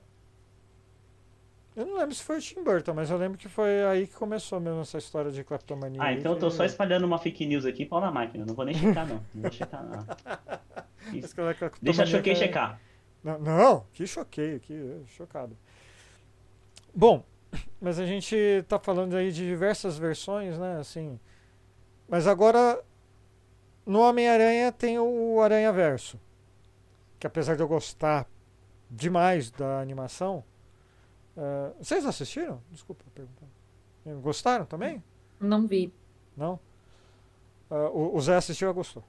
Eu 1.76 1.86
não 1.86 1.96
lembro 1.98 2.14
se 2.16 2.24
foi 2.24 2.40
o 2.40 2.42
Tim 2.42 2.64
Burton, 2.64 2.94
mas 2.94 3.10
eu 3.12 3.18
lembro 3.18 3.38
que 3.38 3.48
foi 3.48 3.84
aí 3.86 4.08
que 4.08 4.16
começou 4.16 4.60
mesmo 4.60 4.82
essa 4.82 4.98
história 4.98 5.32
de 5.32 5.44
kleptomania. 5.44 6.02
Ah, 6.02 6.12
então 6.12 6.34
eu 6.34 6.40
tô 6.40 6.48
que- 6.50 6.56
só 6.56 6.66
espalhando 6.66 7.06
uma 7.06 7.20
fake 7.20 7.46
news 7.46 7.66
aqui, 7.66 7.86
pau 7.86 8.02
na 8.02 8.10
máquina. 8.12 8.46
Não 8.46 8.56
vou 8.56 8.66
nem 8.66 8.74
checar, 8.74 9.08
não. 9.08 9.24
Não 9.34 9.42
vou 9.44 9.52
checar, 9.52 9.84
não. 9.86 10.06
É 11.08 11.72
Deixa 11.82 12.06
Choquei 12.06 12.22
que 12.22 12.30
é- 12.32 12.36
checar. 12.48 12.82
Não, 13.24 13.40
não, 13.40 13.86
que 13.94 14.06
choquei 14.06 14.56
aqui, 14.56 14.74
é, 14.74 15.08
chocado. 15.08 15.56
Bom, 16.94 17.24
mas 17.80 18.00
a 18.00 18.06
gente 18.06 18.36
tá 18.68 18.78
falando 18.80 19.16
aí 19.16 19.32
de 19.32 19.46
diversas 19.46 19.98
versões, 19.98 20.58
né? 20.58 20.78
Assim. 20.80 21.18
Mas 22.10 22.26
agora 22.28 22.84
no 23.88 24.00
Homem-Aranha 24.02 24.72
tem 24.72 25.00
o 25.00 25.40
Aranha 25.42 25.72
Verso. 25.72 26.20
Que 27.20 27.26
apesar 27.26 27.56
de 27.56 27.62
eu 27.64 27.68
gostar 27.68 28.28
demais 28.90 29.50
da 29.52 29.80
animação. 29.80 30.44
eh, 31.36 31.72
vocês 31.80 32.06
assistiram? 32.06 32.62
Desculpa 32.72 33.04
perguntar. 33.16 33.48
Gostaram 34.22 34.66
também? 34.66 35.04
Não 35.40 35.68
vi. 35.68 35.92
Não? 36.36 36.60
Ah, 37.70 37.90
o, 37.90 38.16
o 38.16 38.22
Zé 38.22 38.36
assistiu 38.36 38.70
e 38.70 38.74
gostou. 38.74 39.04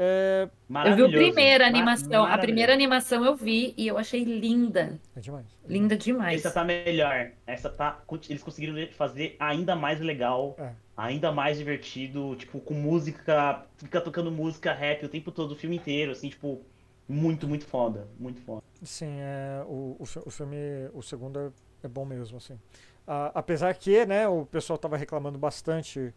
É, 0.00 0.48
Eu 0.86 0.94
vi 0.96 1.02
a 1.02 1.08
primeira 1.08 1.64
Ma- 1.64 1.68
animação. 1.70 2.24
A 2.24 2.38
primeira 2.38 2.72
animação 2.72 3.24
eu 3.24 3.34
vi 3.34 3.74
e 3.76 3.88
eu 3.88 3.98
achei 3.98 4.22
linda. 4.22 4.96
é 5.16 5.20
demais. 5.20 5.46
Linda 5.66 5.96
demais. 5.96 6.38
Essa 6.44 6.54
tá 6.54 6.62
melhor. 6.62 7.32
Essa 7.44 7.68
tá. 7.68 8.00
Eles 8.28 8.42
conseguiram 8.44 8.74
fazer 8.92 9.34
ainda 9.40 9.74
mais 9.74 9.98
legal, 10.00 10.54
É. 10.56 10.70
ainda 10.98 11.32
mais 11.32 11.56
divertido, 11.58 12.36
tipo, 12.36 12.60
com 12.60 12.74
música. 12.74 13.64
Fica 13.78 14.00
tocando 14.00 14.30
música 14.30 14.72
rap 14.74 15.06
o 15.06 15.08
tempo 15.08 15.32
todo, 15.32 15.52
o 15.52 15.56
filme 15.56 15.76
inteiro, 15.76 16.12
assim, 16.12 16.28
tipo, 16.28 16.60
muito, 17.08 17.48
muito 17.48 17.64
foda. 17.64 18.08
Muito 18.18 18.40
foda. 18.42 18.62
Sim, 18.82 19.16
é, 19.20 19.62
o, 19.66 19.96
o, 19.98 20.02
o 20.26 20.30
filme, 20.30 20.56
o 20.92 21.02
segundo 21.02 21.38
é, 21.38 21.50
é 21.84 21.88
bom 21.88 22.04
mesmo, 22.04 22.36
assim. 22.36 22.58
Apesar 23.34 23.74
que, 23.74 24.04
né, 24.04 24.28
o 24.28 24.44
pessoal 24.44 24.78
tava 24.78 24.96
reclamando 24.96 25.38
bastante 25.38 26.12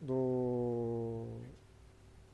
do 0.00 1.26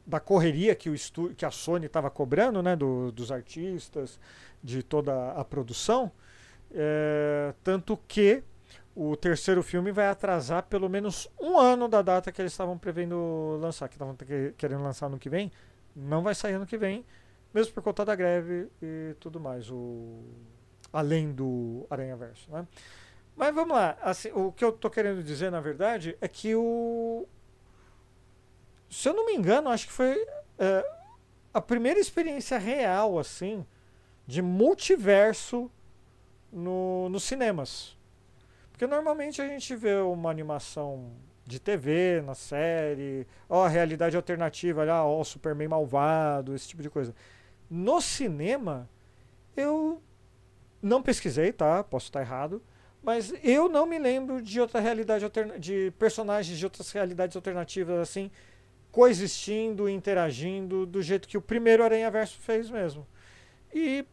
da 0.07 0.19
correria 0.21 0.75
que 0.75 0.91
o 0.91 0.95
estu, 0.95 1.33
que 1.37 1.45
a 1.45 1.51
Sony 1.51 1.87
estava 1.87 2.11
cobrando, 2.11 2.63
né, 2.63 2.75
do- 2.75 3.13
dos 3.13 3.31
artistas, 3.31 4.19
de 4.63 4.83
toda 4.83 5.33
a 5.33 5.45
produção, 5.45 6.11
é, 6.73 7.55
tanto 7.63 7.97
que 8.09 8.43
o 8.95 9.17
terceiro 9.17 9.63
filme 9.63 9.91
vai 9.93 10.09
atrasar 10.09 10.65
pelo 10.65 10.89
menos 10.89 11.29
um 11.41 11.59
ano 11.59 11.89
da 11.89 12.03
data 12.03 12.31
que 12.33 12.41
eles 12.43 12.53
estavam 12.53 12.77
prevendo 12.79 13.59
lançar, 13.61 13.89
que 13.89 13.95
estavam 13.95 14.15
que- 14.17 14.55
querendo 14.57 14.83
lançar 14.83 15.09
no 15.09 15.19
que 15.19 15.31
vem, 15.31 15.51
não 15.97 16.23
vai 16.23 16.35
sair 16.35 16.55
ano 16.55 16.67
que 16.67 16.77
vem, 16.77 17.05
mesmo 17.55 17.73
por 17.75 17.83
conta 17.83 18.05
da 18.05 18.15
greve 18.15 18.69
e 18.83 19.15
tudo 19.21 19.41
mais, 19.41 19.71
o 19.71 20.23
além 20.93 21.33
do 21.33 21.87
Aranha 21.91 22.17
Verso, 22.17 22.51
né? 22.51 22.67
Mas 23.37 23.55
vamos 23.55 23.77
lá, 23.77 23.97
assim, 24.03 24.31
o 24.35 24.53
que 24.53 24.65
eu 24.65 24.73
tô 24.73 24.91
querendo 24.91 25.23
dizer 25.23 25.51
na 25.51 25.61
verdade 25.61 26.17
é 26.21 26.29
que 26.29 26.55
o 26.55 27.27
se 28.91 29.09
eu 29.09 29.15
não 29.15 29.27
me 29.27 29.35
engano, 29.35 29.71
acho 29.71 29.87
que 29.87 29.93
foi 29.93 30.27
é, 30.59 30.85
a 31.53 31.61
primeira 31.61 31.99
experiência 31.99 32.59
real 32.59 33.19
assim 33.19 33.67
de 34.27 34.43
multiverso 34.43 35.71
no, 36.53 37.09
nos 37.09 37.25
cinemas. 37.25 37.97
Porque 38.83 38.93
normalmente 38.93 39.41
a 39.41 39.47
gente 39.47 39.77
vê 39.77 39.95
uma 39.99 40.29
animação 40.29 41.13
de 41.47 41.61
TV, 41.61 42.21
na 42.27 42.35
série, 42.35 43.29
ó, 43.49 43.65
a 43.65 43.69
realidade 43.69 44.17
alternativa, 44.17 44.81
olha, 44.81 45.05
ó, 45.05 45.21
o 45.21 45.25
Superman 45.25 45.69
malvado, 45.69 46.53
esse 46.53 46.67
tipo 46.67 46.83
de 46.83 46.91
coisa. 46.91 47.15
No 47.71 48.01
cinema, 48.01 48.91
eu 49.57 50.03
não 50.83 51.01
pesquisei, 51.01 51.53
tá? 51.53 51.85
Posso 51.85 52.07
estar 52.07 52.23
errado. 52.23 52.61
Mas 53.01 53.33
eu 53.45 53.69
não 53.69 53.87
me 53.87 54.01
lembro 54.01 54.43
de 54.43 54.61
outra 54.61 54.81
realidade 54.81 55.25
de 55.61 55.93
personagens 55.97 56.59
de 56.59 56.65
outras 56.65 56.91
realidades 56.91 57.37
alternativas 57.37 58.01
assim 58.01 58.33
coexistindo, 58.91 59.89
interagindo 59.89 60.87
do 60.87 61.01
jeito 61.01 61.29
que 61.29 61.39
o 61.39 61.43
primeiro 61.43 61.85
Aranha 61.85 62.11
Verso 62.11 62.37
fez 62.41 62.69
mesmo. 62.69 63.07
E 63.73 64.05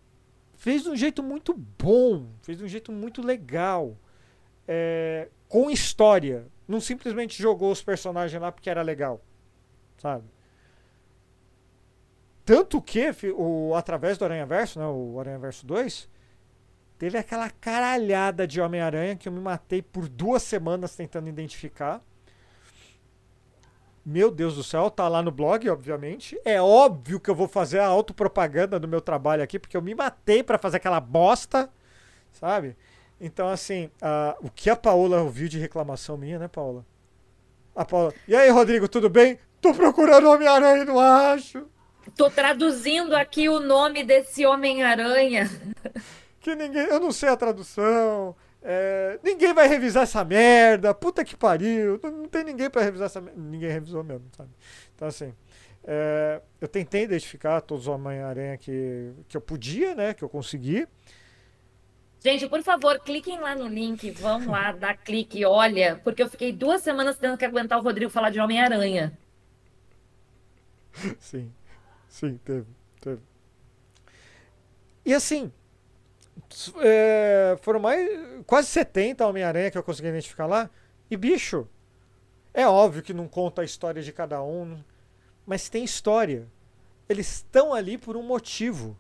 fez 0.54 0.84
de 0.84 0.90
um 0.90 0.96
jeito 0.96 1.24
muito 1.24 1.56
bom, 1.56 2.28
fez 2.44 2.60
de 2.60 2.64
um 2.64 2.68
jeito 2.68 2.92
muito 2.92 3.24
legal, 3.24 3.98
é, 4.72 5.28
com 5.48 5.72
história. 5.72 6.46
Não 6.68 6.80
simplesmente 6.80 7.42
jogou 7.42 7.72
os 7.72 7.82
personagens 7.82 8.40
lá 8.40 8.52
porque 8.52 8.70
era 8.70 8.84
legal, 8.84 9.20
sabe? 9.98 10.24
Tanto 12.46 12.80
que 12.80 13.12
o 13.36 13.74
através 13.76 14.18
do 14.20 14.26
Aranha 14.26 14.46
Verso, 14.46 14.80
né, 14.80 14.86
o 14.86 15.20
Aranha 15.20 15.40
Verso 15.40 15.66
2, 15.66 16.08
teve 17.00 17.18
aquela 17.18 17.50
caralhada 17.50 18.46
de 18.46 18.62
Homem-Aranha 18.62 19.16
que 19.16 19.28
eu 19.28 19.34
me 19.34 19.40
matei 19.40 19.82
por 19.82 20.08
duas 20.08 20.44
semanas 20.44 20.96
tentando 20.96 21.28
identificar. 21.28 22.04
Meu 24.06 24.32
Deus 24.32 24.56
do 24.56 24.64
céu, 24.64 24.90
tá 24.90 25.08
lá 25.08 25.22
no 25.22 25.32
blog, 25.32 25.68
obviamente. 25.70 26.40
É 26.46 26.62
óbvio 26.62 27.20
que 27.20 27.30
eu 27.30 27.36
vou 27.36 27.48
fazer 27.48 27.80
a 27.80 27.88
autopropaganda 27.88 28.80
do 28.80 28.88
meu 28.88 29.02
trabalho 29.02 29.44
aqui, 29.44 29.58
porque 29.60 29.78
eu 29.78 29.82
me 29.82 29.94
matei 29.94 30.42
pra 30.44 30.58
fazer 30.58 30.78
aquela 30.78 31.00
bosta, 31.00 31.70
sabe? 32.32 32.76
Então, 33.20 33.50
assim, 33.50 33.90
ah, 34.02 34.36
o 34.42 34.50
que 34.50 34.70
a 34.70 34.76
Paola 34.76 35.22
ouviu 35.22 35.50
de 35.50 35.60
reclamação 35.60 36.18
minha, 36.18 36.40
né, 36.40 36.48
Paola? 36.48 36.86
A 37.76 37.84
Paola, 37.84 38.14
e 38.28 38.36
aí, 38.36 38.50
Rodrigo, 38.50 38.88
tudo 38.88 39.10
bem? 39.10 39.38
Tô 39.62 39.74
procurando 39.74 40.30
Homem-Aranha 40.30 40.84
e 40.84 40.86
não 40.86 41.00
acho. 41.00 41.68
Tô 42.16 42.30
traduzindo 42.30 43.16
aqui 43.16 43.50
o 43.50 43.60
nome 43.60 44.04
desse 44.04 44.46
Homem-Aranha. 44.46 45.50
que 46.40 46.56
ninguém. 46.56 46.86
Eu 46.86 47.00
não 47.00 47.12
sei 47.12 47.30
a 47.30 47.36
tradução. 47.36 48.36
é, 48.64 49.20
ninguém 49.22 49.54
vai 49.54 49.68
revisar 49.68 50.04
essa 50.04 50.24
merda. 50.24 50.94
Puta 50.94 51.24
que 51.26 51.36
pariu. 51.36 52.00
Não, 52.02 52.12
não 52.12 52.28
tem 52.28 52.44
ninguém 52.44 52.70
pra 52.70 52.82
revisar 52.82 53.08
essa 53.08 53.22
merda. 53.22 53.40
Ninguém 53.40 53.70
revisou 53.70 54.04
mesmo, 54.04 54.26
sabe? 54.36 54.50
Então, 54.96 55.08
assim. 55.08 55.34
é, 55.84 56.42
eu 56.60 56.68
tentei 56.68 57.04
identificar 57.04 57.62
todos 57.62 57.88
os 57.88 57.94
Homem-Aranha 57.94 58.58
que, 58.58 59.12
que 59.28 59.36
eu 59.38 59.42
podia, 59.42 59.94
né? 59.94 60.14
Que 60.14 60.24
eu 60.24 60.30
consegui. 60.30 60.88
Gente, 62.22 62.50
por 62.50 62.62
favor, 62.62 63.00
cliquem 63.00 63.40
lá 63.40 63.56
no 63.56 63.68
link, 63.68 64.12
vão 64.12 64.50
lá, 64.50 64.74
dá 64.74 64.94
clique, 64.94 65.46
olha, 65.46 66.02
porque 66.04 66.22
eu 66.22 66.30
fiquei 66.30 66.52
duas 66.52 66.82
semanas 66.82 67.18
tendo 67.18 67.38
que 67.38 67.46
aguentar 67.46 67.80
o 67.80 67.82
Rodrigo 67.82 68.12
falar 68.12 68.30
de 68.30 68.40
Homem-Aranha. 68.40 69.18
Sim, 71.20 71.50
sim, 72.10 72.38
teve, 72.44 72.66
teve. 73.00 73.22
E 75.06 75.14
assim, 75.14 75.52
é, 76.82 77.58
foram 77.62 77.80
mais 77.80 78.10
quase 78.46 78.68
70 78.68 79.26
Homem-Aranha 79.26 79.72
que 79.72 79.78
eu 79.78 79.84
consegui 79.84 80.10
identificar 80.10 80.46
lá. 80.46 80.70
E 81.10 81.16
bicho, 81.16 81.68
é 82.54 82.68
óbvio 82.68 83.02
que 83.02 83.14
não 83.14 83.28
conta 83.28 83.62
a 83.62 83.66
história 83.66 84.02
de 84.02 84.12
cada 84.12 84.44
um, 84.44 84.78
mas 85.46 85.70
tem 85.70 85.84
história. 85.84 86.48
Eles 87.08 87.28
estão 87.38 87.74
ali 87.74 87.98
por 87.98 88.18
um 88.18 88.24
motivo. 88.24 88.98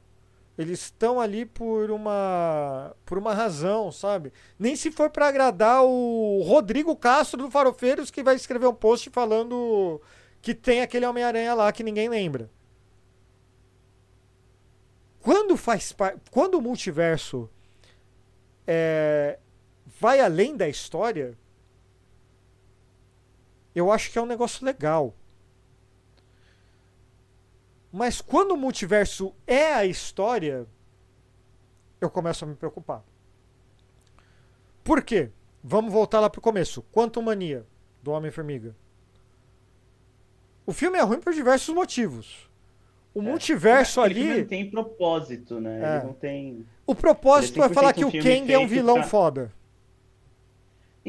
Eles 0.60 0.82
estão 0.82 1.22
ali 1.22 1.46
por 1.46 1.90
uma 1.90 2.94
por 3.06 3.18
uma 3.18 3.34
razão, 3.34 3.94
sabe? 3.94 4.34
Nem 4.60 4.76
se 4.76 4.92
for 4.92 5.10
para 5.10 5.30
agradar 5.30 5.86
o 5.86 6.42
Rodrigo 6.46 6.94
Castro 6.98 7.44
do 7.44 7.50
Farofeiros 7.50 8.12
que 8.12 8.22
vai 8.22 8.36
escrever 8.36 8.68
um 8.68 8.74
post 8.74 9.10
falando 9.10 10.02
que 10.42 10.54
tem 10.54 10.82
aquele 10.82 11.06
Homem-Aranha 11.06 11.54
lá 11.54 11.72
que 11.72 11.82
ninguém 11.82 12.10
lembra. 12.10 12.52
Quando 15.22 15.56
faz 15.56 15.96
quando 16.30 16.56
o 16.56 16.62
multiverso 16.62 17.50
é, 18.68 19.40
vai 19.86 20.20
além 20.20 20.58
da 20.58 20.68
história, 20.68 21.38
eu 23.74 23.90
acho 23.90 24.12
que 24.12 24.20
é 24.20 24.22
um 24.22 24.26
negócio 24.26 24.66
legal. 24.66 25.16
Mas 27.92 28.22
quando 28.22 28.52
o 28.52 28.58
multiverso 28.58 29.34
é 29.48 29.74
a 29.74 29.86
história, 29.86 30.68
eu 32.00 32.10
começo 32.10 32.46
a 32.46 32.48
me 32.48 32.56
preocupar. 32.56 33.04
Por 34.84 35.04
quê? 35.04 35.30
Vamos 35.64 35.92
voltar 35.92 36.20
lá 36.20 36.30
pro 36.30 36.42
começo. 36.42 36.82
Quanto 36.92 37.22
Mania, 37.22 37.66
do 38.02 38.12
Homem-Formiga. 38.12 38.76
O 40.66 40.72
filme 40.72 40.98
é 40.98 41.02
ruim 41.02 41.20
por 41.20 41.34
diversos 41.34 41.74
motivos. 41.74 42.50
O 43.14 43.22
é, 43.22 43.24
multiverso 43.24 44.02
ali. 44.02 44.22
Ele 44.22 44.42
não 44.42 44.48
tem 44.48 44.70
propósito, 44.70 45.60
né? 45.60 45.82
É. 45.82 45.98
Ele 45.98 46.06
não 46.06 46.14
tem. 46.14 46.66
O 46.86 46.94
propósito 46.94 47.62
é 47.64 47.70
falar 47.70 47.94
que 47.94 48.06
o 48.06 48.12
Kang 48.12 48.54
é 48.54 48.60
um 48.60 48.68
vilão 48.68 48.96
pra... 48.96 49.04
foda. 49.04 49.52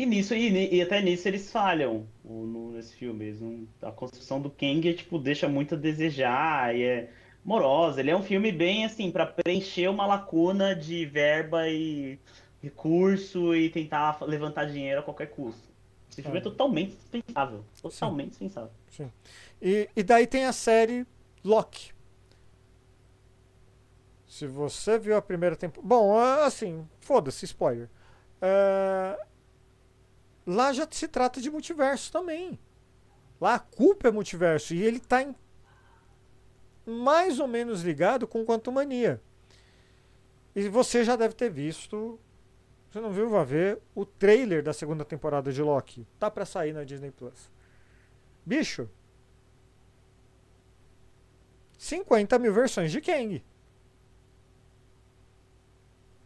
E 0.01 0.07
nisso, 0.07 0.35
e, 0.35 0.77
e, 0.77 0.81
até 0.81 1.03
nisso 1.03 1.29
eles 1.29 1.53
falham 1.53 2.09
no, 2.25 2.73
nesse 2.73 2.97
filme. 2.97 3.33
Não, 3.33 3.69
a 3.87 3.93
construção 3.93 4.41
do 4.41 4.49
Kang 4.49 4.89
é, 4.89 4.95
tipo, 4.95 5.19
deixa 5.19 5.47
muito 5.47 5.75
a 5.75 5.79
desejar 5.79 6.75
e 6.75 6.83
é 6.83 7.11
morosa. 7.45 8.01
Ele 8.01 8.11
é 8.11 8.17
um 8.17 8.23
filme 8.23 8.51
bem 8.51 8.87
assim, 8.87 9.11
para 9.11 9.27
preencher 9.27 9.89
uma 9.89 10.07
lacuna 10.07 10.75
de 10.75 11.05
verba 11.05 11.69
e 11.69 12.19
recurso 12.63 13.55
e 13.55 13.69
tentar 13.69 14.17
levantar 14.23 14.65
dinheiro 14.65 15.01
a 15.01 15.03
qualquer 15.03 15.27
custo. 15.27 15.69
Esse 16.11 16.23
filme 16.23 16.39
é, 16.39 16.41
é 16.41 16.45
totalmente 16.45 16.97
dispensável. 16.97 17.63
Totalmente 17.83 18.25
Sim. 18.25 18.31
dispensável. 18.31 18.71
Sim. 18.89 19.13
E, 19.61 19.87
e 19.95 20.03
daí 20.03 20.27
tem 20.27 20.47
a 20.47 20.53
série 20.55 21.07
Loki. 21.45 21.93
Se 24.27 24.47
você 24.47 24.99
viu 24.99 25.15
a 25.15 25.21
primeira 25.21 25.57
temporada. 25.57 25.87
Bom, 25.87 26.19
assim, 26.19 26.89
foda-se, 27.01 27.45
spoiler. 27.45 27.91
É... 28.41 29.30
Lá 30.51 30.73
já 30.73 30.85
se 30.91 31.07
trata 31.07 31.41
de 31.41 31.49
multiverso 31.49 32.11
também. 32.11 32.59
Lá 33.41 33.55
a 33.55 33.59
culpa 33.61 34.09
é 34.09 34.11
multiverso. 34.11 34.75
E 34.75 34.83
ele 34.83 34.97
está 34.97 35.25
mais 36.85 37.39
ou 37.39 37.47
menos 37.47 37.83
ligado 37.83 38.27
com 38.27 38.45
Quantum 38.45 38.73
Mania. 38.73 39.23
E 40.57 40.69
você 40.69 41.05
já 41.05 41.15
deve 41.15 41.35
ter 41.35 41.51
visto. 41.51 42.19
Você 42.91 43.01
não 43.01 43.13
viu, 43.13 43.29
vai 43.29 43.45
ver 43.45 43.79
o 43.95 44.05
trailer 44.05 44.61
da 44.61 44.73
segunda 44.73 45.05
temporada 45.05 45.53
de 45.53 45.63
Loki. 45.63 46.05
Tá 46.19 46.29
para 46.29 46.45
sair 46.45 46.73
na 46.73 46.83
Disney 46.83 47.13
Plus. 47.13 47.49
Bicho, 48.45 48.91
50 51.79 52.41
mil 52.41 52.53
versões 52.53 52.91
de 52.91 53.01
Kang. 53.01 53.41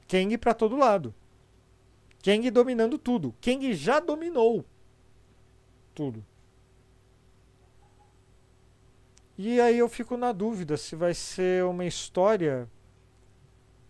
Kang 0.08 0.38
para 0.38 0.54
todo 0.54 0.78
lado. 0.78 1.14
Kang 2.24 2.50
dominando 2.50 2.96
tudo. 2.96 3.34
Kang 3.38 3.74
já 3.74 4.00
dominou 4.00 4.64
tudo. 5.94 6.24
E 9.36 9.60
aí 9.60 9.78
eu 9.78 9.88
fico 9.90 10.16
na 10.16 10.32
dúvida 10.32 10.78
se 10.78 10.96
vai 10.96 11.12
ser 11.12 11.64
uma 11.64 11.84
história 11.84 12.66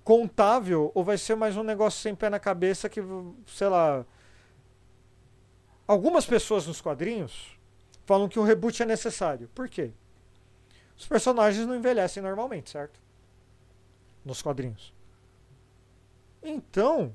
contável 0.03 0.91
ou 0.97 1.05
vai 1.05 1.17
ser 1.17 1.37
mais 1.37 1.57
um 1.57 1.63
negócio 1.63 2.01
sem 2.01 2.13
pé 2.13 2.29
na 2.29 2.41
cabeça 2.41 2.89
que, 2.89 3.01
sei 3.47 3.69
lá. 3.69 4.05
Algumas 5.87 6.27
pessoas 6.27 6.67
nos 6.67 6.81
quadrinhos 6.81 7.57
falam 8.05 8.29
que 8.29 8.41
o 8.41 8.43
reboot 8.43 8.83
é 8.83 8.87
necessário. 8.87 9.49
Por 9.55 9.69
quê? 9.69 9.93
Os 10.99 11.07
personagens 11.07 11.65
não 11.69 11.77
envelhecem 11.77 12.21
normalmente, 12.21 12.71
certo? 12.71 12.99
Nos 14.25 14.43
quadrinhos. 14.43 14.93
Então, 16.43 17.15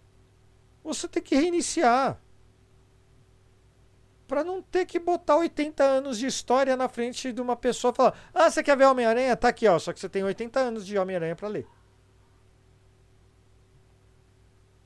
você 0.94 1.08
tem 1.08 1.22
que 1.22 1.36
reiniciar. 1.36 2.22
Para 4.28 4.44
não 4.44 4.62
ter 4.62 4.86
que 4.86 5.00
botar 5.00 5.38
80 5.38 5.84
anos 5.84 6.20
de 6.20 6.28
história 6.28 6.78
na 6.78 6.88
frente 6.88 7.34
de 7.34 7.42
uma 7.42 7.56
pessoa 7.56 7.92
e 7.92 7.96
falar: 7.96 8.14
Ah, 8.34 8.50
você 8.50 8.62
quer 8.62 8.78
ver 8.78 8.86
Homem-Aranha? 8.86 9.36
Tá 9.36 9.50
aqui, 9.50 9.68
ó. 9.68 9.80
Só 9.80 9.92
que 9.92 10.00
você 10.00 10.08
tem 10.08 10.24
80 10.24 10.60
anos 10.60 10.86
de 10.86 10.98
Homem-Aranha 10.98 11.36
para 11.36 11.48
ler. 11.48 11.68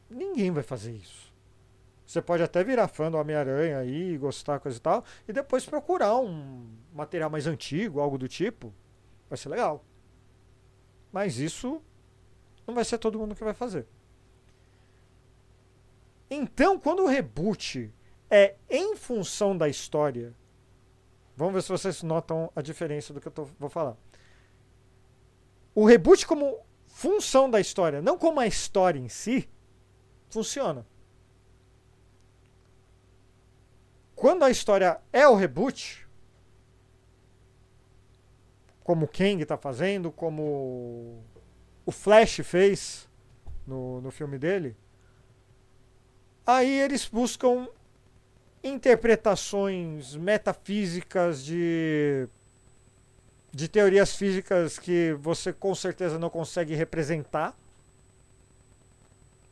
Ninguém 0.09 0.51
vai 0.51 0.63
fazer 0.63 0.91
isso. 0.93 1.33
Você 2.05 2.21
pode 2.21 2.43
até 2.43 2.63
virar 2.63 2.87
fã 2.87 3.09
do 3.09 3.17
Homem-Aranha 3.17 3.79
aí, 3.79 4.17
gostar, 4.17 4.59
coisa 4.59 4.77
e 4.77 4.81
tal, 4.81 5.03
e 5.27 5.33
depois 5.33 5.65
procurar 5.65 6.15
um 6.17 6.69
material 6.93 7.29
mais 7.29 7.47
antigo, 7.47 7.99
algo 7.99 8.17
do 8.17 8.27
tipo. 8.27 8.71
Vai 9.27 9.37
ser 9.37 9.49
legal. 9.49 9.83
Mas 11.11 11.39
isso 11.39 11.81
não 12.67 12.75
vai 12.75 12.85
ser 12.85 12.97
todo 12.97 13.17
mundo 13.17 13.35
que 13.35 13.43
vai 13.43 13.53
fazer. 13.53 13.87
Então, 16.35 16.79
quando 16.79 17.03
o 17.03 17.07
reboot 17.07 17.93
é 18.27 18.55
em 18.67 18.95
função 18.95 19.55
da 19.55 19.69
história, 19.69 20.33
vamos 21.37 21.53
ver 21.53 21.61
se 21.61 21.69
vocês 21.69 22.01
notam 22.01 22.51
a 22.55 22.61
diferença 22.61 23.13
do 23.13 23.21
que 23.21 23.27
eu 23.27 23.31
tô, 23.31 23.45
vou 23.59 23.69
falar. 23.69 23.95
O 25.75 25.85
reboot 25.85 26.25
como 26.25 26.57
função 26.87 27.47
da 27.47 27.59
história, 27.59 28.01
não 28.01 28.17
como 28.17 28.39
a 28.39 28.47
história 28.47 28.99
em 28.99 29.09
si, 29.09 29.47
funciona. 30.27 30.87
Quando 34.15 34.43
a 34.43 34.49
história 34.49 34.99
é 35.11 35.27
o 35.27 35.35
reboot, 35.35 36.07
como 38.83 39.05
o 39.05 39.07
Kang 39.07 39.39
está 39.43 39.55
fazendo, 39.55 40.11
como 40.11 41.23
o 41.85 41.91
Flash 41.91 42.37
fez 42.43 43.07
no, 43.67 44.01
no 44.01 44.09
filme 44.09 44.39
dele. 44.39 44.75
Aí 46.45 46.79
eles 46.79 47.05
buscam 47.07 47.67
interpretações 48.63 50.15
metafísicas 50.15 51.43
de 51.43 52.27
de 53.53 53.67
teorias 53.67 54.15
físicas 54.15 54.79
que 54.79 55.13
você 55.19 55.53
com 55.53 55.75
certeza 55.75 56.17
não 56.17 56.29
consegue 56.29 56.73
representar. 56.73 57.55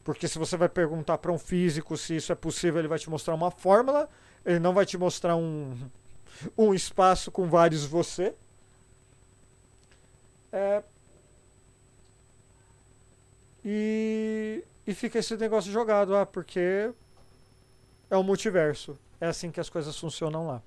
Porque 0.04 0.28
se 0.28 0.40
você 0.40 0.58
vai 0.58 0.68
perguntar 0.68 1.20
para 1.20 1.32
um 1.32 1.38
físico 1.38 1.96
se 1.96 2.16
isso 2.16 2.32
é 2.32 2.36
possível, 2.36 2.80
ele 2.80 2.88
vai 2.88 2.98
te 2.98 3.10
mostrar 3.10 3.36
uma 3.36 3.52
fórmula, 3.52 4.10
ele 4.44 4.58
não 4.58 4.74
vai 4.74 4.88
te 4.88 4.98
mostrar 4.98 5.36
um, 5.36 5.78
um 6.58 6.74
espaço 6.74 7.32
com 7.32 7.48
vários 7.48 7.86
você. 7.86 8.34
É... 10.52 10.82
E... 13.64 14.64
e 14.86 14.94
fica 14.94 15.20
esse 15.20 15.36
negócio 15.38 15.72
jogado, 15.72 16.16
ah, 16.16 16.26
porque 16.26 16.92
é 18.10 18.18
o 18.18 18.24
multiverso. 18.24 18.98
É 19.20 19.28
assim 19.28 19.52
que 19.52 19.60
as 19.60 19.70
coisas 19.70 19.98
funcionam 19.98 20.48
lá. 20.48 20.62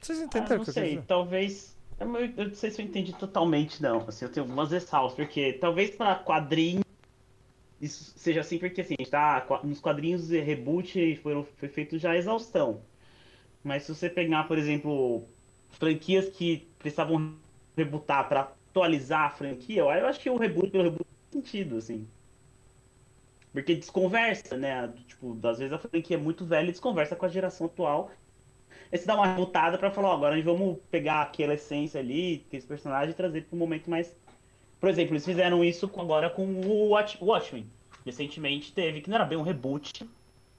Vocês 0.00 0.18
entenderam 0.20 0.54
ah, 0.54 0.56
não 0.56 0.62
o 0.62 0.66
que 0.66 0.72
sei, 0.72 0.98
eu 0.98 1.02
talvez. 1.02 1.76
Eu, 2.00 2.06
não 2.06 2.54
sei 2.54 2.70
se 2.70 2.80
eu 2.80 2.86
entendi 2.86 3.12
totalmente, 3.12 3.80
não. 3.80 3.98
Assim, 4.08 4.24
eu 4.24 4.30
tenho 4.32 4.44
algumas 4.44 4.70
ressalvas, 4.70 5.14
porque 5.14 5.52
talvez 5.54 5.90
para 5.90 6.16
quadrinhos 6.16 6.82
isso 7.82 8.12
seja 8.16 8.42
assim, 8.42 8.58
porque 8.58 8.80
assim, 8.80 8.94
tá, 9.10 9.44
nos 9.64 9.80
quadrinhos 9.80 10.28
de 10.28 10.40
reboot 10.40 11.16
foi, 11.16 11.44
foi 11.56 11.68
feito 11.68 11.98
já 11.98 12.16
exaustão. 12.16 12.80
Mas 13.62 13.82
se 13.82 13.94
você 13.94 14.08
pegar, 14.08 14.44
por 14.44 14.56
exemplo, 14.56 15.24
franquias 15.70 16.28
que 16.28 16.68
precisavam 16.78 17.34
rebootar 17.76 18.28
para 18.28 18.40
atualizar 18.42 19.22
a 19.22 19.30
franquia, 19.30 19.80
eu 19.80 20.06
acho 20.06 20.20
que 20.20 20.30
o 20.30 20.36
reboot 20.36 20.70
pelo 20.70 20.84
reboot 20.84 21.04
faz 21.04 21.32
sentido, 21.32 21.76
assim. 21.76 22.06
Porque 23.52 23.74
desconversa, 23.74 24.56
né? 24.56 24.90
Tipo, 25.06 25.38
às 25.46 25.58
vezes 25.58 25.72
a 25.72 25.78
franquia 25.78 26.16
é 26.16 26.20
muito 26.20 26.44
velha 26.44 26.68
e 26.68 26.72
desconversa 26.72 27.14
com 27.14 27.26
a 27.26 27.28
geração 27.28 27.66
atual. 27.66 28.10
Aí 28.90 28.98
você 28.98 29.06
dá 29.06 29.14
uma 29.14 29.26
rebutada 29.26 29.78
pra 29.78 29.90
falar, 29.90 30.08
ó, 30.08 30.14
agora 30.14 30.36
gente 30.36 30.44
vamos 30.44 30.78
pegar 30.90 31.22
aquela 31.22 31.54
essência 31.54 32.00
ali, 32.00 32.44
aquele 32.46 32.62
personagem 32.62 33.10
e 33.10 33.14
trazer 33.14 33.42
para 33.42 33.56
um 33.56 33.58
momento 33.58 33.90
mais. 33.90 34.14
Por 34.80 34.88
exemplo, 34.88 35.12
eles 35.12 35.24
fizeram 35.24 35.62
isso 35.64 35.90
agora 35.98 36.28
com 36.28 36.44
o 36.44 36.88
Watch... 36.88 37.18
Watchmen. 37.22 37.66
recentemente 38.04 38.72
teve, 38.72 39.00
que 39.00 39.08
não 39.08 39.16
era 39.16 39.24
bem 39.24 39.38
um 39.38 39.42
reboot, 39.42 40.04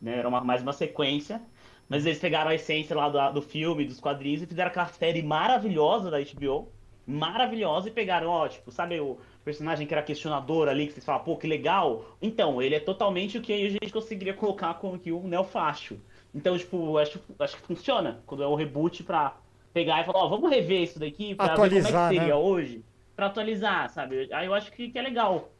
né? 0.01 0.19
Era 0.19 0.27
uma, 0.27 0.41
mais 0.41 0.61
uma 0.61 0.73
sequência. 0.73 1.41
Mas 1.89 2.05
eles 2.05 2.19
pegaram 2.19 2.49
a 2.49 2.55
essência 2.55 2.95
lá 2.95 3.09
do, 3.09 3.33
do 3.33 3.41
filme, 3.41 3.85
dos 3.85 3.99
quadrinhos, 3.99 4.41
e 4.41 4.47
fizeram 4.47 4.69
aquela 4.69 4.87
série 4.87 5.21
maravilhosa 5.21 6.09
da 6.09 6.17
HBO. 6.19 6.71
Maravilhosa, 7.05 7.89
e 7.89 7.91
pegaram, 7.91 8.29
ó, 8.29 8.47
tipo, 8.47 8.71
sabe 8.71 8.99
o 8.99 9.17
personagem 9.43 9.85
que 9.85 9.93
era 9.93 10.01
questionador 10.01 10.67
ali, 10.67 10.87
que 10.87 10.93
vocês 10.93 11.05
falam, 11.05 11.23
pô, 11.23 11.35
que 11.35 11.47
legal. 11.47 12.05
Então, 12.21 12.61
ele 12.61 12.75
é 12.75 12.79
totalmente 12.79 13.37
o 13.37 13.41
que 13.41 13.53
a 13.53 13.69
gente 13.69 13.91
conseguiria 13.91 14.33
colocar 14.35 14.73
como 14.75 14.97
que 14.97 15.11
um 15.11 15.27
neofacho. 15.27 15.99
Então, 16.33 16.57
tipo, 16.57 16.97
acho, 16.97 17.19
acho 17.39 17.57
que 17.57 17.61
funciona 17.61 18.21
quando 18.25 18.43
é 18.43 18.47
um 18.47 18.55
reboot 18.55 19.03
pra 19.03 19.37
pegar 19.73 20.01
e 20.01 20.05
falar, 20.05 20.19
ó, 20.19 20.27
vamos 20.27 20.49
rever 20.49 20.81
isso 20.81 20.99
daqui 20.99 21.35
pra 21.35 21.47
ver 21.47 21.51
como 21.53 21.65
é 21.65 21.67
Atualizar, 21.67 22.09
que 22.09 22.15
seria 22.15 22.33
né? 22.33 22.35
hoje. 22.35 22.85
Pra 23.15 23.27
atualizar, 23.27 23.89
sabe? 23.89 24.33
Aí 24.33 24.45
eu 24.47 24.53
acho 24.53 24.71
que, 24.71 24.89
que 24.89 24.97
é 24.97 25.01
legal. 25.01 25.51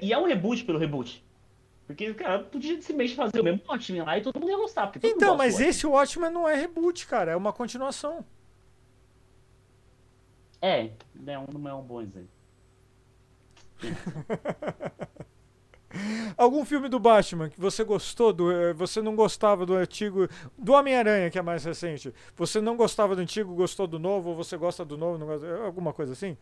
E 0.00 0.12
é 0.12 0.18
um 0.18 0.26
reboot 0.26 0.64
pelo 0.64 0.78
reboot. 0.78 1.24
Porque, 1.86 2.14
cara, 2.14 2.38
podia 2.38 2.80
simplesmente 2.80 3.16
fazer 3.16 3.40
o 3.40 3.44
mesmo 3.44 3.60
Watchmen 3.68 4.02
lá 4.02 4.16
e 4.16 4.22
todo 4.22 4.38
mundo 4.38 4.50
ia 4.50 4.56
gostar. 4.56 4.92
Então, 5.02 5.36
mas 5.36 5.54
Watchmen. 5.54 5.70
esse 5.70 5.86
Watchmen 5.86 6.30
não 6.30 6.48
é 6.48 6.54
reboot, 6.54 7.06
cara. 7.06 7.32
É 7.32 7.36
uma 7.36 7.52
continuação. 7.52 8.24
É, 10.60 10.90
não 11.14 11.32
é 11.32 11.38
um, 11.38 11.46
não 11.58 11.70
é 11.70 11.74
um 11.74 11.82
bom 11.82 12.00
exemplo. 12.00 12.30
Algum 16.38 16.64
filme 16.64 16.88
do 16.88 16.98
Batman 16.98 17.50
que 17.50 17.60
você 17.60 17.84
gostou, 17.84 18.32
do, 18.32 18.50
eh, 18.50 18.72
você 18.72 19.02
não 19.02 19.14
gostava 19.14 19.66
do 19.66 19.74
antigo, 19.74 20.26
do 20.56 20.72
Homem-Aranha, 20.72 21.30
que 21.30 21.38
é 21.38 21.42
mais 21.42 21.64
recente. 21.64 22.14
Você 22.34 22.62
não 22.62 22.76
gostava 22.78 23.14
do 23.14 23.20
antigo, 23.20 23.54
gostou 23.54 23.86
do 23.86 23.98
novo, 23.98 24.30
ou 24.30 24.34
você 24.36 24.56
gosta 24.56 24.86
do 24.86 24.96
novo, 24.96 25.24
gosta, 25.26 25.58
alguma 25.64 25.92
coisa 25.92 26.14
assim? 26.14 26.34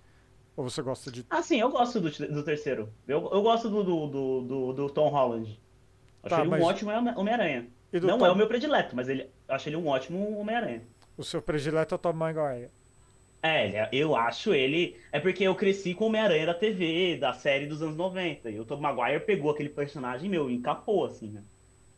Ou 0.57 0.63
você 0.71 0.81
gosta 0.83 1.11
de. 1.11 1.27
Ah, 1.29 1.43
sim, 1.43 1.59
eu 1.61 1.69
gosto 1.69 2.01
do, 2.01 2.11
do 2.11 2.45
terceiro. 2.45 2.89
Eu, 3.09 3.29
eu 3.33 3.43
gosto 3.43 3.69
do, 3.69 3.83
do, 3.83 4.07
do, 4.43 4.73
do- 4.73 4.91
Tom 4.91 5.09
Holland. 5.09 5.61
Acho 6.23 6.35
Tá, 6.37 6.41
ele 6.43 6.51
mas- 6.51 6.63
um 6.63 6.65
ótimo 6.67 6.91
Home- 6.93 7.15
Homem-Aranha. 7.17 7.67
Não 7.93 8.19
Tom- 8.19 8.27
é 8.27 8.31
o 8.31 8.37
meu 8.37 8.47
predileto, 8.47 8.95
mas 8.95 9.09
ele, 9.09 9.29
acho 9.49 9.69
ele 9.69 9.75
um 9.77 9.89
ótimo 9.89 10.39
Homem-Aranha. 10.39 10.83
O 11.17 11.25
seu 11.25 11.43
predileto 11.43 11.93
é 11.93 11.97
o 11.97 11.99
Tom 11.99 12.13
Maguire. 12.13 12.71
É, 13.43 13.69
é- 13.69 13.89
eu 13.93 14.15
acho 14.17 14.53
ele. 14.55 14.99
É 15.13 15.19
porque 15.21 15.45
eu 15.45 15.55
cresci 15.55 15.95
com 15.95 16.05
o 16.05 16.07
Homem-Aranha 16.09 16.47
da 16.47 16.55
TV, 16.55 17.17
da 17.19 17.33
série 17.33 17.67
dos 17.67 17.83
anos 17.83 17.97
90. 17.97 18.51
E 18.51 18.61
o 18.61 18.65
Tom 18.65 18.77
Maguire 18.81 19.25
pegou 19.25 19.51
aquele 19.51 19.69
personagem 19.71 20.29
meu, 20.29 20.51
e 20.51 20.55
encapou, 20.55 21.05
assim, 21.07 21.29
né? 21.31 21.43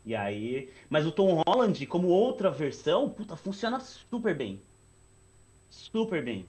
E 0.05 0.15
aí. 0.15 0.69
Mas 0.89 1.05
o 1.05 1.11
Tom 1.11 1.41
Holland, 1.47 1.85
como 1.87 2.07
outra 2.09 2.49
versão, 2.51 3.09
puta, 3.09 3.35
funciona 3.35 3.79
super 3.79 4.35
bem. 4.35 4.61
Super 5.69 6.23
bem. 6.23 6.45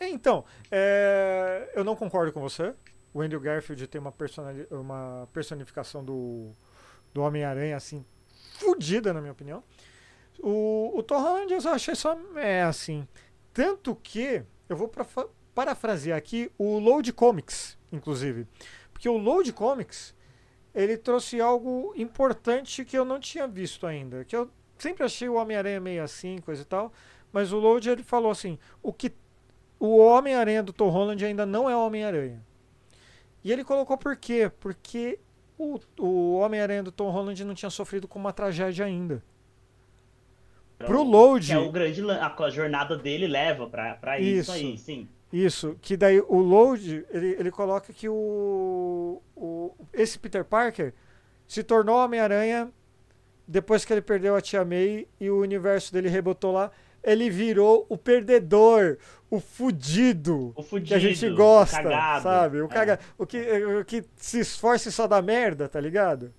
Então, 0.00 0.44
é, 0.70 1.70
eu 1.74 1.82
não 1.84 1.96
concordo 1.96 2.32
com 2.32 2.40
você. 2.40 2.74
O 3.14 3.22
Andrew 3.22 3.40
Garfield 3.40 3.86
tem 3.86 4.00
uma, 4.00 4.12
personali- 4.12 4.66
uma 4.70 5.26
personificação 5.32 6.04
do, 6.04 6.50
do 7.14 7.22
Homem-Aranha, 7.22 7.76
assim, 7.76 8.04
fodida, 8.58 9.12
na 9.12 9.20
minha 9.20 9.32
opinião. 9.32 9.64
O, 10.40 10.92
o 10.96 11.02
Tom 11.02 11.20
Holland 11.20 11.52
eu 11.52 11.70
achei 11.72 11.94
só 11.94 12.18
é 12.36 12.62
assim. 12.62 13.06
Tanto 13.56 13.96
que, 13.96 14.42
eu 14.68 14.76
vou 14.76 14.92
parafrasear 15.54 16.18
aqui 16.18 16.52
o 16.58 16.78
Load 16.78 17.10
Comics, 17.14 17.78
inclusive. 17.90 18.46
Porque 18.92 19.08
o 19.08 19.16
Load 19.16 19.50
Comics, 19.54 20.14
ele 20.74 20.98
trouxe 20.98 21.40
algo 21.40 21.94
importante 21.96 22.84
que 22.84 22.98
eu 22.98 23.02
não 23.02 23.18
tinha 23.18 23.48
visto 23.48 23.86
ainda. 23.86 24.26
Que 24.26 24.36
eu 24.36 24.50
sempre 24.76 25.04
achei 25.04 25.26
o 25.26 25.36
Homem-Aranha 25.36 25.80
meio 25.80 26.04
assim, 26.04 26.36
coisa 26.36 26.60
e 26.60 26.64
tal. 26.66 26.92
Mas 27.32 27.50
o 27.50 27.58
Load, 27.58 27.88
ele 27.88 28.02
falou 28.02 28.30
assim, 28.30 28.58
o 28.82 28.92
que 28.92 29.10
o 29.80 29.96
Homem-Aranha 30.00 30.62
do 30.62 30.74
Tom 30.74 30.90
Holland 30.90 31.24
ainda 31.24 31.46
não 31.46 31.70
é 31.70 31.74
Homem-Aranha. 31.74 32.44
E 33.42 33.50
ele 33.50 33.64
colocou 33.64 33.96
por 33.96 34.16
quê? 34.16 34.52
Porque 34.60 35.18
o, 35.56 35.80
o 35.98 36.36
Homem-Aranha 36.36 36.82
do 36.82 36.92
Tom 36.92 37.08
Holland 37.08 37.42
não 37.42 37.54
tinha 37.54 37.70
sofrido 37.70 38.06
com 38.06 38.18
uma 38.18 38.34
tragédia 38.34 38.84
ainda. 38.84 39.24
Pro 40.78 41.02
Load- 41.02 41.46
Que 41.46 41.52
é 41.52 41.58
o 41.58 41.70
grande. 41.72 42.02
A, 42.10 42.50
jornada 42.50 42.96
dele 42.96 43.26
leva 43.26 43.66
pra, 43.66 43.94
pra 43.94 44.18
isso. 44.20 44.40
Isso. 44.40 44.52
aí, 44.52 44.78
sim. 44.78 45.08
Isso, 45.32 45.76
que 45.82 45.96
daí 45.96 46.20
o 46.20 46.38
Load, 46.38 47.04
ele, 47.10 47.36
ele 47.38 47.50
coloca 47.50 47.92
que 47.92 48.08
o, 48.08 49.20
o 49.34 49.74
esse 49.92 50.18
Peter 50.18 50.44
Parker 50.44 50.94
se 51.48 51.62
tornou 51.62 51.96
Homem-Aranha 51.96 52.70
depois 53.46 53.84
que 53.84 53.92
ele 53.92 54.00
perdeu 54.02 54.36
a 54.36 54.40
Tia 54.40 54.64
May 54.64 55.06
e 55.20 55.28
o 55.30 55.40
universo 55.40 55.92
dele 55.92 56.08
rebotou 56.08 56.52
lá. 56.52 56.70
Ele 57.02 57.30
virou 57.30 57.86
o 57.88 57.96
perdedor, 57.96 58.98
o 59.30 59.38
fudido, 59.38 60.52
O 60.56 60.62
fudido. 60.62 60.88
que 60.88 60.94
a 60.94 60.98
gente 60.98 61.28
gosta, 61.30 61.80
o 61.80 61.82
cagado. 61.84 62.22
sabe? 62.22 62.60
O, 62.62 62.64
É. 62.64 62.68
caga, 62.68 63.00
o, 63.16 63.24
que, 63.26 63.38
o 63.80 63.84
que 63.84 64.04
se 64.16 64.40
esforça 64.40 64.88
e 64.88 64.92
só 64.92 65.06
dá 65.06 65.22
merda, 65.22 65.68
tá 65.68 65.80
ligado? 65.80 66.32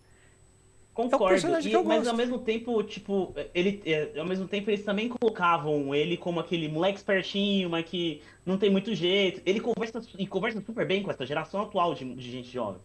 Concordo, 0.98 1.28
personagem 1.34 1.72
e- 1.72 1.84
mas 1.84 2.08
ao 2.08 2.16
mesmo 2.18 2.40
tempo, 2.40 2.82
tipo, 2.84 3.34
ele, 3.54 3.82
é, 3.86 4.20
ao 4.20 4.26
mesmo 4.26 4.48
tempo 4.48 4.70
eles 4.70 4.84
também 4.84 5.08
colocavam 5.08 5.94
ele 5.94 6.18
como 6.18 6.40
aquele 6.40 6.68
moleque 6.68 6.98
espertinho, 6.98 7.70
mas 7.70 7.86
que 7.86 8.22
não 8.46 8.58
tem 8.58 8.70
muito 8.70 8.94
jeito. 8.96 9.40
Ele 9.46 9.60
conversa 9.60 10.02
e 10.18 10.26
conversa 10.26 10.60
super 10.62 10.86
bem 10.88 11.04
com 11.04 11.12
essa 11.12 11.26
geração 11.26 11.62
atual 11.62 11.94
de, 11.94 12.04
de 12.16 12.32
gente 12.32 12.50
jovem. 12.52 12.82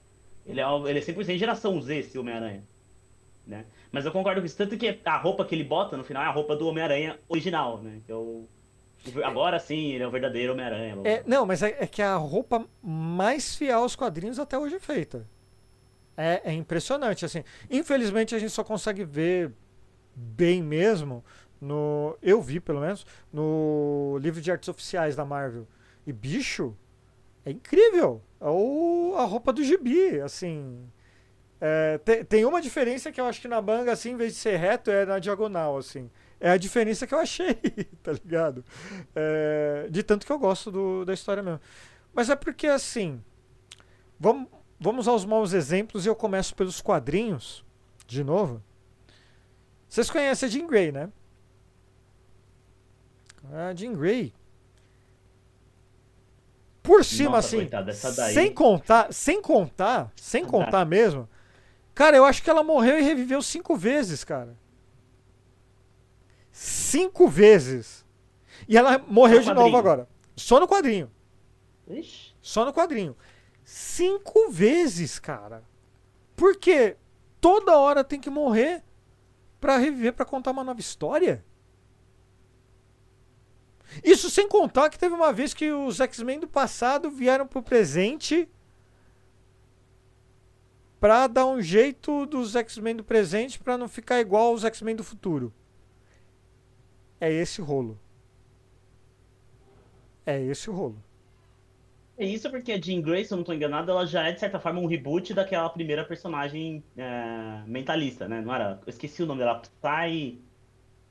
Ele 0.47 0.61
é, 0.61 0.65
ele 0.91 0.99
é 0.99 1.03
100% 1.03 1.39
geração 1.39 1.81
Z, 1.81 1.97
esse 1.99 2.19
Homem-Aranha. 2.19 2.63
Né? 3.47 3.65
Mas 3.91 4.05
eu 4.05 4.13
concordo 4.13 4.41
com 4.41 4.47
isso, 4.47 4.57
tanto 4.57 4.77
que 4.77 4.99
a 5.05 5.17
roupa 5.17 5.45
que 5.45 5.55
ele 5.55 5.65
bota 5.65 5.97
no 5.97 6.05
final 6.05 6.23
é 6.23 6.27
a 6.27 6.31
roupa 6.31 6.55
do 6.55 6.69
Homem-Aranha 6.69 7.19
original, 7.29 7.79
né? 7.79 8.01
Que 8.07 8.13
é 8.13 8.15
o- 8.15 8.45
agora 9.25 9.59
sim, 9.59 9.93
ele 9.93 10.05
é 10.05 10.07
o 10.07 10.11
verdadeiro 10.11 10.53
Homem-Aranha. 10.53 10.97
É, 11.05 11.23
não, 11.27 11.45
mas 11.47 11.63
é, 11.63 11.77
é 11.81 11.87
que 11.87 12.01
a 12.03 12.15
roupa 12.17 12.65
mais 12.83 13.57
fiel 13.57 13.81
aos 13.81 13.97
quadrinhos 13.97 14.39
até 14.39 14.57
hoje 14.59 14.77
é 14.77 14.81
feita. 14.81 15.27
É, 16.17 16.43
é 16.45 16.53
impressionante, 16.53 17.25
assim. 17.25 17.43
Infelizmente 17.71 18.35
a 18.35 18.39
gente 18.39 18.53
só 18.53 18.63
consegue 18.65 19.05
ver 19.05 19.53
bem 20.15 20.63
mesmo 20.63 21.25
no. 21.61 22.17
Eu 22.23 22.41
vi, 22.43 22.61
pelo 22.61 22.81
menos, 22.81 23.07
no 23.33 24.19
livro 24.21 24.41
de 24.41 24.51
artes 24.53 24.69
oficiais 24.69 25.17
da 25.17 25.25
Marvel. 25.25 25.67
E 26.07 26.13
bicho, 26.13 26.77
é 27.45 27.53
incrível. 27.53 28.23
É 28.41 28.47
o, 28.49 29.15
a 29.19 29.25
roupa 29.25 29.53
do 29.53 29.63
gibi, 29.65 30.21
assim. 30.21 30.87
É, 31.61 31.99
tem, 31.99 32.25
tem 32.25 32.45
uma 32.45 32.61
diferença 32.61 33.13
que 33.13 33.21
eu 33.21 33.27
acho 33.27 33.41
que 33.41 33.49
na 33.49 33.63
manga, 33.63 33.93
assim, 33.93 34.11
em 34.11 34.17
vez 34.17 34.35
de 34.35 34.39
ser 34.41 34.57
reto, 34.57 34.91
é 34.91 35.07
na 35.07 35.19
diagonal, 35.19 35.77
assim. 35.79 36.11
É 36.41 36.51
a 36.51 36.57
diferença 36.57 37.07
que 37.07 37.15
eu 37.15 37.19
achei, 37.21 37.55
tá 38.03 38.13
ligado? 38.13 38.65
É, 39.15 39.87
de 39.91 40.03
tanto 40.03 40.27
que 40.27 40.33
eu 40.33 40.39
gosto 40.39 40.71
do- 40.73 41.05
da 41.05 41.15
história 41.15 41.43
mesmo. 41.43 41.61
Mas 42.15 42.31
é 42.31 42.37
porque, 42.37 42.67
assim, 42.67 43.23
vamos, 44.19 44.49
vamos 44.83 45.07
aos 45.09 45.25
maus 45.25 45.53
exemplos 45.53 46.05
e 46.05 46.09
eu 46.09 46.15
começo 46.17 46.55
pelos 46.55 46.81
quadrinhos, 46.81 47.65
de 48.07 48.23
novo. 48.25 48.63
Vocês 49.89 50.11
conhecem 50.11 50.47
a 50.49 50.51
Jean 50.51 50.67
Grey, 50.67 50.91
né? 50.93 51.09
A 53.53 53.75
Jean 53.75 53.93
Grey. 53.95 54.33
Por 56.83 57.05
cima, 57.05 57.37
Nossa, 57.37 57.47
assim, 57.49 57.57
coitada, 57.59 57.93
sem 57.93 58.53
contar, 58.53 59.13
sem 59.13 59.41
contar, 59.41 60.13
sem 60.17 60.45
contar 60.45 60.85
mesmo, 60.85 61.29
cara, 61.95 62.17
eu 62.17 62.25
acho 62.25 62.43
que 62.43 62.51
ela 62.51 62.65
morreu 62.65 62.99
e 62.99 63.03
reviveu 63.03 63.41
cinco 63.41 63.77
vezes, 63.77 64.25
cara. 64.25 64.57
Cinco 66.51 67.29
vezes. 67.29 68.05
E 68.69 68.77
ela 68.77 68.99
morreu 68.99 69.39
No 69.39 69.43
de 69.45 69.49
novo 69.49 69.61
quadrinho. 69.61 69.79
agora. 69.79 70.09
Só 70.37 70.59
no 70.59 70.67
quadrinho. 70.67 71.11
Ixi, 71.89 72.35
Só 72.41 72.65
no 72.65 72.73
quadrinho. 72.73 73.17
Cinco 73.65 74.51
vezes, 74.51 75.19
cara. 75.19 75.63
Por 76.37 76.57
quê? 76.57 76.97
Toda 77.41 77.79
hora 77.79 78.05
tem 78.05 78.21
que 78.21 78.31
morrer 78.31 78.83
pra 79.61 79.77
reviver, 79.77 80.13
pra 80.13 80.25
contar 80.25 80.51
uma 80.51 80.65
nova 80.65 80.81
história? 80.81 81.45
Isso 84.03 84.31
sem 84.31 84.49
contar 84.49 84.89
que 84.89 84.99
teve 84.99 85.15
uma 85.15 85.33
vez 85.33 85.53
que 85.53 85.71
os 85.71 86.01
X-Men 86.01 86.41
do 86.41 86.49
passado 86.49 87.11
vieram 87.11 87.47
pro 87.47 87.63
presente 87.63 88.49
pra 90.99 91.27
dar 91.27 91.47
um 91.47 91.61
jeito 91.61 92.25
dos 92.27 92.55
X-Men 92.55 92.97
do 92.97 93.05
presente 93.05 93.59
pra 93.59 93.77
não 93.77 93.89
ficar 93.89 94.21
igual 94.21 94.49
aos 94.49 94.65
X-Men 94.65 94.97
do 94.97 95.05
futuro. 95.05 95.53
É 97.21 97.31
esse 97.31 97.61
o 97.61 97.65
rolo. 97.65 97.99
É 100.25 100.41
esse 100.41 100.71
o 100.71 100.73
rolo. 100.73 101.03
É 102.17 102.25
isso 102.27 102.51
porque 102.51 102.73
a 102.73 102.81
Jean 102.81 103.01
Grey, 103.01 103.25
se 103.25 103.33
eu 103.33 103.37
não 103.39 103.45
tô 103.45 103.53
enganado, 103.53 103.91
ela 103.91 104.07
já 104.07 104.29
é, 104.29 104.33
de 104.33 104.41
certa 104.41 104.61
forma, 104.61 104.81
um 104.81 104.87
reboot 104.87 105.33
daquela 105.35 105.69
primeira 105.71 106.05
personagem 106.05 106.85
é, 106.97 107.65
mentalista, 107.67 108.29
né? 108.29 108.41
Não 108.41 108.55
era? 108.55 108.81
Eu 108.87 108.91
esqueci 108.91 109.23
o 109.23 109.27
nome 109.27 109.41
dela. 109.41 109.61
Psy... 109.81 110.45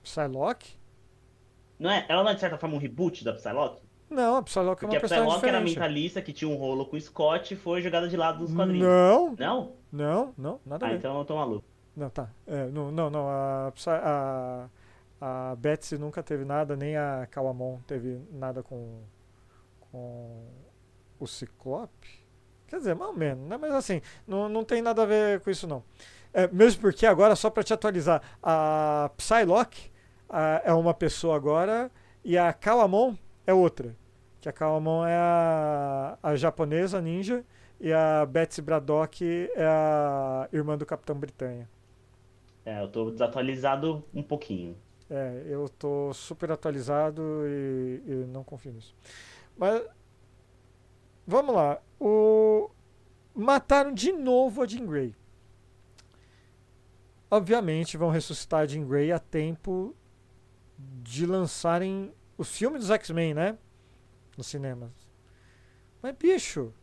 Psylocke? 0.03 0.77
Não 1.79 1.89
é? 1.91 2.05
Ela 2.07 2.23
não 2.23 2.31
é, 2.31 2.33
de 2.35 2.39
certa 2.39 2.57
forma, 2.57 2.75
um 2.75 2.79
reboot 2.79 3.23
da 3.25 3.33
Psylocke? 3.33 3.81
Não, 4.09 4.35
a 4.37 4.43
Psylocke 4.43 4.85
é 4.85 4.87
Porque 4.87 4.95
uma 4.95 4.97
a 4.97 4.99
personagem 4.99 5.39
Psylocke 5.39 5.49
era 5.49 5.59
mentalista, 5.61 6.21
que 6.21 6.33
tinha 6.33 6.49
um 6.49 6.55
rolo 6.55 6.85
com 6.85 6.95
o 6.97 7.01
Scott 7.01 7.53
e 7.53 7.57
foi 7.57 7.81
jogada 7.81 8.07
de 8.07 8.17
lado 8.17 8.39
dos 8.39 8.53
quadrinhos. 8.53 8.87
Não, 8.87 9.35
Não? 9.37 9.77
não, 9.91 10.33
não, 10.37 10.61
nada 10.65 10.85
a 10.85 10.89
Ah, 10.89 10.91
ver. 10.91 10.97
então 10.97 11.17
eu 11.17 11.25
tô 11.25 11.35
maluco. 11.35 11.67
Não, 11.95 12.09
tá. 12.09 12.29
É, 12.47 12.67
não, 12.67 12.91
não, 12.91 13.09
não, 13.09 13.27
a, 13.29 13.73
a, 13.87 14.69
a 15.51 15.55
Betsy 15.55 15.97
nunca 15.97 16.23
teve 16.23 16.45
nada, 16.45 16.75
nem 16.75 16.95
a 16.97 17.27
Kawamon 17.29 17.81
teve 17.87 18.21
nada 18.31 18.63
com, 18.63 19.01
com 19.91 20.47
o 21.23 21.27
Ciclope. 21.27 22.21
Quer 22.67 22.77
dizer, 22.77 22.95
mais 22.95 23.11
ou 23.11 23.17
menos, 23.17 23.47
né? 23.49 23.57
Mas 23.57 23.73
assim, 23.73 24.01
não, 24.25 24.47
não 24.47 24.63
tem 24.63 24.81
nada 24.81 25.03
a 25.03 25.05
ver 25.05 25.41
com 25.41 25.49
isso, 25.49 25.67
não. 25.67 25.83
É, 26.33 26.47
mesmo 26.47 26.81
porque 26.81 27.05
agora, 27.05 27.35
só 27.35 27.49
para 27.49 27.63
te 27.63 27.73
atualizar, 27.73 28.21
a 28.41 29.11
Psylocke 29.17 29.91
a, 30.29 30.61
é 30.63 30.73
uma 30.73 30.93
pessoa 30.93 31.35
agora 31.35 31.91
e 32.23 32.37
a 32.37 32.53
Kawamon 32.53 33.15
é 33.45 33.53
outra. 33.53 33.95
Que 34.39 34.47
a 34.47 34.53
Kawamon 34.53 35.05
é 35.05 35.15
a, 35.15 36.17
a 36.23 36.35
japonesa 36.35 37.01
ninja 37.01 37.43
e 37.79 37.91
a 37.91 38.25
Betsy 38.25 38.61
Braddock 38.61 39.23
é 39.55 39.65
a 39.65 40.47
irmã 40.53 40.77
do 40.77 40.85
Capitão 40.85 41.15
Britânia. 41.15 41.69
É, 42.65 42.81
eu 42.81 42.87
tô 42.87 43.11
desatualizado 43.11 44.03
um 44.13 44.23
pouquinho. 44.23 44.77
É, 45.09 45.43
eu 45.45 45.67
tô 45.67 46.13
super 46.13 46.51
atualizado 46.51 47.21
e, 47.45 48.01
e 48.05 48.11
não 48.29 48.43
confio 48.43 48.71
nisso. 48.71 48.95
Mas 49.57 49.83
vamos 51.25 51.55
lá. 51.55 51.81
O 51.99 52.69
mataram 53.33 53.93
de 53.93 54.11
novo 54.11 54.61
a 54.61 54.67
Jean 54.67 54.85
Grey. 54.85 55.15
Obviamente 57.29 57.97
vão 57.97 58.09
ressuscitar 58.09 58.61
a 58.61 58.65
Jean 58.65 58.85
Grey 58.85 59.11
a 59.11 59.19
tempo 59.19 59.95
de 60.77 61.25
lançarem 61.25 62.13
o 62.37 62.43
filme 62.43 62.77
dos 62.77 62.89
X-Men, 62.89 63.33
né? 63.33 63.57
Nos 64.37 64.47
cinemas. 64.47 64.91
Mas 66.01 66.15
bicho, 66.15 66.73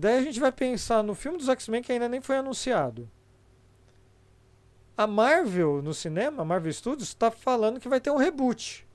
Daí 0.00 0.18
a 0.18 0.22
gente 0.22 0.38
vai 0.38 0.52
pensar 0.52 1.02
no 1.02 1.12
filme 1.12 1.38
dos 1.38 1.48
X-Men 1.48 1.82
que 1.82 1.90
ainda 1.90 2.08
nem 2.08 2.20
foi 2.20 2.36
anunciado. 2.36 3.10
A 4.96 5.08
Marvel 5.08 5.82
no 5.82 5.92
cinema, 5.92 6.42
a 6.42 6.44
Marvel 6.44 6.72
Studios, 6.72 7.08
está 7.08 7.32
falando 7.32 7.80
que 7.80 7.88
vai 7.88 8.00
ter 8.00 8.10
um 8.12 8.16
reboot 8.16 8.86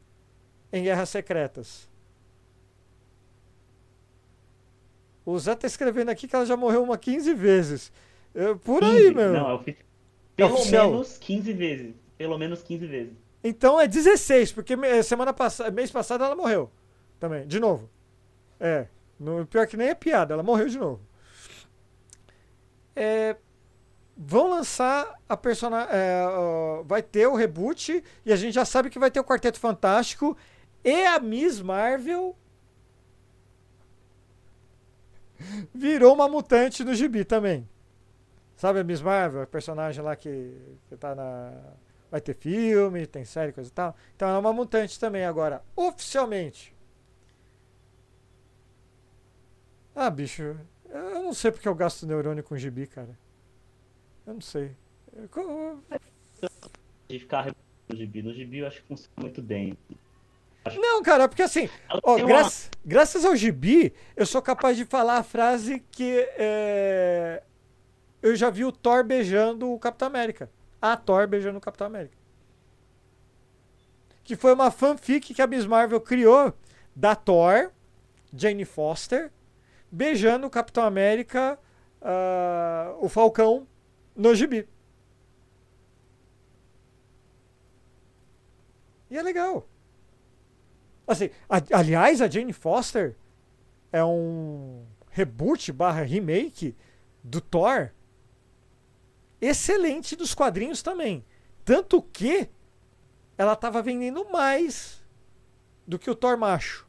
em 0.71 0.83
Guerras 0.83 1.09
Secretas. 1.09 1.89
O 5.25 5.37
Zé 5.39 5.55
tá 5.55 5.67
escrevendo 5.67 6.09
aqui 6.09 6.27
que 6.27 6.35
ela 6.35 6.45
já 6.45 6.57
morreu 6.57 6.83
uma 6.83 6.97
15 6.97 7.33
vezes. 7.33 7.91
É, 8.35 8.53
por 8.55 8.81
15? 8.81 8.97
aí, 9.07 9.13
meu. 9.13 9.31
Não, 9.33 9.49
é 9.49 9.53
ofi- 9.53 9.77
É 9.79 9.85
Pelo 10.35 10.53
oficial. 10.55 10.91
menos 10.91 11.17
15 11.17 11.53
vezes. 11.53 11.93
Pelo 12.17 12.37
menos 12.37 12.61
15 12.63 12.85
vezes. 12.87 13.13
Então 13.43 13.79
é 13.79 13.87
16, 13.87 14.51
porque 14.51 14.75
me- 14.75 15.01
semana 15.03 15.31
passada, 15.33 15.69
mês 15.71 15.91
passado 15.91 16.23
ela 16.23 16.35
morreu. 16.35 16.69
Também, 17.19 17.45
de 17.47 17.59
novo. 17.59 17.89
É. 18.59 18.87
No, 19.19 19.45
pior 19.45 19.67
que 19.67 19.77
nem 19.77 19.89
é 19.89 19.95
piada, 19.95 20.33
ela 20.33 20.43
morreu 20.43 20.67
de 20.67 20.77
novo. 20.77 20.99
É, 22.95 23.35
vão 24.15 24.49
lançar 24.49 25.13
a 25.27 25.35
personagem. 25.37 25.89
vai 26.85 27.01
ter 27.01 27.27
o 27.27 27.35
reboot 27.35 28.03
e 28.25 28.33
a 28.33 28.35
gente 28.35 28.53
já 28.53 28.65
sabe 28.65 28.89
que 28.89 28.99
vai 28.99 29.09
ter 29.11 29.19
o 29.19 29.23
Quarteto 29.23 29.59
Fantástico 29.59 30.35
e 30.83 31.05
a 31.05 31.19
Miss 31.19 31.61
Marvel 31.61 32.35
virou 35.73 36.13
uma 36.13 36.27
mutante 36.27 36.83
no 36.83 36.93
gibi 36.93 37.23
também. 37.25 37.67
Sabe 38.55 38.79
a 38.79 38.83
Miss 38.83 39.01
Marvel, 39.01 39.41
a 39.41 39.47
personagem 39.47 40.03
lá 40.03 40.15
que, 40.15 40.55
que 40.87 40.95
tá 40.95 41.15
na. 41.15 41.53
Vai 42.09 42.21
ter 42.21 42.35
filme, 42.35 43.07
tem 43.07 43.25
série, 43.25 43.51
coisa 43.51 43.69
e 43.69 43.73
tal. 43.73 43.95
Então 44.15 44.27
ela 44.27 44.37
é 44.37 44.39
uma 44.39 44.53
mutante 44.53 44.99
também 44.99 45.25
agora, 45.25 45.63
oficialmente. 45.75 46.73
Ah, 49.95 50.09
bicho, 50.09 50.55
eu 50.89 51.23
não 51.23 51.33
sei 51.33 51.51
porque 51.51 51.67
eu 51.67 51.75
gasto 51.75 52.05
neurônio 52.05 52.43
com 52.43 52.57
gibi, 52.57 52.85
cara. 52.87 53.17
Eu 54.25 54.35
não 54.35 54.41
sei. 54.41 54.75
Eu 55.11 55.83
De 57.07 57.19
ficar 57.19 57.53
no 57.89 57.95
gibi. 57.95 58.21
No 58.21 58.33
gibi 58.33 58.59
eu 58.59 58.67
acho 58.67 58.81
que 58.81 58.87
funciona 58.87 59.13
muito 59.19 59.41
bem. 59.41 59.77
Não, 60.75 61.03
cara, 61.03 61.27
porque 61.27 61.41
assim, 61.41 61.69
ó, 62.03 62.15
tem 62.15 62.23
uma- 62.25 62.49
graças, 62.85 63.25
ao 63.25 63.35
gibi, 63.35 63.93
eu 64.15 64.25
sou 64.25 64.41
capaz 64.41 64.77
de 64.77 64.85
falar 64.85 65.17
a 65.17 65.23
frase 65.23 65.83
que 65.91 66.25
é, 66.37 67.43
eu 68.21 68.35
já 68.35 68.49
vi 68.49 68.63
o 68.63 68.71
Thor 68.71 69.03
beijando 69.03 69.71
o 69.71 69.79
Capitão 69.79 70.07
América. 70.07 70.49
A 70.81 70.95
Thor 70.95 71.27
beijando 71.27 71.57
o 71.57 71.61
Capitão 71.61 71.87
América. 71.87 72.15
Que 74.23 74.35
foi 74.37 74.53
uma 74.53 74.71
fanfic 74.71 75.33
que 75.33 75.41
a 75.41 75.47
Miss 75.47 75.65
Marvel 75.65 75.99
criou 75.99 76.53
da 76.95 77.13
Thor, 77.15 77.71
Jane 78.33 78.63
Foster, 78.63 79.31
beijando 79.91 80.47
o 80.47 80.49
Capitão 80.49 80.83
América, 80.85 81.59
ah, 82.01 82.95
o 83.01 83.09
Falcão, 83.09 83.67
no 84.15 84.33
gibi. 84.33 84.67
E 89.09 89.17
é 89.17 89.21
legal. 89.21 89.67
Assim, 91.07 91.29
a- 91.49 91.77
aliás, 91.79 92.21
a 92.21 92.29
Jane 92.29 92.53
Foster 92.53 93.15
é 93.91 94.03
um 94.03 94.85
reboot 95.09 95.71
barra 95.71 96.01
remake 96.03 96.75
do 97.23 97.39
Thor 97.41 97.91
excelente 99.41 100.15
dos 100.15 100.33
quadrinhos 100.33 100.81
também. 100.81 101.23
Tanto 101.65 102.01
que 102.01 102.49
ela 103.37 103.53
estava 103.53 103.81
vendendo 103.81 104.29
mais 104.31 105.03
do 105.85 105.99
que 105.99 106.09
o 106.09 106.15
Thor 106.15 106.37
macho. 106.37 106.87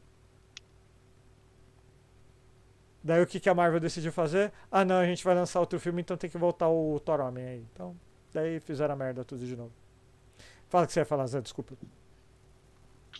Daí 3.03 3.21
o 3.21 3.27
que, 3.27 3.39
que 3.39 3.49
a 3.49 3.53
Marvel 3.53 3.79
decidiu 3.79 4.11
fazer? 4.11 4.51
Ah 4.71 4.83
não, 4.83 4.95
a 4.97 5.05
gente 5.05 5.23
vai 5.23 5.35
lançar 5.35 5.59
outro 5.59 5.79
filme, 5.79 6.01
então 6.01 6.17
tem 6.17 6.29
que 6.29 6.37
voltar 6.37 6.67
o 6.69 6.99
Thor 6.99 7.19
Homem 7.19 7.45
aí. 7.45 7.65
Então, 7.71 7.95
daí 8.33 8.59
fizeram 8.59 8.93
a 8.93 8.97
merda 8.97 9.23
tudo 9.23 9.45
de 9.45 9.55
novo. 9.55 9.71
Fala 10.69 10.85
o 10.85 10.87
que 10.87 10.93
você 10.93 11.01
ia 11.01 11.05
falar, 11.05 11.27
Zé, 11.27 11.41
desculpa. 11.41 11.75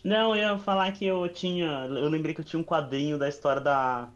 Não, 0.06 0.36
eu 0.36 0.42
ia 0.52 0.58
falar 0.60 0.92
que 0.92 1.04
eu 1.06 1.28
tinha. 1.28 1.88
Eu 1.90 2.08
lembrei 2.10 2.34
que 2.36 2.42
eu 2.42 2.46
tinha 2.46 2.60
um 2.60 2.64
quadrinho 2.64 3.18
da 3.18 3.28
história 3.28 3.60
da. 3.60 4.08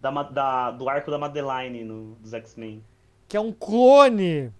da, 0.00 0.10
da- 0.22 0.70
do 0.70 0.88
arco 0.88 1.10
da 1.10 1.18
Madeline 1.18 1.82
no, 1.82 2.14
dos 2.20 2.32
X-Men. 2.32 2.84
que 3.26 3.36
é 3.36 3.40
um 3.40 3.50
clone 3.52 4.52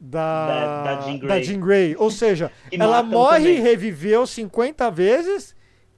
da, 0.00 0.46
Da- 0.46 0.82
da 0.96 1.00
Jean 1.02 1.18
Grey. 1.18 1.28
da 1.28 1.42
Jean 1.42 1.60
Grey. 1.60 1.96
Ou 1.98 2.10
seja, 2.10 2.50
ela 2.72 3.02
morre 3.02 3.56
e 3.56 3.60
reviveu 3.60 4.26
50 4.26 4.90
vezes 4.90 5.54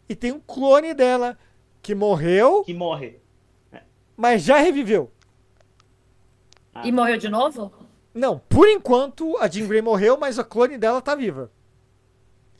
e 0.08 0.16
tem 0.16 0.32
um 0.32 0.40
clone 0.40 0.92
dela 0.92 1.38
que 1.80 1.94
morreu, 1.94 2.64
Que 2.64 2.74
morre. 2.74 3.20
mas 4.16 4.42
já 4.42 4.56
reviveu. 4.58 5.12
Ah. 6.74 6.82
E 6.86 6.90
morreu 6.90 7.16
de 7.16 7.28
novo? 7.28 7.72
Não, 8.12 8.38
por 8.48 8.68
enquanto 8.68 9.36
a 9.38 9.46
Jean 9.46 9.68
Grey 9.68 9.80
morreu, 9.80 10.18
mas 10.18 10.36
a 10.36 10.42
clone 10.44 10.76
dela 10.76 11.00
tá 11.00 11.14
viva. 11.14 11.48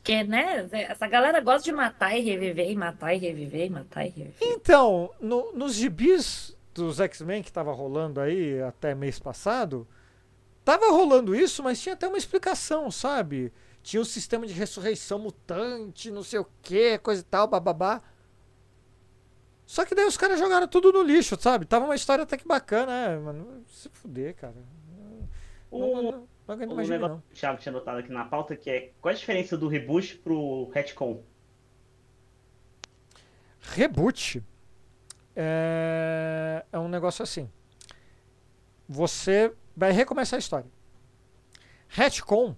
Porque, 0.01 0.23
né, 0.23 0.67
essa 0.89 1.05
galera 1.07 1.39
gosta 1.41 1.63
de 1.63 1.71
matar 1.71 2.17
e 2.17 2.21
reviver, 2.21 2.71
e 2.71 2.75
matar 2.75 3.13
e 3.13 3.19
reviver, 3.19 3.67
e 3.67 3.69
matar 3.69 4.03
e 4.03 4.09
reviver. 4.09 4.35
Então, 4.41 5.11
no- 5.19 5.51
nos 5.51 5.75
gibis 5.75 6.57
dos 6.73 6.99
X-Men 6.99 7.43
que 7.43 7.51
tava 7.51 7.71
rolando 7.71 8.19
aí 8.19 8.59
até 8.63 8.95
mês 8.95 9.19
passado, 9.19 9.87
tava 10.65 10.89
rolando 10.89 11.35
isso, 11.35 11.61
mas 11.61 11.79
tinha 11.79 11.93
até 11.93 12.07
uma 12.07 12.17
explicação, 12.17 12.89
sabe? 12.89 13.53
Tinha 13.83 14.01
um 14.01 14.05
sistema 14.05 14.47
de 14.47 14.53
ressurreição 14.53 15.19
mutante, 15.19 16.09
não 16.09 16.23
sei 16.23 16.39
o 16.39 16.47
que, 16.63 16.97
coisa 16.97 17.21
e 17.21 17.25
tal, 17.25 17.47
bababá. 17.47 18.01
Só 19.67 19.85
que 19.85 19.93
daí 19.93 20.05
os 20.05 20.17
caras 20.17 20.39
jogaram 20.39 20.67
tudo 20.67 20.91
no 20.91 21.03
lixo, 21.03 21.37
sabe? 21.39 21.65
Tava 21.65 21.85
uma 21.85 21.95
história 21.95 22.23
até 22.23 22.37
que 22.37 22.47
bacana, 22.47 22.91
é, 22.91 23.17
mano. 23.17 23.63
Se 23.69 23.87
fuder, 23.89 24.35
cara. 24.35 24.55
Não, 25.71 25.79
não, 25.79 25.91
O, 25.99 26.11
não, 26.11 26.27
não 26.51 26.55
aguento 26.55 26.71
o 26.71 26.75
mais 26.75 26.87
gibi, 26.87 26.97
negócio 26.97 27.15
não. 27.15 27.21
que 27.21 27.33
o 27.33 27.35
Thiago 27.35 27.59
tinha 27.59 27.71
notado 27.71 27.99
aqui 27.99 28.11
na 28.11 28.25
pauta 28.25 28.55
que 28.55 28.69
é 28.69 28.91
qual 28.99 29.13
a 29.13 29.17
diferença 29.17 29.57
do 29.57 29.67
reboot 29.67 30.17
pro 30.17 30.69
retcon? 30.69 31.23
Reboot 33.61 34.43
é, 35.35 36.65
é 36.71 36.79
um 36.79 36.89
negócio 36.89 37.23
assim. 37.23 37.49
Você 38.87 39.53
vai 39.75 39.91
recomeçar 39.91 40.37
a 40.37 40.39
história. 40.39 40.69
Retcon 41.87 42.55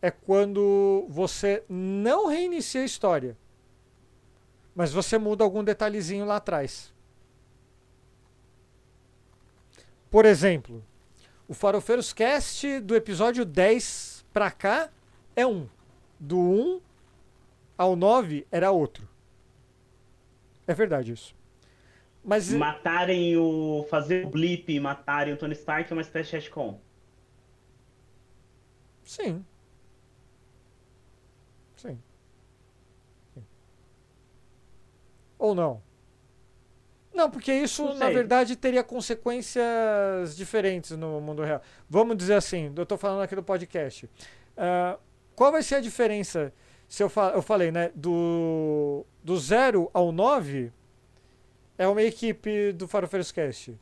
é 0.00 0.10
quando 0.10 1.06
você 1.08 1.64
não 1.68 2.28
reinicia 2.28 2.82
a 2.82 2.84
história, 2.84 3.36
mas 4.74 4.92
você 4.92 5.18
muda 5.18 5.42
algum 5.42 5.64
detalhezinho 5.64 6.24
lá 6.24 6.36
atrás. 6.36 6.94
Por 10.10 10.24
exemplo, 10.24 10.84
o 11.48 11.54
Farofeiros 11.54 12.12
Cast 12.12 12.80
do 12.80 12.94
episódio 12.94 13.44
10 13.44 14.24
pra 14.32 14.50
cá 14.50 14.90
é 15.34 15.46
um. 15.46 15.68
Do 16.18 16.38
1 16.38 16.80
ao 17.76 17.94
9 17.94 18.46
era 18.50 18.70
outro. 18.70 19.08
É 20.66 20.74
verdade 20.74 21.12
isso. 21.12 21.34
Mas 22.24 22.52
Matarem 22.52 23.36
o. 23.36 23.86
fazer 23.88 24.26
o 24.26 24.30
blip 24.30 24.72
e 24.72 24.80
matarem 24.80 25.34
o 25.34 25.36
Tony 25.36 25.52
Stark 25.52 25.90
é 25.92 25.94
uma 25.94 26.02
espécie 26.02 26.30
de 26.30 26.36
retcon. 26.36 26.80
sim. 29.04 29.44
Sim. 31.76 32.02
Sim. 33.34 33.44
Ou 35.38 35.54
não? 35.54 35.82
Não, 37.16 37.30
porque 37.30 37.50
isso, 37.50 37.82
Não 37.82 37.94
na 37.94 38.10
verdade, 38.10 38.54
teria 38.54 38.84
consequências 38.84 40.36
diferentes 40.36 40.90
no 40.90 41.18
mundo 41.18 41.42
real. 41.42 41.62
Vamos 41.88 42.14
dizer 42.14 42.34
assim, 42.34 42.70
eu 42.76 42.82
estou 42.82 42.98
falando 42.98 43.22
aqui 43.22 43.34
do 43.34 43.42
podcast. 43.42 44.08
Ah, 44.54 44.98
qual 45.34 45.50
vai 45.50 45.62
ser 45.62 45.76
a 45.76 45.80
diferença? 45.80 46.52
Se 46.86 47.02
eu, 47.02 47.08
fa 47.08 47.32
eu 47.34 47.40
falei, 47.40 47.72
né? 47.72 47.90
Do, 47.94 49.06
do 49.24 49.36
0 49.36 49.90
ao 49.94 50.12
9, 50.12 50.70
é 51.78 51.88
uma 51.88 52.02
equipe 52.02 52.72
do 52.72 52.86
Farofeiros 52.86 53.32
Cast. 53.32 53.74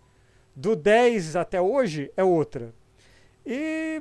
Do 0.54 0.76
10 0.76 1.34
até 1.34 1.60
hoje 1.60 2.12
é 2.16 2.22
outra. 2.22 2.72
E 3.44 4.00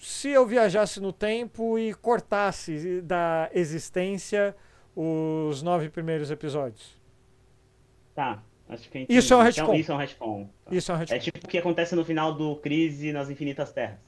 se 0.00 0.28
eu 0.28 0.46
viajasse 0.46 1.00
no 1.00 1.12
tempo 1.12 1.76
e 1.76 1.92
cortasse 1.92 3.00
da 3.02 3.50
existência 3.52 4.54
os 4.94 5.60
nove 5.60 5.88
primeiros 5.88 6.30
episódios? 6.30 6.95
Tá. 8.16 8.42
Acho 8.68 8.90
que 8.90 8.98
a 8.98 9.00
gente- 9.02 9.14
Isso 9.16 9.32
é 9.32 9.36
um 9.36 9.40
Então, 9.46 9.66
retcon. 9.66 9.74
Isso 9.76 9.92
é 9.92 9.94
um 9.94 9.98
retcon. 9.98 10.48
Tá. 10.64 10.74
Isso 10.74 10.90
é 10.90 10.94
um 10.94 10.96
É 10.96 11.00
retcon. 11.00 11.18
tipo 11.20 11.46
o 11.46 11.48
que 11.48 11.58
acontece 11.58 11.94
no 11.94 12.04
final 12.04 12.34
do 12.34 12.56
Crise 12.56 13.12
nas 13.12 13.30
Infinitas 13.30 13.70
Terras. 13.72 13.98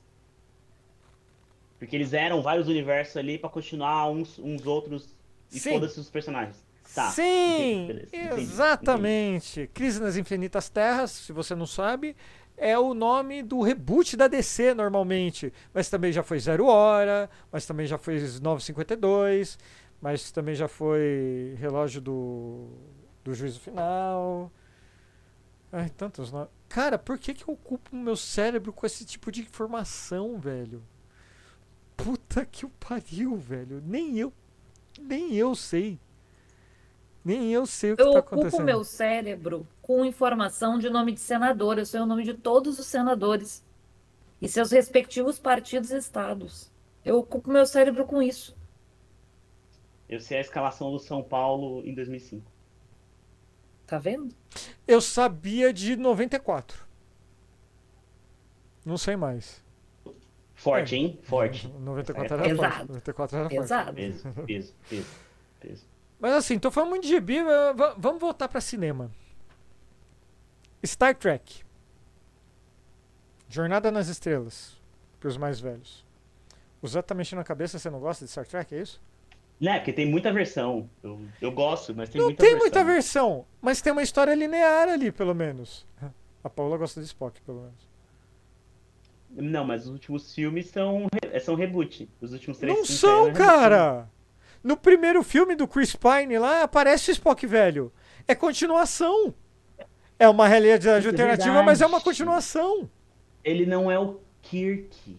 Porque 1.79 1.95
eles 1.95 2.13
eram 2.13 2.43
vários 2.43 2.67
universos 2.67 3.17
ali 3.17 3.39
pra 3.39 3.49
continuar 3.49 4.11
uns, 4.11 4.37
uns 4.39 4.67
outros 4.67 5.15
e 5.53 5.61
foda-se 5.61 6.01
os 6.01 6.11
personagens. 6.11 6.57
Tá. 6.93 7.11
Sim, 7.11 7.85
entendi, 7.85 7.87
beleza, 7.87 8.17
entendi, 8.17 8.43
exatamente. 8.43 9.71
Crise 9.73 10.01
nas 10.01 10.17
Infinitas 10.17 10.69
Terras, 10.69 11.11
se 11.13 11.33
você 11.33 11.55
não 11.55 11.67
sabe, 11.67 12.17
é 12.57 12.77
o 12.77 12.95
nome 12.95 13.43
do 13.45 13.61
reboot 13.61 14.17
da 14.17 14.27
DC 14.27 14.75
normalmente. 14.75 15.53
Mas 15.73 15.89
também 15.89 16.11
já 16.11 16.23
foi 16.25 16.41
Zero 16.41 16.67
Hora, 16.67 17.31
mas 17.53 17.65
também 17.67 17.87
já 17.87 17.99
foi 17.99 18.19
952, 18.43 19.57
mas 20.01 20.33
também 20.33 20.55
já 20.57 20.67
foi 20.67 21.55
Relógio 21.59 22.01
do, 22.01 22.69
do 23.29 23.35
Juízo 23.35 23.61
Final. 23.61 24.51
Ai, 25.71 25.91
tantos 25.91 26.33
nomes. 26.33 26.49
Cara, 26.69 26.99
por 26.99 27.19
que, 27.19 27.35
que 27.35 27.49
eu 27.49 27.55
ocupo 27.55 27.91
o 27.93 27.97
meu 27.97 28.17
cérebro 28.17 28.73
com 28.73 28.87
esse 28.87 29.05
tipo 29.05 29.31
de 29.31 29.43
informação, 29.43 30.39
velho? 30.39 30.83
Puta 31.97 32.47
que 32.47 32.65
o 32.65 32.71
pariu, 32.71 33.37
velho. 33.37 33.83
Nem 33.85 34.19
eu. 34.19 34.33
Nem 34.99 35.35
eu 35.35 35.55
sei. 35.55 35.99
Nem 37.23 37.53
eu 37.53 37.67
sei 37.67 37.93
o 37.93 37.97
que 37.97 38.03
Eu 38.03 38.13
tá 38.13 38.19
ocupo 38.21 38.35
acontecendo. 38.37 38.65
meu 38.65 38.83
cérebro 38.83 39.67
com 39.83 40.05
informação 40.05 40.79
de 40.79 40.89
nome 40.89 41.13
de 41.13 41.21
senador. 41.21 41.79
Eu 41.79 41.85
sei 41.85 42.01
o 42.01 42.07
nome 42.07 42.25
de 42.25 42.33
todos 42.33 42.79
os 42.79 42.87
senadores 42.87 43.63
e 44.41 44.49
seus 44.49 44.71
respectivos 44.71 45.39
partidos 45.39 45.91
e 45.91 45.99
estados. 45.99 46.73
Eu 47.05 47.19
ocupo 47.19 47.51
meu 47.51 47.67
cérebro 47.67 48.07
com 48.07 48.23
isso. 48.23 48.57
Eu 50.09 50.21
sei 50.21 50.39
a 50.39 50.41
escalação 50.41 50.91
do 50.91 50.99
São 50.99 51.23
Paulo 51.23 51.85
em 51.85 51.95
2005. 51.95 52.58
Tá 53.89 53.99
vendo? 53.99 54.33
Eu 54.87 55.01
sabia 55.01 55.73
de 55.73 55.97
94. 55.97 56.87
Não 58.85 58.97
sei 58.97 59.17
mais. 59.17 59.65
Forte, 60.55 60.95
hein? 60.95 61.19
Forte. 61.23 61.67
94 61.69 62.35
É 62.35 62.39
era 62.39 62.49
pesado. 62.49 62.73
forte. 62.75 62.89
94 62.89 63.37
era 63.39 63.49
forte. 63.49 63.61
Pesado. 63.61 63.95
Peso, 63.95 64.29
peso, 64.47 64.75
peso, 64.89 65.07
peso. 65.59 65.85
Mas 66.21 66.33
assim, 66.35 66.59
tô 66.59 66.71
falando 66.71 66.91
muito 66.91 67.03
de 67.05 67.09
gibi, 67.09 67.43
va- 67.43 67.95
vamos 67.99 68.21
voltar 68.21 68.49
pra 68.49 68.61
cinema. 68.61 69.11
Star 70.85 71.15
Trek. 71.17 71.65
Jornada 73.49 73.91
nas 73.91 74.09
Estrelas. 74.09 74.77
Pros 75.19 75.37
mais 75.37 75.59
velhos. 75.59 76.05
O 76.83 76.87
Zé 76.89 77.01
tá 77.03 77.15
mexendo 77.15 77.39
na 77.39 77.45
cabeça, 77.45 77.79
você 77.79 77.89
não 77.91 77.99
gosta 78.01 78.25
de 78.25 78.31
Star 78.31 78.47
Trek, 78.47 78.75
é 78.75 78.83
isso? 78.83 79.01
Né, 79.61 79.79
porque 79.79 79.93
tem 79.93 80.07
muita 80.07 80.33
versão. 80.33 80.89
Eu, 81.03 81.21
eu 81.41 81.51
gosto, 81.51 81.95
mas 81.95 82.09
tem 82.09 82.21
não 82.21 82.29
muita 82.29 82.41
tem 82.41 82.51
versão. 82.51 82.65
muita 82.65 82.85
versão, 82.85 83.47
mas 83.61 83.81
tem 83.83 83.93
uma 83.93 84.03
história 84.03 84.35
linear 84.35 84.89
ali, 84.89 85.11
pelo 85.11 85.35
menos. 85.35 85.85
A 86.45 86.49
Paula 86.49 86.77
gosta 86.77 87.01
de 87.01 87.07
Spock, 87.07 87.41
pelo 87.43 87.63
menos. 87.63 87.89
Não, 89.31 89.65
mas 89.65 89.83
os 89.87 89.91
últimos 89.91 90.33
filmes 90.35 90.69
são, 90.69 91.07
re- 91.13 91.41
são 91.41 91.55
reboot. 91.55 92.09
Os 92.21 92.33
últimos 92.33 92.59
três 92.59 92.77
Não 92.77 92.85
filmes 92.85 93.01
são, 93.01 93.33
cara! 93.33 94.09
No 94.63 94.77
primeiro 94.77 95.23
filme 95.23 95.55
do 95.55 95.69
Chris 95.69 95.95
Pine 95.95 96.39
lá, 96.39 96.63
aparece 96.63 97.11
o 97.11 97.13
Spock 97.13 97.47
velho. 97.47 97.93
É 98.27 98.35
continuação. 98.35 99.35
É 100.19 100.29
uma 100.29 100.49
realidade 100.49 100.89
é 101.07 101.11
alternativa, 101.11 101.63
mas 101.63 101.81
é 101.81 101.87
uma 101.87 102.01
continuação. 102.01 102.89
Ele 103.45 103.67
não 103.67 103.91
é 103.91 103.99
o 103.99 104.21
Kirk. 104.43 105.17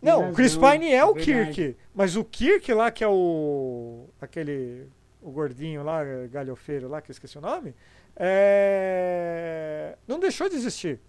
Não, 0.00 0.30
o 0.30 0.32
Chris 0.32 0.56
Pine 0.56 0.92
é 0.92 1.04
o 1.04 1.12
verdade. 1.12 1.52
Kirk. 1.52 1.76
Mas 1.94 2.16
o 2.16 2.24
Kirk 2.24 2.72
lá, 2.72 2.90
que 2.90 3.04
é 3.04 3.08
o. 3.08 4.08
aquele. 4.20 4.88
o 5.20 5.30
gordinho 5.30 5.82
lá, 5.82 6.02
galhofeiro 6.30 6.88
lá, 6.88 7.02
que 7.02 7.10
eu 7.10 7.12
esqueci 7.12 7.36
o 7.36 7.40
nome. 7.40 7.74
É... 8.16 9.96
Não 10.06 10.18
deixou 10.18 10.48
de 10.48 10.56
existir. 10.56 11.00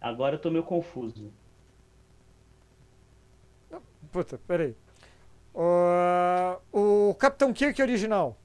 Agora 0.00 0.34
eu 0.34 0.38
tô 0.40 0.50
meio 0.50 0.64
confuso. 0.64 1.32
Puta, 4.10 4.38
peraí. 4.46 4.76
O, 5.54 7.08
o 7.10 7.14
Capitão 7.14 7.52
Kirk 7.52 7.80
original. 7.80 8.36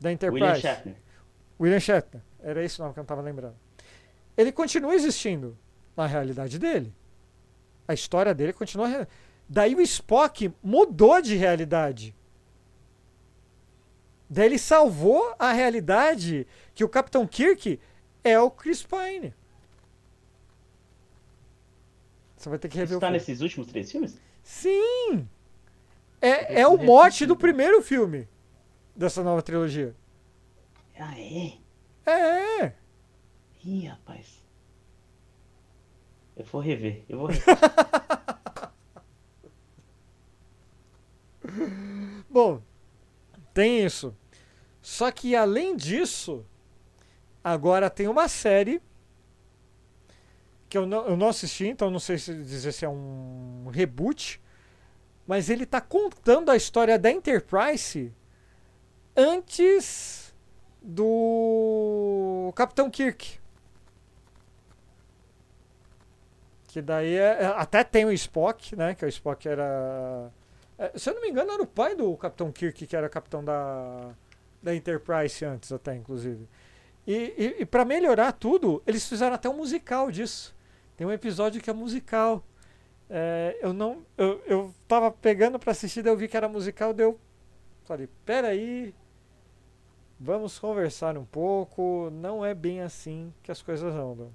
Da 0.00 0.10
Enterprise. 0.10 0.42
William 0.44 0.60
Shatner. 0.60 0.96
William 1.60 1.80
Shatner. 1.80 2.22
Era 2.40 2.64
esse 2.64 2.80
o 2.80 2.82
nome 2.82 2.94
que 2.94 2.98
eu 2.98 3.02
não 3.02 3.04
estava 3.04 3.20
lembrando. 3.20 3.54
Ele 4.36 4.52
continua 4.52 4.94
existindo 4.94 5.56
na 5.96 6.06
realidade 6.06 6.58
dele. 6.58 6.94
A 7.86 7.94
história 7.94 8.34
dele 8.34 8.52
continua. 8.52 9.06
Daí 9.48 9.74
o 9.74 9.80
Spock 9.80 10.52
mudou 10.62 11.20
de 11.20 11.36
realidade. 11.36 12.14
Daí 14.28 14.46
ele 14.46 14.58
salvou 14.58 15.34
a 15.38 15.52
realidade 15.52 16.46
que 16.74 16.84
o 16.84 16.88
Capitão 16.88 17.26
Kirk 17.26 17.80
é 18.22 18.38
o 18.38 18.50
Chris 18.50 18.82
Pine. 18.82 19.34
Você 22.36 22.48
vai 22.48 22.58
ter 22.58 22.68
que 22.68 22.76
rever 22.76 22.90
Isso 22.90 22.96
o 22.98 23.00
filme. 23.00 23.12
nesses 23.12 23.40
últimos 23.40 23.66
três 23.66 23.90
filmes? 23.90 24.16
Sim! 24.42 25.28
É, 26.22 26.60
é 26.60 26.66
o 26.66 26.78
mote 26.78 27.26
do 27.26 27.36
primeiro 27.36 27.82
filme 27.82 28.28
dessa 28.94 29.22
nova 29.22 29.42
trilogia. 29.42 29.94
Ah, 30.98 31.18
é? 31.18 31.58
É! 32.06 32.72
Ih, 33.64 33.86
rapaz. 33.86 34.42
Eu 36.36 36.44
vou 36.44 36.60
rever. 36.60 37.04
Eu 37.08 37.18
vou 37.18 37.28
rever. 37.28 37.44
Bom, 42.30 42.62
tem 43.52 43.84
isso. 43.84 44.16
Só 44.80 45.10
que 45.10 45.36
além 45.36 45.76
disso, 45.76 46.44
agora 47.42 47.90
tem 47.90 48.08
uma 48.08 48.28
série 48.28 48.80
que 50.68 50.78
eu 50.78 50.86
não, 50.86 51.08
eu 51.08 51.16
não 51.16 51.28
assisti, 51.28 51.66
então 51.66 51.90
não 51.90 51.98
sei 51.98 52.16
se 52.16 52.32
dizer 52.32 52.72
se 52.72 52.84
é 52.84 52.88
um 52.88 53.68
reboot, 53.72 54.40
mas 55.26 55.50
ele 55.50 55.66
tá 55.66 55.80
contando 55.80 56.50
a 56.50 56.56
história 56.56 56.96
da 56.96 57.10
Enterprise 57.10 58.14
antes 59.16 60.32
do 60.80 62.52
Capitão 62.54 62.88
Kirk. 62.88 63.39
Que 66.72 66.80
daí 66.80 67.14
é, 67.16 67.42
é- 67.42 67.46
até 67.46 67.82
tem 67.84 68.04
o 68.04 68.12
Spock, 68.12 68.76
né? 68.76 68.94
Que 68.94 69.04
o 69.04 69.08
Spock 69.08 69.48
era. 69.48 70.30
é, 70.78 70.96
se 70.98 71.10
eu 71.10 71.14
não 71.14 71.22
me 71.22 71.28
engano, 71.30 71.50
era 71.52 71.62
o 71.62 71.66
pai 71.66 71.94
do 71.96 72.16
Capitão 72.16 72.52
Kirk, 72.52 72.86
que 72.86 72.96
era 72.96 73.08
capitão 73.08 73.44
da, 73.44 74.10
da 74.62 74.74
Enterprise 74.74 75.44
antes, 75.44 75.72
até, 75.72 75.94
inclusive. 75.96 76.48
E, 77.06 77.34
e, 77.36 77.62
e 77.62 77.66
para 77.66 77.84
melhorar 77.84 78.32
tudo, 78.32 78.82
eles 78.86 79.08
fizeram 79.08 79.34
até 79.34 79.48
um 79.48 79.56
musical 79.56 80.10
disso. 80.10 80.54
Tem 80.96 81.06
um 81.06 81.12
episódio 81.12 81.60
que 81.60 81.70
é 81.70 81.72
musical. 81.72 82.44
É, 83.08 83.58
eu 83.60 83.72
não. 83.72 84.04
Eu, 84.16 84.40
eu 84.46 84.74
tava 84.86 85.10
pegando 85.10 85.58
pra 85.58 85.72
assistir, 85.72 86.02
daí 86.02 86.12
eu 86.12 86.16
vi 86.16 86.28
que 86.28 86.36
era 86.36 86.48
musical, 86.48 86.92
daí 86.94 87.06
eu 87.06 87.18
falei, 87.84 88.08
peraí. 88.24 88.94
Vamos 90.20 90.58
conversar 90.58 91.16
um 91.18 91.24
pouco. 91.24 92.10
Não 92.12 92.44
é 92.44 92.54
bem 92.54 92.82
assim 92.82 93.32
que 93.42 93.50
as 93.50 93.62
coisas 93.62 93.92
andam. 93.94 94.30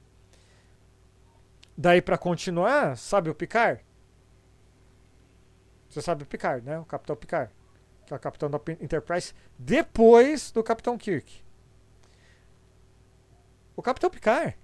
Daí 1.78 2.02
pra 2.02 2.18
continuar, 2.18 2.98
sabe 2.98 3.30
o 3.30 3.36
Picard? 3.36 3.84
Você 5.90 6.02
sabe 6.02 6.24
o 6.24 6.26
Picard, 6.26 6.66
né? 6.66 6.80
O 6.80 6.86
Capitão 6.86 7.16
Picard. 7.16 7.52
Que 8.06 8.14
é 8.14 8.18
o 8.18 8.20
capitão 8.20 8.50
da 8.50 8.60
Enterprise 8.80 9.34
depois 9.58 10.52
do 10.52 10.64
Capitão 10.64 10.98
Kirk. 10.98 11.44
O 13.76 13.82
Capitão 13.82 14.10
Picard, 14.10 14.56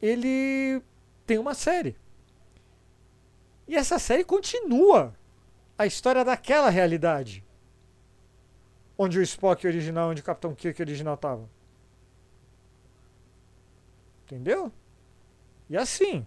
ele 0.00 0.82
tem 1.26 1.38
uma 1.38 1.54
série. 1.54 1.96
E 3.66 3.76
essa 3.76 3.98
série 3.98 4.24
continua 4.24 5.14
a 5.78 5.86
história 5.86 6.24
daquela 6.24 6.68
realidade. 6.68 7.44
Onde 8.98 9.18
o 9.18 9.22
Spock 9.22 9.66
original, 9.66 10.10
onde 10.10 10.20
o 10.20 10.24
Capitão 10.24 10.54
Kirk 10.54 10.80
original 10.82 11.16
tava. 11.16 11.48
Entendeu? 14.24 14.70
E 15.68 15.76
assim. 15.76 16.26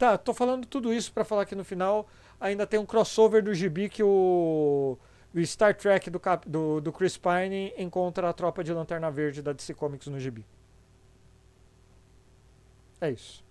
Tá, 0.00 0.16
tô 0.18 0.32
falando 0.32 0.66
tudo 0.66 0.94
isso 0.94 1.12
pra 1.12 1.24
falar 1.26 1.44
que 1.44 1.54
no 1.54 1.62
final 1.64 2.08
ainda 2.40 2.66
tem 2.66 2.80
um 2.80 2.86
crossover 2.86 3.42
do 3.44 3.54
gibi 3.54 3.88
que 3.90 4.02
o, 4.02 4.98
o 5.34 5.46
Star 5.46 5.76
Trek 5.76 6.08
do, 6.10 6.18
cap- 6.18 6.48
do, 6.48 6.80
do 6.80 6.90
Chris 6.92 7.18
Pine 7.18 7.74
encontra 7.76 8.28
a 8.30 8.32
tropa 8.32 8.64
de 8.64 8.72
Lanterna 8.72 9.10
Verde 9.12 9.42
da 9.42 9.52
DC 9.52 9.74
Comics 9.74 10.06
no 10.08 10.18
gibi. 10.18 10.46
É 13.00 13.10
isso. 13.10 13.42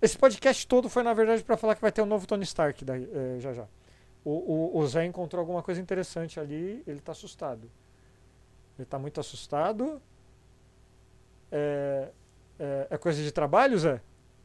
Esse 0.00 0.16
podcast 0.16 0.66
todo 0.66 0.88
foi, 0.88 1.02
na 1.02 1.12
verdade, 1.14 1.42
pra 1.42 1.56
falar 1.56 1.74
que 1.74 1.80
vai 1.82 1.90
ter 1.92 2.02
um 2.02 2.06
novo 2.06 2.26
Tony 2.26 2.44
Stark 2.44 2.84
daí, 2.84 3.08
é, 3.12 3.40
já 3.40 3.52
já. 3.52 3.66
O, 4.24 4.32
o, 4.76 4.78
o 4.80 4.88
Zé 4.88 5.06
encontrou 5.06 5.40
alguma 5.40 5.62
coisa 5.62 5.80
interessante 5.80 6.40
ali, 6.40 6.82
ele 6.86 7.00
tá 7.00 7.12
assustado. 7.12 7.70
Ele 8.78 8.86
tá 8.86 8.98
muito 8.98 9.20
assustado. 9.20 10.00
É, 11.50 12.08
é, 12.58 12.86
é 12.90 12.98
coisa 12.98 13.22
de 13.22 13.30
trabalho, 13.32 13.78
Zé? 13.78 14.00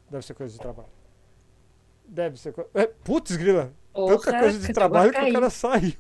Deve 0.10 0.26
ser 0.26 0.34
coisa 0.34 0.54
de 0.54 0.60
trabalho. 0.60 0.90
Deve 2.06 2.40
ser 2.40 2.54
coisa. 2.54 2.70
É, 2.74 2.86
putz, 2.86 3.36
grila. 3.36 3.74
Tanta 3.94 4.18
Porra, 4.18 4.40
coisa 4.40 4.60
de 4.60 4.74
trabalho 4.74 5.12
que 5.12 5.22
o 5.22 5.34
cara 5.34 5.50
saiu. 5.50 5.94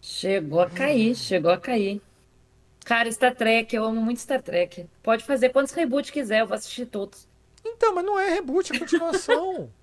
Chegou 0.00 0.60
a 0.60 0.70
cair, 0.70 1.14
chegou 1.14 1.50
a 1.50 1.58
cair. 1.58 2.00
Cara, 2.84 3.10
Star 3.10 3.34
Trek, 3.34 3.74
eu 3.74 3.84
amo 3.84 4.00
muito 4.00 4.20
Star 4.20 4.40
Trek. 4.40 4.88
Pode 5.02 5.24
fazer 5.24 5.50
quantos 5.50 5.72
reboots 5.72 6.10
quiser, 6.10 6.40
eu 6.40 6.46
vou 6.46 6.56
assistir 6.56 6.86
todos. 6.86 7.28
Então, 7.64 7.94
mas 7.94 8.04
não 8.04 8.18
é 8.18 8.30
reboot, 8.30 8.74
é 8.74 8.78
continuação. 8.78 9.70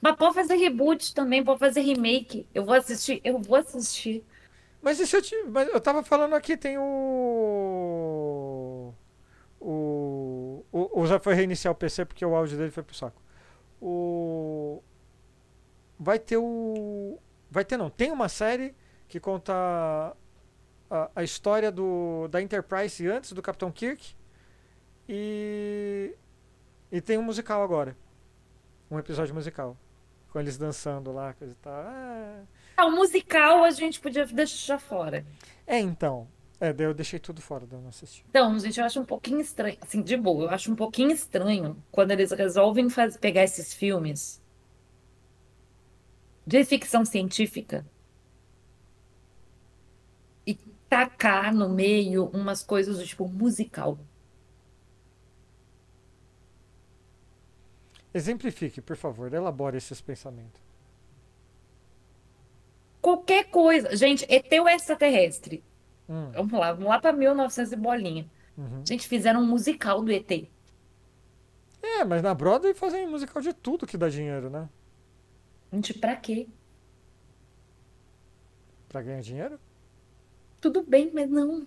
Mas 0.00 0.16
pode 0.16 0.34
fazer 0.34 0.56
reboot 0.56 1.14
também, 1.14 1.42
pode 1.42 1.58
fazer 1.58 1.80
remake. 1.80 2.46
Eu 2.54 2.62
vou 2.62 2.74
assistir, 2.74 3.22
eu 3.24 3.38
vou 3.38 3.56
assistir. 3.56 4.22
Mas 4.82 5.00
e 5.00 5.06
se 5.06 5.16
eu 5.16 5.22
te. 5.22 5.34
Mas 5.48 5.66
eu 5.66 5.80
tava 5.80 6.02
falando 6.02 6.34
aqui, 6.34 6.58
tem 6.58 6.76
o. 6.76 6.82
O. 9.66 10.62
O, 10.70 11.00
o 11.00 11.06
Zé 11.06 11.18
foi 11.18 11.32
reiniciar 11.34 11.72
o 11.72 11.74
PC 11.74 12.04
porque 12.04 12.24
o 12.24 12.34
áudio 12.36 12.58
dele 12.58 12.70
foi 12.70 12.82
pro 12.82 12.94
saco. 12.94 13.20
O. 13.80 14.82
Vai 15.98 16.18
ter 16.18 16.36
o. 16.36 17.18
Vai 17.50 17.64
ter 17.64 17.76
não. 17.78 17.88
Tem 17.88 18.12
uma 18.12 18.28
série 18.28 18.74
que 19.08 19.18
conta 19.18 19.54
a, 20.90 21.10
a 21.16 21.22
história 21.24 21.72
do, 21.72 22.28
da 22.28 22.42
Enterprise 22.42 23.06
antes 23.08 23.32
do 23.32 23.40
Capitão 23.40 23.70
Kirk. 23.72 24.14
E. 25.08 26.14
E 26.92 27.00
tem 27.00 27.16
um 27.16 27.22
musical 27.22 27.62
agora. 27.62 27.96
Um 28.90 28.98
episódio 28.98 29.34
musical. 29.34 29.76
Com 30.30 30.40
eles 30.40 30.58
dançando 30.58 31.10
lá, 31.12 31.32
coisa 31.32 31.54
e 31.54 31.56
tal. 31.56 31.72
Ah, 31.72 32.42
Ah, 32.76 32.86
o 32.86 32.90
musical 32.90 33.64
a 33.64 33.70
gente 33.70 33.98
podia 34.00 34.26
deixar 34.26 34.78
fora. 34.78 35.24
É, 35.66 35.78
então. 35.78 36.28
É, 36.60 36.72
daí 36.72 36.86
eu 36.86 36.94
deixei 36.94 37.18
tudo 37.20 37.40
fora, 37.42 37.66
daí 37.66 37.78
eu 37.78 37.82
não 37.82 37.88
assisti. 37.90 38.24
Então, 38.28 38.58
gente, 38.58 38.78
eu 38.78 38.84
acho 38.84 39.00
um 39.00 39.04
pouquinho 39.04 39.40
estranho, 39.40 39.78
assim, 39.80 40.02
de 40.02 40.14
boa, 40.16 40.44
eu 40.44 40.50
acho 40.50 40.70
um 40.72 40.76
pouquinho 40.76 41.10
estranho 41.12 41.82
quando 41.90 42.10
eles 42.10 42.32
resolvem 42.32 42.90
faz- 42.90 43.16
pegar 43.16 43.44
esses 43.44 43.72
filmes 43.72 44.42
de 46.46 46.64
ficção 46.64 47.04
científica 47.04 47.84
e 50.46 50.54
tacar 50.88 51.54
no 51.54 51.68
meio 51.68 52.26
umas 52.32 52.62
coisas 52.62 52.98
do 52.98 53.06
tipo 53.06 53.28
musical. 53.28 53.98
Exemplifique, 58.14 58.80
por 58.80 58.96
favor, 58.96 59.30
elabore 59.34 59.76
esses 59.76 60.00
pensamentos. 60.00 60.62
Qualquer 63.00 63.44
coisa. 63.50 63.94
Gente, 63.94 64.26
ET 64.28 64.58
ou 64.60 64.68
extraterrestre? 64.68 65.62
Hum, 66.08 66.30
Vamos 66.32 66.52
lá, 66.52 66.72
vamos 66.72 66.88
lá 66.88 66.98
para 66.98 67.12
1900 67.12 67.72
e 67.72 67.76
bolinha. 67.76 68.26
uhum. 68.58 68.82
Gente, 68.86 69.08
fizeram 69.08 69.40
um 69.40 69.46
musical 69.46 70.02
do 70.02 70.12
ET. 70.12 70.48
É, 71.82 72.04
mas 72.04 72.22
na 72.22 72.34
Broadway 72.34 72.74
fazem 72.74 73.06
musical 73.06 73.40
de 73.42 73.52
tudo 73.52 73.86
que 73.86 73.96
dá 73.96 74.08
dinheiro, 74.08 74.48
né? 74.50 74.68
Gente, 75.72 75.92
pra 75.94 76.16
quê? 76.16 76.46
Pra 78.88 79.02
ganhar 79.02 79.20
dinheiro? 79.20 79.58
Tudo 80.60 80.82
bem, 80.82 81.10
mas 81.12 81.28
não. 81.28 81.66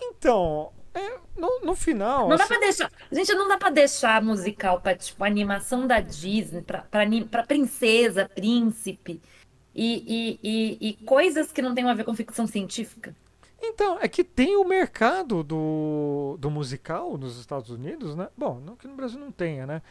Então, 0.00 0.72
é, 0.92 1.18
no, 1.36 1.60
no 1.60 1.74
final. 1.74 2.28
Não 2.28 2.36
dá 2.36 2.44
assim- 2.44 2.48
pra 2.54 2.60
deixar. 2.60 2.90
Gente, 3.10 3.32
não 3.34 3.48
dá 3.48 3.56
pra 3.56 3.70
deixar 3.70 4.22
musical 4.22 4.80
pra, 4.80 4.96
tipo, 4.96 5.22
animação 5.24 5.86
da 5.86 6.00
Disney, 6.00 6.60
pra, 6.62 6.82
pra, 6.82 7.02
pra 7.30 7.44
princesa, 7.46 8.28
príncipe 8.28 9.22
e, 9.74 10.38
e, 10.42 10.78
e, 10.82 10.88
e 10.88 10.92
coisas 11.04 11.50
que 11.50 11.62
não 11.62 11.74
tem 11.74 11.88
a 11.88 11.94
ver 11.94 12.04
com 12.04 12.14
ficção 12.14 12.46
científica. 12.46 13.14
Então, 13.60 13.98
é 14.00 14.08
que 14.08 14.24
tem 14.24 14.56
o 14.56 14.64
mercado 14.64 15.44
do, 15.44 16.36
do 16.38 16.50
musical 16.50 17.16
nos 17.16 17.38
Estados 17.38 17.70
Unidos, 17.70 18.16
né? 18.16 18.28
Bom, 18.36 18.60
não 18.60 18.74
que 18.74 18.88
no 18.88 18.94
Brasil 18.94 19.20
não 19.20 19.30
tenha, 19.30 19.66
né? 19.66 19.82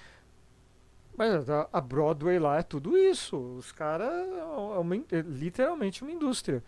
Mas 1.15 1.49
a, 1.49 1.81
Broadway 1.81 2.37
lá 2.39 2.57
é 2.57 2.63
tudo 2.63 2.97
isso. 2.97 3.37
Os 3.37 3.71
caras 3.71 4.11
é 4.11 5.17
é 5.17 5.21
literalmente 5.21 6.03
uma 6.03 6.11
indústria. 6.11 6.63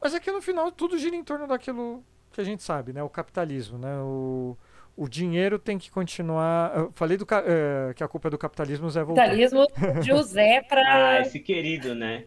Mas 0.00 0.14
é 0.14 0.20
que 0.20 0.30
no 0.30 0.40
final 0.40 0.70
tudo 0.72 0.98
gira 0.98 1.16
em 1.16 1.24
torno 1.24 1.46
daquilo 1.46 2.02
que 2.32 2.40
a 2.40 2.44
gente 2.44 2.62
sabe, 2.62 2.92
né? 2.92 3.02
O 3.02 3.08
capitalismo, 3.08 3.78
né? 3.78 3.98
O, 4.00 4.56
o 4.96 5.08
dinheiro 5.08 5.58
tem 5.58 5.78
que 5.78 5.90
continuar. 5.90 6.74
Eu 6.76 6.92
falei 6.94 7.16
do, 7.16 7.26
eh, 7.30 7.92
que 7.94 8.02
a 8.02 8.08
culpa 8.08 8.28
é 8.28 8.30
do 8.30 8.38
capitalismo, 8.38 8.88
Zé 8.90 9.04
voltou. 9.04 9.22
Capitalismo 9.22 9.66
de 10.00 10.06
José 10.06 10.58
Ah, 10.58 10.64
pra. 10.64 11.20
esse 11.20 11.38
querido, 11.38 11.94
né? 11.94 12.24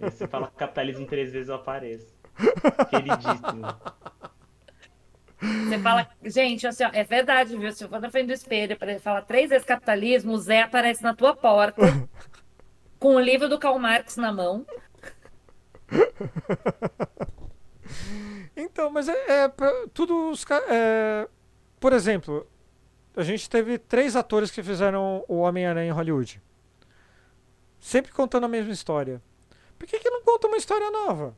Você 0.00 0.28
fala 0.28 0.52
capitalismo 0.56 1.06
três 1.06 1.32
vezes 1.32 1.48
eu 1.48 1.54
apareço. 1.56 2.14
Queridíssimo. 2.90 3.66
Você 5.68 5.78
fala. 5.78 6.06
Gente, 6.22 6.66
assim, 6.66 6.84
ó, 6.84 6.90
é 6.92 7.02
verdade, 7.02 7.56
viu? 7.56 7.72
Se 7.72 7.84
eu 7.84 7.88
for 7.88 7.98
na 8.00 8.10
frente 8.10 8.26
do 8.26 8.32
espelho 8.34 8.76
para 8.76 8.90
ele 8.90 9.00
falar 9.00 9.22
três 9.22 9.48
vezes 9.48 9.64
capitalismo, 9.66 10.32
o 10.32 10.38
Zé 10.38 10.62
aparece 10.62 11.02
na 11.02 11.14
tua 11.14 11.34
porta 11.34 11.80
com 12.98 13.14
o 13.14 13.20
livro 13.20 13.48
do 13.48 13.58
Karl 13.58 13.78
Marx 13.78 14.16
na 14.18 14.30
mão. 14.32 14.66
Então, 18.56 18.90
mas 18.90 19.08
é, 19.08 19.44
é 19.44 19.48
pra- 19.48 19.86
tudo 19.94 20.30
os 20.30 20.44
é, 20.68 21.26
Por 21.80 21.94
exemplo, 21.94 22.46
a 23.16 23.22
gente 23.22 23.48
teve 23.48 23.78
três 23.78 24.14
atores 24.14 24.50
que 24.50 24.62
fizeram 24.62 25.24
o 25.26 25.38
Homem-Aranha 25.38 25.88
em 25.88 25.94
Hollywood. 25.94 26.40
Sempre 27.80 28.12
contando 28.12 28.44
a 28.44 28.48
mesma 28.48 28.72
história. 28.72 29.22
Por 29.78 29.88
que, 29.88 29.98
que 29.98 30.10
não 30.10 30.22
conta 30.22 30.46
uma 30.46 30.58
história 30.58 30.90
nova? 30.90 31.34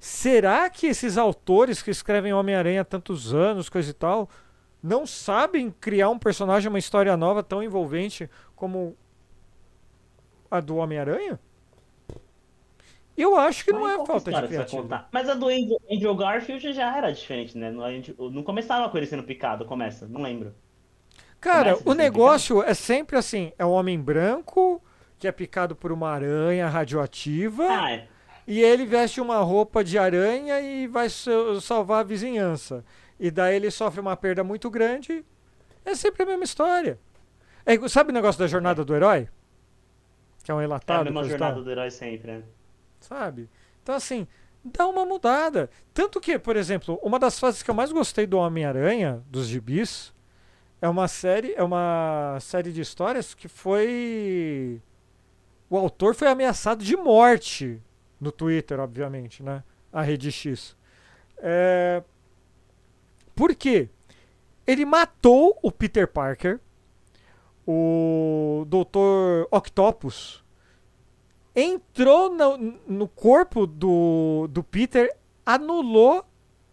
Será 0.00 0.70
que 0.70 0.86
esses 0.86 1.18
autores 1.18 1.82
que 1.82 1.90
escrevem 1.90 2.32
Homem-Aranha 2.32 2.80
há 2.80 2.84
tantos 2.84 3.34
anos, 3.34 3.68
coisa 3.68 3.90
e 3.90 3.94
tal, 3.94 4.30
não 4.82 5.06
sabem 5.06 5.70
criar 5.70 6.08
um 6.08 6.18
personagem, 6.18 6.68
uma 6.68 6.78
história 6.78 7.16
nova 7.16 7.42
tão 7.42 7.62
envolvente 7.62 8.30
como 8.56 8.96
a 10.50 10.60
do 10.60 10.76
Homem-Aranha? 10.76 11.38
Eu 13.18 13.36
acho 13.36 13.64
que 13.64 13.72
não 13.72 13.88
é 13.88 13.96
falta 14.06 14.30
de 14.30 14.70
contar? 14.70 15.08
Mas 15.12 15.28
a 15.28 15.34
do 15.34 15.46
Andrew, 15.48 15.78
Andrew 15.90 16.14
Garfield 16.14 16.72
já 16.72 16.96
era 16.96 17.10
diferente, 17.10 17.58
né? 17.58 17.70
Não, 17.70 17.84
a 17.84 17.90
gente- 17.90 18.14
não 18.18 18.42
começava 18.42 18.88
com 18.88 18.96
ele 18.96 19.06
sendo 19.06 19.24
picado, 19.24 19.64
começa, 19.64 20.06
não 20.06 20.22
lembro. 20.22 20.54
Cara, 21.40 21.72
Começa 21.74 21.90
o 21.90 21.94
negócio 21.94 22.62
é 22.62 22.74
sempre 22.74 23.16
assim: 23.16 23.52
é 23.58 23.66
um 23.66 23.70
homem 23.70 24.00
branco 24.00 24.82
que 25.18 25.26
é 25.26 25.32
picado 25.32 25.74
por 25.74 25.90
uma 25.92 26.10
aranha 26.10 26.68
radioativa 26.68 27.64
Ah, 27.68 27.90
é. 27.92 28.08
e 28.46 28.60
ele 28.60 28.86
veste 28.86 29.20
uma 29.20 29.38
roupa 29.38 29.82
de 29.82 29.98
aranha 29.98 30.60
e 30.60 30.86
vai 30.86 31.08
sa- 31.08 31.60
salvar 31.60 32.00
a 32.00 32.04
vizinhança. 32.04 32.84
E 33.18 33.30
daí 33.30 33.56
ele 33.56 33.70
sofre 33.70 34.00
uma 34.00 34.16
perda 34.16 34.44
muito 34.44 34.70
grande. 34.70 35.24
É 35.84 35.94
sempre 35.94 36.22
a 36.22 36.26
mesma 36.26 36.44
história. 36.44 36.98
É 37.66 37.88
sabe 37.88 38.10
o 38.10 38.14
negócio 38.14 38.38
da 38.38 38.46
jornada 38.46 38.84
do 38.84 38.94
herói? 38.94 39.28
Que 40.44 40.50
é 40.50 40.54
um 40.54 40.58
É 40.58 40.60
a 40.60 40.66
relatado, 40.66 41.04
mesma 41.04 41.24
jornada 41.24 41.60
do 41.62 41.70
herói 41.70 41.90
sempre, 41.90 42.32
né? 42.32 42.42
Sabe? 43.00 43.48
Então, 43.82 43.94
assim, 43.94 44.26
dá 44.64 44.86
uma 44.86 45.04
mudada. 45.04 45.70
Tanto 45.92 46.20
que, 46.20 46.38
por 46.38 46.56
exemplo, 46.56 46.98
uma 47.02 47.18
das 47.18 47.38
fases 47.38 47.62
que 47.62 47.70
eu 47.70 47.74
mais 47.74 47.92
gostei 47.92 48.26
do 48.26 48.38
Homem-Aranha, 48.38 49.22
dos 49.30 49.46
gibis, 49.46 50.12
é 50.80 50.88
uma 50.88 51.08
série, 51.08 51.54
é 51.54 51.62
uma 51.62 52.38
série 52.40 52.72
de 52.72 52.80
histórias 52.80 53.34
que 53.34 53.48
foi. 53.48 54.80
O 55.68 55.76
autor 55.76 56.14
foi 56.14 56.28
ameaçado 56.28 56.82
de 56.84 56.96
morte 56.96 57.82
no 58.20 58.32
Twitter, 58.32 58.80
obviamente, 58.80 59.42
né? 59.42 59.62
A 59.92 60.02
rede 60.02 60.30
X. 60.30 60.76
É... 61.38 62.02
Por 63.34 63.54
quê? 63.54 63.88
Ele 64.66 64.84
matou 64.84 65.58
o 65.62 65.70
Peter 65.70 66.06
Parker, 66.06 66.60
o 67.66 68.66
Dr. 68.66 69.46
Octopus, 69.50 70.44
entrou 71.60 72.30
no, 72.30 72.56
no 72.86 73.08
corpo 73.08 73.66
do, 73.66 74.46
do 74.50 74.62
Peter, 74.62 75.14
anulou 75.44 76.24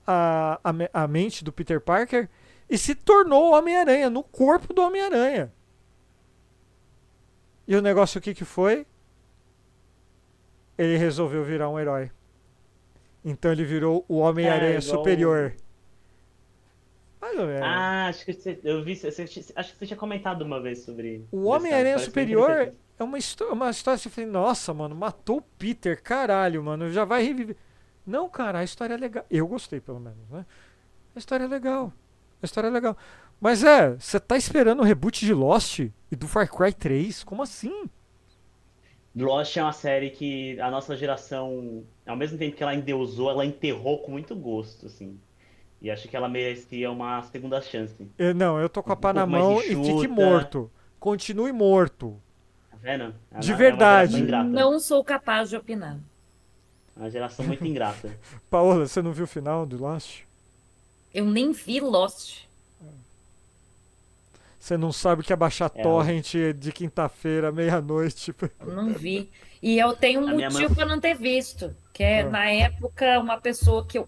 a, 0.05 0.59
a, 0.63 1.03
a 1.03 1.07
mente 1.07 1.43
do 1.43 1.51
Peter 1.51 1.81
Parker 1.81 2.29
e 2.69 2.77
se 2.77 2.93
tornou 2.93 3.49
o 3.49 3.57
Homem-Aranha, 3.57 4.09
no 4.09 4.23
corpo 4.23 4.73
do 4.73 4.81
Homem-Aranha. 4.81 5.51
E 7.67 7.75
o 7.75 7.81
negócio 7.81 8.19
o 8.19 8.21
que, 8.21 8.33
que 8.33 8.45
foi? 8.45 8.85
Ele 10.77 10.97
resolveu 10.97 11.43
virar 11.43 11.69
um 11.69 11.79
herói. 11.79 12.11
Então 13.23 13.51
ele 13.51 13.63
virou 13.63 14.05
o 14.07 14.17
Homem-Aranha 14.17 14.77
É, 14.77 14.81
superior. 14.81 15.55
Mais 17.19 17.39
ou 17.39 17.47
menos. 17.47 17.63
Ah, 17.63 18.07
acho 18.07 18.23
que 18.23 18.33
você, 18.33 18.59
eu 18.63 18.83
vi, 18.83 18.95
você, 18.95 19.23
acho 19.23 19.73
que 19.73 19.79
você 19.79 19.85
tinha 19.87 19.97
comentado 19.97 20.43
uma 20.43 20.61
vez 20.61 20.79
sobre. 20.83 21.25
O 21.31 21.45
Homem-Aranha 21.45 21.97
Superior. 21.97 22.71
É 22.99 23.03
uma, 23.03 23.17
histó- 23.17 23.51
uma 23.53 23.69
história 23.69 23.95
assim, 23.95 24.09
eu 24.09 24.13
falei, 24.13 24.29
nossa, 24.29 24.73
mano, 24.73 24.95
matou 24.95 25.37
o 25.37 25.41
Peter, 25.41 26.01
caralho, 26.01 26.63
mano, 26.63 26.91
já 26.91 27.05
vai 27.05 27.23
reviver. 27.23 27.57
Não, 28.05 28.29
cara, 28.29 28.59
a 28.59 28.63
história 28.63 28.93
é 28.95 28.97
legal. 28.97 29.25
Eu 29.29 29.47
gostei, 29.47 29.79
pelo 29.81 29.99
menos, 29.99 30.29
né? 30.29 30.45
A 31.15 31.19
história 31.19 31.45
é 31.45 31.47
legal. 31.47 31.93
A 32.41 32.45
história 32.45 32.67
é 32.67 32.71
legal. 32.71 32.97
Mas 33.41 33.63
é, 33.63 33.95
você 33.95 34.19
tá 34.19 34.37
esperando 34.37 34.81
o 34.81 34.85
reboot 34.85 35.25
de 35.25 35.33
Lost 35.33 35.79
e 35.79 36.15
do 36.15 36.27
Far 36.27 36.49
Cry 36.51 36.73
3? 36.73 37.23
Como 37.23 37.43
assim? 37.43 37.89
Lost 39.15 39.55
é 39.57 39.63
uma 39.63 39.71
série 39.73 40.09
que 40.11 40.59
a 40.59 40.69
nossa 40.69 40.95
geração, 40.95 41.85
ao 42.05 42.15
mesmo 42.17 42.37
tempo 42.37 42.55
que 42.55 42.61
ela 42.63 42.75
endeusou, 42.75 43.29
ela 43.31 43.45
enterrou 43.45 43.99
com 44.03 44.11
muito 44.11 44.35
gosto, 44.35 44.85
assim. 44.87 45.19
E 45.81 45.91
acho 45.91 46.07
que 46.09 46.15
ela 46.17 46.29
merecia 46.29 46.91
uma 46.91 47.21
segunda 47.23 47.61
chance. 47.61 48.11
Eu- 48.17 48.33
não, 48.33 48.59
eu 48.59 48.69
tô 48.69 48.81
com 48.83 48.91
a 48.93 48.95
Um 48.95 48.97
pá 48.97 49.13
na 49.13 49.25
pouco 49.25 49.29
mais 49.29 49.47
mão 49.47 49.61
e 49.63 49.75
fique 49.75 50.07
morto. 50.07 50.71
Continue 50.99 51.51
morto. 51.51 52.21
Vendo? 52.85 53.15
É 53.33 53.39
De 53.39 53.51
uma- 53.51 53.57
verdade. 53.57 54.21
É. 54.31 54.43
Não 54.43 54.79
sou 54.79 55.03
capaz 55.03 55.49
de 55.49 55.57
opinar. 55.57 55.97
Uma 56.95 57.09
geração 57.09 57.43
muito 57.43 57.65
ingrata. 57.65 58.15
Paola, 58.47 58.87
você 58.87 59.01
não 59.01 59.11
viu 59.11 59.23
o 59.23 59.27
final 59.27 59.65
do 59.65 59.75
Lost? 59.75 60.21
Eu 61.11 61.25
nem 61.25 61.51
vi 61.51 61.79
Lost. 61.79 62.43
Você 64.59 64.77
não 64.77 64.91
sabe 64.91 65.23
que 65.23 65.33
é 65.33 65.35
baixar 65.35 65.71
É, 65.73 65.81
torrent 65.81 66.33
de 66.55 66.71
quinta-feira, 66.71 67.51
meia-noite. 67.51 68.33
Eu 68.59 68.73
não 68.73 68.93
vi. 68.93 69.31
E 69.63 69.79
eu 69.79 69.95
tenho 69.95 70.21
um 70.21 70.27
motivo 70.29 70.53
mãe- 70.53 70.73
pra 70.75 70.85
não 70.85 70.99
ter 70.99 71.15
visto. 71.15 71.75
Que 71.91 72.03
é, 72.03 72.21
Ah. 72.21 72.29
na 72.29 72.45
época, 72.51 73.19
uma 73.19 73.39
pessoa 73.41 73.83
que 73.85 73.97
eu 73.97 74.07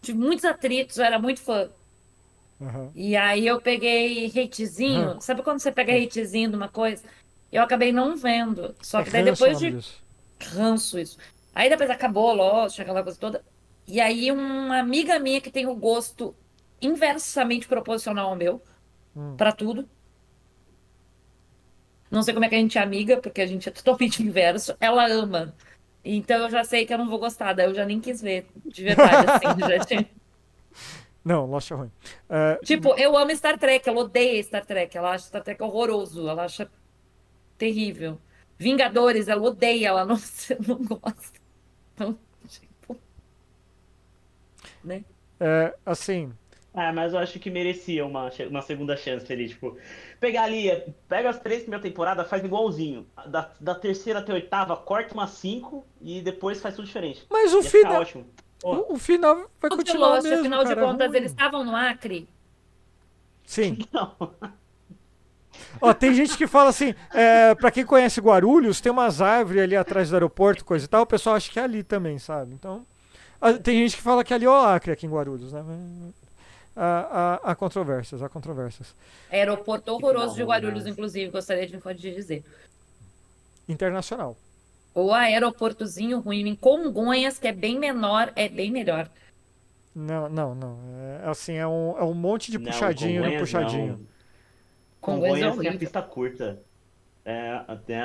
tive 0.00 0.18
muitos 0.18 0.44
atritos, 0.46 0.96
eu 0.96 1.04
era 1.04 1.18
muito 1.18 1.40
fã. 1.40 1.68
Aham. 2.60 2.90
E 2.94 3.16
aí 3.16 3.46
eu 3.46 3.60
peguei 3.60 4.26
hatezinho. 4.26 5.12
Ah. 5.16 5.20
Sabe 5.20 5.42
quando 5.42 5.60
você 5.60 5.70
pega 5.70 5.92
hatezinho 5.92 6.50
de 6.50 6.56
uma 6.56 6.68
coisa? 6.68 7.04
Eu 7.52 7.62
acabei 7.62 7.92
não 7.92 8.16
vendo. 8.16 8.74
Só 8.82 9.00
É 9.00 9.04
que 9.04 9.10
daí 9.10 9.22
ranço 9.22 9.44
o 9.44 9.46
depois 9.46 9.58
de 9.58 9.70
disso. 9.70 10.02
ranço 10.54 10.98
isso. 10.98 11.18
Aí 11.54 11.68
depois 11.70 11.88
acabou 11.90 12.34
Lost, 12.34 12.78
aquela 12.80 13.02
coisa 13.02 13.18
toda. 13.18 13.44
E 13.86 14.00
aí 14.00 14.30
uma 14.30 14.78
amiga 14.78 15.18
minha 15.18 15.40
que 15.40 15.50
tem 15.50 15.66
o 15.66 15.74
gosto 15.74 16.34
inversamente 16.80 17.66
proporcional 17.66 18.30
ao 18.30 18.36
meu, 18.36 18.62
Hum. 19.16 19.34
pra 19.36 19.50
tudo. 19.52 19.88
Não 22.10 22.22
sei 22.22 22.32
como 22.32 22.44
é 22.44 22.48
que 22.48 22.54
a 22.54 22.58
gente 22.58 22.78
é 22.78 22.82
amiga, 22.82 23.18
porque 23.20 23.40
a 23.40 23.46
gente 23.46 23.68
é 23.68 23.72
totalmente 23.72 24.22
inverso. 24.22 24.76
Ela 24.80 25.06
ama. 25.08 25.54
Então 26.04 26.42
eu 26.44 26.50
já 26.50 26.64
sei 26.64 26.86
que 26.86 26.92
eu 26.94 26.98
não 26.98 27.08
vou 27.08 27.18
gostar, 27.18 27.52
daí 27.52 27.66
eu 27.66 27.74
já 27.74 27.84
nem 27.84 28.00
quis 28.00 28.20
ver, 28.22 28.46
de 28.64 28.82
verdade, 28.84 29.26
assim, 29.30 29.60
já 29.60 29.84
tinha- 29.84 30.08
Não, 31.28 31.46
Lost 31.46 31.70
é 31.70 31.74
ruim. 31.74 31.90
É, 32.28 32.60
Tipo, 32.64 32.94
eu 32.98 33.16
amo 33.16 33.34
Star 33.34 33.58
Trek, 33.58 33.88
ela 33.88 34.00
odeia 34.00 34.42
Star 34.42 34.64
Trek, 34.66 34.96
ela 34.96 35.12
acha 35.12 35.26
Star 35.26 35.42
Trek 35.42 35.62
horroroso, 35.62 36.28
ela 36.28 36.44
acha 36.44 36.70
terrível. 37.58 38.20
Vingadores, 38.58 39.28
ela 39.28 39.42
odeia, 39.42 39.88
ela 39.88 40.06
não, 40.06 40.16
não 40.68 40.84
gosta. 40.84 41.40
Então, 41.94 42.20
tipo, 42.48 43.02
né? 44.82 45.04
é, 45.40 45.76
assim, 45.86 46.32
Ah, 46.74 46.92
mas 46.92 47.12
eu 47.12 47.18
acho 47.18 47.40
que 47.40 47.50
merecia 47.50 48.04
uma, 48.06 48.30
uma 48.50 48.62
segunda 48.62 48.96
chance 48.96 49.30
ali, 49.32 49.48
tipo, 49.48 49.76
pegar 50.20 50.44
ali, 50.44 50.68
pega 51.08 51.28
as 51.30 51.40
três 51.40 51.62
primeiras 51.62 51.82
temporadas, 51.88 52.28
faz 52.28 52.44
igualzinho. 52.44 53.06
Da, 53.26 53.52
da 53.60 53.74
terceira 53.74 54.20
até 54.20 54.30
a 54.32 54.34
oitava, 54.36 54.76
corta 54.76 55.14
umas 55.14 55.30
cinco 55.30 55.84
e 56.00 56.20
depois 56.22 56.60
faz 56.60 56.76
tudo 56.76 56.86
diferente. 56.86 57.26
mas 57.30 57.54
o 57.54 57.62
Ia 57.62 57.72
final, 57.72 58.00
ótimo. 58.00 58.26
O, 58.62 58.94
o 58.94 58.98
final 58.98 59.34
vai 59.60 59.68
O 59.70 59.70
de 59.70 59.76
continuar 59.76 60.08
Lost, 60.14 60.22
mesmo, 60.24 60.40
afinal 60.40 60.64
de 60.64 60.68
cara, 60.70 60.80
é 60.80 60.84
contas, 60.84 61.06
ruim. 61.08 61.16
eles 61.16 61.30
estavam 61.30 61.64
no 61.64 61.76
Acre. 61.76 62.28
Sim. 63.44 63.78
não. 63.92 64.14
Ó, 65.80 65.92
tem 65.94 66.14
gente 66.14 66.36
que 66.36 66.46
fala 66.46 66.70
assim, 66.70 66.94
é, 67.12 67.54
pra 67.54 67.70
quem 67.70 67.84
conhece 67.84 68.20
Guarulhos, 68.20 68.80
tem 68.80 68.92
umas 68.92 69.20
árvores 69.20 69.62
ali 69.62 69.76
atrás 69.76 70.10
do 70.10 70.14
aeroporto, 70.16 70.64
coisa 70.64 70.84
e 70.84 70.88
tal, 70.88 71.02
o 71.02 71.06
pessoal 71.06 71.36
acha 71.36 71.50
que 71.50 71.58
é 71.58 71.62
ali 71.62 71.82
também, 71.82 72.18
sabe? 72.18 72.52
Então, 72.54 72.84
a- 73.40 73.54
tem 73.54 73.76
gente 73.78 73.96
que 73.96 74.02
fala 74.02 74.22
que 74.22 74.32
ali 74.34 74.44
é 74.44 74.48
o 74.48 74.54
Acre 74.54 74.92
aqui 74.92 75.06
em 75.06 75.10
Guarulhos, 75.10 75.52
né? 75.52 75.64
Há, 76.76 77.40
há, 77.44 77.50
há 77.50 77.54
controvérsias, 77.56 78.22
há 78.22 78.28
controvérsias. 78.28 78.94
Aeroporto 79.30 79.92
horroroso 79.92 80.36
de 80.36 80.44
Guarulhos, 80.44 80.84
mas- 80.84 80.92
inclusive, 80.92 81.30
gostaria 81.30 81.66
de 81.66 81.76
de 81.76 82.14
dizer. 82.14 82.44
Internacional. 83.68 84.36
O 85.00 85.12
aeroportozinho 85.12 86.18
ruim 86.20 86.48
em 86.48 86.56
Congonhas, 86.56 87.38
que 87.38 87.46
é 87.46 87.52
bem 87.52 87.78
menor, 87.78 88.32
é 88.34 88.48
bem 88.48 88.70
melhor. 88.72 89.08
Não, 89.94 90.28
não, 90.28 90.54
não. 90.54 90.78
É, 91.24 91.28
assim, 91.28 91.54
é 91.54 91.66
um, 91.66 91.96
é 91.98 92.02
um 92.04 92.14
monte 92.14 92.50
de 92.50 92.58
Não, 92.58 92.70
puxadinho 92.72 93.22
no 93.24 93.36
puxadinho. 93.38 93.96
não. 93.98 94.08
Congonhas 95.00 95.42
é 95.42 95.50
Congonhas 95.50 95.58
tem 95.58 95.68
a 95.68 95.72
horrível. 95.72 95.78
pista 95.78 96.02
curta. 96.02 96.62
É, 97.24 97.62
até, 97.68 98.00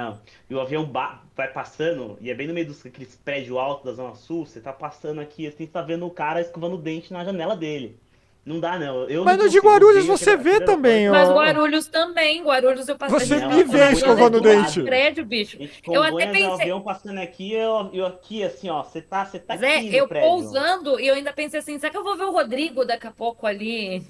e 0.50 0.54
o 0.56 0.60
avião 0.60 0.92
vai 1.36 1.52
passando, 1.54 2.18
e 2.20 2.30
é 2.30 2.36
bem 2.36 2.46
no 2.46 2.54
meio 2.54 2.68
dos 2.68 2.86
aqueles 2.86 3.16
prédios 3.16 3.56
altos 3.58 3.86
da 3.86 3.94
Zona 3.94 4.16
Sul, 4.16 4.46
você 4.46 4.60
tá 4.60 4.74
passando 4.74 5.22
aqui, 5.22 5.48
assim, 5.48 5.66
você 5.66 5.72
tá 5.72 5.82
vendo 5.82 6.06
o 6.06 6.12
cara 6.12 6.42
escovando 6.42 6.76
o 6.76 6.82
dente 6.82 7.14
na 7.14 7.24
janela 7.24 7.56
dele. 7.56 7.98
Não 8.46 8.60
dá, 8.60 8.78
não. 8.78 9.08
Eu 9.08 9.24
Mas 9.24 9.38
não 9.38 9.46
no 9.46 9.50
de 9.50 9.58
Guarulhos 9.60 10.06
você 10.06 10.36
vê 10.36 10.60
também, 10.60 11.08
aeroporto. 11.08 11.28
Mas 11.28 11.30
ó. 11.30 11.34
Guarulhos 11.56 11.88
também, 11.88 12.44
Guarulhos 12.44 12.90
eu 12.90 12.98
passei 12.98 13.18
Você 13.20 13.46
me 13.48 13.64
vê 13.64 13.92
escovando 13.94 14.36
o 14.38 14.42
dente. 14.42 14.84
prédio, 14.84 15.26
bicho. 15.26 15.58
Gente, 15.58 15.82
Eu 15.88 16.02
até 16.04 16.12
Congonhas, 16.12 16.32
pensei- 16.32 16.48
o 16.50 16.54
avião 16.54 16.82
passando 16.82 17.20
aqui, 17.20 17.54
eu, 17.54 17.90
eu 17.94 18.06
aqui, 18.06 18.44
assim, 18.44 18.70
ó, 18.70 18.84
você 18.84 19.02
tá, 19.02 19.24
você 19.24 19.40
tá 19.40 19.54
Mas 19.54 19.64
é, 19.64 19.78
aqui 19.78 19.96
eu 19.96 20.10
prédio. 20.10 20.30
pousando 20.30 21.00
e 21.00 21.08
eu 21.08 21.16
ainda 21.16 21.32
pensei 21.32 21.62
assim, 21.62 21.80
será 21.80 21.90
que 21.90 21.98
eu 21.98 22.04
vou 22.04 22.18
ver 22.18 22.26
o 22.26 22.32
Rodrigo 22.32 22.84
daqui 22.84 23.08
a 23.08 23.12
pouco 23.12 23.48
ali? 23.48 24.06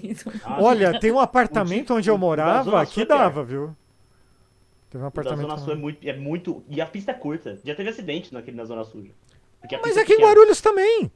Olha, 0.58 0.98
tem 0.98 1.12
um 1.12 1.20
apartamento 1.20 1.94
onde 1.94 2.10
eu 2.10 2.18
morava 2.18 2.84
que 2.86 3.02
é 3.02 3.06
dava, 3.06 3.44
viu? 3.44 3.74
Teve 4.90 5.04
um 5.04 5.06
apartamento. 5.06 5.42
Zona 5.42 5.58
Sul 5.58 5.72
é 5.74 5.76
muito, 5.76 6.08
é 6.08 6.12
muito. 6.12 6.64
E 6.68 6.80
a 6.80 6.86
pista 6.86 7.12
é 7.12 7.14
curta. 7.14 7.58
Já 7.64 7.74
teve 7.76 7.88
acidente 7.90 8.34
naquele 8.34 8.56
da 8.56 8.64
Zona 8.64 8.84
Sul. 8.84 9.06
Mas 9.82 9.96
é 9.96 10.00
aqui 10.00 10.14
em. 10.14 10.20
Guarulhos 10.20 10.60
também. 10.60 11.10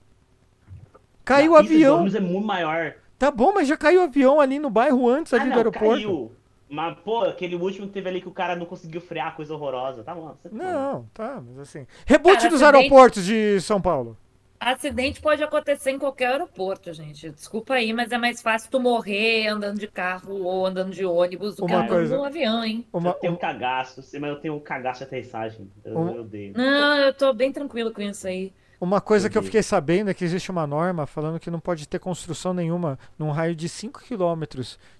Caiu 1.24 1.52
o 1.52 1.56
avião. 1.56 1.94
Guarulhos 1.96 2.14
é 2.14 2.20
muito 2.20 2.46
maior. 2.46 2.94
Tá 3.18 3.30
bom, 3.30 3.52
mas 3.52 3.66
já 3.66 3.76
caiu 3.76 4.00
o 4.00 4.04
avião 4.04 4.40
ali 4.40 4.58
no 4.58 4.70
bairro 4.70 5.08
antes 5.08 5.32
ali 5.32 5.42
ah, 5.42 5.44
do 5.46 5.50
não, 5.50 5.56
aeroporto. 5.58 5.88
caiu. 6.02 6.32
Mas, 6.70 6.98
pô, 7.00 7.22
aquele 7.24 7.56
último 7.56 7.86
que 7.86 7.94
teve 7.94 8.08
ali 8.10 8.20
que 8.20 8.28
o 8.28 8.32
cara 8.32 8.54
não 8.54 8.66
conseguiu 8.66 9.00
frear, 9.00 9.34
coisa 9.34 9.54
horrorosa. 9.54 10.04
Tá 10.04 10.14
bom, 10.14 10.34
você 10.40 10.48
Não, 10.54 11.06
tá, 11.14 11.42
mas 11.44 11.58
assim. 11.60 11.86
Reboot 12.06 12.36
Cara, 12.36 12.48
dos 12.50 12.62
acidente- 12.62 12.76
aeroportos 12.84 13.24
de 13.24 13.60
São 13.62 13.80
Paulo. 13.80 14.16
Acidente 14.60 15.20
pode 15.20 15.42
acontecer 15.42 15.92
em 15.92 15.98
qualquer 16.00 16.32
aeroporto, 16.32 16.92
gente. 16.92 17.30
Desculpa 17.30 17.74
aí, 17.74 17.92
mas 17.92 18.10
é 18.10 18.18
mais 18.18 18.42
fácil 18.42 18.68
tu 18.70 18.80
morrer 18.80 19.46
andando 19.46 19.78
de 19.78 19.86
carro 19.86 20.42
ou 20.42 20.66
andando 20.66 20.90
de 20.90 21.04
ônibus 21.06 21.54
do 21.54 21.64
que 21.64 21.72
Uma 21.72 21.78
andando 21.84 21.88
coisa- 21.90 22.16
no 22.16 22.24
avião, 22.24 22.64
hein? 22.64 22.84
Uma, 22.92 23.10
Eu 23.10 23.14
tenho 23.14 23.32
um 23.34 23.36
cagaço, 23.36 24.02
mas 24.20 24.30
eu 24.30 24.36
tenho 24.40 24.54
um 24.56 24.60
cagaço 24.60 24.98
de 24.98 25.04
aterrissagem. 25.04 25.70
Eu, 25.84 25.96
Um- 25.98 26.10
eu 26.14 26.20
odeio. 26.22 26.52
Não, 26.56 26.98
eu 26.98 27.14
tô 27.14 27.32
bem 27.32 27.52
tranquilo 27.52 27.92
com 27.92 28.02
isso 28.02 28.26
aí. 28.26 28.52
Uma 28.80 29.00
coisa 29.00 29.28
que 29.28 29.36
eu 29.36 29.40
Entendi. 29.40 29.48
fiquei 29.50 29.62
sabendo 29.62 30.10
é 30.10 30.14
que 30.14 30.24
existe 30.24 30.50
uma 30.50 30.66
norma 30.66 31.06
falando 31.06 31.40
que 31.40 31.50
não 31.50 31.59
pode 31.60 31.86
ter 31.88 31.98
construção 31.98 32.55
nenhuma 32.55 32.98
num 33.18 33.30
raio 33.30 33.55
de 33.55 33.68
5 33.68 34.00
km 34.02 34.42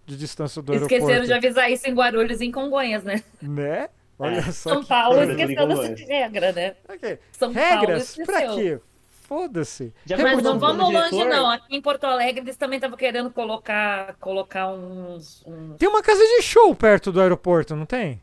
de 0.07 0.17
distância 0.17 0.61
do 0.61 0.75
Esqueceram 0.75 1.07
aeroporto. 1.09 1.27
de 1.27 1.33
avisar 1.47 1.71
isso 1.71 1.89
em 1.89 1.95
Guarulhos 1.95 2.41
e 2.41 2.47
em 2.47 2.53
Congonhas, 2.53 3.05
né? 3.05 3.23
Né? 3.41 3.89
Olha 4.19 4.39
É. 4.39 4.43
só. 4.51 4.71
São 4.75 4.83
que 4.83 4.89
Paulo 4.89 5.23
esqueceu 5.23 5.67
dessa 5.69 5.95
regra, 6.07 6.53
né? 6.53 6.75
Ok. 6.89 7.19
São 7.33 7.53
Paulo 7.55 7.69
Regras? 7.71 8.17
Pra 8.17 8.45
esqueceu. 8.45 8.55
quê? 8.79 8.81
Foda-se. 9.29 9.93
Mas 10.23 10.43
não 10.43 10.59
vamos 10.59 10.91
longe, 10.93 11.11
diretor? 11.11 11.29
não. 11.29 11.51
Aqui 11.51 11.77
em 11.77 11.83
Porto 11.83 12.05
Alegre 12.05 12.41
eles 12.41 12.57
também 12.57 12.79
estavam 12.79 12.97
querendo 12.97 13.31
colocar, 13.31 14.15
colocar 14.15 14.69
uns, 14.71 15.45
uns- 15.47 15.77
Tem 15.77 15.87
uma 15.89 16.03
casa 16.03 16.21
de 16.23 16.41
show 16.43 16.75
perto 16.75 17.13
do 17.13 17.21
aeroporto, 17.21 17.77
não 17.77 17.85
tem? 17.87 18.23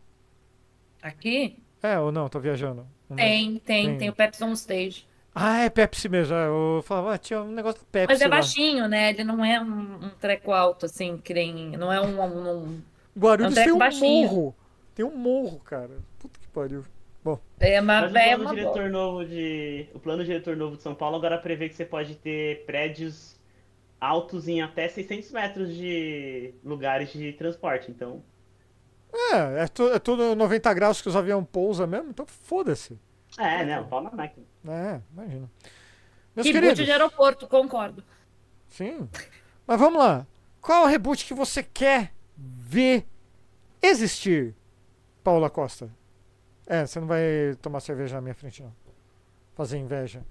Aqui? 1.01 1.57
É 1.81 1.99
ou 1.99 2.11
não? 2.11 2.27
Tô 2.27 2.39
viajando. 2.39 2.85
Não 3.09 3.15
Tem, 3.17 3.59
tem, 3.59 3.85
Tem. 3.89 3.97
tem 3.99 4.09
o 4.09 4.13
Pepsi 4.13 4.43
on 4.43 4.53
Stage. 4.53 5.05
Ah, 5.37 5.59
é 5.65 5.69
Pepsi 5.69 6.07
mesmo. 6.07 6.33
Ah, 6.35 6.45
Eu 6.45 6.81
falava, 6.83 7.13
ah, 7.13 7.17
tinha 7.17 7.41
um 7.41 7.51
negócio 7.51 7.81
da 7.81 7.87
Pepsi 7.91 8.13
Mas 8.13 8.21
é 8.21 8.27
lá. 8.27 8.35
baixinho, 8.37 8.87
né? 8.87 9.09
Ele 9.09 9.23
não 9.25 9.43
é 9.43 9.59
um, 9.61 10.05
um 10.05 10.09
treco 10.19 10.51
alto, 10.53 10.85
assim, 10.85 11.17
que 11.17 11.33
nem. 11.33 11.75
Não 11.77 11.91
é 11.91 11.99
um. 12.01 12.21
um- 12.21 12.57
um- 12.67 12.81
Guarulhos 13.17 13.55
É 13.57 13.61
um 13.61 13.63
tem 13.65 13.73
um 13.73 13.77
baixinho. 13.77 14.27
morro. 14.29 14.55
Tem 14.93 15.05
um 15.05 15.15
morro, 15.15 15.59
cara. 15.59 15.91
Puta 16.19 16.39
que 16.39 16.47
pariu. 16.47 16.85
é 17.59 17.81
uma, 17.81 18.01
Mas 18.01 18.13
o 18.13 18.17
é 18.17 18.35
plano 18.35 18.43
uma 18.43 18.55
diretor 18.55 18.73
boa. 18.73 18.89
novo 18.89 19.25
de. 19.25 19.89
O 19.93 19.99
plano 19.99 20.23
diretor 20.23 20.55
novo 20.55 20.77
de 20.77 20.83
São 20.83 20.95
Paulo 20.95 21.17
agora 21.17 21.37
prevê 21.37 21.67
que 21.69 21.75
você 21.75 21.85
pode 21.85 22.15
ter 22.15 22.65
prédios 22.65 23.35
altos 23.99 24.47
em 24.47 24.61
até 24.61 24.87
600 24.87 25.31
metros 25.31 25.73
de 25.75 26.53
lugares 26.63 27.11
de 27.11 27.33
transporte. 27.33 27.91
Então, 27.91 28.23
É, 29.13 29.63
é, 29.63 29.67
tu- 29.67 29.89
é 29.91 29.99
tudo 29.99 30.35
90 30.35 30.73
graus 30.73 31.01
que 31.01 31.07
os 31.09 31.15
aviões 31.15 31.45
pousam 31.51 31.87
mesmo, 31.87 32.09
então 32.09 32.25
foda-se. 32.27 32.97
É, 33.37 33.65
não, 33.65 33.87
pau 33.87 34.01
na 34.01 34.11
máquina. 34.11 34.45
É, 34.67 35.01
imagina. 35.11 35.49
Meus 36.35 36.47
Reboot 36.47 36.61
queridos, 36.61 36.85
de 36.85 36.91
aeroporto, 36.91 37.47
concordo. 37.47 38.03
sim. 38.69 39.09
Mas 39.67 39.79
vamos 39.79 39.99
lá. 39.99 40.27
Qual 40.61 40.83
o 40.83 40.87
reboot 40.87 41.25
que 41.25 41.33
você 41.33 41.63
quer 41.63 42.13
ver 42.37 43.05
existir, 43.81 44.55
Paula 45.23 45.49
Costa? 45.49 45.89
É, 46.67 46.85
você 46.85 46.99
não 46.99 47.07
vai 47.07 47.55
tomar 47.61 47.79
cerveja 47.79 48.15
na 48.15 48.21
minha 48.21 48.35
frente, 48.35 48.61
não. 48.61 48.75
Fazer 49.53 49.77
inveja. 49.77 50.23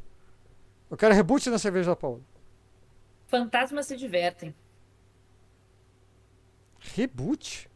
Eu 0.90 0.97
quero 0.97 1.14
reboot 1.14 1.48
na 1.51 1.59
cerveja 1.59 1.90
da 1.90 1.97
Paula. 1.97 2.20
Fantasmas 3.26 3.86
se 3.86 3.97
divertem. 3.97 4.55
Reboot? 6.78 7.68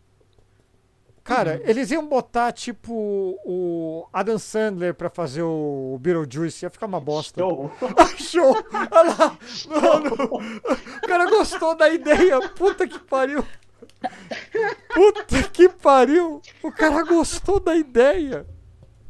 Cara, 1.29 1.61
eles 1.67 1.91
iam 1.91 2.09
botar, 2.09 2.53
tipo, 2.53 3.39
o 3.45 4.09
Adam 4.11 4.39
Sandler 4.39 4.95
pra 4.95 5.11
fazer 5.11 5.43
o 5.43 5.99
Beetlejuice. 6.01 6.65
Ia 6.65 6.71
ficar 6.71 6.87
uma 6.87 6.99
bosta. 6.99 7.43
Show. 7.43 7.71
Show! 8.17 8.57
Olha 8.91 9.15
lá! 9.15 9.39
Mano, 9.69 10.15
o 10.25 11.07
cara 11.07 11.29
gostou 11.29 11.77
da 11.77 11.91
ideia. 11.91 12.41
Puta 12.57 12.89
que 12.89 12.99
pariu. 12.99 13.45
Puta 14.95 15.43
que 15.53 15.69
pariu. 15.69 16.41
O 16.63 16.73
cara 16.73 17.05
gostou 17.05 17.61
da 17.61 17.77
ideia. 17.77 18.47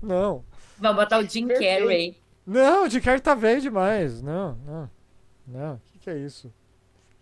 Não. 0.03 0.45
Vamos 0.77 0.97
botar 0.97 1.21
o 1.21 1.23
Jim. 1.25 1.47
Carrey. 1.47 2.17
Não, 2.45 2.87
o 2.87 2.89
de 2.89 3.01
cara 3.01 3.21
tá 3.21 3.37
velho 3.37 3.61
demais. 3.61 4.21
Não, 4.21 4.59
não. 4.67 4.91
Não, 5.47 5.75
o 5.77 5.81
que, 5.93 6.01
que 6.01 6.11
é 6.11 6.19
isso? 6.19 6.53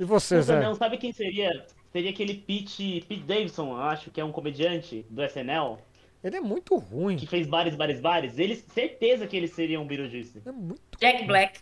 E 0.00 0.04
você, 0.04 0.40
Zé? 0.40 0.58
Não, 0.58 0.74
sabe 0.74 0.96
quem 0.96 1.12
seria? 1.12 1.66
Seria 1.96 2.10
aquele 2.10 2.34
Pete, 2.34 3.06
Pete 3.08 3.22
Davidson, 3.22 3.70
eu 3.70 3.80
acho, 3.80 4.10
que 4.10 4.20
é 4.20 4.24
um 4.24 4.30
comediante 4.30 5.06
do 5.08 5.24
SNL, 5.24 5.78
Ele 6.22 6.36
é 6.36 6.40
muito 6.40 6.76
ruim. 6.76 7.16
que 7.16 7.26
fez 7.26 7.46
bares, 7.46 7.74
bares, 7.74 8.02
bares. 8.02 8.38
Eles, 8.38 8.62
certeza 8.68 9.26
que 9.26 9.34
eles 9.34 9.54
seriam 9.54 9.82
um 9.82 9.86
Beetlejuice. 9.86 10.42
É 10.44 10.52
muito 10.52 10.82
Jack 11.00 11.24
Black. 11.24 11.58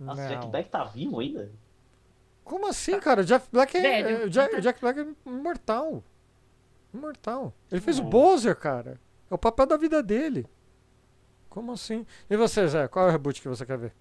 Nossa, 0.00 0.22
não. 0.22 0.26
o 0.26 0.32
Jack 0.32 0.46
Black 0.46 0.70
tá 0.70 0.84
vivo 0.84 1.20
ainda? 1.20 1.52
Como 2.44 2.66
assim, 2.66 2.98
cara? 2.98 3.20
O 3.20 3.24
Jeff 3.24 3.46
Black 3.52 3.76
é, 3.76 4.00
é, 4.00 4.24
o 4.24 4.30
Jack, 4.30 4.58
Jack 4.62 4.80
Black 4.80 5.00
é 5.00 5.06
imortal. 5.26 6.02
Imortal. 6.94 7.52
Ele 7.70 7.82
fez 7.82 7.98
o. 7.98 8.04
Bowser, 8.04 8.56
cara. 8.56 8.98
É 9.30 9.34
o 9.34 9.38
papel 9.38 9.66
da 9.66 9.76
vida 9.76 10.02
dele. 10.02 10.46
Como 11.50 11.72
assim? 11.72 12.06
E 12.30 12.38
você, 12.38 12.66
Zé? 12.68 12.88
Qual 12.88 13.04
é 13.04 13.08
o 13.10 13.12
reboot 13.12 13.42
que 13.42 13.48
você 13.48 13.66
quer 13.66 13.76
ver? 13.76 13.92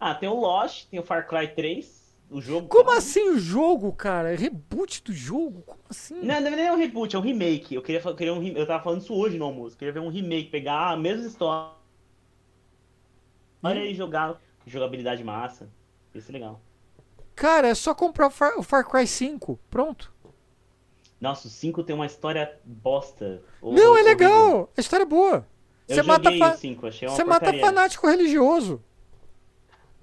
Ah, 0.00 0.14
tem 0.14 0.30
o 0.30 0.34
Lost, 0.34 0.86
tem 0.86 0.98
o 0.98 1.02
Far 1.02 1.28
Cry 1.28 1.48
3, 1.48 2.07
o 2.30 2.40
jogo. 2.40 2.68
Como 2.68 2.84
claro. 2.84 2.98
assim 2.98 3.30
o 3.30 3.38
jogo, 3.38 3.92
cara? 3.92 4.32
É 4.32 4.36
reboot 4.36 5.02
do 5.02 5.12
jogo? 5.12 5.62
Como 5.62 5.80
assim? 5.88 6.14
Não, 6.22 6.40
não 6.40 6.48
é 6.48 6.72
um 6.72 6.76
reboot, 6.76 7.14
é 7.16 7.18
um 7.18 7.22
remake. 7.22 7.74
Eu 7.74 7.82
queria, 7.82 8.00
fa- 8.00 8.14
queria 8.14 8.32
um, 8.34 8.46
eu 8.46 8.66
tava 8.66 8.82
falando 8.82 9.00
isso 9.02 9.14
hoje 9.14 9.38
no 9.38 9.44
almoço. 9.46 9.76
Queria 9.76 9.92
ver 9.92 10.00
um 10.00 10.08
remake, 10.08 10.50
pegar 10.50 10.90
a 10.90 10.96
mesma 10.96 11.26
história 11.26 11.72
Olha 13.62 13.84
e 13.84 13.94
jogar 13.94 14.40
jogabilidade 14.66 15.24
massa. 15.24 15.68
Isso 16.14 16.30
é 16.30 16.32
legal. 16.32 16.60
Cara, 17.34 17.68
é 17.68 17.74
só 17.74 17.94
comprar 17.94 18.26
o 18.26 18.30
Far, 18.30 18.58
o 18.58 18.62
Far 18.62 18.88
Cry 18.88 19.06
5. 19.06 19.58
Pronto. 19.70 20.12
Nossa, 21.20 21.48
o 21.48 21.50
5 21.50 21.82
tem 21.82 21.94
uma 21.94 22.06
história 22.06 22.58
bosta. 22.64 23.42
Ou- 23.60 23.72
Não, 23.72 23.82
é 23.82 23.88
horrível. 24.02 24.04
legal. 24.10 24.72
A 24.76 24.80
história 24.80 25.02
é 25.02 25.06
boa. 25.06 25.46
Eu 25.88 25.96
Você 25.96 26.02
mata, 26.02 26.30
fa- 26.38 26.54
o 26.54 26.56
5, 26.56 26.86
achei 26.86 27.08
uma 27.08 27.16
você 27.16 27.24
mata 27.24 27.52
fanático 27.58 28.06
religioso. 28.06 28.82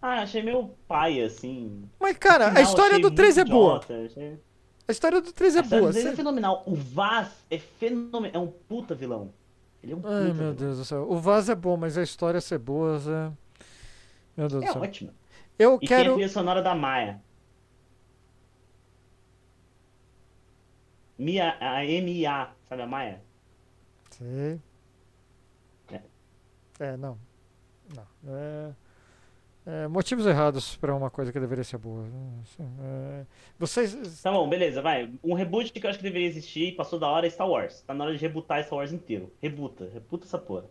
Ah, 0.08 0.22
achei 0.22 0.44
meio 0.44 0.70
pai, 0.88 1.20
assim. 1.22 1.90
Mas, 2.00 2.16
cara, 2.18 2.46
a 2.46 2.50
Final, 2.50 2.64
história 2.64 2.92
achei 2.98 3.02
do 3.02 3.12
3 3.16 3.38
é 3.40 3.44
boa. 3.46 3.78
achei- 3.80 4.40
A 4.88 4.92
história 4.92 5.20
do 5.20 5.34
3 5.34 5.56
é 5.56 5.60
A 5.60 5.62
história 5.64 5.82
boa. 5.82 5.92
do 5.92 5.96
3 5.96 6.14
é 6.14 6.16
fenomenal. 6.16 6.64
O 6.68 6.76
Vaz 6.76 7.32
é 7.50 7.58
fenomenal. 7.58 8.36
É 8.42 8.46
um 8.46 8.52
puta 8.52 8.94
vilão. 8.94 9.34
Ele 9.82 9.94
é 9.94 9.96
um 9.96 10.02
puta 10.02 10.14
Ai, 10.14 10.24
meu 10.26 10.34
vilão. 10.36 10.54
Deus 10.54 10.78
do 10.78 10.86
céu. 10.86 11.10
O 11.10 11.18
Vaz 11.18 11.50
é 11.50 11.56
bom, 11.56 11.76
mas 11.76 11.98
a 11.98 12.04
história 12.04 12.40
ser 12.40 12.60
boa, 12.60 13.00
Zé. 13.00 13.32
Meu 14.38 14.48
Deus 14.48 14.62
do 14.62 14.64
É 14.64 14.72
céu. 14.74 14.82
ótimo. 14.84 15.12
Eu 15.58 15.80
E 15.82 15.88
tem 15.88 15.98
a 15.98 16.02
quero. 16.02 16.14
trilha 16.14 16.30
sonora 16.30 16.62
da 16.62 16.76
Maia. 16.76 17.20
Mia, 21.18 21.56
a 21.60 21.84
M.I.A., 21.86 22.52
sabe 22.68 22.82
a 22.84 22.88
Maia? 22.88 23.22
Sei. 24.12 24.60
É. 25.92 26.02
É, 26.80 26.98
não. 26.98 27.18
Não. 27.96 28.06
É, 28.36 28.72
é, 29.66 29.88
motivos 29.88 30.26
errados 30.28 30.76
pra 30.78 30.96
uma 30.96 31.10
coisa 31.10 31.32
que 31.34 31.40
deveria 31.40 31.64
ser 31.64 31.78
boa. 31.78 32.06
É, 32.60 33.26
vocês. 33.58 34.22
Tá 34.22 34.32
bom, 34.32 34.48
beleza, 34.48 34.82
vai. 34.82 35.12
Um 35.24 35.34
reboot 35.34 35.72
que 35.72 35.86
eu 35.86 35.90
acho 35.90 36.00
que 36.00 36.04
deveria 36.04 36.28
existir, 36.28 36.76
passou 36.76 37.00
da 37.00 37.08
hora, 37.10 37.26
é 37.26 37.30
Star 37.30 37.50
Wars. 37.50 37.82
Tá 37.82 37.94
na 37.94 38.04
hora 38.06 38.14
de 38.16 38.22
rebutar 38.22 38.64
Star 38.64 38.78
Wars 38.78 38.92
inteiro. 38.92 39.34
Rebuta, 39.42 39.90
rebuta 39.92 40.26
essa 40.26 40.38
porra. 40.38 40.66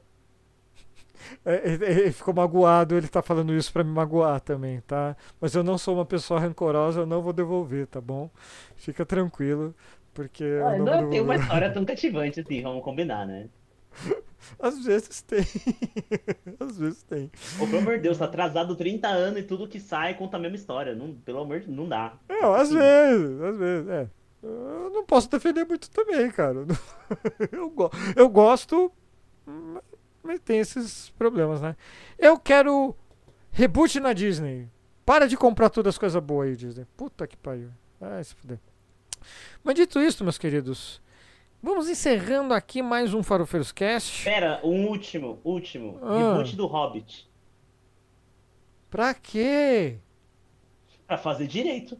é, 1.45 1.73
ele, 1.73 1.85
ele 1.85 2.13
ficou 2.13 2.35
magoado, 2.35 2.97
ele 2.97 3.09
tá 3.09 3.23
falando 3.23 3.55
isso 3.55 3.73
pra 3.73 3.85
me 3.85 3.91
magoar 3.91 4.41
também, 4.41 4.81
tá? 4.83 5.17
Mas 5.41 5.55
eu 5.55 5.63
não 5.65 5.79
sou 5.79 5.95
uma 5.95 6.05
pessoa 6.07 6.41
rancorosa, 6.41 7.01
eu 7.01 7.07
não 7.07 7.23
vou 7.23 7.33
devolver, 7.33 7.87
tá 7.87 8.01
bom? 8.01 8.31
Fica 8.77 9.05
tranquilo, 9.07 9.75
porque 10.13 10.45
eu 10.45 10.67
Ah, 10.67 10.79
não, 10.79 10.85
não 10.87 11.01
vou 11.03 11.11
tem 11.11 11.21
uma 11.21 11.37
história 11.37 11.71
tão 11.73 11.85
cativante 11.85 12.41
assim, 12.41 12.63
vamos 12.63 12.83
combinar, 12.85 13.27
né? 13.27 13.49
Às 14.59 14.85
vezes 14.85 15.23
tem. 15.23 15.41
Às 16.61 16.79
vezes 16.79 17.03
tem. 17.03 17.31
Ô, 17.61 17.67
pelo 17.67 17.79
amor 17.79 17.97
de 17.97 18.03
Deus, 18.03 18.19
tá 18.19 18.25
atrasado 18.27 18.75
30 18.77 19.09
anos 19.09 19.41
e 19.41 19.43
tudo 19.43 19.69
que 19.69 19.81
sai 19.81 20.15
conta 20.15 20.37
a 20.37 20.41
mesma 20.41 20.57
história. 20.57 20.95
Não, 20.95 21.15
pelo 21.15 21.41
amor 21.41 21.61
de 21.61 21.71
não 21.71 21.89
dá. 21.89 22.15
Não, 22.29 22.55
às 22.55 22.71
vezes, 22.71 23.41
às 23.41 23.57
vezes, 23.57 23.89
é. 23.89 24.09
Eu 24.43 24.91
não 24.93 25.05
posso 25.07 25.31
defender 25.31 25.65
muito 25.65 25.89
também, 25.91 26.31
cara. 26.31 26.67
Eu, 27.51 27.71
go- 27.71 27.91
eu 28.17 28.29
gosto, 28.29 28.93
mas 30.23 30.41
tem 30.41 30.59
esses 30.59 31.11
problemas, 31.11 31.61
né? 31.63 31.77
Eu 32.19 32.39
quero 32.39 32.95
reboot 33.51 33.99
na 34.01 34.13
Disney. 34.13 34.69
Para 35.07 35.27
de 35.29 35.37
comprar 35.37 35.69
todas 35.71 35.95
as 35.95 35.99
coisas 35.99 36.23
boas 36.23 36.49
aí, 36.49 36.57
Disney. 36.57 36.87
Puta 36.97 37.27
que 37.27 37.37
pariu. 37.37 37.69
Ai, 38.01 38.25
se 38.25 38.35
fuder. 38.35 38.59
Mas 39.63 39.75
dito 39.75 40.01
isso, 40.01 40.23
meus 40.25 40.37
queridos, 40.39 41.01
vamos 41.65 41.89
encerrando 41.89 42.53
aqui 42.53 42.83
mais 42.83 43.15
um 43.15 43.23
Farofeiros 43.23 43.73
Cast. 43.73 44.23
Pera, 44.25 44.61
um 44.63 44.87
último, 44.87 45.41
último. 45.43 45.99
Ah. 46.03 46.19
Reboot 46.19 46.55
do 46.55 46.67
Hobbit. 46.67 47.29
Pra 48.91 49.15
quê? 49.15 49.99
Pra 51.07 51.17
fazer 51.17 51.47
direito. 51.47 51.99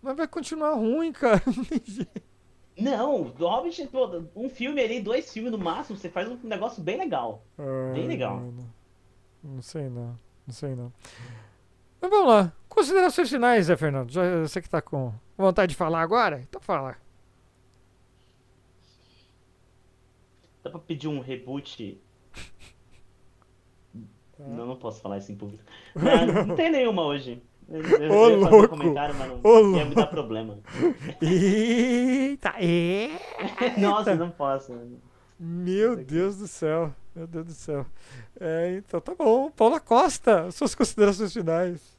Mas 0.00 0.16
vai 0.16 0.28
continuar 0.28 0.74
ruim, 0.74 1.10
cara. 1.12 1.42
Não. 2.78 3.24
Não, 3.24 3.30
do 3.30 3.48
Hobbit, 3.48 3.90
um 4.36 4.48
filme 4.48 4.80
ali, 4.80 5.00
dois 5.00 5.32
filmes 5.32 5.50
no 5.50 5.58
máximo, 5.58 5.98
você 5.98 6.08
faz 6.08 6.28
um 6.28 6.38
negócio 6.44 6.80
bem 6.80 6.96
legal. 6.96 7.42
Bem 7.92 8.02
Ai, 8.02 8.06
legal. 8.08 8.36
mano. 8.36 8.72
Não 9.42 9.60
sei 9.60 9.88
não. 9.88 10.16
Não 10.46 10.54
sei 10.54 10.76
não. 10.76 10.92
Mas 12.00 12.08
vamos 12.08 12.28
lá. 12.28 12.52
Considerações 12.68 13.28
finais, 13.28 13.66
Zé 13.66 13.76
Fernando. 13.76 14.12
Já 14.12 14.22
você 14.42 14.62
que 14.62 14.70
tá 14.70 14.80
com 14.80 15.12
vontade 15.36 15.70
de 15.70 15.76
falar 15.76 16.02
agora? 16.02 16.40
Então 16.48 16.60
fala. 16.60 16.96
Dá 20.68 20.72
pra 20.72 20.80
pedir 20.80 21.08
um 21.08 21.18
reboot? 21.20 21.98
Tá. 24.36 24.44
Não, 24.44 24.66
não 24.66 24.76
posso 24.76 25.00
falar 25.00 25.16
isso 25.16 25.32
em 25.32 25.34
público. 25.34 25.64
Não, 25.96 26.46
não 26.46 26.54
tem 26.54 26.70
nenhuma 26.70 27.02
hoje. 27.04 27.42
Eu, 27.68 27.80
eu 27.80 28.12
Ô, 28.12 28.28
ia 28.30 28.38
fazer 28.38 28.46
um 28.46 28.50
louco! 28.50 28.68
comentário, 28.68 29.14
mas 29.14 29.28
não 29.28 29.40
Ô, 29.42 29.76
ia 29.76 29.84
me 29.84 29.94
dar 29.94 30.06
problema. 30.06 30.58
Eita! 31.20 32.54
E... 32.60 33.10
Nossa, 33.80 34.14
não 34.14 34.30
posso. 34.30 34.78
Meu 35.40 35.96
Deus 35.96 36.36
do 36.36 36.46
céu. 36.46 36.94
Meu 37.16 37.26
Deus 37.26 37.46
do 37.46 37.52
céu. 37.52 37.86
É, 38.38 38.76
então 38.76 39.00
tá 39.00 39.14
bom. 39.14 39.50
Paula 39.50 39.80
Costa, 39.80 40.50
suas 40.50 40.74
considerações 40.74 41.32
finais. 41.32 41.98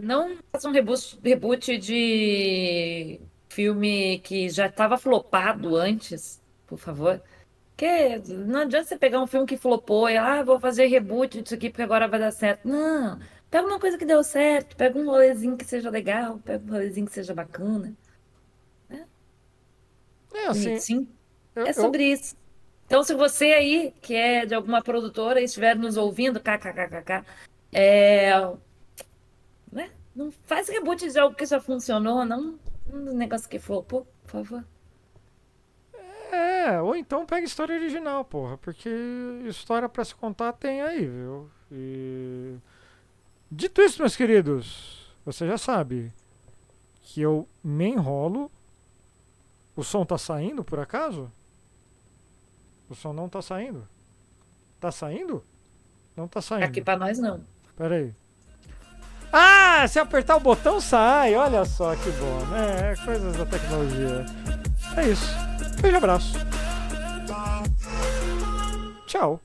Não 0.00 0.36
faça 0.52 0.68
um 0.68 0.72
reboot, 0.72 1.18
reboot 1.22 1.78
de 1.78 3.20
filme 3.54 4.18
que 4.20 4.48
já 4.48 4.66
estava 4.66 4.98
flopado 4.98 5.76
antes, 5.76 6.42
por 6.66 6.78
favor. 6.78 7.22
Porque 7.70 8.18
não 8.28 8.60
adianta 8.60 8.88
você 8.88 8.96
pegar 8.98 9.20
um 9.20 9.26
filme 9.26 9.46
que 9.46 9.56
flopou 9.56 10.08
e, 10.08 10.16
ah, 10.16 10.42
vou 10.42 10.58
fazer 10.60 10.86
reboot 10.86 11.40
disso 11.42 11.54
aqui 11.54 11.70
porque 11.70 11.82
agora 11.82 12.08
vai 12.08 12.18
dar 12.20 12.30
certo. 12.32 12.66
Não. 12.68 13.18
Pega 13.50 13.66
uma 13.66 13.78
coisa 13.78 13.96
que 13.96 14.04
deu 14.04 14.22
certo, 14.24 14.76
pega 14.76 14.98
um 14.98 15.06
rolezinho 15.06 15.56
que 15.56 15.64
seja 15.64 15.88
legal, 15.88 16.38
pega 16.44 16.64
um 16.64 16.70
rolezinho 16.72 17.06
que 17.06 17.12
seja 17.12 17.32
bacana, 17.34 17.94
É 20.32 20.46
assim. 20.48 21.08
eu- 21.54 21.64
É 21.66 21.70
eu- 21.70 21.74
sobre 21.74 22.04
isso. 22.12 22.36
Então, 22.86 23.02
se 23.04 23.14
você 23.14 23.46
aí, 23.52 23.94
que 24.02 24.14
é 24.14 24.44
de 24.44 24.54
alguma 24.54 24.82
produtora, 24.82 25.40
e 25.40 25.44
estiver 25.44 25.76
nos 25.76 25.96
ouvindo, 25.96 26.40
kkkk, 26.40 27.24
é, 27.72 28.30
né? 29.72 29.90
Não 30.14 30.30
faz 30.44 30.68
reboot 30.68 31.08
de 31.10 31.18
algo 31.18 31.34
que 31.36 31.46
já 31.46 31.60
funcionou, 31.60 32.24
não 32.24 32.58
um 32.92 33.14
negócio 33.14 33.48
que 33.48 33.58
flopou, 33.58 34.06
por 34.22 34.30
favor. 34.30 34.64
É, 36.32 36.80
ou 36.80 36.96
então 36.96 37.24
pega 37.24 37.46
história 37.46 37.76
original, 37.76 38.24
porra, 38.24 38.58
porque 38.58 38.88
história 39.46 39.88
pra 39.88 40.04
se 40.04 40.14
contar 40.14 40.52
tem 40.52 40.82
aí, 40.82 41.06
viu? 41.06 41.48
E 41.70 42.56
dito 43.50 43.80
isso, 43.80 44.00
meus 44.00 44.16
queridos, 44.16 45.14
você 45.24 45.46
já 45.46 45.56
sabe 45.56 46.12
que 47.02 47.20
eu 47.20 47.48
me 47.62 47.86
enrolo. 47.86 48.50
O 49.76 49.82
som 49.82 50.04
tá 50.04 50.16
saindo 50.16 50.64
por 50.64 50.78
acaso? 50.78 51.30
O 52.88 52.94
som 52.94 53.12
não 53.12 53.28
tá 53.28 53.42
saindo. 53.42 53.86
Tá 54.80 54.90
saindo? 54.92 55.44
Não 56.16 56.28
tá 56.28 56.40
saindo. 56.40 56.64
Aqui 56.64 56.80
pra 56.80 56.96
nós, 56.96 57.18
não. 57.18 57.44
Pera 57.76 57.96
aí. 57.96 58.14
Ah, 59.36 59.84
se 59.88 59.98
apertar 59.98 60.36
o 60.36 60.40
botão 60.40 60.80
sai. 60.80 61.34
Olha 61.34 61.64
só 61.64 61.96
que 61.96 62.08
bom, 62.12 62.38
né? 62.46 62.92
É 62.92 63.04
coisas 63.04 63.36
da 63.36 63.44
tecnologia. 63.44 64.24
É 64.96 65.08
isso. 65.08 65.26
Beijo, 65.80 65.96
abraço. 65.96 66.38
Tchau. 69.06 69.43